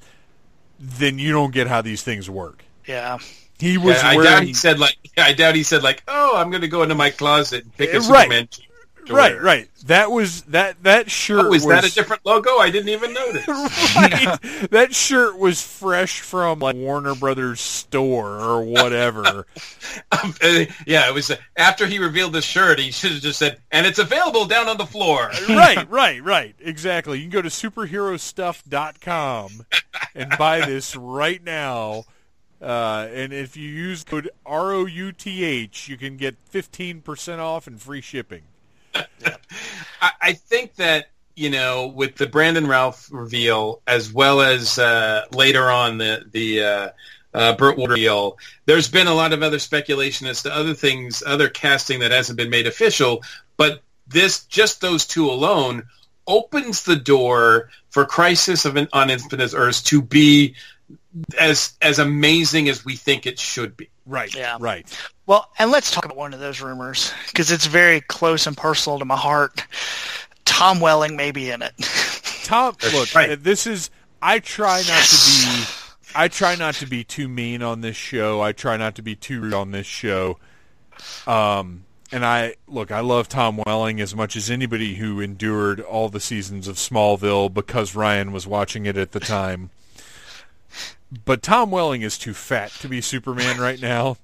then 0.79 1.17
you 1.17 1.31
don't 1.31 1.53
get 1.53 1.67
how 1.67 1.81
these 1.81 2.03
things 2.03 2.29
work. 2.29 2.65
Yeah, 2.85 3.17
He 3.63 3.77
was 3.77 3.95
Yeah, 3.95 4.09
I 4.09 4.21
doubt 4.21 4.43
he 4.43 4.53
said 4.53 4.77
like 4.77 4.97
I 5.17 5.31
doubt 5.31 5.55
he 5.55 5.63
said 5.63 5.83
like, 5.83 6.03
"Oh, 6.05 6.35
I'm 6.35 6.49
going 6.49 6.63
to 6.63 6.67
go 6.67 6.83
into 6.83 6.95
my 6.95 7.11
closet 7.11 7.63
and 7.63 7.73
pick 7.77 7.93
a 7.93 7.99
right. 7.99 8.23
Superman." 8.23 8.49
right, 9.09 9.35
wear." 9.35 9.41
right. 9.41 9.69
That 9.85 10.11
was 10.11 10.41
that 10.43 10.83
that 10.83 11.09
shirt 11.09 11.45
Oh, 11.45 11.53
is 11.53 11.65
was 11.65 11.67
that 11.67 11.85
a 11.89 11.93
different 11.93 12.25
logo? 12.25 12.57
I 12.57 12.69
didn't 12.71 12.89
even 12.89 13.13
notice. 13.13 13.47
right. 13.95 14.37
that 14.71 14.93
shirt 14.93 15.37
was 15.37 15.61
fresh 15.61 16.19
from 16.19 16.59
like 16.59 16.75
Warner 16.75 17.15
Brothers 17.15 17.61
store 17.61 18.41
or 18.41 18.63
whatever. 18.63 19.45
Um, 20.11 20.33
uh, 20.41 20.65
yeah, 20.87 21.07
it 21.07 21.13
was 21.13 21.29
uh, 21.29 21.35
after 21.55 21.85
he 21.85 21.99
revealed 21.99 22.33
the 22.33 22.41
shirt. 22.41 22.79
He 22.79 22.89
should 22.91 23.11
have 23.11 23.21
just 23.21 23.37
said, 23.37 23.59
"And 23.71 23.85
it's 23.85 23.99
available 23.99 24.45
down 24.45 24.67
on 24.67 24.77
the 24.77 24.87
floor." 24.87 25.29
right, 25.49 25.87
right, 25.89 26.23
right. 26.23 26.55
Exactly. 26.59 27.19
You 27.19 27.25
can 27.25 27.31
go 27.31 27.43
to 27.43 27.49
superherostuff.com 27.49 29.65
and 30.15 30.33
buy 30.37 30.65
this 30.65 30.95
right 30.95 31.43
now 31.43 32.05
Uh, 32.63 33.09
and 33.13 33.33
if 33.33 33.57
you 33.57 33.67
use 33.67 34.03
code 34.05 34.29
R 34.45 34.71
O 34.71 34.85
U 34.85 35.11
T 35.11 35.43
H, 35.43 35.89
you 35.89 35.97
can 35.97 36.15
get 36.15 36.37
fifteen 36.45 37.01
percent 37.01 37.41
off 37.41 37.67
and 37.67 37.81
free 37.81 38.01
shipping. 38.01 38.43
I, 38.95 40.11
I 40.21 40.33
think 40.33 40.75
that 40.75 41.07
you 41.35 41.49
know 41.49 41.87
with 41.87 42.15
the 42.15 42.27
Brandon 42.27 42.65
Routh 42.65 43.09
reveal 43.11 43.81
as 43.85 44.13
well 44.13 44.41
as 44.41 44.79
uh, 44.79 45.25
later 45.33 45.69
on 45.69 45.97
the 45.97 46.25
the 46.31 46.63
uh, 46.63 46.89
uh, 47.33 47.55
Burt 47.55 47.77
Ward 47.77 47.91
reveal, 47.91 48.37
there's 48.65 48.87
been 48.87 49.07
a 49.07 49.13
lot 49.13 49.33
of 49.33 49.43
other 49.43 49.59
speculation 49.59 50.27
as 50.27 50.43
to 50.43 50.55
other 50.55 50.73
things, 50.73 51.21
other 51.25 51.49
casting 51.49 51.99
that 51.99 52.11
hasn't 52.11 52.37
been 52.37 52.49
made 52.49 52.67
official. 52.67 53.23
But 53.57 53.81
this, 54.07 54.45
just 54.45 54.79
those 54.79 55.05
two 55.05 55.29
alone, 55.29 55.83
opens 56.27 56.83
the 56.83 56.95
door 56.95 57.69
for 57.89 58.05
Crisis 58.05 58.65
of 58.65 58.77
on 58.93 59.09
Infinite 59.09 59.53
Earths 59.53 59.81
to 59.83 60.01
be 60.01 60.55
as 61.39 61.73
as 61.81 61.99
amazing 61.99 62.69
as 62.69 62.83
we 62.83 62.95
think 62.95 63.25
it 63.25 63.39
should 63.39 63.77
be. 63.77 63.89
Right. 64.05 64.33
Yeah. 64.35 64.57
Right. 64.59 64.87
Well, 65.25 65.49
and 65.57 65.71
let's 65.71 65.91
talk 65.91 66.05
about 66.05 66.17
one 66.17 66.33
of 66.33 66.39
those 66.39 66.61
rumors 66.61 67.13
because 67.27 67.51
it's 67.51 67.65
very 67.65 68.01
close 68.01 68.47
and 68.47 68.57
personal 68.57 68.99
to 68.99 69.05
my 69.05 69.15
heart. 69.15 69.63
Tom 70.45 70.79
Welling 70.79 71.15
may 71.15 71.31
be 71.31 71.49
in 71.49 71.61
it. 71.61 71.73
Tom, 72.43 72.75
look, 72.93 73.15
right. 73.15 73.31
uh, 73.31 73.37
this 73.39 73.65
is. 73.65 73.89
I 74.21 74.39
try 74.39 74.77
not 74.77 75.03
to 75.03 75.17
be. 75.25 75.63
I 76.15 76.27
try 76.27 76.55
not 76.55 76.75
to 76.75 76.85
be 76.85 77.03
too 77.03 77.27
mean 77.27 77.63
on 77.63 77.81
this 77.81 77.95
show. 77.95 78.41
I 78.41 78.51
try 78.51 78.77
not 78.77 78.95
to 78.95 79.01
be 79.01 79.15
too 79.15 79.41
rude 79.41 79.53
on 79.53 79.71
this 79.71 79.87
show. 79.87 80.37
Um, 81.25 81.85
and 82.11 82.25
I 82.25 82.55
look. 82.67 82.91
I 82.91 82.99
love 82.99 83.27
Tom 83.29 83.61
Welling 83.65 83.99
as 84.01 84.15
much 84.15 84.35
as 84.35 84.49
anybody 84.49 84.95
who 84.95 85.19
endured 85.19 85.79
all 85.79 86.09
the 86.09 86.19
seasons 86.19 86.67
of 86.67 86.75
Smallville 86.75 87.53
because 87.53 87.95
Ryan 87.95 88.31
was 88.31 88.45
watching 88.45 88.85
it 88.85 88.97
at 88.97 89.11
the 89.13 89.19
time. 89.19 89.71
But 91.25 91.41
Tom 91.41 91.71
Welling 91.71 92.01
is 92.01 92.17
too 92.17 92.33
fat 92.33 92.71
to 92.79 92.87
be 92.87 93.01
Superman 93.01 93.59
right 93.59 93.81
now. 93.81 94.17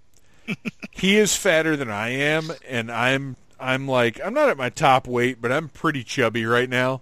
he 0.91 1.17
is 1.17 1.35
fatter 1.35 1.75
than 1.75 1.89
I 1.89 2.09
am, 2.09 2.51
and 2.67 2.91
I'm 2.91 3.35
I'm 3.59 3.87
like 3.87 4.19
I'm 4.23 4.33
not 4.33 4.49
at 4.49 4.57
my 4.57 4.69
top 4.69 5.07
weight, 5.07 5.41
but 5.41 5.51
I'm 5.51 5.69
pretty 5.69 6.03
chubby 6.03 6.45
right 6.45 6.69
now. 6.69 7.01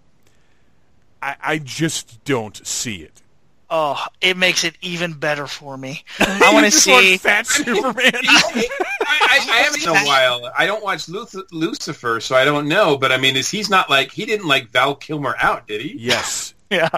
I, 1.22 1.36
I 1.42 1.58
just 1.60 2.24
don't 2.26 2.66
see 2.66 2.98
it. 2.98 3.22
Oh, 3.70 4.02
it 4.22 4.38
makes 4.38 4.64
it 4.64 4.76
even 4.82 5.14
better 5.14 5.46
for 5.46 5.78
me. 5.78 6.04
I 6.20 6.54
want 6.54 6.66
to 6.66 6.72
just 6.72 6.88
want 6.88 7.04
see. 7.04 7.18
fat 7.18 7.46
Superman. 7.46 8.12
I, 8.16 8.70
I, 9.02 9.48
I 9.50 9.56
haven't 9.58 9.84
in 9.84 9.90
a 9.90 10.06
while. 10.06 10.52
I 10.58 10.66
don't 10.66 10.84
watch 10.84 11.10
Luth- 11.10 11.36
Lucifer, 11.52 12.22
so 12.22 12.36
I 12.36 12.46
don't 12.46 12.70
know. 12.70 12.98
But 12.98 13.12
I 13.12 13.18
mean, 13.18 13.36
is 13.36 13.52
he's 13.52 13.70
not 13.70 13.90
like 13.90 14.12
he 14.12 14.26
didn't 14.26 14.48
like 14.48 14.70
Val 14.70 14.96
Kilmer 14.96 15.36
out, 15.40 15.68
did 15.68 15.82
he? 15.82 15.98
yes. 15.98 16.54
Yeah, 16.72 16.90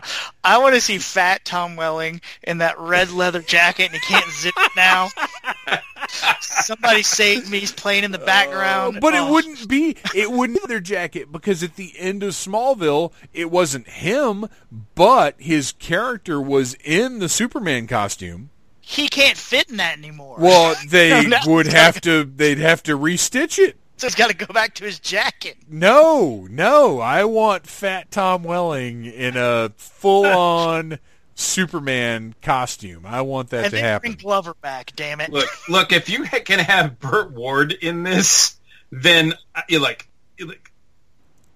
I 0.44 0.58
want 0.58 0.74
to 0.74 0.82
see 0.82 0.98
fat 0.98 1.46
Tom 1.46 1.76
Welling 1.76 2.22
in 2.42 2.58
that 2.58 2.80
red 2.80 3.12
leather 3.12 3.42
jacket, 3.44 3.92
and 3.92 3.94
he 3.94 4.00
can't 4.00 4.26
zip 4.32 4.56
it 4.58 4.72
now. 4.76 5.10
Somebody 6.40 7.04
save 7.04 7.50
me! 7.50 7.60
He's 7.60 7.72
playing 7.72 8.04
in 8.04 8.12
the 8.12 8.18
background. 8.18 9.00
But 9.00 9.14
it 9.14 9.20
Oh. 9.22 9.32
wouldn't 9.32 9.68
be 9.68 9.96
it 10.16 10.32
wouldn't 10.32 10.60
be 10.62 10.68
their 10.68 10.80
jacket 10.80 11.32
because 11.32 11.62
at 11.62 11.76
the 11.76 11.94
end 12.00 12.24
of 12.24 12.32
Smallville 12.32 13.12
it 13.34 13.52
wasn't 13.52 13.88
him, 13.88 14.46
but 14.96 15.36
his 15.38 15.72
character 15.74 16.42
was 16.42 16.76
in 16.84 17.20
the 17.20 17.30
Superman 17.30 17.86
costume. 17.88 18.50
He 18.82 19.08
can't 19.08 19.38
fit 19.38 19.70
in 19.70 19.78
that 19.78 19.98
anymore. 20.00 20.38
Well, 20.40 20.76
they 20.88 21.28
no, 21.28 21.38
would 21.46 21.68
have 21.68 22.02
to 22.02 22.24
they'd 22.24 22.58
have 22.58 22.82
to 22.84 22.98
restitch 22.98 23.60
it. 23.60 23.78
So 24.00 24.08
he's 24.08 24.16
got 24.16 24.30
to 24.30 24.36
go 24.36 24.52
back 24.54 24.76
to 24.76 24.86
his 24.86 25.00
jacket. 25.00 25.58
No, 25.68 26.48
no, 26.50 27.00
I 27.00 27.26
want 27.26 27.68
fat 27.68 28.12
Tom 28.12 28.44
Welling 28.44 29.06
in 29.06 29.36
a 29.36 29.72
full-on 29.76 31.00
Superman 31.36 32.36
costume. 32.42 33.06
I 33.06 33.22
want 33.22 33.50
that 33.50 33.66
and 33.66 33.72
to 33.72 33.76
then 33.76 33.84
happen. 33.84 34.12
bring 34.12 34.18
Glover 34.18 34.54
back. 34.62 34.94
Damn 34.96 35.20
it! 35.22 35.32
Look, 35.32 35.50
look. 35.68 35.92
If 35.92 36.10
you 36.10 36.24
can 36.24 36.60
have 36.60 37.00
Burt 37.00 37.34
Ward 37.34 37.74
in 37.74 38.04
this, 38.04 38.58
then 38.92 39.34
uh, 39.54 39.62
you 39.68 39.80
like, 39.80 40.08
you 40.38 40.48
like 40.48 40.72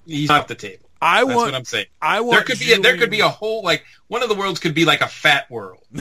he's 0.05 0.29
off 0.29 0.47
the 0.47 0.55
table. 0.55 0.89
I 1.01 1.25
That's 1.25 1.35
want 1.35 1.51
what 1.51 1.55
I'm 1.55 1.65
saying. 1.65 1.87
I 2.01 2.21
want 2.21 2.37
There 2.37 2.55
could 2.55 2.59
be 2.59 2.73
a, 2.73 2.79
there 2.79 2.97
could 2.97 3.09
be 3.09 3.19
a 3.19 3.29
whole 3.29 3.61
like 3.61 3.83
one 4.07 4.23
of 4.23 4.29
the 4.29 4.35
worlds 4.35 4.59
could 4.59 4.73
be 4.73 4.85
like 4.85 5.01
a 5.01 5.07
fat 5.07 5.49
world. 5.51 5.83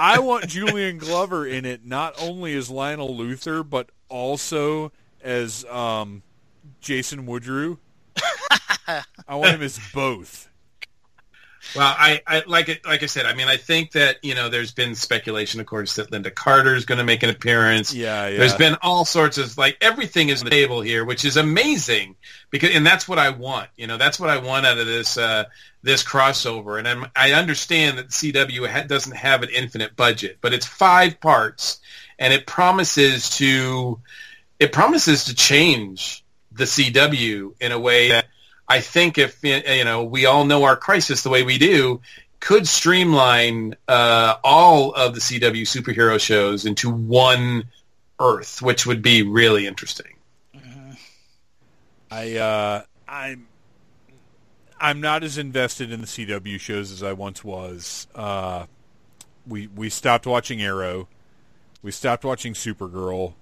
I 0.00 0.18
want 0.20 0.46
Julian 0.48 0.96
Glover 0.96 1.46
in 1.46 1.66
it 1.66 1.84
not 1.84 2.14
only 2.22 2.54
as 2.54 2.70
Lionel 2.70 3.14
Luthor 3.14 3.68
but 3.68 3.90
also 4.08 4.92
as 5.22 5.66
um, 5.66 6.22
Jason 6.80 7.26
Woodrue. 7.26 7.76
I 9.28 9.34
want 9.34 9.50
him 9.56 9.62
as 9.62 9.78
both. 9.92 10.49
Well, 11.76 11.94
I, 11.96 12.22
I 12.26 12.42
like 12.46 12.68
it. 12.68 12.84
Like 12.86 13.02
I 13.02 13.06
said, 13.06 13.26
I 13.26 13.34
mean, 13.34 13.48
I 13.48 13.56
think 13.56 13.92
that 13.92 14.16
you 14.22 14.34
know, 14.34 14.48
there's 14.48 14.72
been 14.72 14.94
speculation, 14.94 15.60
of 15.60 15.66
course, 15.66 15.96
that 15.96 16.10
Lynda 16.10 16.34
Carter 16.34 16.74
is 16.74 16.84
going 16.84 16.98
to 16.98 17.04
make 17.04 17.22
an 17.22 17.30
appearance. 17.30 17.92
Yeah, 17.92 18.28
yeah. 18.28 18.38
There's 18.38 18.54
been 18.54 18.76
all 18.82 19.04
sorts 19.04 19.38
of 19.38 19.56
like 19.58 19.76
everything 19.80 20.30
is 20.30 20.40
on 20.42 20.46
the 20.46 20.50
table 20.50 20.80
here, 20.80 21.04
which 21.04 21.24
is 21.24 21.36
amazing 21.36 22.16
because, 22.50 22.70
and 22.74 22.86
that's 22.86 23.06
what 23.06 23.18
I 23.18 23.30
want. 23.30 23.68
You 23.76 23.86
know, 23.86 23.98
that's 23.98 24.18
what 24.18 24.30
I 24.30 24.38
want 24.38 24.66
out 24.66 24.78
of 24.78 24.86
this 24.86 25.16
uh, 25.16 25.44
this 25.82 26.02
crossover. 26.02 26.78
And 26.78 26.88
I'm, 26.88 27.06
I 27.14 27.32
understand 27.32 27.98
that 27.98 28.08
CW 28.08 28.68
ha- 28.68 28.84
doesn't 28.86 29.16
have 29.16 29.42
an 29.42 29.50
infinite 29.50 29.96
budget, 29.96 30.38
but 30.40 30.52
it's 30.54 30.66
five 30.66 31.20
parts, 31.20 31.80
and 32.18 32.32
it 32.32 32.46
promises 32.46 33.30
to 33.36 34.00
it 34.58 34.72
promises 34.72 35.24
to 35.24 35.34
change 35.34 36.24
the 36.52 36.64
CW 36.64 37.54
in 37.60 37.72
a 37.72 37.78
way 37.78 38.08
that 38.08 38.26
I 38.70 38.80
think 38.80 39.18
if 39.18 39.42
you 39.42 39.84
know 39.84 40.04
we 40.04 40.26
all 40.26 40.44
know 40.44 40.62
our 40.62 40.76
crisis 40.76 41.24
the 41.24 41.28
way 41.28 41.42
we 41.42 41.58
do, 41.58 42.00
could 42.38 42.68
streamline 42.68 43.74
uh, 43.88 44.36
all 44.44 44.92
of 44.92 45.14
the 45.14 45.20
CW 45.20 45.62
superhero 45.62 46.20
shows 46.20 46.64
into 46.64 46.88
one 46.88 47.64
Earth, 48.20 48.62
which 48.62 48.86
would 48.86 49.02
be 49.02 49.22
really 49.22 49.66
interesting. 49.66 50.14
I 52.12 52.36
uh, 52.36 52.82
I'm 53.08 53.48
I'm 54.80 55.00
not 55.00 55.24
as 55.24 55.36
invested 55.36 55.90
in 55.90 56.00
the 56.00 56.06
CW 56.06 56.60
shows 56.60 56.92
as 56.92 57.02
I 57.02 57.12
once 57.12 57.42
was. 57.42 58.06
Uh, 58.14 58.66
we 59.48 59.66
we 59.66 59.88
stopped 59.88 60.28
watching 60.28 60.62
Arrow. 60.62 61.08
We 61.82 61.90
stopped 61.90 62.24
watching 62.24 62.54
Supergirl. 62.54 63.34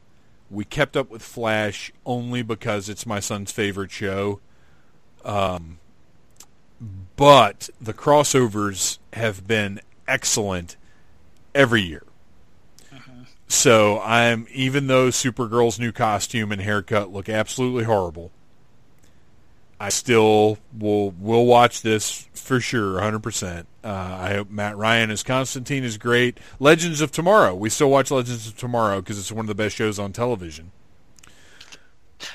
We 0.51 0.65
kept 0.65 0.97
up 0.97 1.11
with 1.11 1.21
Flash 1.21 1.93
only 2.07 2.41
because 2.41 2.89
it's 2.89 3.05
my 3.05 3.21
son's 3.21 3.53
favorite 3.53 3.91
show. 3.91 4.41
Um, 5.29 5.79
but 7.17 7.69
the 7.81 7.93
crossovers 7.93 8.99
have 9.13 9.47
been 9.47 9.81
excellent 10.07 10.77
every 11.55 11.83
year. 11.83 12.03
So 13.47 14.01
I'm 14.01 14.47
even 14.53 14.87
though 14.87 15.09
Supergirl's 15.09 15.79
new 15.79 15.93
costume 15.93 16.53
and 16.53 16.61
haircut 16.61 17.13
look 17.13 17.29
absolutely 17.29 17.85
horrible, 17.85 18.31
I 19.81 19.89
still 19.89 20.59
will 20.77 21.11
will 21.13 21.47
watch 21.47 21.83
this 21.83 22.29
for 22.35 22.61
sure, 22.61 23.01
100%. 23.01 23.67
Uh, 23.85 23.89
I 23.89 24.35
hope 24.35 24.51
Matt 24.51 24.77
Ryan 24.77 25.11
as 25.11 25.23
Constantine 25.23 25.85
is 25.85 25.99
great. 25.99 26.39
Legends 26.59 27.01
of 27.01 27.11
Tomorrow. 27.11 27.55
We 27.55 27.69
still 27.71 27.91
watch 27.91 28.11
Legends 28.11 28.47
of 28.47 28.57
Tomorrow 28.57 29.01
because 29.01 29.19
it's 29.19 29.33
one 29.33 29.45
of 29.45 29.49
the 29.49 29.55
best 29.55 29.77
shows 29.77 29.99
on 29.99 30.13
television. 30.13 30.73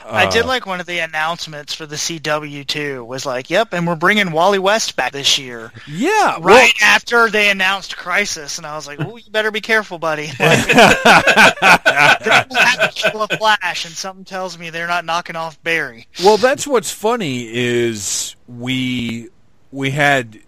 I 0.05 0.29
did 0.29 0.43
Uh, 0.45 0.47
like 0.47 0.65
one 0.65 0.79
of 0.79 0.85
the 0.85 0.99
announcements 0.99 1.73
for 1.73 1.85
the 1.85 1.95
CW 1.95 2.65
too. 2.65 3.03
Was 3.05 3.25
like, 3.25 3.49
"Yep, 3.49 3.73
and 3.73 3.87
we're 3.87 3.95
bringing 3.95 4.31
Wally 4.31 4.59
West 4.59 4.95
back 4.95 5.11
this 5.11 5.37
year." 5.37 5.71
Yeah, 5.87 6.37
Right 6.39 6.73
after 6.81 7.29
they 7.29 7.49
announced 7.49 7.97
Crisis, 7.97 8.57
and 8.57 8.67
I 8.67 8.75
was 8.75 8.87
like, 8.87 8.99
"Oh, 9.01 9.17
you 9.17 9.29
better 9.31 9.51
be 9.51 9.61
careful, 9.61 9.99
buddy." 9.99 10.31
Like, 10.39 10.67
they're 10.67 12.45
gonna 12.49 12.65
have 12.65 12.93
to 12.93 13.01
kill 13.11 13.23
a 13.23 13.27
Flash, 13.37 13.85
and 13.85 13.93
something 13.93 14.25
tells 14.25 14.57
me 14.57 14.69
they're 14.69 14.87
not 14.87 15.05
knocking 15.05 15.35
off 15.35 15.61
Barry. 15.63 16.07
Well, 16.23 16.37
that's 16.37 16.65
what's 16.67 16.91
funny 16.91 17.47
is 17.51 18.35
we 18.47 19.29
we 19.71 19.91
had 19.91 20.39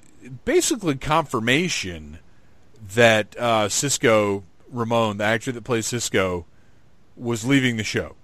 basically 0.46 0.96
confirmation 0.96 2.20
that 2.94 3.36
uh, 3.38 3.70
Cisco 3.70 4.44
Ramon, 4.70 5.18
the 5.18 5.24
actor 5.24 5.52
that 5.52 5.64
plays 5.64 5.86
Cisco, 5.88 6.46
was 7.16 7.46
leaving 7.46 7.78
the 7.78 7.84
show. 7.84 8.16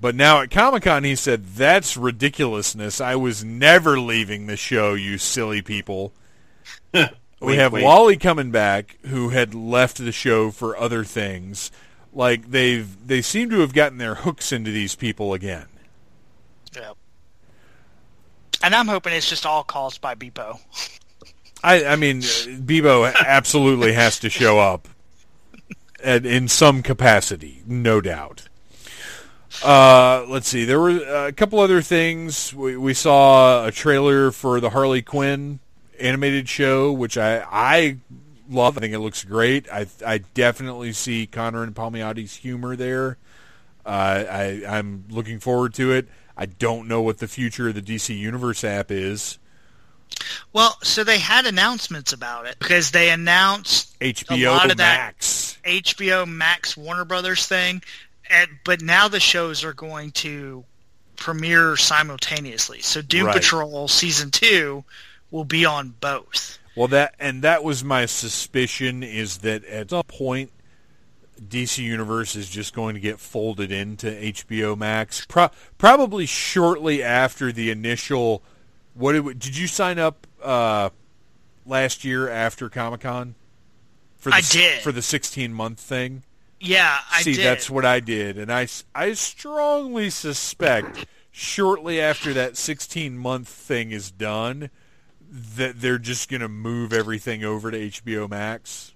But 0.00 0.14
now 0.14 0.40
at 0.40 0.50
Comic 0.50 0.84
Con, 0.84 1.04
he 1.04 1.16
said, 1.16 1.46
"That's 1.54 1.96
ridiculousness. 1.96 3.00
I 3.00 3.16
was 3.16 3.44
never 3.44 3.98
leaving 3.98 4.46
the 4.46 4.56
show, 4.56 4.94
you 4.94 5.18
silly 5.18 5.62
people." 5.62 6.12
we 7.40 7.56
have 7.56 7.72
wink. 7.72 7.84
Wally 7.84 8.16
coming 8.16 8.50
back, 8.50 8.96
who 9.06 9.30
had 9.30 9.54
left 9.54 9.98
the 9.98 10.12
show 10.12 10.50
for 10.50 10.76
other 10.76 11.04
things. 11.04 11.70
Like 12.12 12.50
they've 12.50 13.06
they 13.06 13.22
seem 13.22 13.50
to 13.50 13.60
have 13.60 13.72
gotten 13.72 13.98
their 13.98 14.16
hooks 14.16 14.52
into 14.52 14.70
these 14.70 14.94
people 14.94 15.34
again. 15.34 15.66
Yep. 16.74 16.96
And 18.62 18.74
I'm 18.74 18.88
hoping 18.88 19.12
it's 19.12 19.28
just 19.28 19.46
all 19.46 19.64
caused 19.64 20.00
by 20.00 20.14
Beebo. 20.14 20.58
I, 21.62 21.84
I 21.84 21.96
mean, 21.96 22.20
Beebo 22.20 23.12
absolutely 23.14 23.92
has 23.92 24.18
to 24.20 24.30
show 24.30 24.58
up 24.58 24.88
at, 26.04 26.24
in 26.24 26.48
some 26.48 26.82
capacity, 26.82 27.62
no 27.66 28.00
doubt. 28.00 28.48
Uh, 29.62 30.24
let's 30.28 30.48
see. 30.48 30.64
There 30.64 30.80
were 30.80 31.26
a 31.26 31.32
couple 31.32 31.58
other 31.58 31.82
things. 31.82 32.54
We, 32.54 32.76
we 32.76 32.94
saw 32.94 33.66
a 33.66 33.72
trailer 33.72 34.30
for 34.30 34.60
the 34.60 34.70
Harley 34.70 35.02
Quinn 35.02 35.60
animated 35.98 36.48
show, 36.48 36.92
which 36.92 37.18
I 37.18 37.44
I 37.50 37.98
love. 38.48 38.78
I 38.78 38.80
think 38.80 38.94
it 38.94 39.00
looks 39.00 39.24
great. 39.24 39.68
I 39.72 39.86
I 40.06 40.18
definitely 40.34 40.92
see 40.92 41.26
Conner 41.26 41.62
and 41.62 41.74
Palmiotti's 41.74 42.36
humor 42.36 42.76
there. 42.76 43.18
Uh, 43.84 44.24
I 44.30 44.62
I'm 44.68 45.04
looking 45.10 45.40
forward 45.40 45.74
to 45.74 45.92
it. 45.92 46.08
I 46.36 46.46
don't 46.46 46.86
know 46.86 47.02
what 47.02 47.18
the 47.18 47.26
future 47.28 47.68
of 47.68 47.74
the 47.74 47.82
DC 47.82 48.16
Universe 48.16 48.62
app 48.62 48.90
is. 48.90 49.38
Well, 50.52 50.76
so 50.82 51.04
they 51.04 51.18
had 51.18 51.46
announcements 51.46 52.12
about 52.12 52.46
it 52.46 52.58
because 52.58 52.90
they 52.92 53.10
announced 53.10 53.98
HBO 54.00 54.46
a 54.46 54.50
lot 54.50 54.70
of 54.70 54.78
Max. 54.78 55.58
that 55.62 55.70
HBO 55.70 56.26
Max 56.26 56.76
Warner 56.76 57.04
Brothers 57.04 57.46
thing, 57.46 57.82
and, 58.30 58.50
but 58.64 58.82
now 58.82 59.08
the 59.08 59.20
shows 59.20 59.64
are 59.64 59.72
going 59.72 60.10
to 60.12 60.64
premiere 61.16 61.76
simultaneously. 61.76 62.80
So 62.80 63.02
Doom 63.02 63.26
Right. 63.26 63.36
Patrol 63.36 63.88
season 63.88 64.30
two 64.30 64.84
will 65.30 65.44
be 65.44 65.64
on 65.64 65.94
both. 66.00 66.58
Well, 66.76 66.88
that 66.88 67.14
and 67.18 67.42
that 67.42 67.64
was 67.64 67.82
my 67.82 68.06
suspicion 68.06 69.02
is 69.02 69.38
that 69.38 69.64
at 69.64 69.90
some 69.90 70.04
point 70.04 70.52
DC 71.40 71.78
Universe 71.78 72.36
is 72.36 72.48
just 72.48 72.74
going 72.74 72.94
to 72.94 73.00
get 73.00 73.20
folded 73.20 73.72
into 73.72 74.06
HBO 74.06 74.76
Max, 74.76 75.24
Pro- 75.26 75.50
probably 75.76 76.26
shortly 76.26 77.02
after 77.02 77.52
the 77.52 77.70
initial. 77.70 78.42
What 78.94 79.14
it, 79.14 79.38
did 79.38 79.56
you 79.56 79.66
sign 79.66 79.98
up 79.98 80.26
uh, 80.42 80.90
last 81.66 82.04
year 82.04 82.28
after 82.28 82.68
Comic 82.68 83.00
Con? 83.00 83.34
For 84.16 84.30
the, 84.30 84.36
I 84.36 84.40
did. 84.40 84.82
for 84.82 84.90
the 84.90 85.02
16 85.02 85.52
month 85.52 85.78
thing. 85.78 86.24
Yeah, 86.60 86.98
I 87.12 87.22
See, 87.22 87.34
did. 87.34 87.44
that's 87.44 87.70
what 87.70 87.84
I 87.84 88.00
did, 88.00 88.38
and 88.38 88.52
I 88.52 88.66
I 88.94 89.12
strongly 89.12 90.10
suspect 90.10 91.06
shortly 91.30 92.00
after 92.00 92.32
that 92.34 92.56
16 92.56 93.16
month 93.16 93.48
thing 93.48 93.92
is 93.92 94.10
done 94.10 94.70
that 95.30 95.80
they're 95.80 95.98
just 95.98 96.30
going 96.30 96.40
to 96.40 96.48
move 96.48 96.92
everything 96.92 97.44
over 97.44 97.70
to 97.70 97.78
HBO 97.78 98.28
Max. 98.28 98.92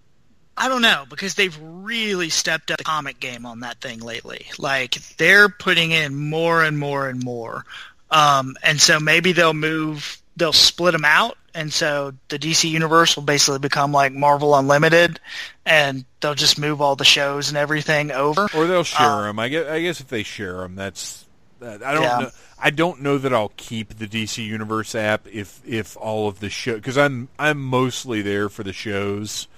I 0.57 0.69
don't 0.69 0.83
know 0.83 1.05
because 1.09 1.35
they've 1.35 1.57
really 1.63 2.29
stepped 2.29 2.71
up 2.71 2.79
the 2.79 2.85
comic 2.85 3.21
game 3.21 3.47
on 3.47 3.61
that 3.61 3.81
thing 3.81 4.01
lately. 4.01 4.47
Like 4.59 4.95
they're 5.17 5.49
putting 5.49 5.93
in 5.93 6.15
more 6.15 6.63
and 6.63 6.79
more 6.79 7.09
and 7.09 7.23
more, 7.23 7.65
um, 8.11 8.57
and 8.63 8.81
so 8.81 8.99
maybe 8.99 9.33
they'll 9.33 9.55
move, 9.55 10.21
they'll 10.37 10.53
split 10.53 10.93
them 10.93 11.05
out, 11.05 11.39
and 11.55 11.73
so 11.73 12.13
the 12.29 12.39
DC 12.39 12.69
universe 12.71 13.17
will 13.17 13.23
basically 13.25 13.59
become 13.59 13.93
like 13.93 14.13
Marvel 14.13 14.55
Unlimited, 14.55 15.21
and 15.67 16.05
they'll 16.21 16.35
just 16.35 16.59
move 16.59 16.81
all 16.81 16.97
the 16.97 17.05
shows 17.05 17.49
and 17.49 17.57
everything 17.59 18.11
over. 18.11 18.49
Or 18.55 18.67
they'll 18.67 18.85
share 18.85 19.07
Uh, 19.07 19.23
them. 19.23 19.39
I 19.39 19.49
guess, 19.49 19.67
I 19.69 19.81
guess 19.83 20.01
if 20.01 20.09
they 20.09 20.23
share 20.23 20.59
them, 20.59 20.75
that's. 20.77 21.25
that- 21.61 21.83
I 21.83 21.93
don't 21.95 22.03
Yeah. 22.03 22.19
know. 22.19 22.31
I 22.65 22.71
don't 22.71 23.01
know 23.03 23.19
that 23.19 23.35
I'll 23.35 23.53
keep 23.57 23.99
the 23.99 24.07
DC 24.07 24.45
Universe 24.45 24.95
app 24.95 25.27
if 25.33 25.61
if 25.67 25.97
all 25.97 26.29
of 26.29 26.39
the 26.41 26.49
show 26.49 26.75
because 26.77 26.97
I'm 26.97 27.29
I'm 27.39 27.61
mostly 27.61 28.23
there 28.23 28.49
for 28.49 28.63
the 28.63 28.73
shows. 28.73 29.49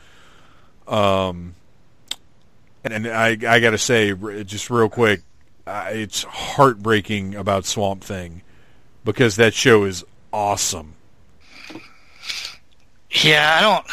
Um, 0.88 1.54
and, 2.82 2.92
and 2.94 3.06
I 3.08 3.30
I 3.48 3.60
gotta 3.60 3.78
say 3.78 4.14
just 4.44 4.70
real 4.70 4.88
quick, 4.88 5.20
uh, 5.66 5.88
it's 5.90 6.22
heartbreaking 6.24 7.34
about 7.34 7.66
Swamp 7.66 8.02
Thing 8.02 8.42
because 9.04 9.36
that 9.36 9.54
show 9.54 9.84
is 9.84 10.04
awesome. 10.32 10.94
Yeah, 13.22 13.56
I 13.56 13.60
don't, 13.60 13.86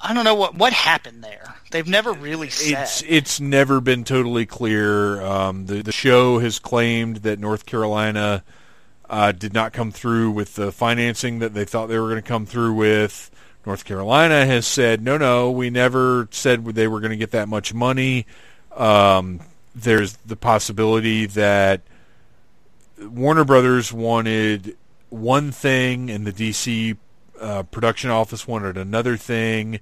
I 0.00 0.14
don't 0.14 0.24
know 0.24 0.34
what 0.34 0.54
what 0.54 0.72
happened 0.72 1.22
there. 1.22 1.54
They've 1.70 1.88
never 1.88 2.12
really 2.12 2.50
said. 2.50 2.82
It's 2.82 3.02
it's 3.06 3.40
never 3.40 3.80
been 3.80 4.04
totally 4.04 4.46
clear. 4.46 5.22
Um, 5.22 5.66
the 5.66 5.82
the 5.82 5.92
show 5.92 6.38
has 6.38 6.58
claimed 6.58 7.18
that 7.18 7.38
North 7.38 7.66
Carolina 7.66 8.44
uh, 9.08 9.32
did 9.32 9.52
not 9.52 9.72
come 9.72 9.90
through 9.90 10.32
with 10.32 10.54
the 10.54 10.70
financing 10.70 11.38
that 11.40 11.54
they 11.54 11.64
thought 11.64 11.86
they 11.86 11.98
were 11.98 12.08
going 12.08 12.22
to 12.22 12.28
come 12.28 12.46
through 12.46 12.74
with. 12.74 13.30
North 13.64 13.84
Carolina 13.84 14.44
has 14.44 14.66
said 14.66 15.02
no, 15.02 15.16
no, 15.16 15.50
we 15.50 15.70
never 15.70 16.28
said 16.30 16.64
they 16.64 16.88
were 16.88 17.00
going 17.00 17.10
to 17.10 17.16
get 17.16 17.30
that 17.30 17.48
much 17.48 17.72
money. 17.72 18.26
Um, 18.74 19.40
there's 19.74 20.16
the 20.26 20.36
possibility 20.36 21.26
that 21.26 21.82
Warner 23.00 23.44
Brothers 23.44 23.92
wanted 23.92 24.76
one 25.10 25.52
thing 25.52 26.10
and 26.10 26.26
the 26.26 26.32
DC 26.32 26.96
uh, 27.42 27.62
production 27.64 28.10
office 28.10 28.46
wanted 28.46 28.76
another 28.76 29.16
thing 29.16 29.80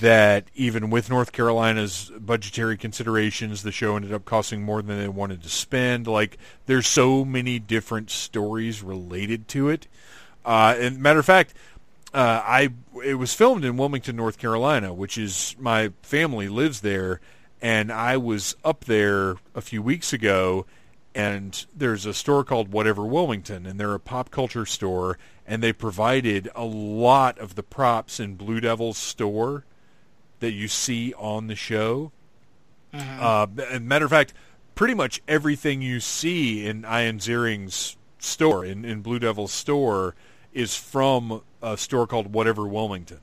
that 0.00 0.44
even 0.54 0.90
with 0.90 1.08
North 1.08 1.32
Carolina's 1.32 2.12
budgetary 2.18 2.76
considerations, 2.76 3.62
the 3.62 3.72
show 3.72 3.96
ended 3.96 4.12
up 4.12 4.24
costing 4.24 4.62
more 4.62 4.82
than 4.82 4.98
they 4.98 5.08
wanted 5.08 5.42
to 5.42 5.48
spend. 5.48 6.06
Like, 6.06 6.38
there's 6.66 6.86
so 6.86 7.24
many 7.24 7.58
different 7.58 8.10
stories 8.10 8.82
related 8.82 9.48
to 9.48 9.70
it. 9.70 9.88
Uh, 10.44 10.76
and 10.78 10.98
matter 10.98 11.18
of 11.18 11.24
fact, 11.24 11.54
uh, 12.14 12.42
I 12.44 12.70
it 13.04 13.14
was 13.14 13.34
filmed 13.34 13.64
in 13.64 13.76
Wilmington, 13.76 14.16
North 14.16 14.38
Carolina, 14.38 14.92
which 14.92 15.18
is 15.18 15.54
my 15.58 15.92
family 16.02 16.48
lives 16.48 16.80
there, 16.80 17.20
and 17.60 17.92
I 17.92 18.16
was 18.16 18.56
up 18.64 18.84
there 18.84 19.36
a 19.54 19.60
few 19.60 19.82
weeks 19.82 20.12
ago, 20.12 20.66
and 21.14 21.66
there's 21.74 22.06
a 22.06 22.14
store 22.14 22.44
called 22.44 22.72
Whatever 22.72 23.04
Wilmington, 23.04 23.66
and 23.66 23.78
they're 23.78 23.94
a 23.94 24.00
pop 24.00 24.30
culture 24.30 24.66
store, 24.66 25.18
and 25.46 25.62
they 25.62 25.72
provided 25.72 26.48
a 26.54 26.64
lot 26.64 27.38
of 27.38 27.54
the 27.54 27.62
props 27.62 28.20
in 28.20 28.34
Blue 28.34 28.60
Devil's 28.60 28.98
store 28.98 29.64
that 30.40 30.52
you 30.52 30.68
see 30.68 31.12
on 31.14 31.46
the 31.46 31.56
show. 31.56 32.12
Uh, 32.92 33.46
and 33.70 33.88
matter 33.88 34.04
of 34.04 34.10
fact, 34.10 34.32
pretty 34.74 34.94
much 34.94 35.20
everything 35.26 35.82
you 35.82 36.00
see 36.00 36.66
in 36.66 36.84
Ian 36.84 37.18
Ziering's 37.18 37.96
store, 38.18 38.64
in, 38.64 38.84
in 38.84 39.02
Blue 39.02 39.18
Devil's 39.18 39.52
store, 39.52 40.14
is 40.52 40.76
from 40.76 41.42
a 41.62 41.76
store 41.76 42.06
called 42.06 42.32
Whatever 42.32 42.66
Wilmington. 42.66 43.20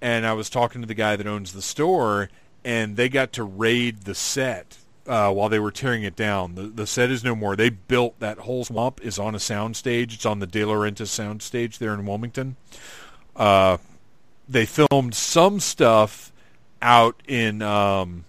And 0.00 0.26
I 0.26 0.32
was 0.32 0.48
talking 0.48 0.80
to 0.80 0.86
the 0.86 0.94
guy 0.94 1.16
that 1.16 1.26
owns 1.26 1.52
the 1.52 1.62
store, 1.62 2.30
and 2.64 2.96
they 2.96 3.08
got 3.08 3.32
to 3.32 3.44
raid 3.44 4.02
the 4.02 4.14
set 4.14 4.78
uh, 5.08 5.32
while 5.32 5.48
they 5.48 5.58
were 5.58 5.72
tearing 5.72 6.02
it 6.02 6.14
down. 6.14 6.54
The, 6.54 6.62
the 6.64 6.86
set 6.86 7.10
is 7.10 7.24
no 7.24 7.34
more. 7.34 7.56
They 7.56 7.70
built 7.70 8.20
that 8.20 8.38
whole 8.40 8.64
swamp 8.64 9.00
is 9.02 9.18
on 9.18 9.34
a 9.34 9.38
soundstage. 9.38 10.14
It's 10.14 10.26
on 10.26 10.38
the 10.38 10.46
De 10.46 10.60
Laurentiis 10.60 11.08
soundstage 11.08 11.78
there 11.78 11.94
in 11.94 12.06
Wilmington. 12.06 12.56
Uh, 13.34 13.78
they 14.48 14.66
filmed 14.66 15.14
some 15.14 15.60
stuff 15.60 16.32
out 16.82 17.22
in 17.26 17.62
um, 17.62 18.24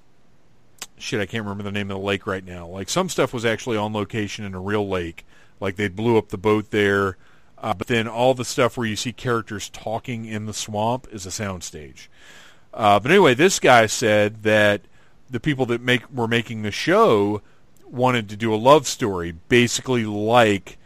shit. 0.97 1.19
I 1.19 1.25
can't 1.25 1.43
remember 1.43 1.63
the 1.63 1.71
name 1.71 1.91
of 1.91 1.97
the 1.97 2.03
lake 2.03 2.25
right 2.25 2.43
now. 2.43 2.67
Like 2.67 2.89
some 2.89 3.09
stuff 3.09 3.33
was 3.33 3.45
actually 3.45 3.77
on 3.77 3.93
location 3.93 4.45
in 4.45 4.53
a 4.53 4.59
real 4.59 4.87
lake. 4.87 5.25
Like 5.59 5.75
they 5.75 5.89
blew 5.89 6.17
up 6.17 6.29
the 6.29 6.37
boat 6.37 6.71
there. 6.71 7.17
Uh, 7.57 7.73
but 7.73 7.87
then 7.87 8.07
all 8.07 8.33
the 8.33 8.45
stuff 8.45 8.77
where 8.77 8.87
you 8.87 8.95
see 8.95 9.11
characters 9.11 9.69
talking 9.69 10.23
in 10.23 10.45
the 10.45 10.53
swamp 10.53 11.07
is 11.11 11.25
a 11.25 11.29
soundstage. 11.29 12.07
Uh, 12.73 12.99
but 12.99 13.11
anyway, 13.11 13.33
this 13.33 13.59
guy 13.59 13.85
said 13.85 14.43
that 14.43 14.81
the 15.29 15.39
people 15.39 15.65
that 15.67 15.81
make 15.81 16.09
were 16.11 16.27
making 16.27 16.61
the 16.63 16.71
show 16.71 17.41
wanted 17.89 18.29
to 18.29 18.35
do 18.35 18.53
a 18.53 18.57
love 18.57 18.87
story, 18.87 19.33
basically 19.47 20.05
like 20.05 20.77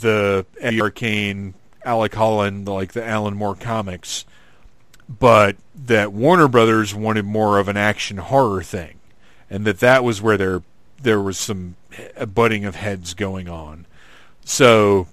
the 0.00 0.44
Abby 0.62 0.80
Arcane, 0.80 1.54
Alec 1.84 2.14
Holland, 2.14 2.68
like 2.68 2.92
the 2.92 3.04
Alan 3.04 3.36
Moore 3.36 3.54
comics, 3.54 4.24
but 5.08 5.56
that 5.74 6.12
Warner 6.12 6.48
Brothers 6.48 6.94
wanted 6.94 7.24
more 7.24 7.58
of 7.58 7.68
an 7.68 7.76
action 7.76 8.18
horror 8.18 8.62
thing, 8.62 8.98
and 9.50 9.64
that 9.66 9.80
that 9.80 10.04
was 10.04 10.22
where 10.22 10.36
there 10.36 10.62
there 11.00 11.20
was 11.20 11.36
some 11.38 11.74
butting 12.32 12.64
of 12.64 12.76
heads 12.76 13.12
going 13.14 13.48
on. 13.48 13.86
So 14.44 15.08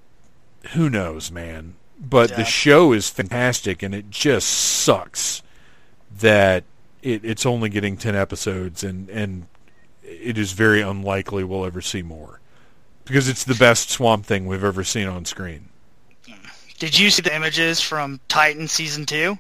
who 0.74 0.90
knows, 0.90 1.32
man? 1.32 1.74
But 2.00 2.30
Yeah. 2.30 2.38
the 2.38 2.46
show 2.46 2.94
is 2.94 3.10
fantastic, 3.10 3.82
and 3.84 3.94
it 3.94 4.10
just 4.10 4.48
sucks 4.48 5.42
that 6.20 6.64
it, 7.02 7.24
it's 7.24 7.46
only 7.46 7.70
getting 7.70 7.98
ten 7.98 8.16
episodes, 8.16 8.84
and 8.84 9.10
and 9.10 9.48
it 10.04 10.38
is 10.38 10.52
very 10.54 10.82
unlikely 10.82 11.44
we'll 11.44 11.66
ever 11.66 11.82
see 11.82 12.02
more 12.02 12.40
because 13.06 13.28
it's 13.30 13.44
the 13.44 13.56
best 13.56 13.90
Swamp 13.90 14.26
Thing 14.26 14.46
we've 14.48 14.64
ever 14.64 14.84
seen 14.84 15.08
on 15.08 15.26
screen. 15.26 15.70
Did 16.80 16.98
you 16.98 17.10
see 17.10 17.22
the 17.22 17.36
images 17.36 17.82
from 17.82 18.20
Titan 18.30 18.68
season 18.68 19.06
two? 19.06 19.38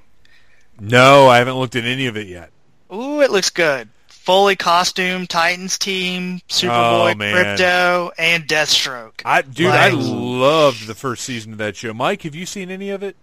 No, 0.79 1.27
I 1.27 1.37
haven't 1.37 1.55
looked 1.55 1.75
at 1.75 1.85
any 1.85 2.07
of 2.07 2.17
it 2.17 2.27
yet. 2.27 2.51
Ooh, 2.93 3.21
it 3.21 3.31
looks 3.31 3.49
good. 3.49 3.89
Fully 4.07 4.55
costumed 4.55 5.29
Titans 5.29 5.77
team, 5.77 6.41
Superboy, 6.49 7.13
Oh, 7.13 7.15
man. 7.15 7.33
Krypto, 7.57 8.11
and 8.17 8.45
Deathstroke. 8.47 9.21
I 9.25 9.41
dude, 9.41 9.67
I 9.67 9.89
Like- 9.89 10.05
loved 10.05 10.87
the 10.87 10.95
first 10.95 11.23
season 11.23 11.53
of 11.53 11.57
that 11.59 11.75
show. 11.75 11.93
Mike, 11.93 12.21
have 12.23 12.35
you 12.35 12.45
seen 12.45 12.69
any 12.69 12.89
of 12.89 13.01
it? 13.03 13.15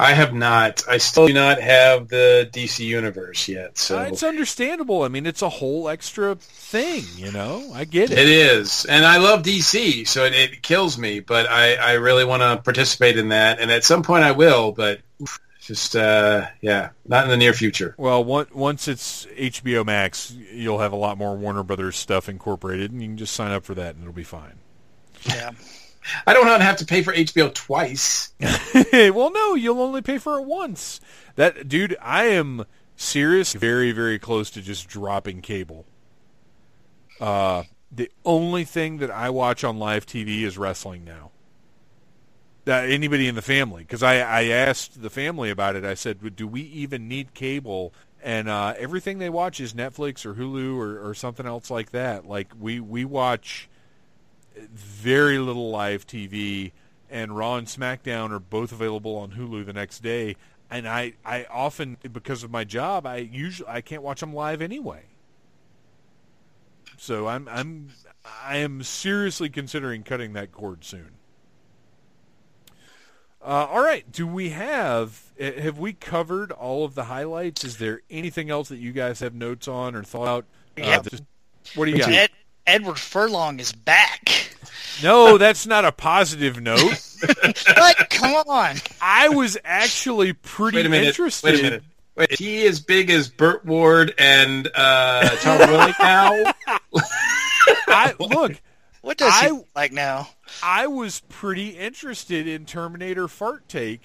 I 0.00 0.14
have 0.14 0.32
not. 0.32 0.82
I 0.88 0.96
still 0.98 1.26
do 1.26 1.34
not 1.34 1.60
have 1.60 2.08
the 2.08 2.48
DC 2.52 2.84
universe 2.86 3.46
yet. 3.48 3.76
So 3.76 3.98
Uh, 3.98 4.02
it's 4.04 4.22
understandable. 4.22 5.02
I 5.02 5.08
mean, 5.08 5.26
it's 5.26 5.42
a 5.42 5.48
whole 5.50 5.88
extra 5.90 6.36
thing, 6.36 7.04
you 7.16 7.30
know. 7.30 7.70
I 7.74 7.84
get 7.84 8.10
It 8.10 8.18
it. 8.18 8.28
is, 8.28 8.86
and 8.86 9.04
I 9.04 9.18
love 9.18 9.42
DC, 9.42 10.06
so 10.08 10.24
it, 10.24 10.32
it 10.34 10.62
kills 10.62 10.96
me. 10.96 11.20
But 11.20 11.50
I, 11.50 11.74
I 11.74 11.92
really 11.94 12.24
want 12.24 12.42
to 12.42 12.56
participate 12.62 13.18
in 13.18 13.28
that, 13.28 13.60
and 13.60 13.70
at 13.70 13.84
some 13.84 14.02
point 14.02 14.24
I 14.24 14.32
will. 14.32 14.72
But 14.72 15.00
just 15.60 15.94
uh, 15.94 16.46
yeah, 16.62 16.90
not 17.06 17.24
in 17.24 17.30
the 17.30 17.36
near 17.36 17.52
future. 17.52 17.94
Well, 17.98 18.24
one, 18.24 18.46
once 18.54 18.88
it's 18.88 19.26
HBO 19.26 19.84
Max, 19.84 20.32
you'll 20.52 20.78
have 20.78 20.92
a 20.92 20.96
lot 20.96 21.18
more 21.18 21.36
Warner 21.36 21.62
Brothers 21.62 21.96
stuff 21.96 22.28
incorporated, 22.28 22.90
and 22.90 23.02
you 23.02 23.08
can 23.08 23.16
just 23.18 23.34
sign 23.34 23.52
up 23.52 23.64
for 23.64 23.74
that, 23.74 23.94
and 23.94 24.02
it'll 24.02 24.14
be 24.14 24.22
fine. 24.24 24.54
Yeah. 25.26 25.50
I 26.26 26.32
don't 26.32 26.46
want 26.46 26.60
to 26.60 26.64
have 26.64 26.76
to 26.78 26.86
pay 26.86 27.02
for 27.02 27.12
HBO 27.12 27.52
twice. 27.52 28.32
well, 28.92 29.30
no, 29.32 29.54
you'll 29.54 29.80
only 29.80 30.02
pay 30.02 30.18
for 30.18 30.38
it 30.38 30.44
once. 30.44 31.00
That 31.36 31.68
dude, 31.68 31.96
I 32.00 32.24
am 32.24 32.64
serious, 32.96 33.54
very, 33.54 33.92
very 33.92 34.18
close 34.18 34.50
to 34.50 34.62
just 34.62 34.88
dropping 34.88 35.40
cable. 35.40 35.86
Uh, 37.20 37.64
the 37.90 38.10
only 38.24 38.64
thing 38.64 38.98
that 38.98 39.10
I 39.10 39.30
watch 39.30 39.64
on 39.64 39.78
live 39.78 40.06
TV 40.06 40.42
is 40.42 40.56
wrestling 40.56 41.04
now. 41.04 41.30
Uh, 42.66 42.72
anybody 42.72 43.26
in 43.26 43.34
the 43.34 43.42
family, 43.42 43.82
because 43.82 44.02
I, 44.02 44.18
I 44.18 44.44
asked 44.44 45.02
the 45.02 45.10
family 45.10 45.50
about 45.50 45.76
it. 45.76 45.84
I 45.84 45.94
said, 45.94 46.36
"Do 46.36 46.46
we 46.46 46.60
even 46.60 47.08
need 47.08 47.34
cable?" 47.34 47.92
And 48.22 48.48
uh, 48.48 48.74
everything 48.78 49.18
they 49.18 49.30
watch 49.30 49.60
is 49.60 49.72
Netflix 49.72 50.26
or 50.26 50.34
Hulu 50.34 50.76
or, 50.76 51.08
or 51.08 51.14
something 51.14 51.46
else 51.46 51.70
like 51.70 51.90
that. 51.90 52.26
Like 52.26 52.52
we 52.58 52.78
we 52.78 53.04
watch 53.04 53.68
very 54.56 55.38
little 55.38 55.70
live 55.70 56.06
TV, 56.06 56.72
and 57.10 57.36
Raw 57.36 57.56
and 57.56 57.66
SmackDown 57.66 58.30
are 58.30 58.38
both 58.38 58.72
available 58.72 59.16
on 59.16 59.32
Hulu 59.32 59.64
the 59.66 59.72
next 59.72 60.00
day. 60.02 60.36
And 60.70 60.86
I, 60.88 61.14
I 61.24 61.46
often 61.50 61.96
because 62.12 62.44
of 62.44 62.50
my 62.50 62.62
job, 62.64 63.04
I 63.06 63.16
usually 63.16 63.68
I 63.68 63.80
can't 63.80 64.02
watch 64.02 64.20
them 64.20 64.32
live 64.32 64.62
anyway. 64.62 65.02
So 66.96 67.26
I'm 67.26 67.48
I'm 67.48 67.88
I 68.44 68.58
am 68.58 68.82
seriously 68.82 69.48
considering 69.48 70.02
cutting 70.02 70.32
that 70.34 70.52
cord 70.52 70.84
soon. 70.84 71.12
Uh, 73.42 73.66
all 73.70 73.82
right, 73.82 74.10
do 74.12 74.26
we 74.26 74.50
have 74.50 75.22
have 75.40 75.78
we 75.78 75.94
covered 75.94 76.52
all 76.52 76.84
of 76.84 76.94
the 76.94 77.04
highlights? 77.04 77.64
Is 77.64 77.78
there 77.78 78.02
anything 78.10 78.50
else 78.50 78.68
that 78.68 78.76
you 78.76 78.92
guys 78.92 79.20
have 79.20 79.34
notes 79.34 79.66
on 79.66 79.94
or 79.94 80.02
thought? 80.04 80.44
Uh, 80.78 80.82
Yeah. 80.82 81.00
just- 81.02 81.22
what 81.74 81.86
do 81.86 81.90
you 81.92 81.98
got? 81.98 82.10
Ed, 82.10 82.30
Edward 82.66 82.98
Furlong 82.98 83.58
is 83.60 83.72
back. 83.72 84.28
No, 85.02 85.38
that's 85.38 85.66
not 85.66 85.84
a 85.84 85.92
positive 85.92 86.60
note. 86.60 87.06
But 87.76 88.08
come 88.08 88.32
on. 88.48 88.76
I 89.02 89.28
was 89.28 89.58
actually 89.62 90.32
pretty 90.32 90.78
Wait 90.78 90.86
a 90.86 90.88
minute. 90.88 91.08
interested. 91.08 91.50
Wait 91.52 91.60
a 91.60 91.62
minute. 91.62 91.82
Wait, 92.16 92.30
is 92.32 92.38
he 92.38 92.66
as 92.66 92.80
big 92.80 93.10
as 93.10 93.28
Burt 93.28 93.62
Ward 93.66 94.14
and 94.18 94.66
uh, 94.74 95.28
Tom 95.36 95.58
Welling 95.58 95.94
now? 96.00 96.52
I 97.88 98.14
look, 98.18 98.52
What 99.02 99.18
does 99.18 99.38
he 99.40 99.46
I- 99.46 99.50
look 99.50 99.68
like 99.76 99.92
now? 99.92 100.28
I 100.62 100.86
was 100.86 101.20
pretty 101.28 101.70
interested 101.70 102.46
in 102.48 102.64
Terminator 102.64 103.28
Fart 103.28 103.68
Take, 103.68 104.00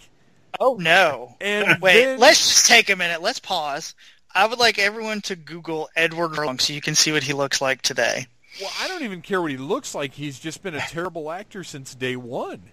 Oh 0.60 0.76
no. 0.76 1.36
and 1.41 1.82
Wait, 1.82 2.03
then, 2.03 2.19
let's 2.19 2.40
just 2.40 2.68
take 2.68 2.90
a 2.90 2.95
minute. 2.98 3.22
Let's 3.22 3.40
pause. 3.40 3.95
I 4.34 4.45
would 4.45 4.60
like 4.60 4.77
everyone 4.77 5.22
to 5.22 5.36
Google 5.38 5.88
Edward 5.95 6.36
Furlong 6.36 6.60
so 6.60 6.73
you 6.73 6.82
can 6.82 6.95
see 6.95 7.11
what 7.14 7.23
he 7.23 7.32
looks 7.34 7.61
like 7.61 7.82
today. 7.82 8.27
Well, 8.61 8.72
I 8.80 8.88
don't 8.88 9.03
even 9.03 9.22
care 9.22 9.41
what 9.41 9.52
he 9.52 9.57
looks 9.57 9.94
like. 9.95 10.14
He's 10.14 10.40
just 10.40 10.64
been 10.64 10.76
a 10.76 10.80
terrible 10.82 11.32
actor 11.32 11.64
since 11.64 11.94
day 11.95 12.15
one. 12.15 12.64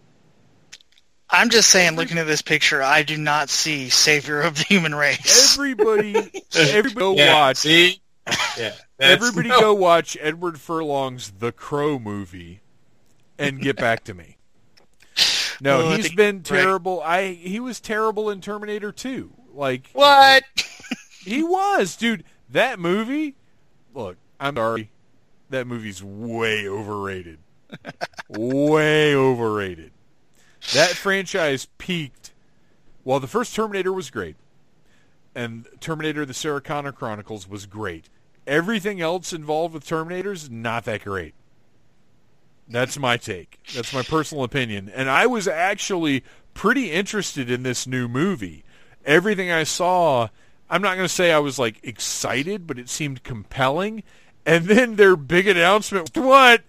I'm 1.30 1.48
just 1.48 1.70
saying, 1.70 1.96
looking 1.96 2.18
at 2.18 2.26
this 2.26 2.42
picture, 2.42 2.82
I 2.82 3.02
do 3.02 3.16
not 3.16 3.48
see 3.48 3.88
savior 3.88 4.42
of 4.42 4.56
the 4.56 4.64
human 4.64 4.94
race. 4.94 5.54
Everybody, 5.54 6.14
everybody 6.54 6.94
go 6.94 7.12
yeah, 7.16 7.34
watch. 7.34 7.56
See? 7.59 8.00
Yeah. 8.59 8.74
Everybody 9.00 9.48
no. 9.48 9.59
go 9.60 9.74
watch 9.74 10.16
Edward 10.20 10.60
Furlong's 10.60 11.32
The 11.38 11.50
Crow 11.50 11.98
movie 11.98 12.60
and 13.38 13.60
get 13.60 13.76
back 13.76 14.04
to 14.04 14.14
me. 14.14 14.36
No, 15.60 15.82
Oh, 15.82 15.90
he's 15.96 16.09
the- 16.10 16.16
been 16.16 16.36
right. 16.38 16.44
terrible. 16.44 17.00
I 17.02 17.34
he 17.34 17.60
was 17.60 17.78
terrible 17.78 18.30
in 18.30 18.40
Terminator 18.40 18.90
2. 18.90 19.32
Like 19.54 19.90
What? 19.92 20.42
he 21.24 21.44
was, 21.44 21.94
dude. 21.94 22.24
That 22.50 22.80
movie. 22.80 23.36
Look, 23.94 24.16
I'm 24.40 24.56
sorry. 24.56 24.90
That 25.52 25.66
movie's 25.66 26.02
way 26.02 26.66
overrated. 26.66 27.38
way 28.30 29.14
overrated. 29.14 29.92
That 30.72 30.90
franchise 30.90 31.66
peaked. 31.76 32.32
While 33.04 33.20
the 33.20 33.26
first 33.26 33.54
Terminator 33.54 33.92
was 33.92 34.10
great, 34.10 34.36
and 35.34 35.66
Terminator: 35.78 36.24
The 36.24 36.32
Sarah 36.32 36.62
Connor 36.62 36.92
Chronicles 36.92 37.46
was 37.46 37.66
great. 37.66 38.08
Everything 38.46 39.02
else 39.02 39.34
involved 39.34 39.74
with 39.74 39.86
Terminators 39.86 40.48
not 40.48 40.86
that 40.86 41.04
great. 41.04 41.34
That's 42.66 42.98
my 42.98 43.18
take. 43.18 43.58
That's 43.74 43.92
my 43.92 44.02
personal 44.02 44.44
opinion. 44.44 44.88
And 44.88 45.10
I 45.10 45.26
was 45.26 45.46
actually 45.46 46.24
pretty 46.54 46.90
interested 46.90 47.50
in 47.50 47.62
this 47.62 47.86
new 47.86 48.08
movie. 48.08 48.64
Everything 49.04 49.50
I 49.50 49.64
saw, 49.64 50.28
I'm 50.70 50.80
not 50.80 50.94
going 50.94 51.08
to 51.08 51.14
say 51.14 51.30
I 51.30 51.40
was 51.40 51.58
like 51.58 51.78
excited, 51.82 52.66
but 52.66 52.78
it 52.78 52.88
seemed 52.88 53.22
compelling. 53.22 54.02
And 54.44 54.64
then 54.64 54.97
their 54.97 55.16
big 55.16 55.47
announcement, 55.47 56.16
what? 56.16 56.62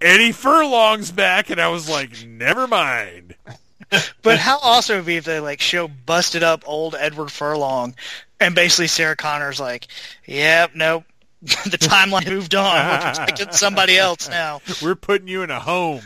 Eddie 0.00 0.32
Furlong's 0.32 1.12
back, 1.12 1.50
and 1.50 1.60
I 1.60 1.68
was 1.68 1.88
like, 1.88 2.26
never 2.26 2.66
mind. 2.66 3.34
But 4.22 4.38
how 4.38 4.58
awesome 4.62 4.96
would 4.96 5.02
it 5.02 5.06
be 5.06 5.16
if 5.16 5.24
they 5.24 5.40
like 5.40 5.60
show 5.60 5.88
busted 5.88 6.44
up 6.44 6.62
old 6.64 6.94
Edward 6.94 7.32
Furlong, 7.32 7.96
and 8.38 8.54
basically 8.54 8.86
Sarah 8.86 9.16
Connor's 9.16 9.58
like, 9.58 9.88
"Yep, 10.26 10.76
nope, 10.76 11.04
the 11.42 11.76
timeline 11.76 12.28
moved 12.28 12.54
on. 12.54 12.76
We're 12.86 13.00
protecting 13.00 13.50
somebody 13.50 13.98
else 13.98 14.28
now." 14.28 14.60
We're 14.82 14.94
putting 14.94 15.26
you 15.26 15.42
in 15.42 15.50
a 15.50 15.58
home. 15.58 16.02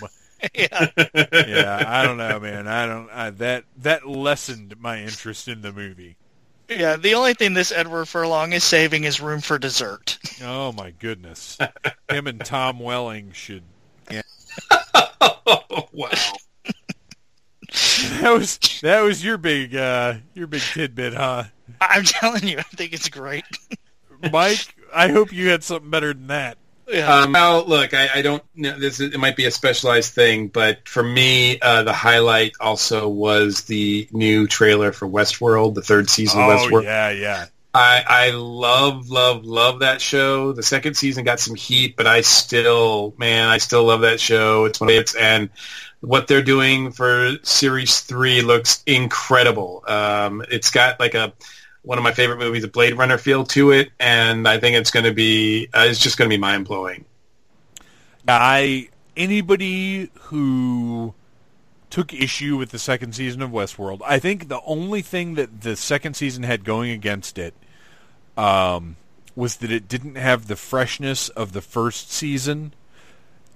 yeah. 0.55 0.89
yeah, 1.15 1.85
I 1.87 2.05
don't 2.07 2.17
know, 2.17 2.41
man. 2.41 2.69
I 2.69 2.87
don't. 2.87 3.11
I, 3.11 3.31
that 3.31 3.65
that 3.79 4.09
lessened 4.09 4.81
my 4.81 5.03
interest 5.03 5.47
in 5.47 5.61
the 5.61 5.73
movie. 5.73 6.17
Yeah, 6.69 6.97
the 6.97 7.15
only 7.15 7.35
thing 7.35 7.55
this 7.55 7.73
Edward 7.73 8.07
Furlong 8.07 8.53
is 8.53 8.65
saving 8.65 9.05
is 9.05 9.21
room 9.21 9.41
for 9.41 9.59
dessert. 9.59 10.19
Oh 10.43 10.73
my 10.73 10.91
goodness, 10.91 11.59
him 12.09 12.27
and 12.27 12.45
Tom 12.45 12.79
Welling 12.79 13.33
should. 13.33 13.63
Oh, 15.47 15.89
wow. 15.93 16.09
That 18.21 18.31
was 18.31 18.59
that 18.83 19.01
was 19.01 19.25
your 19.25 19.37
big 19.37 19.75
uh 19.75 20.15
your 20.35 20.47
big 20.47 20.63
tidbit, 20.63 21.15
huh, 21.15 21.45
I'm 21.81 22.05
telling 22.05 22.47
you, 22.47 22.59
I 22.59 22.63
think 22.63 22.93
it's 22.93 23.09
great. 23.09 23.45
Mike? 24.33 24.75
I 24.95 25.09
hope 25.09 25.33
you 25.33 25.49
had 25.49 25.65
something 25.65 25.91
better 25.91 26.13
than 26.15 26.29
that. 26.29 26.57
Yeah. 26.89 27.13
Um, 27.13 27.33
look, 27.67 27.95
I, 27.95 28.09
I 28.17 28.23
don't 28.23 28.43
know. 28.55 28.79
This 28.79 29.01
is, 29.01 29.15
it 29.15 29.19
might 29.19 29.37
be 29.37 29.47
a 29.47 29.51
specialized 29.51 30.13
thing, 30.13 30.49
but 30.49 30.87
for 30.89 31.03
me, 31.03 31.59
uh, 31.61 31.83
the 31.83 31.93
highlight 31.93 32.53
also 32.61 33.09
was 33.09 33.63
the 33.63 34.09
new 34.13 34.47
trailer 34.47 34.93
for 34.93 35.09
Westworld, 35.09 35.75
the 35.75 35.83
third 35.83 36.11
season 36.11 36.41
of 36.41 36.49
Oh 36.49 36.57
Westworld. 36.57 36.85
yeah, 36.85 37.11
yeah. 37.11 37.47
I, 37.73 38.05
I 38.07 38.31
love, 38.31 39.11
love, 39.11 39.45
love 39.45 39.81
that 39.81 40.01
show. 40.01 40.53
The 40.53 40.63
second 40.63 40.95
season 40.95 41.25
got 41.25 41.41
some 41.41 41.57
heat, 41.57 41.97
but 41.97 42.07
I 42.07 42.21
still, 42.21 43.15
man, 43.19 43.49
I 43.49 43.59
still 43.59 43.85
love 43.85 44.03
that 44.03 44.21
show. 44.21 44.67
It's 44.67 44.81
one 44.81 44.91
of 44.91 44.95
its, 44.97 45.17
and 45.17 45.51
what 46.01 46.29
they're 46.29 46.43
doing 46.43 46.93
for 46.93 47.33
series 47.43 48.01
three 48.01 48.43
looks 48.43 48.83
incredible. 48.87 49.83
Um, 49.89 50.45
it's 50.51 50.71
got 50.71 51.01
like 51.01 51.15
a 51.15 51.33
one 51.85 51.99
of 51.99 52.05
my 52.05 52.13
favorite 52.13 52.39
movies, 52.39 52.65
a 52.65 52.69
Blade 52.69 52.97
Runner 52.97 53.19
feel 53.19 53.45
to 53.45 53.71
it, 53.71 53.91
and 54.01 54.49
I 54.49 54.59
think 54.59 54.77
it's 54.77 54.91
going 54.91 55.05
to 55.05 55.13
be, 55.13 55.69
uh, 55.75 55.87
it's 55.87 56.01
just 56.01 56.17
going 56.17 56.29
to 56.29 56.35
be 56.35 56.41
mind 56.41 56.65
blowing. 56.67 57.05
I 58.27 58.89
anybody 59.17 60.11
who 60.23 61.15
took 61.91 62.13
issue 62.13 62.57
with 62.57 62.71
the 62.71 62.79
second 62.79 63.15
season 63.15 63.43
of 63.43 63.51
Westworld, 63.51 64.01
I 64.05 64.19
think 64.19 64.49
the 64.49 64.61
only 64.65 65.03
thing 65.03 65.35
that 65.35 65.61
the 65.61 65.77
second 65.77 66.15
season 66.15 66.43
had 66.43 66.65
going 66.65 66.91
against 66.91 67.39
it 67.39 67.55
um, 68.37 68.97
was 69.37 69.57
that 69.57 69.71
it 69.71 69.87
didn't 69.87 70.17
have 70.17 70.47
the 70.47 70.57
freshness 70.57 71.29
of 71.29 71.53
the 71.53 71.61
first 71.61 72.11
season, 72.11 72.73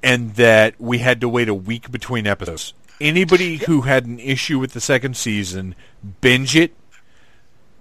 and 0.03 0.35
that 0.35 0.75
we 0.79 0.99
had 0.99 1.23
to 1.23 1.29
wait 1.31 1.49
a 1.49 1.55
week 1.55 1.91
between 1.91 2.27
episodes. 2.27 2.75
Anybody 3.01 3.57
who 3.57 3.83
had 3.83 4.07
an 4.07 4.19
issue 4.19 4.59
with 4.59 4.73
the 4.73 4.81
second 4.81 5.17
season, 5.17 5.75
binge 6.21 6.55
it, 6.57 6.75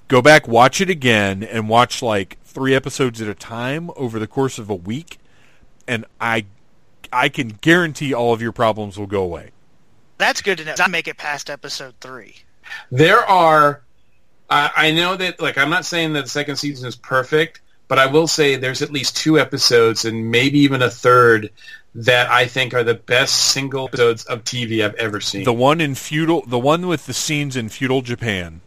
go 0.08 0.22
back, 0.22 0.48
watch 0.48 0.82
it 0.82 0.90
again, 0.90 1.44
and 1.44 1.70
watch 1.70 2.02
like 2.02 2.38
three 2.44 2.74
episodes 2.74 3.22
at 3.22 3.28
a 3.28 3.36
time 3.36 3.90
over 3.96 4.20
the 4.20 4.28
course 4.28 4.58
of 4.58 4.70
a 4.70 4.76
week, 4.76 5.20
and 5.88 6.06
I 6.20 6.46
I 7.12 7.30
can 7.30 7.50
guarantee 7.50 8.14
all 8.14 8.34
of 8.34 8.42
your 8.42 8.52
problems 8.52 8.98
will 8.98 9.08
go 9.08 9.24
away. 9.24 9.52
That's 10.18 10.42
good 10.42 10.58
to 10.60 10.66
know. 10.66 10.76
I 10.80 10.88
make 10.88 11.08
it 11.08 11.18
past 11.18 11.50
episode 11.50 11.94
three. 12.02 12.36
There 12.92 13.20
are, 13.20 13.82
I, 14.50 14.72
I 14.76 14.92
know 14.92 15.16
that, 15.16 15.40
like, 15.40 15.58
I'm 15.58 15.70
not 15.70 15.86
saying 15.86 16.14
that 16.14 16.24
the 16.24 16.30
second 16.30 16.58
season 16.58 16.88
is 16.88 16.96
perfect, 16.96 17.62
but 17.88 18.00
I 18.00 18.08
will 18.08 18.28
say 18.28 18.56
there's 18.56 18.82
at 18.82 18.92
least 18.92 19.16
two 19.16 19.40
episodes 19.40 20.06
and 20.06 20.32
maybe 20.32 20.60
even 20.60 20.82
a 20.82 20.90
third 20.90 21.52
that 21.96 22.30
I 22.30 22.46
think 22.46 22.74
are 22.74 22.84
the 22.84 22.96
best 22.96 23.52
single 23.52 23.86
episodes 23.86 24.26
of 24.26 24.44
TV 24.44 24.84
I've 24.84 24.96
ever 24.96 25.22
seen. 25.22 25.44
The 25.44 25.54
one 25.54 25.80
in 25.82 25.96
feudal, 25.96 26.44
the 26.46 26.60
one 26.60 26.88
with 26.88 27.06
the 27.06 27.14
scenes 27.14 27.56
in 27.56 27.70
feudal 27.70 28.02
Japan. 28.02 28.62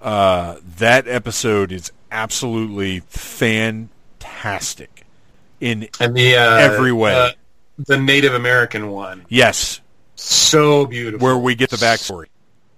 Uh, 0.00 0.56
that 0.78 1.06
episode 1.06 1.72
is 1.72 1.92
absolutely 2.10 3.00
fantastic. 3.00 5.04
In 5.60 5.88
and 6.00 6.16
the 6.16 6.36
uh, 6.36 6.56
every 6.56 6.92
way. 6.92 7.14
uh, 7.14 7.30
the 7.86 7.98
Native 7.98 8.34
American 8.34 8.90
one, 8.90 9.26
yes, 9.28 9.80
so 10.14 10.86
beautiful. 10.86 11.26
where 11.26 11.36
we 11.36 11.54
get 11.54 11.70
the 11.70 11.76
backstory. 11.76 12.26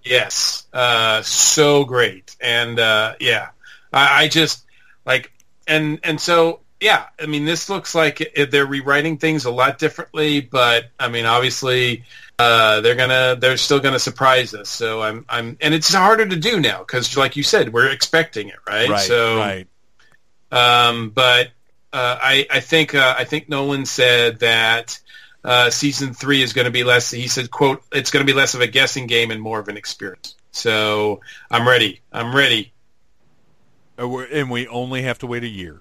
Yes, 0.02 0.66
uh, 0.72 1.22
so 1.22 1.84
great, 1.84 2.34
and 2.40 2.80
uh, 2.80 3.14
yeah, 3.20 3.50
I, 3.92 4.24
I 4.24 4.28
just 4.28 4.64
like, 5.04 5.30
and 5.68 6.00
and 6.02 6.20
so 6.20 6.61
yeah, 6.82 7.06
I 7.20 7.26
mean, 7.26 7.44
this 7.44 7.70
looks 7.70 7.94
like 7.94 8.20
it, 8.20 8.50
they're 8.50 8.66
rewriting 8.66 9.16
things 9.16 9.44
a 9.44 9.50
lot 9.50 9.78
differently, 9.78 10.40
but 10.40 10.86
I 10.98 11.08
mean, 11.08 11.26
obviously, 11.26 12.02
uh, 12.38 12.80
they're 12.80 12.96
gonna 12.96 13.36
they're 13.38 13.56
still 13.56 13.78
gonna 13.78 14.00
surprise 14.00 14.52
us. 14.52 14.68
So 14.68 15.00
I'm 15.00 15.24
I'm 15.28 15.56
and 15.60 15.74
it's 15.74 15.94
harder 15.94 16.26
to 16.26 16.36
do 16.36 16.58
now 16.58 16.78
because, 16.80 17.16
like 17.16 17.36
you 17.36 17.44
said, 17.44 17.72
we're 17.72 17.88
expecting 17.88 18.48
it, 18.48 18.56
right? 18.68 18.90
Right. 18.90 19.06
so, 19.06 19.38
right. 19.38 19.68
Um, 20.50 21.10
but 21.10 21.50
uh, 21.92 22.18
I 22.20 22.46
I 22.50 22.60
think 22.60 22.96
uh, 22.96 23.14
I 23.16 23.24
think 23.24 23.48
Nolan 23.48 23.86
said 23.86 24.40
that 24.40 24.98
uh, 25.44 25.70
season 25.70 26.14
three 26.14 26.42
is 26.42 26.52
going 26.52 26.64
to 26.64 26.72
be 26.72 26.82
less. 26.82 27.12
He 27.12 27.28
said, 27.28 27.50
"quote 27.50 27.82
It's 27.92 28.10
going 28.10 28.26
to 28.26 28.30
be 28.30 28.36
less 28.36 28.54
of 28.54 28.60
a 28.60 28.66
guessing 28.66 29.06
game 29.06 29.30
and 29.30 29.40
more 29.40 29.60
of 29.60 29.68
an 29.68 29.76
experience." 29.76 30.34
So 30.50 31.20
I'm 31.48 31.66
ready. 31.66 32.00
I'm 32.12 32.34
ready. 32.34 32.72
Uh, 33.98 34.18
And 34.32 34.50
we 34.50 34.66
only 34.66 35.02
have 35.02 35.20
to 35.20 35.28
wait 35.28 35.44
a 35.44 35.48
year. 35.48 35.80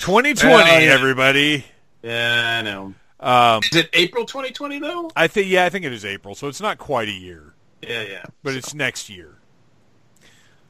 2020, 0.00 0.34
Well, 0.54 0.66
yeah. 0.82 0.92
everybody. 0.92 1.64
Yeah, 2.02 2.58
I 2.58 2.62
know. 2.62 2.94
Um, 3.20 3.60
Is 3.70 3.76
it 3.76 3.90
April 3.92 4.24
2020 4.24 4.78
though? 4.78 5.10
I 5.14 5.26
think 5.26 5.48
yeah, 5.48 5.64
I 5.66 5.68
think 5.68 5.84
it 5.84 5.92
is 5.92 6.04
April, 6.06 6.34
so 6.34 6.48
it's 6.48 6.60
not 6.60 6.78
quite 6.78 7.08
a 7.08 7.12
year, 7.12 7.52
Yeah, 7.82 8.02
yeah. 8.02 8.24
but 8.42 8.54
it's 8.54 8.72
next 8.72 9.10
year. 9.10 9.36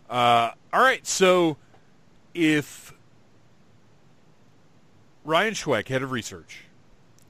Uh, 0.09 0.51
all 0.73 0.81
right, 0.83 1.07
so 1.07 1.57
if 2.35 2.93
Ryan 5.25 5.55
Schweck, 5.55 5.87
head 5.89 6.03
of 6.03 6.11
research, 6.11 6.65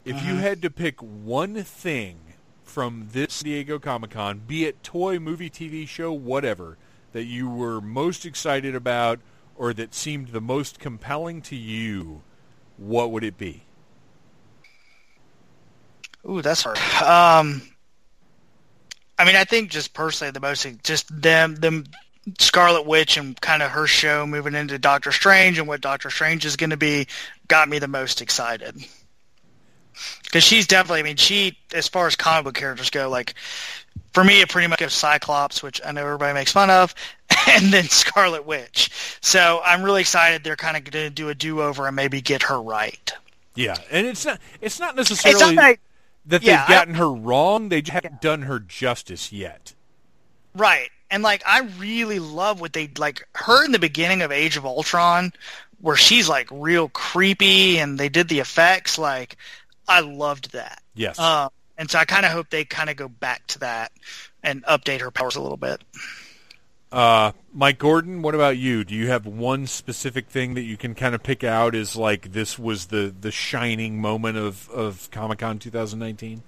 if 0.07 0.25
you 0.25 0.37
had 0.37 0.63
to 0.63 0.71
pick 0.71 0.99
one 1.03 1.63
thing 1.63 2.17
from 2.65 3.09
this 3.13 3.35
San 3.35 3.45
Diego 3.51 3.79
Comic 3.79 4.13
Con, 4.13 4.41
be 4.47 4.65
it 4.65 4.83
toy, 4.83 5.19
movie, 5.19 5.51
TV 5.51 5.87
show, 5.87 6.11
whatever, 6.13 6.79
that 7.13 7.25
you 7.25 7.49
were 7.49 7.81
most 7.81 8.25
excited 8.25 8.75
about 8.75 9.21
or 9.57 9.75
that 9.75 9.95
seemed 9.95 10.29
the 10.29 10.41
most 10.41 10.79
compelling 10.79 11.43
to 11.43 11.57
you, 11.57 12.23
what 12.77 13.11
would 13.11 13.25
it 13.25 13.37
be? 13.37 13.63
Ooh, 16.29 16.43
that's 16.43 16.63
hard. 16.63 16.79
Um, 17.03 17.63
I 19.19 19.25
mean, 19.25 19.37
I 19.37 19.45
think 19.45 19.71
just 19.71 19.93
personally, 19.93 20.31
the 20.31 20.41
most 20.41 20.67
just 20.83 21.09
them, 21.23 21.57
them 21.57 21.85
Scarlet 22.39 22.87
Witch 22.87 23.17
and 23.17 23.39
kind 23.41 23.63
of 23.63 23.71
her 23.71 23.87
show 23.87 24.27
moving 24.27 24.55
into 24.55 24.79
Doctor 24.79 25.13
Strange 25.13 25.59
and 25.59 25.67
what 25.67 25.81
Doctor 25.81 26.11
Strange 26.11 26.45
is 26.45 26.57
going 26.57 26.71
to 26.71 26.77
be 26.77 27.07
got 27.49 27.69
me 27.69 27.79
the 27.79 27.89
most 27.89 28.21
excited. 28.23 28.77
Because 30.25 30.45
she's 30.45 30.67
definitely, 30.67 31.01
I 31.01 31.03
mean, 31.03 31.17
she 31.17 31.59
as 31.75 31.89
far 31.89 32.07
as 32.07 32.17
comic 32.17 32.45
book 32.45 32.55
characters 32.55 32.91
go, 32.91 33.09
like 33.09 33.35
for 34.13 34.25
me, 34.25 34.41
it 34.41 34.49
pretty 34.49 34.67
much 34.69 34.81
goes 34.81 34.93
Cyclops, 34.93 35.63
which 35.63 35.81
I 35.85 35.93
know 35.93 36.05
everybody 36.05 36.35
makes 36.35 36.53
fun 36.53 36.71
of, 36.71 36.95
and 37.49 37.73
then 37.73 37.85
Scarlet 37.85 38.45
Witch. 38.47 38.91
So 39.21 39.61
I'm 39.65 39.83
really 39.83 40.01
excited 40.01 40.43
they're 40.45 40.57
kind 40.57 40.77
of 40.77 40.85
going 40.85 41.05
to 41.07 41.11
do 41.11 41.29
a 41.29 41.35
do-over 41.35 41.87
and 41.87 41.95
maybe 41.97 42.21
get 42.21 42.43
her 42.45 42.61
right. 42.61 43.13
Yeah, 43.55 43.77
and 43.91 44.07
it's 44.07 44.25
not 44.25 44.39
it's 44.61 44.79
not 44.81 44.99
It's 44.99 45.11
necessarily 45.11 45.55
not 45.57 45.63
like 45.63 45.81
that 46.27 46.43
they've 46.43 46.55
I- 46.57 46.69
gotten 46.69 46.95
her 46.95 47.11
wrong. 47.13 47.69
They 47.69 47.83
just 47.83 47.93
haven't 47.93 48.21
done 48.21 48.43
her 48.43 48.59
justice 48.61 49.33
yet. 49.33 49.75
Right. 50.55 50.91
And 51.11 51.23
like 51.23 51.43
I 51.47 51.63
really 51.79 52.19
love 52.21 52.61
what 52.61 52.73
they 52.73 52.89
like 52.97 53.27
her 53.35 53.65
in 53.65 53.73
the 53.73 53.79
beginning 53.79 54.23
of 54.23 54.31
Age 54.33 54.57
of 54.57 54.65
Ultron 54.65 55.33
where 55.81 55.97
she's 55.97 56.29
like 56.29 56.49
real 56.53 56.89
creepy 56.89 57.79
and 57.79 57.99
they 57.99 58.09
did 58.09 58.29
the 58.29 58.39
effects 58.41 58.99
like 58.99 59.37
I 59.89 60.01
loved 60.01 60.53
that. 60.53 60.81
Yes. 60.95 61.19
Um 61.19 61.51
and 61.81 61.91
so 61.91 61.99
I 61.99 62.05
kind 62.05 62.27
of 62.27 62.33
hope 62.33 62.51
they 62.51 62.65
kind 62.67 62.91
of 62.91 62.97
go 62.97 63.09
back 63.09 63.47
to 63.49 63.61
that 63.61 63.91
and 64.43 64.63
update 64.67 65.01
her 65.01 65.11
powers 65.11 65.35
a 65.35 65.41
little 65.41 65.57
bit. 65.57 65.83
Uh, 66.93 67.33
Mike 67.55 67.79
Gordon, 67.79 68.21
what 68.21 68.35
about 68.35 68.59
you? 68.59 68.85
Do 68.85 68.95
you 68.95 69.09
have 69.09 69.25
one 69.25 69.67
specific 69.67 70.29
thing 70.29 70.55
that 70.55 70.63
you 70.63 70.77
can 70.77 70.95
kind 70.95 71.15
of 71.15 71.23
pick 71.23 71.43
out 71.43 71.75
as 71.75 71.97
like 71.97 72.33
this 72.33 72.59
was 72.59 72.87
the 72.87 73.15
the 73.19 73.31
shining 73.31 73.99
moment 73.99 74.37
of 74.37 74.69
of 74.71 75.11
Comic 75.11 75.39
Con 75.39 75.59
2019? 75.59 76.43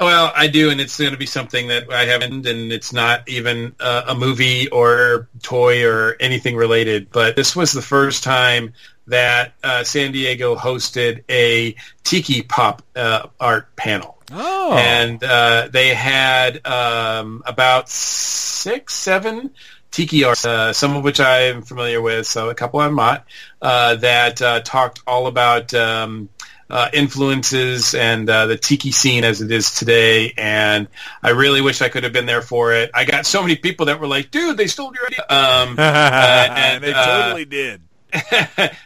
Well, 0.00 0.32
I 0.36 0.46
do, 0.46 0.70
and 0.70 0.80
it's 0.80 0.98
going 0.98 1.12
to 1.12 1.16
be 1.16 1.26
something 1.26 1.68
that 1.68 1.90
I 1.90 2.04
haven't, 2.04 2.46
and 2.46 2.70
it's 2.70 2.92
not 2.92 3.26
even 3.28 3.74
uh, 3.80 4.02
a 4.08 4.14
movie 4.14 4.68
or 4.68 5.28
toy 5.42 5.84
or 5.84 6.16
anything 6.20 6.54
related. 6.56 7.10
But 7.10 7.36
this 7.36 7.56
was 7.56 7.72
the 7.72 7.82
first 7.82 8.22
time 8.22 8.74
that 9.06 9.54
uh, 9.64 9.82
San 9.82 10.12
Diego 10.12 10.54
hosted 10.54 11.24
a 11.28 11.74
tiki 12.04 12.42
pop 12.42 12.82
uh, 12.94 13.28
art 13.40 13.74
panel. 13.74 14.17
Oh, 14.32 14.74
and 14.76 15.22
uh, 15.24 15.68
they 15.72 15.94
had 15.94 16.66
um, 16.66 17.42
about 17.46 17.88
six, 17.88 18.94
seven 18.94 19.50
tiki 19.90 20.24
artists, 20.24 20.44
uh, 20.44 20.72
some 20.72 20.96
of 20.96 21.04
which 21.04 21.20
I'm 21.20 21.62
familiar 21.62 22.02
with, 22.02 22.26
so 22.26 22.50
a 22.50 22.54
couple 22.54 22.80
I'm 22.80 22.94
not, 22.94 23.26
uh, 23.62 23.96
that 23.96 24.42
uh, 24.42 24.60
talked 24.60 25.00
all 25.06 25.26
about 25.26 25.72
um, 25.74 26.28
uh, 26.70 26.88
influences 26.92 27.94
and 27.94 28.28
uh, 28.28 28.46
the 28.46 28.56
tiki 28.56 28.90
scene 28.90 29.24
as 29.24 29.40
it 29.40 29.50
is 29.50 29.74
today. 29.74 30.34
And 30.36 30.88
I 31.22 31.30
really 31.30 31.60
wish 31.60 31.80
I 31.80 31.88
could 31.88 32.04
have 32.04 32.12
been 32.12 32.26
there 32.26 32.42
for 32.42 32.72
it. 32.72 32.90
I 32.92 33.04
got 33.04 33.26
so 33.26 33.40
many 33.40 33.56
people 33.56 33.86
that 33.86 34.00
were 34.00 34.06
like, 34.06 34.30
"Dude, 34.30 34.56
they 34.56 34.66
stole 34.66 34.92
your 34.94 35.06
idea." 35.06 35.24
Um, 35.28 35.78
and, 35.78 36.84
they 36.84 36.92
totally 36.92 37.44
did. 37.46 37.80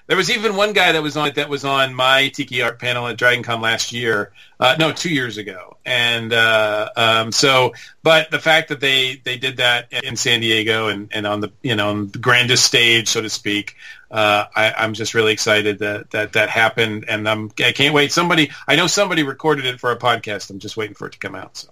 there 0.07 0.16
was 0.16 0.31
even 0.31 0.57
one 0.57 0.73
guy 0.73 0.93
that 0.93 1.03
was 1.03 1.16
on 1.16 1.32
that 1.35 1.49
was 1.49 1.65
on 1.65 1.94
my 1.94 2.28
Tiki 2.28 2.61
Art 2.62 2.81
panel 2.81 3.07
at 3.07 3.16
DragonCon 3.16 3.61
last 3.61 3.93
year. 3.93 4.32
Uh, 4.59 4.74
no, 4.78 4.93
two 4.93 5.12
years 5.12 5.39
ago. 5.39 5.77
And 5.85 6.32
uh, 6.32 6.90
um, 6.97 7.32
so, 7.32 7.73
but 8.03 8.31
the 8.31 8.39
fact 8.39 8.69
that 8.70 8.81
they 8.81 9.20
they 9.23 9.36
did 9.36 9.59
that 9.59 9.93
in 9.93 10.16
San 10.16 10.40
Diego 10.40 10.89
and, 10.89 11.09
and 11.12 11.27
on 11.27 11.40
the 11.40 11.53
you 11.62 11.77
know 11.77 11.90
on 11.90 12.09
the 12.11 12.19
grandest 12.19 12.65
stage, 12.65 13.09
so 13.09 13.20
to 13.20 13.31
speak, 13.31 13.77
uh, 14.11 14.47
I, 14.55 14.73
I'm 14.73 14.94
just 14.94 15.15
really 15.15 15.32
excited 15.32 15.78
that 15.81 16.11
that 16.11 16.32
that 16.32 16.49
happened, 16.51 17.05
and 17.09 17.28
I'm 17.28 17.51
I 17.65 17.73
can't 17.73 17.94
wait. 17.94 18.12
Somebody 18.12 18.51
I 18.66 18.74
know 18.77 18.89
somebody 18.89 19.23
recorded 19.23 19.66
it 19.66 19.78
for 19.78 19.93
a 19.93 19.99
podcast. 19.99 20.51
I'm 20.51 20.59
just 20.59 20.77
waiting 20.77 20.94
for 20.94 21.07
it 21.07 21.12
to 21.12 21.19
come 21.19 21.35
out. 21.35 21.57
So. 21.57 21.69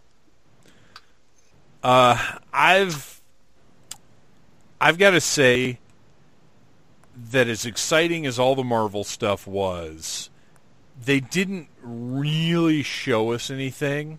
Uh, 1.83 2.37
I've 2.53 3.21
I've 4.81 4.99
got 4.99 5.11
to 5.11 5.21
say 5.21 5.79
that 7.31 7.49
as 7.49 7.67
exciting 7.67 8.27
as 8.27 8.39
all 8.39 8.55
the 8.55 8.65
Marvel 8.65 9.05
stuff 9.05 9.47
was, 9.47 10.31
they 11.03 11.21
didn't 11.21 11.69
really 11.83 12.83
show 12.83 13.33
us 13.33 13.51
anything. 13.51 14.19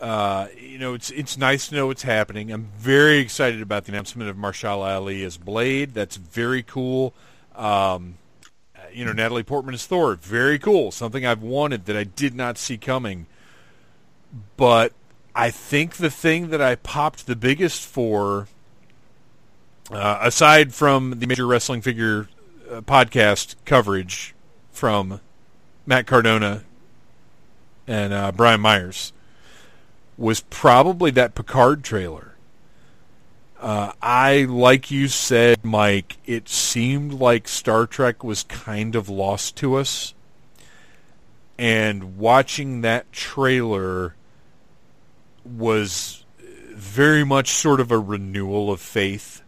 Uh, 0.00 0.48
you 0.58 0.78
know, 0.78 0.94
it's 0.94 1.10
it's 1.10 1.36
nice 1.36 1.68
to 1.68 1.74
know 1.74 1.86
what's 1.86 2.02
happening. 2.02 2.50
I'm 2.50 2.70
very 2.78 3.18
excited 3.18 3.60
about 3.60 3.84
the 3.84 3.92
announcement 3.92 4.30
of 4.30 4.36
Mahershala 4.36 4.94
Ali 4.96 5.22
as 5.24 5.36
Blade. 5.36 5.92
That's 5.92 6.16
very 6.16 6.62
cool. 6.62 7.12
Um, 7.54 8.16
you 8.92 9.04
know, 9.04 9.12
Natalie 9.12 9.42
Portman 9.42 9.74
as 9.74 9.86
Thor. 9.86 10.14
Very 10.14 10.58
cool. 10.58 10.90
Something 10.90 11.26
I've 11.26 11.42
wanted 11.42 11.84
that 11.86 11.96
I 11.96 12.04
did 12.04 12.34
not 12.34 12.56
see 12.56 12.78
coming. 12.78 13.26
But 14.56 14.92
I 15.34 15.50
think 15.50 15.96
the 15.96 16.10
thing 16.10 16.48
that 16.48 16.62
I 16.62 16.76
popped 16.76 17.26
the 17.26 17.36
biggest 17.36 17.86
for, 17.86 18.48
uh, 19.90 20.18
aside 20.22 20.74
from 20.74 21.18
the 21.18 21.26
major 21.26 21.46
wrestling 21.46 21.82
figure 21.82 22.28
uh, 22.70 22.80
podcast 22.80 23.56
coverage 23.64 24.34
from 24.70 25.20
Matt 25.86 26.06
Cardona 26.06 26.62
and 27.86 28.12
uh, 28.12 28.32
Brian 28.32 28.60
Myers, 28.60 29.12
was 30.16 30.40
probably 30.40 31.10
that 31.10 31.34
Picard 31.34 31.82
trailer. 31.82 32.36
Uh, 33.58 33.92
I, 34.00 34.44
like 34.44 34.90
you 34.90 35.08
said, 35.08 35.64
Mike, 35.64 36.16
it 36.24 36.48
seemed 36.48 37.12
like 37.12 37.46
Star 37.46 37.86
Trek 37.86 38.24
was 38.24 38.42
kind 38.44 38.94
of 38.94 39.08
lost 39.08 39.56
to 39.56 39.74
us. 39.74 40.14
And 41.58 42.16
watching 42.16 42.80
that 42.80 43.12
trailer 43.12 44.14
was 45.44 46.24
very 46.70 47.24
much 47.24 47.50
sort 47.50 47.80
of 47.80 47.90
a 47.90 47.98
renewal 47.98 48.70
of 48.70 48.80
faith. 48.80 49.39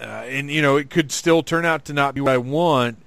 Uh, 0.00 0.04
and, 0.04 0.50
you 0.50 0.62
know, 0.62 0.76
it 0.76 0.90
could 0.90 1.10
still 1.10 1.42
turn 1.42 1.64
out 1.64 1.84
to 1.86 1.92
not 1.92 2.14
be 2.14 2.20
what 2.20 2.32
I 2.32 2.38
want, 2.38 2.98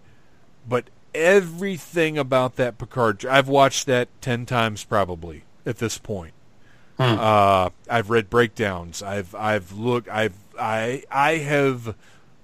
but 0.68 0.90
everything 1.16 2.18
about 2.18 2.58
that 2.58 2.78
Picard, 2.78 3.26
I've 3.26 3.48
watched 3.48 3.86
that 3.86 4.10
10 4.22 4.46
times 4.46 4.84
probably 4.84 5.44
at 5.66 5.78
this 5.78 5.98
point. 5.98 6.34
Uh, 7.20 7.70
I've 7.90 8.10
read 8.10 8.30
breakdowns. 8.30 9.02
I've 9.02 9.34
I've 9.34 9.72
looked. 9.72 10.08
I've 10.08 10.36
I 10.60 11.04
I 11.10 11.38
have 11.38 11.96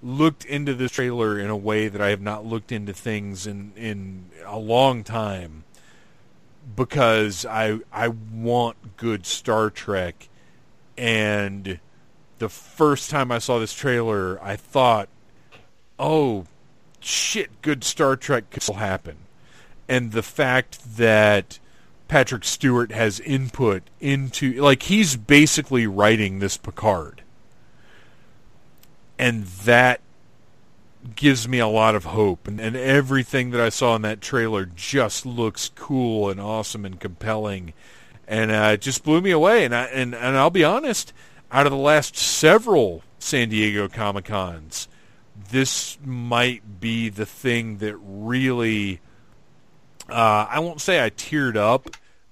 looked 0.01 0.45
into 0.45 0.73
this 0.73 0.93
trailer 0.93 1.39
in 1.39 1.49
a 1.49 1.57
way 1.57 1.87
that 1.87 2.01
I 2.01 2.09
have 2.09 2.21
not 2.21 2.45
looked 2.45 2.71
into 2.71 2.93
things 2.93 3.45
in 3.45 3.71
in 3.75 4.31
a 4.45 4.57
long 4.57 5.03
time 5.03 5.63
because 6.75 7.45
I 7.45 7.79
I 7.91 8.07
want 8.07 8.97
good 8.97 9.27
Star 9.27 9.69
Trek, 9.69 10.27
and 10.97 11.79
the 12.39 12.49
first 12.49 13.09
time 13.09 13.31
I 13.31 13.39
saw 13.39 13.59
this 13.59 13.73
trailer, 13.73 14.41
I 14.43 14.55
thought, 14.55 15.09
oh 15.99 16.45
shit, 16.99 17.61
good 17.61 17.83
Star 17.83 18.15
Trek 18.15 18.49
could 18.49 18.63
still 18.63 18.75
happen, 18.75 19.17
and 19.87 20.11
the 20.11 20.23
fact 20.23 20.97
that 20.97 21.59
Patrick 22.07 22.43
Stewart 22.45 22.91
has 22.91 23.19
input 23.21 23.83
into 23.99 24.53
like 24.61 24.83
he's 24.83 25.15
basically 25.17 25.87
writing 25.87 26.39
this 26.39 26.57
Picard. 26.57 27.23
and 29.19 29.45
that 29.45 29.99
gives 31.15 31.47
me 31.47 31.59
a 31.59 31.67
lot 31.67 31.95
of 31.95 32.05
hope. 32.05 32.47
And, 32.47 32.59
and 32.59 32.75
everything 32.75 33.51
that 33.51 33.61
I 33.61 33.69
saw 33.69 33.95
in 33.95 34.01
that 34.03 34.21
trailer 34.21 34.65
just 34.65 35.25
looks 35.25 35.71
cool 35.75 36.29
and 36.29 36.39
awesome 36.39 36.85
and 36.85 36.99
compelling, 36.99 37.73
and 38.27 38.51
uh, 38.51 38.71
it 38.73 38.81
just 38.81 39.03
blew 39.03 39.21
me 39.21 39.31
away. 39.31 39.65
And 39.65 39.73
I 39.73 39.85
and 39.85 40.13
and 40.13 40.37
I'll 40.37 40.49
be 40.49 40.63
honest, 40.63 41.13
out 41.51 41.65
of 41.65 41.71
the 41.71 41.77
last 41.77 42.15
several 42.15 43.03
San 43.19 43.49
Diego 43.49 43.87
Comic 43.87 44.25
Cons, 44.25 44.87
this 45.51 45.97
might 46.03 46.79
be 46.79 47.09
the 47.09 47.25
thing 47.25 47.77
that 47.77 47.95
really. 47.97 48.99
Uh, 50.09 50.47
I 50.49 50.59
won't 50.59 50.79
say 50.79 51.03
I 51.03 51.09
teared 51.09 51.57
up, 51.57 51.89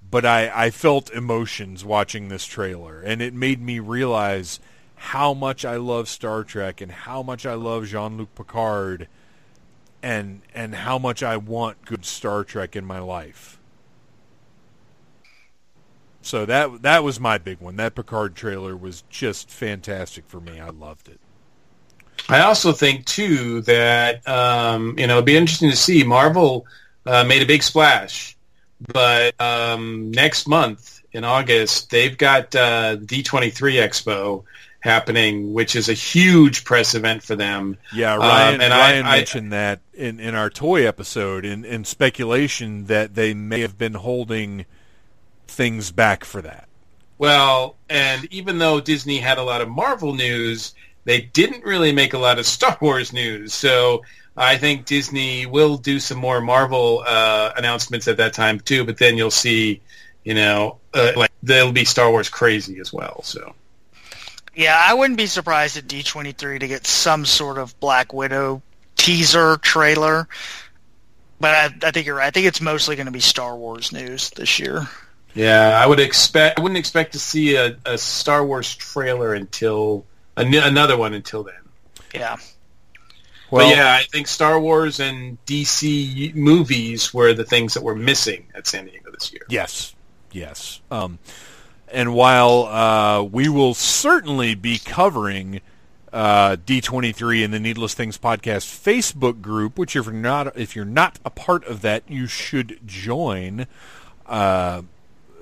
but 0.10 0.26
I, 0.26 0.50
I 0.68 0.70
felt 0.70 1.12
emotions 1.12 1.84
watching 1.84 2.30
this 2.30 2.46
trailer, 2.46 3.02
and 3.02 3.22
it 3.22 3.34
made 3.34 3.62
me 3.62 3.80
realize 3.80 4.60
how 4.96 5.34
much 5.34 5.66
I 5.66 5.76
love 5.76 6.08
Star 6.08 6.44
Trek 6.44 6.80
and 6.80 6.92
how 6.92 7.22
much 7.22 7.46
I 7.46 7.54
love 7.56 7.86
Jean-Luc 7.86 8.34
Picard, 8.34 9.08
and 10.02 10.42
and 10.54 10.74
how 10.74 10.98
much 10.98 11.22
I 11.22 11.38
want 11.38 11.86
good 11.86 12.06
Star 12.06 12.44
Trek 12.44 12.76
in 12.76 12.86
my 12.86 13.00
life. 13.00 13.55
So 16.26 16.44
that 16.48 16.82
that 16.82 17.04
was 17.04 17.20
my 17.20 17.38
big 17.38 17.60
one. 17.60 17.76
That 17.76 17.94
Picard 17.94 18.36
trailer 18.36 18.76
was 18.76 19.04
just 19.10 19.52
fantastic 19.52 20.26
for 20.28 20.42
me. 20.42 20.60
I 20.60 20.70
loved 20.70 21.08
it. 21.08 21.20
I 22.28 22.42
also 22.42 22.72
think 22.72 23.06
too 23.06 23.62
that 23.62 24.28
um, 24.28 24.98
you 24.98 25.06
know 25.06 25.16
it'd 25.16 25.26
be 25.26 25.38
interesting 25.38 25.70
to 25.70 25.76
see 25.76 26.04
Marvel 26.04 26.66
uh, 27.06 27.24
made 27.26 27.44
a 27.44 27.46
big 27.46 27.62
splash, 27.62 28.36
but 28.92 29.40
um, 29.40 30.10
next 30.12 30.48
month 30.48 31.04
in 31.12 31.24
August 31.24 31.92
they've 31.92 32.18
got 32.18 32.56
uh, 32.56 32.98
D23 32.98 33.52
Expo 33.74 34.46
happening, 34.80 35.54
which 35.54 35.76
is 35.76 35.90
a 35.90 35.94
huge 35.94 36.64
press 36.64 36.96
event 36.96 37.22
for 37.22 37.36
them. 37.36 37.78
Yeah, 37.94 38.16
Ryan, 38.16 38.56
um, 38.56 38.62
and 38.62 38.72
Ryan 38.72 39.06
I, 39.06 39.18
mentioned 39.18 39.54
I, 39.54 39.58
that 39.58 39.80
in, 39.94 40.20
in 40.20 40.34
our 40.34 40.50
toy 40.50 40.88
episode 40.88 41.46
in, 41.46 41.64
in 41.66 41.86
speculation 41.86 42.86
that 42.86 43.14
they 43.14 43.36
may 43.36 43.62
have 43.62 43.78
been 43.78 43.94
holding 43.94 44.66
things 45.48 45.92
back 45.92 46.24
for 46.26 46.42
that. 46.42 46.68
Well, 47.18 47.76
and 47.90 48.28
even 48.34 48.58
though 48.58 48.82
Disney 48.82 49.20
had 49.20 49.38
a 49.38 49.44
lot 49.44 49.62
of 49.62 49.70
Marvel 49.70 50.14
news, 50.14 50.74
they 51.06 51.22
didn't 51.22 51.64
really 51.64 51.92
make 51.92 52.14
a 52.14 52.18
lot 52.18 52.40
of 52.40 52.46
Star 52.46 52.78
Wars 52.82 53.14
news. 53.14 53.54
So 53.54 54.04
I 54.36 54.58
think 54.58 54.86
Disney 54.86 55.46
will 55.46 55.78
do 55.78 56.00
some 56.00 56.18
more 56.18 56.42
Marvel 56.42 57.04
uh, 57.06 57.52
announcements 57.58 58.08
at 58.08 58.18
that 58.18 58.34
time 58.34 58.60
too. 58.60 58.84
But 58.84 58.98
then 58.98 59.18
you'll 59.18 59.32
see, 59.32 59.82
you 60.24 60.34
know, 60.34 60.78
uh, 60.94 61.14
like 61.16 61.32
they'll 61.42 61.72
be 61.72 61.86
Star 61.86 62.10
Wars 62.12 62.30
crazy 62.30 62.80
as 62.80 62.92
well. 62.92 63.22
So. 63.24 63.54
Yeah, 64.56 64.82
I 64.82 64.94
wouldn't 64.94 65.18
be 65.18 65.26
surprised 65.26 65.76
at 65.76 65.86
D23 65.86 66.62
to 66.62 66.68
get 66.68 66.88
some 66.88 67.26
sort 67.26 67.58
of 67.58 67.78
Black 67.82 68.14
Widow 68.14 68.62
teaser 68.96 69.58
trailer. 69.58 70.28
But 71.42 71.56
I, 71.84 71.88
I 71.88 71.92
think 71.92 72.06
you're 72.06 72.16
right. 72.16 72.28
I 72.28 72.32
think 72.32 72.46
it's 72.46 72.62
mostly 72.62 72.96
going 72.96 73.08
to 73.08 73.12
be 73.12 73.20
Star 73.20 73.58
Wars 73.58 73.92
news 73.92 74.30
this 74.32 74.58
year. 74.58 74.88
Yeah, 75.36 75.80
I 75.80 75.86
would 75.86 76.00
expect. 76.00 76.58
I 76.58 76.62
wouldn't 76.64 76.78
expect 76.78 77.14
to 77.14 77.20
see 77.20 77.56
a, 77.56 77.78
a 77.86 77.98
Star 77.98 78.46
Wars 78.46 78.74
trailer 78.74 79.34
until 79.34 80.06
another 80.38 80.98
one 80.98 81.14
until 81.14 81.44
then. 81.44 81.56
Yeah. 82.14 82.38
Well, 83.52 83.70
but 83.70 83.76
yeah, 83.76 83.94
I 83.94 84.04
think 84.04 84.28
Star 84.28 84.60
Wars 84.60 85.00
and 85.00 85.38
DC 85.46 86.34
movies 86.34 87.14
were 87.14 87.34
the 87.34 87.44
things 87.44 87.74
that 87.76 87.84
were 87.84 87.96
missing 87.96 88.48
at 88.56 88.66
San 88.66 88.86
Diego 88.86 89.12
this 89.12 89.32
year. 89.32 89.44
Yes, 89.50 89.94
yes. 90.32 90.82
Um, 90.90 91.20
and 91.90 92.14
while 92.16 92.64
uh, 92.64 93.24
we 93.24 93.48
will 93.48 93.74
certainly 93.74 94.56
be 94.56 94.80
covering 94.80 95.62
uh, 96.12 96.56
D23 96.56 97.44
in 97.44 97.52
the 97.52 97.60
Needless 97.60 97.94
Things 97.94 98.18
podcast 98.18 98.66
Facebook 98.66 99.42
group, 99.42 99.78
which 99.78 99.96
if 99.96 100.06
you're 100.06 100.14
not 100.14 100.58
if 100.58 100.76
you're 100.76 100.86
not 100.86 101.20
a 101.24 101.30
part 101.30 101.66
of 101.66 101.82
that, 101.82 102.04
you 102.08 102.26
should 102.26 102.80
join. 102.86 103.68
Uh, 104.26 104.84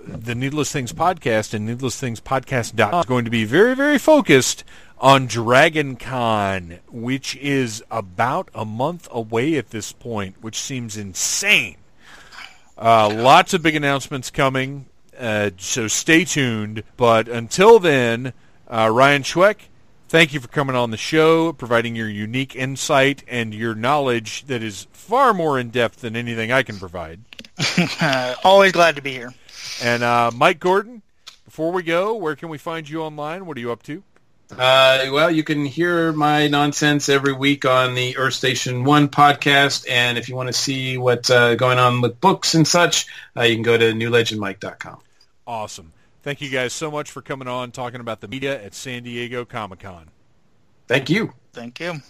the 0.06 0.36
Needless 0.36 0.72
Things 0.72 0.94
podcast 0.94 1.54
and 1.54 1.66
Needless 1.66 2.00
Things 2.00 2.20
podcast 2.20 3.00
is 3.00 3.06
going 3.06 3.26
to 3.26 3.32
be 3.32 3.46
very, 3.46 3.76
very 3.76 3.98
focused 3.98 4.64
on 5.00 5.28
Dragon 5.28 5.96
Con, 5.96 6.80
which 6.92 7.36
is 7.38 7.84
about 7.90 8.50
a 8.54 8.66
month 8.66 9.08
away 9.12 9.56
at 9.56 9.70
this 9.70 9.92
point, 9.92 10.36
which 10.42 10.60
seems 10.60 10.98
insane. 10.98 11.78
Uh, 12.78 13.10
lots 13.14 13.54
of 13.54 13.62
big 13.62 13.76
announcements 13.76 14.30
coming, 14.30 14.86
uh, 15.18 15.52
so 15.58 15.88
stay 15.88 16.26
tuned. 16.26 16.84
But 16.98 17.28
until 17.28 17.80
then, 17.80 18.34
uh, 18.68 18.90
Ryan 18.92 19.24
Schweck, 19.24 19.68
thank 20.10 20.34
you 20.34 20.40
for 20.40 20.48
coming 20.48 20.76
on 20.76 20.92
the 20.92 20.98
show, 20.98 21.54
providing 21.54 21.96
your 21.96 22.10
unique 22.10 22.56
insight 22.56 23.24
and 23.28 23.54
your 23.54 23.76
knowledge 23.76 24.46
that 24.46 24.62
is 24.62 24.88
far 24.92 25.34
more 25.34 25.60
in 25.60 25.70
depth 25.70 26.02
than 26.02 26.16
anything 26.16 26.52
I 26.52 26.64
can 26.64 26.78
provide. 26.78 27.20
Always 28.44 28.72
glad 28.72 28.96
to 28.96 29.02
be 29.02 29.12
here. 29.12 29.34
And 29.82 30.04
uh, 30.04 30.32
Mike 30.34 30.60
Gordon, 30.60 31.02
before 31.46 31.72
we 31.72 31.84
go, 31.84 32.16
where 32.16 32.36
can 32.36 32.50
we 32.50 32.58
find 32.58 32.90
you 32.90 33.02
online? 33.02 33.46
What 33.46 33.58
are 33.58 33.60
you 33.60 33.72
up 33.72 33.84
to? 33.84 34.04
Uh, 34.52 35.08
well, 35.12 35.32
you 35.32 35.44
can 35.44 35.66
hear 35.66 36.14
my 36.14 36.48
nonsense 36.48 37.10
every 37.10 37.34
week 37.34 37.66
on 37.66 37.96
the 37.96 38.18
Earth 38.18 38.36
Station 38.36 38.84
One 38.84 39.08
podcast, 39.08 39.90
and 39.90 40.18
if 40.18 40.30
you 40.30 40.36
want 40.36 40.48
to 40.48 40.54
see 40.54 40.98
what's 40.98 41.30
uh, 41.30 41.56
going 41.56 41.80
on 41.80 42.02
with 42.02 42.20
books 42.22 42.54
and 42.54 42.68
such, 42.68 43.08
uh, 43.36 43.44
you 43.44 43.56
can 43.56 43.64
go 43.64 43.78
to 43.78 43.94
newlegendmike.com. 43.94 45.00
Awesome. 45.48 45.94
Thank 46.22 46.42
you 46.42 46.50
guys 46.50 46.72
so 46.72 46.92
much 46.92 47.12
for 47.12 47.22
coming 47.22 47.48
on, 47.48 47.72
talking 47.72 48.00
about 48.00 48.22
the 48.22 48.28
media 48.28 48.62
at 48.64 48.74
San 48.74 49.04
Diego 49.04 49.44
Comic 49.44 49.80
Con. 49.80 50.10
Thank 50.88 51.10
you. 51.10 51.34
Thank 51.54 51.80
you. 51.80 52.02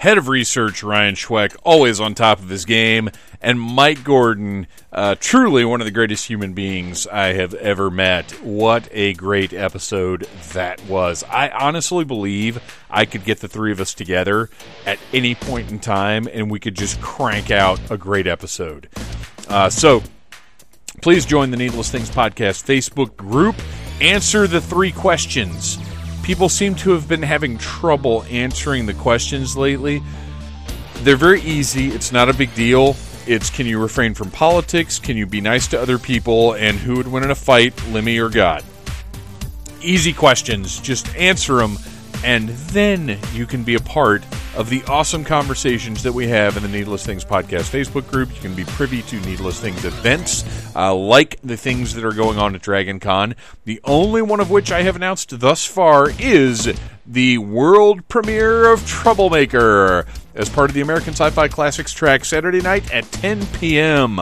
Head 0.00 0.16
of 0.16 0.28
research 0.28 0.82
Ryan 0.82 1.14
Schweck, 1.14 1.54
always 1.62 2.00
on 2.00 2.14
top 2.14 2.38
of 2.38 2.48
his 2.48 2.64
game, 2.64 3.10
and 3.42 3.60
Mike 3.60 4.02
Gordon, 4.02 4.66
uh, 4.90 5.14
truly 5.20 5.62
one 5.62 5.82
of 5.82 5.84
the 5.84 5.90
greatest 5.90 6.26
human 6.26 6.54
beings 6.54 7.06
I 7.06 7.34
have 7.34 7.52
ever 7.52 7.90
met. 7.90 8.30
What 8.42 8.88
a 8.92 9.12
great 9.12 9.52
episode 9.52 10.22
that 10.54 10.82
was. 10.86 11.22
I 11.24 11.50
honestly 11.50 12.06
believe 12.06 12.62
I 12.88 13.04
could 13.04 13.26
get 13.26 13.40
the 13.40 13.48
three 13.48 13.72
of 13.72 13.80
us 13.80 13.92
together 13.92 14.48
at 14.86 14.98
any 15.12 15.34
point 15.34 15.70
in 15.70 15.78
time 15.78 16.26
and 16.32 16.50
we 16.50 16.60
could 16.60 16.76
just 16.76 16.98
crank 17.02 17.50
out 17.50 17.78
a 17.90 17.98
great 17.98 18.26
episode. 18.26 18.88
Uh, 19.50 19.68
so, 19.68 20.02
please 21.02 21.26
join 21.26 21.50
the 21.50 21.58
Needless 21.58 21.90
Things 21.90 22.08
Podcast 22.08 22.64
Facebook 22.64 23.18
group. 23.18 23.56
Answer 24.00 24.46
the 24.46 24.62
three 24.62 24.92
questions 24.92 25.76
people 26.22 26.48
seem 26.48 26.74
to 26.76 26.90
have 26.90 27.08
been 27.08 27.22
having 27.22 27.58
trouble 27.58 28.24
answering 28.30 28.86
the 28.86 28.94
questions 28.94 29.56
lately. 29.56 30.02
They're 30.98 31.16
very 31.16 31.40
easy. 31.42 31.88
It's 31.88 32.12
not 32.12 32.28
a 32.28 32.34
big 32.34 32.54
deal. 32.54 32.96
It's 33.26 33.50
can 33.50 33.66
you 33.66 33.78
refrain 33.78 34.14
from 34.14 34.30
politics? 34.30 34.98
Can 34.98 35.16
you 35.16 35.26
be 35.26 35.40
nice 35.40 35.68
to 35.68 35.80
other 35.80 35.98
people? 35.98 36.54
And 36.54 36.78
who 36.78 36.96
would 36.96 37.08
win 37.08 37.22
in 37.22 37.30
a 37.30 37.34
fight, 37.34 37.74
Lemmy 37.88 38.18
or 38.18 38.28
God? 38.28 38.64
Easy 39.82 40.12
questions. 40.12 40.78
Just 40.80 41.14
answer 41.16 41.56
them 41.56 41.78
and 42.24 42.48
then 42.48 43.18
you 43.32 43.46
can 43.46 43.62
be 43.62 43.74
a 43.74 43.80
part 43.80 44.22
of 44.56 44.68
the 44.68 44.82
awesome 44.84 45.24
conversations 45.24 46.02
that 46.02 46.12
we 46.12 46.28
have 46.28 46.56
in 46.56 46.62
the 46.62 46.68
Needless 46.68 47.06
Things 47.06 47.24
Podcast 47.24 47.70
Facebook 47.70 48.10
group. 48.10 48.34
You 48.34 48.40
can 48.40 48.54
be 48.54 48.64
privy 48.64 49.02
to 49.02 49.20
Needless 49.20 49.60
Things 49.60 49.84
events, 49.84 50.44
uh, 50.74 50.94
like 50.94 51.40
the 51.42 51.56
things 51.56 51.94
that 51.94 52.04
are 52.04 52.12
going 52.12 52.38
on 52.38 52.54
at 52.54 52.62
Dragon 52.62 53.00
Con. 53.00 53.34
The 53.64 53.80
only 53.84 54.22
one 54.22 54.40
of 54.40 54.50
which 54.50 54.72
I 54.72 54.82
have 54.82 54.96
announced 54.96 55.38
thus 55.38 55.64
far 55.64 56.10
is 56.18 56.68
the 57.06 57.38
world 57.38 58.06
premiere 58.08 58.72
of 58.72 58.86
Troublemaker 58.86 60.06
as 60.34 60.48
part 60.48 60.70
of 60.70 60.74
the 60.74 60.80
American 60.80 61.14
Sci 61.14 61.30
Fi 61.30 61.48
Classics 61.48 61.92
track 61.92 62.24
Saturday 62.24 62.60
night 62.60 62.92
at 62.92 63.10
10 63.12 63.46
p.m. 63.58 64.20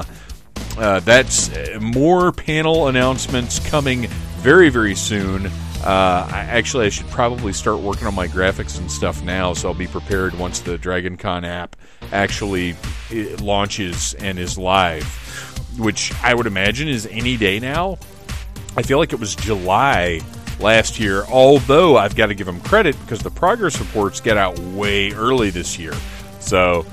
Uh, 0.77 1.01
that's 1.01 1.51
more 1.81 2.33
panel 2.33 2.89
announcements 2.89 3.59
coming 3.59 4.07
very, 4.39 4.69
very 4.69 4.95
soon. 4.95 5.51
Uh, 5.85 6.29
I, 6.31 6.41
actually, 6.41 6.87
I 6.87 6.89
should 6.89 7.07
probably 7.09 7.53
start 7.53 7.79
working 7.81 8.07
on 8.07 8.15
my 8.15 8.27
graphics 8.27 8.79
and 8.79 8.91
stuff 8.91 9.23
now, 9.23 9.53
so 9.55 9.69
I'll 9.69 9.75
be 9.75 9.87
prepared 9.87 10.37
once 10.39 10.61
the 10.61 10.77
Dragon 10.77 11.17
Con 11.17 11.45
app 11.45 11.77
actually 12.13 12.75
launches 13.41 14.15
and 14.15 14.39
is 14.39 14.59
live, 14.59 15.05
which 15.79 16.13
I 16.23 16.35
would 16.35 16.47
imagine 16.47 16.89
is 16.89 17.07
any 17.07 17.37
day 17.37 17.61
now. 17.61 17.99
I 18.77 18.83
feel 18.83 18.99
like 18.99 19.13
it 19.13 19.21
was 19.21 19.37
July 19.37 20.21
last 20.59 20.99
year, 20.99 21.25
although 21.27 21.97
I've 21.97 22.17
got 22.17 22.27
to 22.27 22.35
give 22.35 22.47
them 22.47 22.61
credit 22.61 22.99
because 23.01 23.21
the 23.21 23.31
progress 23.31 23.79
reports 23.79 24.21
get 24.21 24.37
out 24.37 24.59
way 24.59 25.13
early 25.13 25.51
this 25.51 25.79
year. 25.79 25.95
So, 26.41 26.85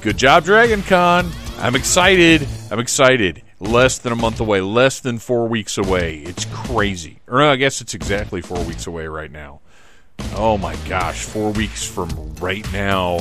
good 0.00 0.16
job, 0.16 0.44
Dragon 0.44 0.82
Con. 0.82 1.30
I'm 1.58 1.76
excited. 1.76 2.48
I'm 2.70 2.80
excited 2.80 3.42
less 3.62 3.98
than 3.98 4.12
a 4.12 4.16
month 4.16 4.40
away, 4.40 4.60
less 4.60 5.00
than 5.00 5.18
four 5.18 5.46
weeks 5.46 5.78
away. 5.78 6.18
It's 6.18 6.44
crazy. 6.46 7.20
Or 7.28 7.38
no, 7.38 7.50
I 7.50 7.56
guess 7.56 7.80
it's 7.80 7.94
exactly 7.94 8.42
four 8.42 8.62
weeks 8.64 8.86
away 8.86 9.06
right 9.06 9.30
now. 9.30 9.60
Oh 10.34 10.58
my 10.58 10.76
gosh, 10.88 11.24
four 11.24 11.50
weeks 11.52 11.84
from 11.84 12.34
right 12.36 12.70
now, 12.72 13.20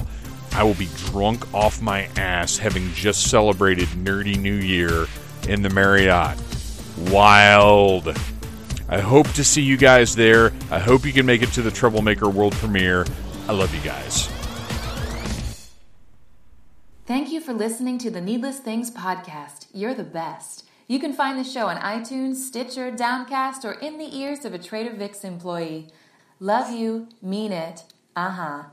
I 0.53 0.63
will 0.63 0.73
be 0.73 0.89
drunk 0.95 1.53
off 1.53 1.81
my 1.81 2.09
ass 2.17 2.57
having 2.57 2.91
just 2.93 3.29
celebrated 3.29 3.87
Nerdy 3.89 4.37
New 4.37 4.55
Year 4.55 5.07
in 5.47 5.61
the 5.61 5.69
Marriott. 5.69 6.37
Wild. 7.09 8.15
I 8.89 8.99
hope 8.99 9.27
to 9.33 9.43
see 9.43 9.61
you 9.61 9.77
guys 9.77 10.15
there. 10.15 10.51
I 10.69 10.79
hope 10.79 11.05
you 11.05 11.13
can 11.13 11.25
make 11.25 11.41
it 11.41 11.49
to 11.53 11.61
the 11.61 11.71
Troublemaker 11.71 12.29
world 12.29 12.53
premiere. 12.53 13.05
I 13.47 13.53
love 13.53 13.73
you 13.73 13.81
guys. 13.81 14.40
Thank 17.11 17.33
you 17.33 17.41
for 17.41 17.51
listening 17.51 17.97
to 17.97 18.09
the 18.09 18.21
Needless 18.21 18.59
Things 18.59 18.89
podcast. 18.89 19.67
You're 19.73 19.93
the 19.93 20.01
best. 20.01 20.63
You 20.87 20.97
can 20.97 21.11
find 21.11 21.37
the 21.37 21.43
show 21.43 21.67
on 21.67 21.75
iTunes, 21.75 22.35
Stitcher, 22.35 22.89
Downcast, 22.89 23.65
or 23.65 23.73
in 23.73 23.97
the 23.97 24.17
ears 24.17 24.45
of 24.45 24.53
a 24.53 24.57
Trader 24.57 24.95
Vic's 24.95 25.25
employee. 25.25 25.89
Love 26.39 26.73
you, 26.73 27.09
mean 27.21 27.51
it. 27.51 27.83
Uh 28.15 28.29
huh. 28.29 28.63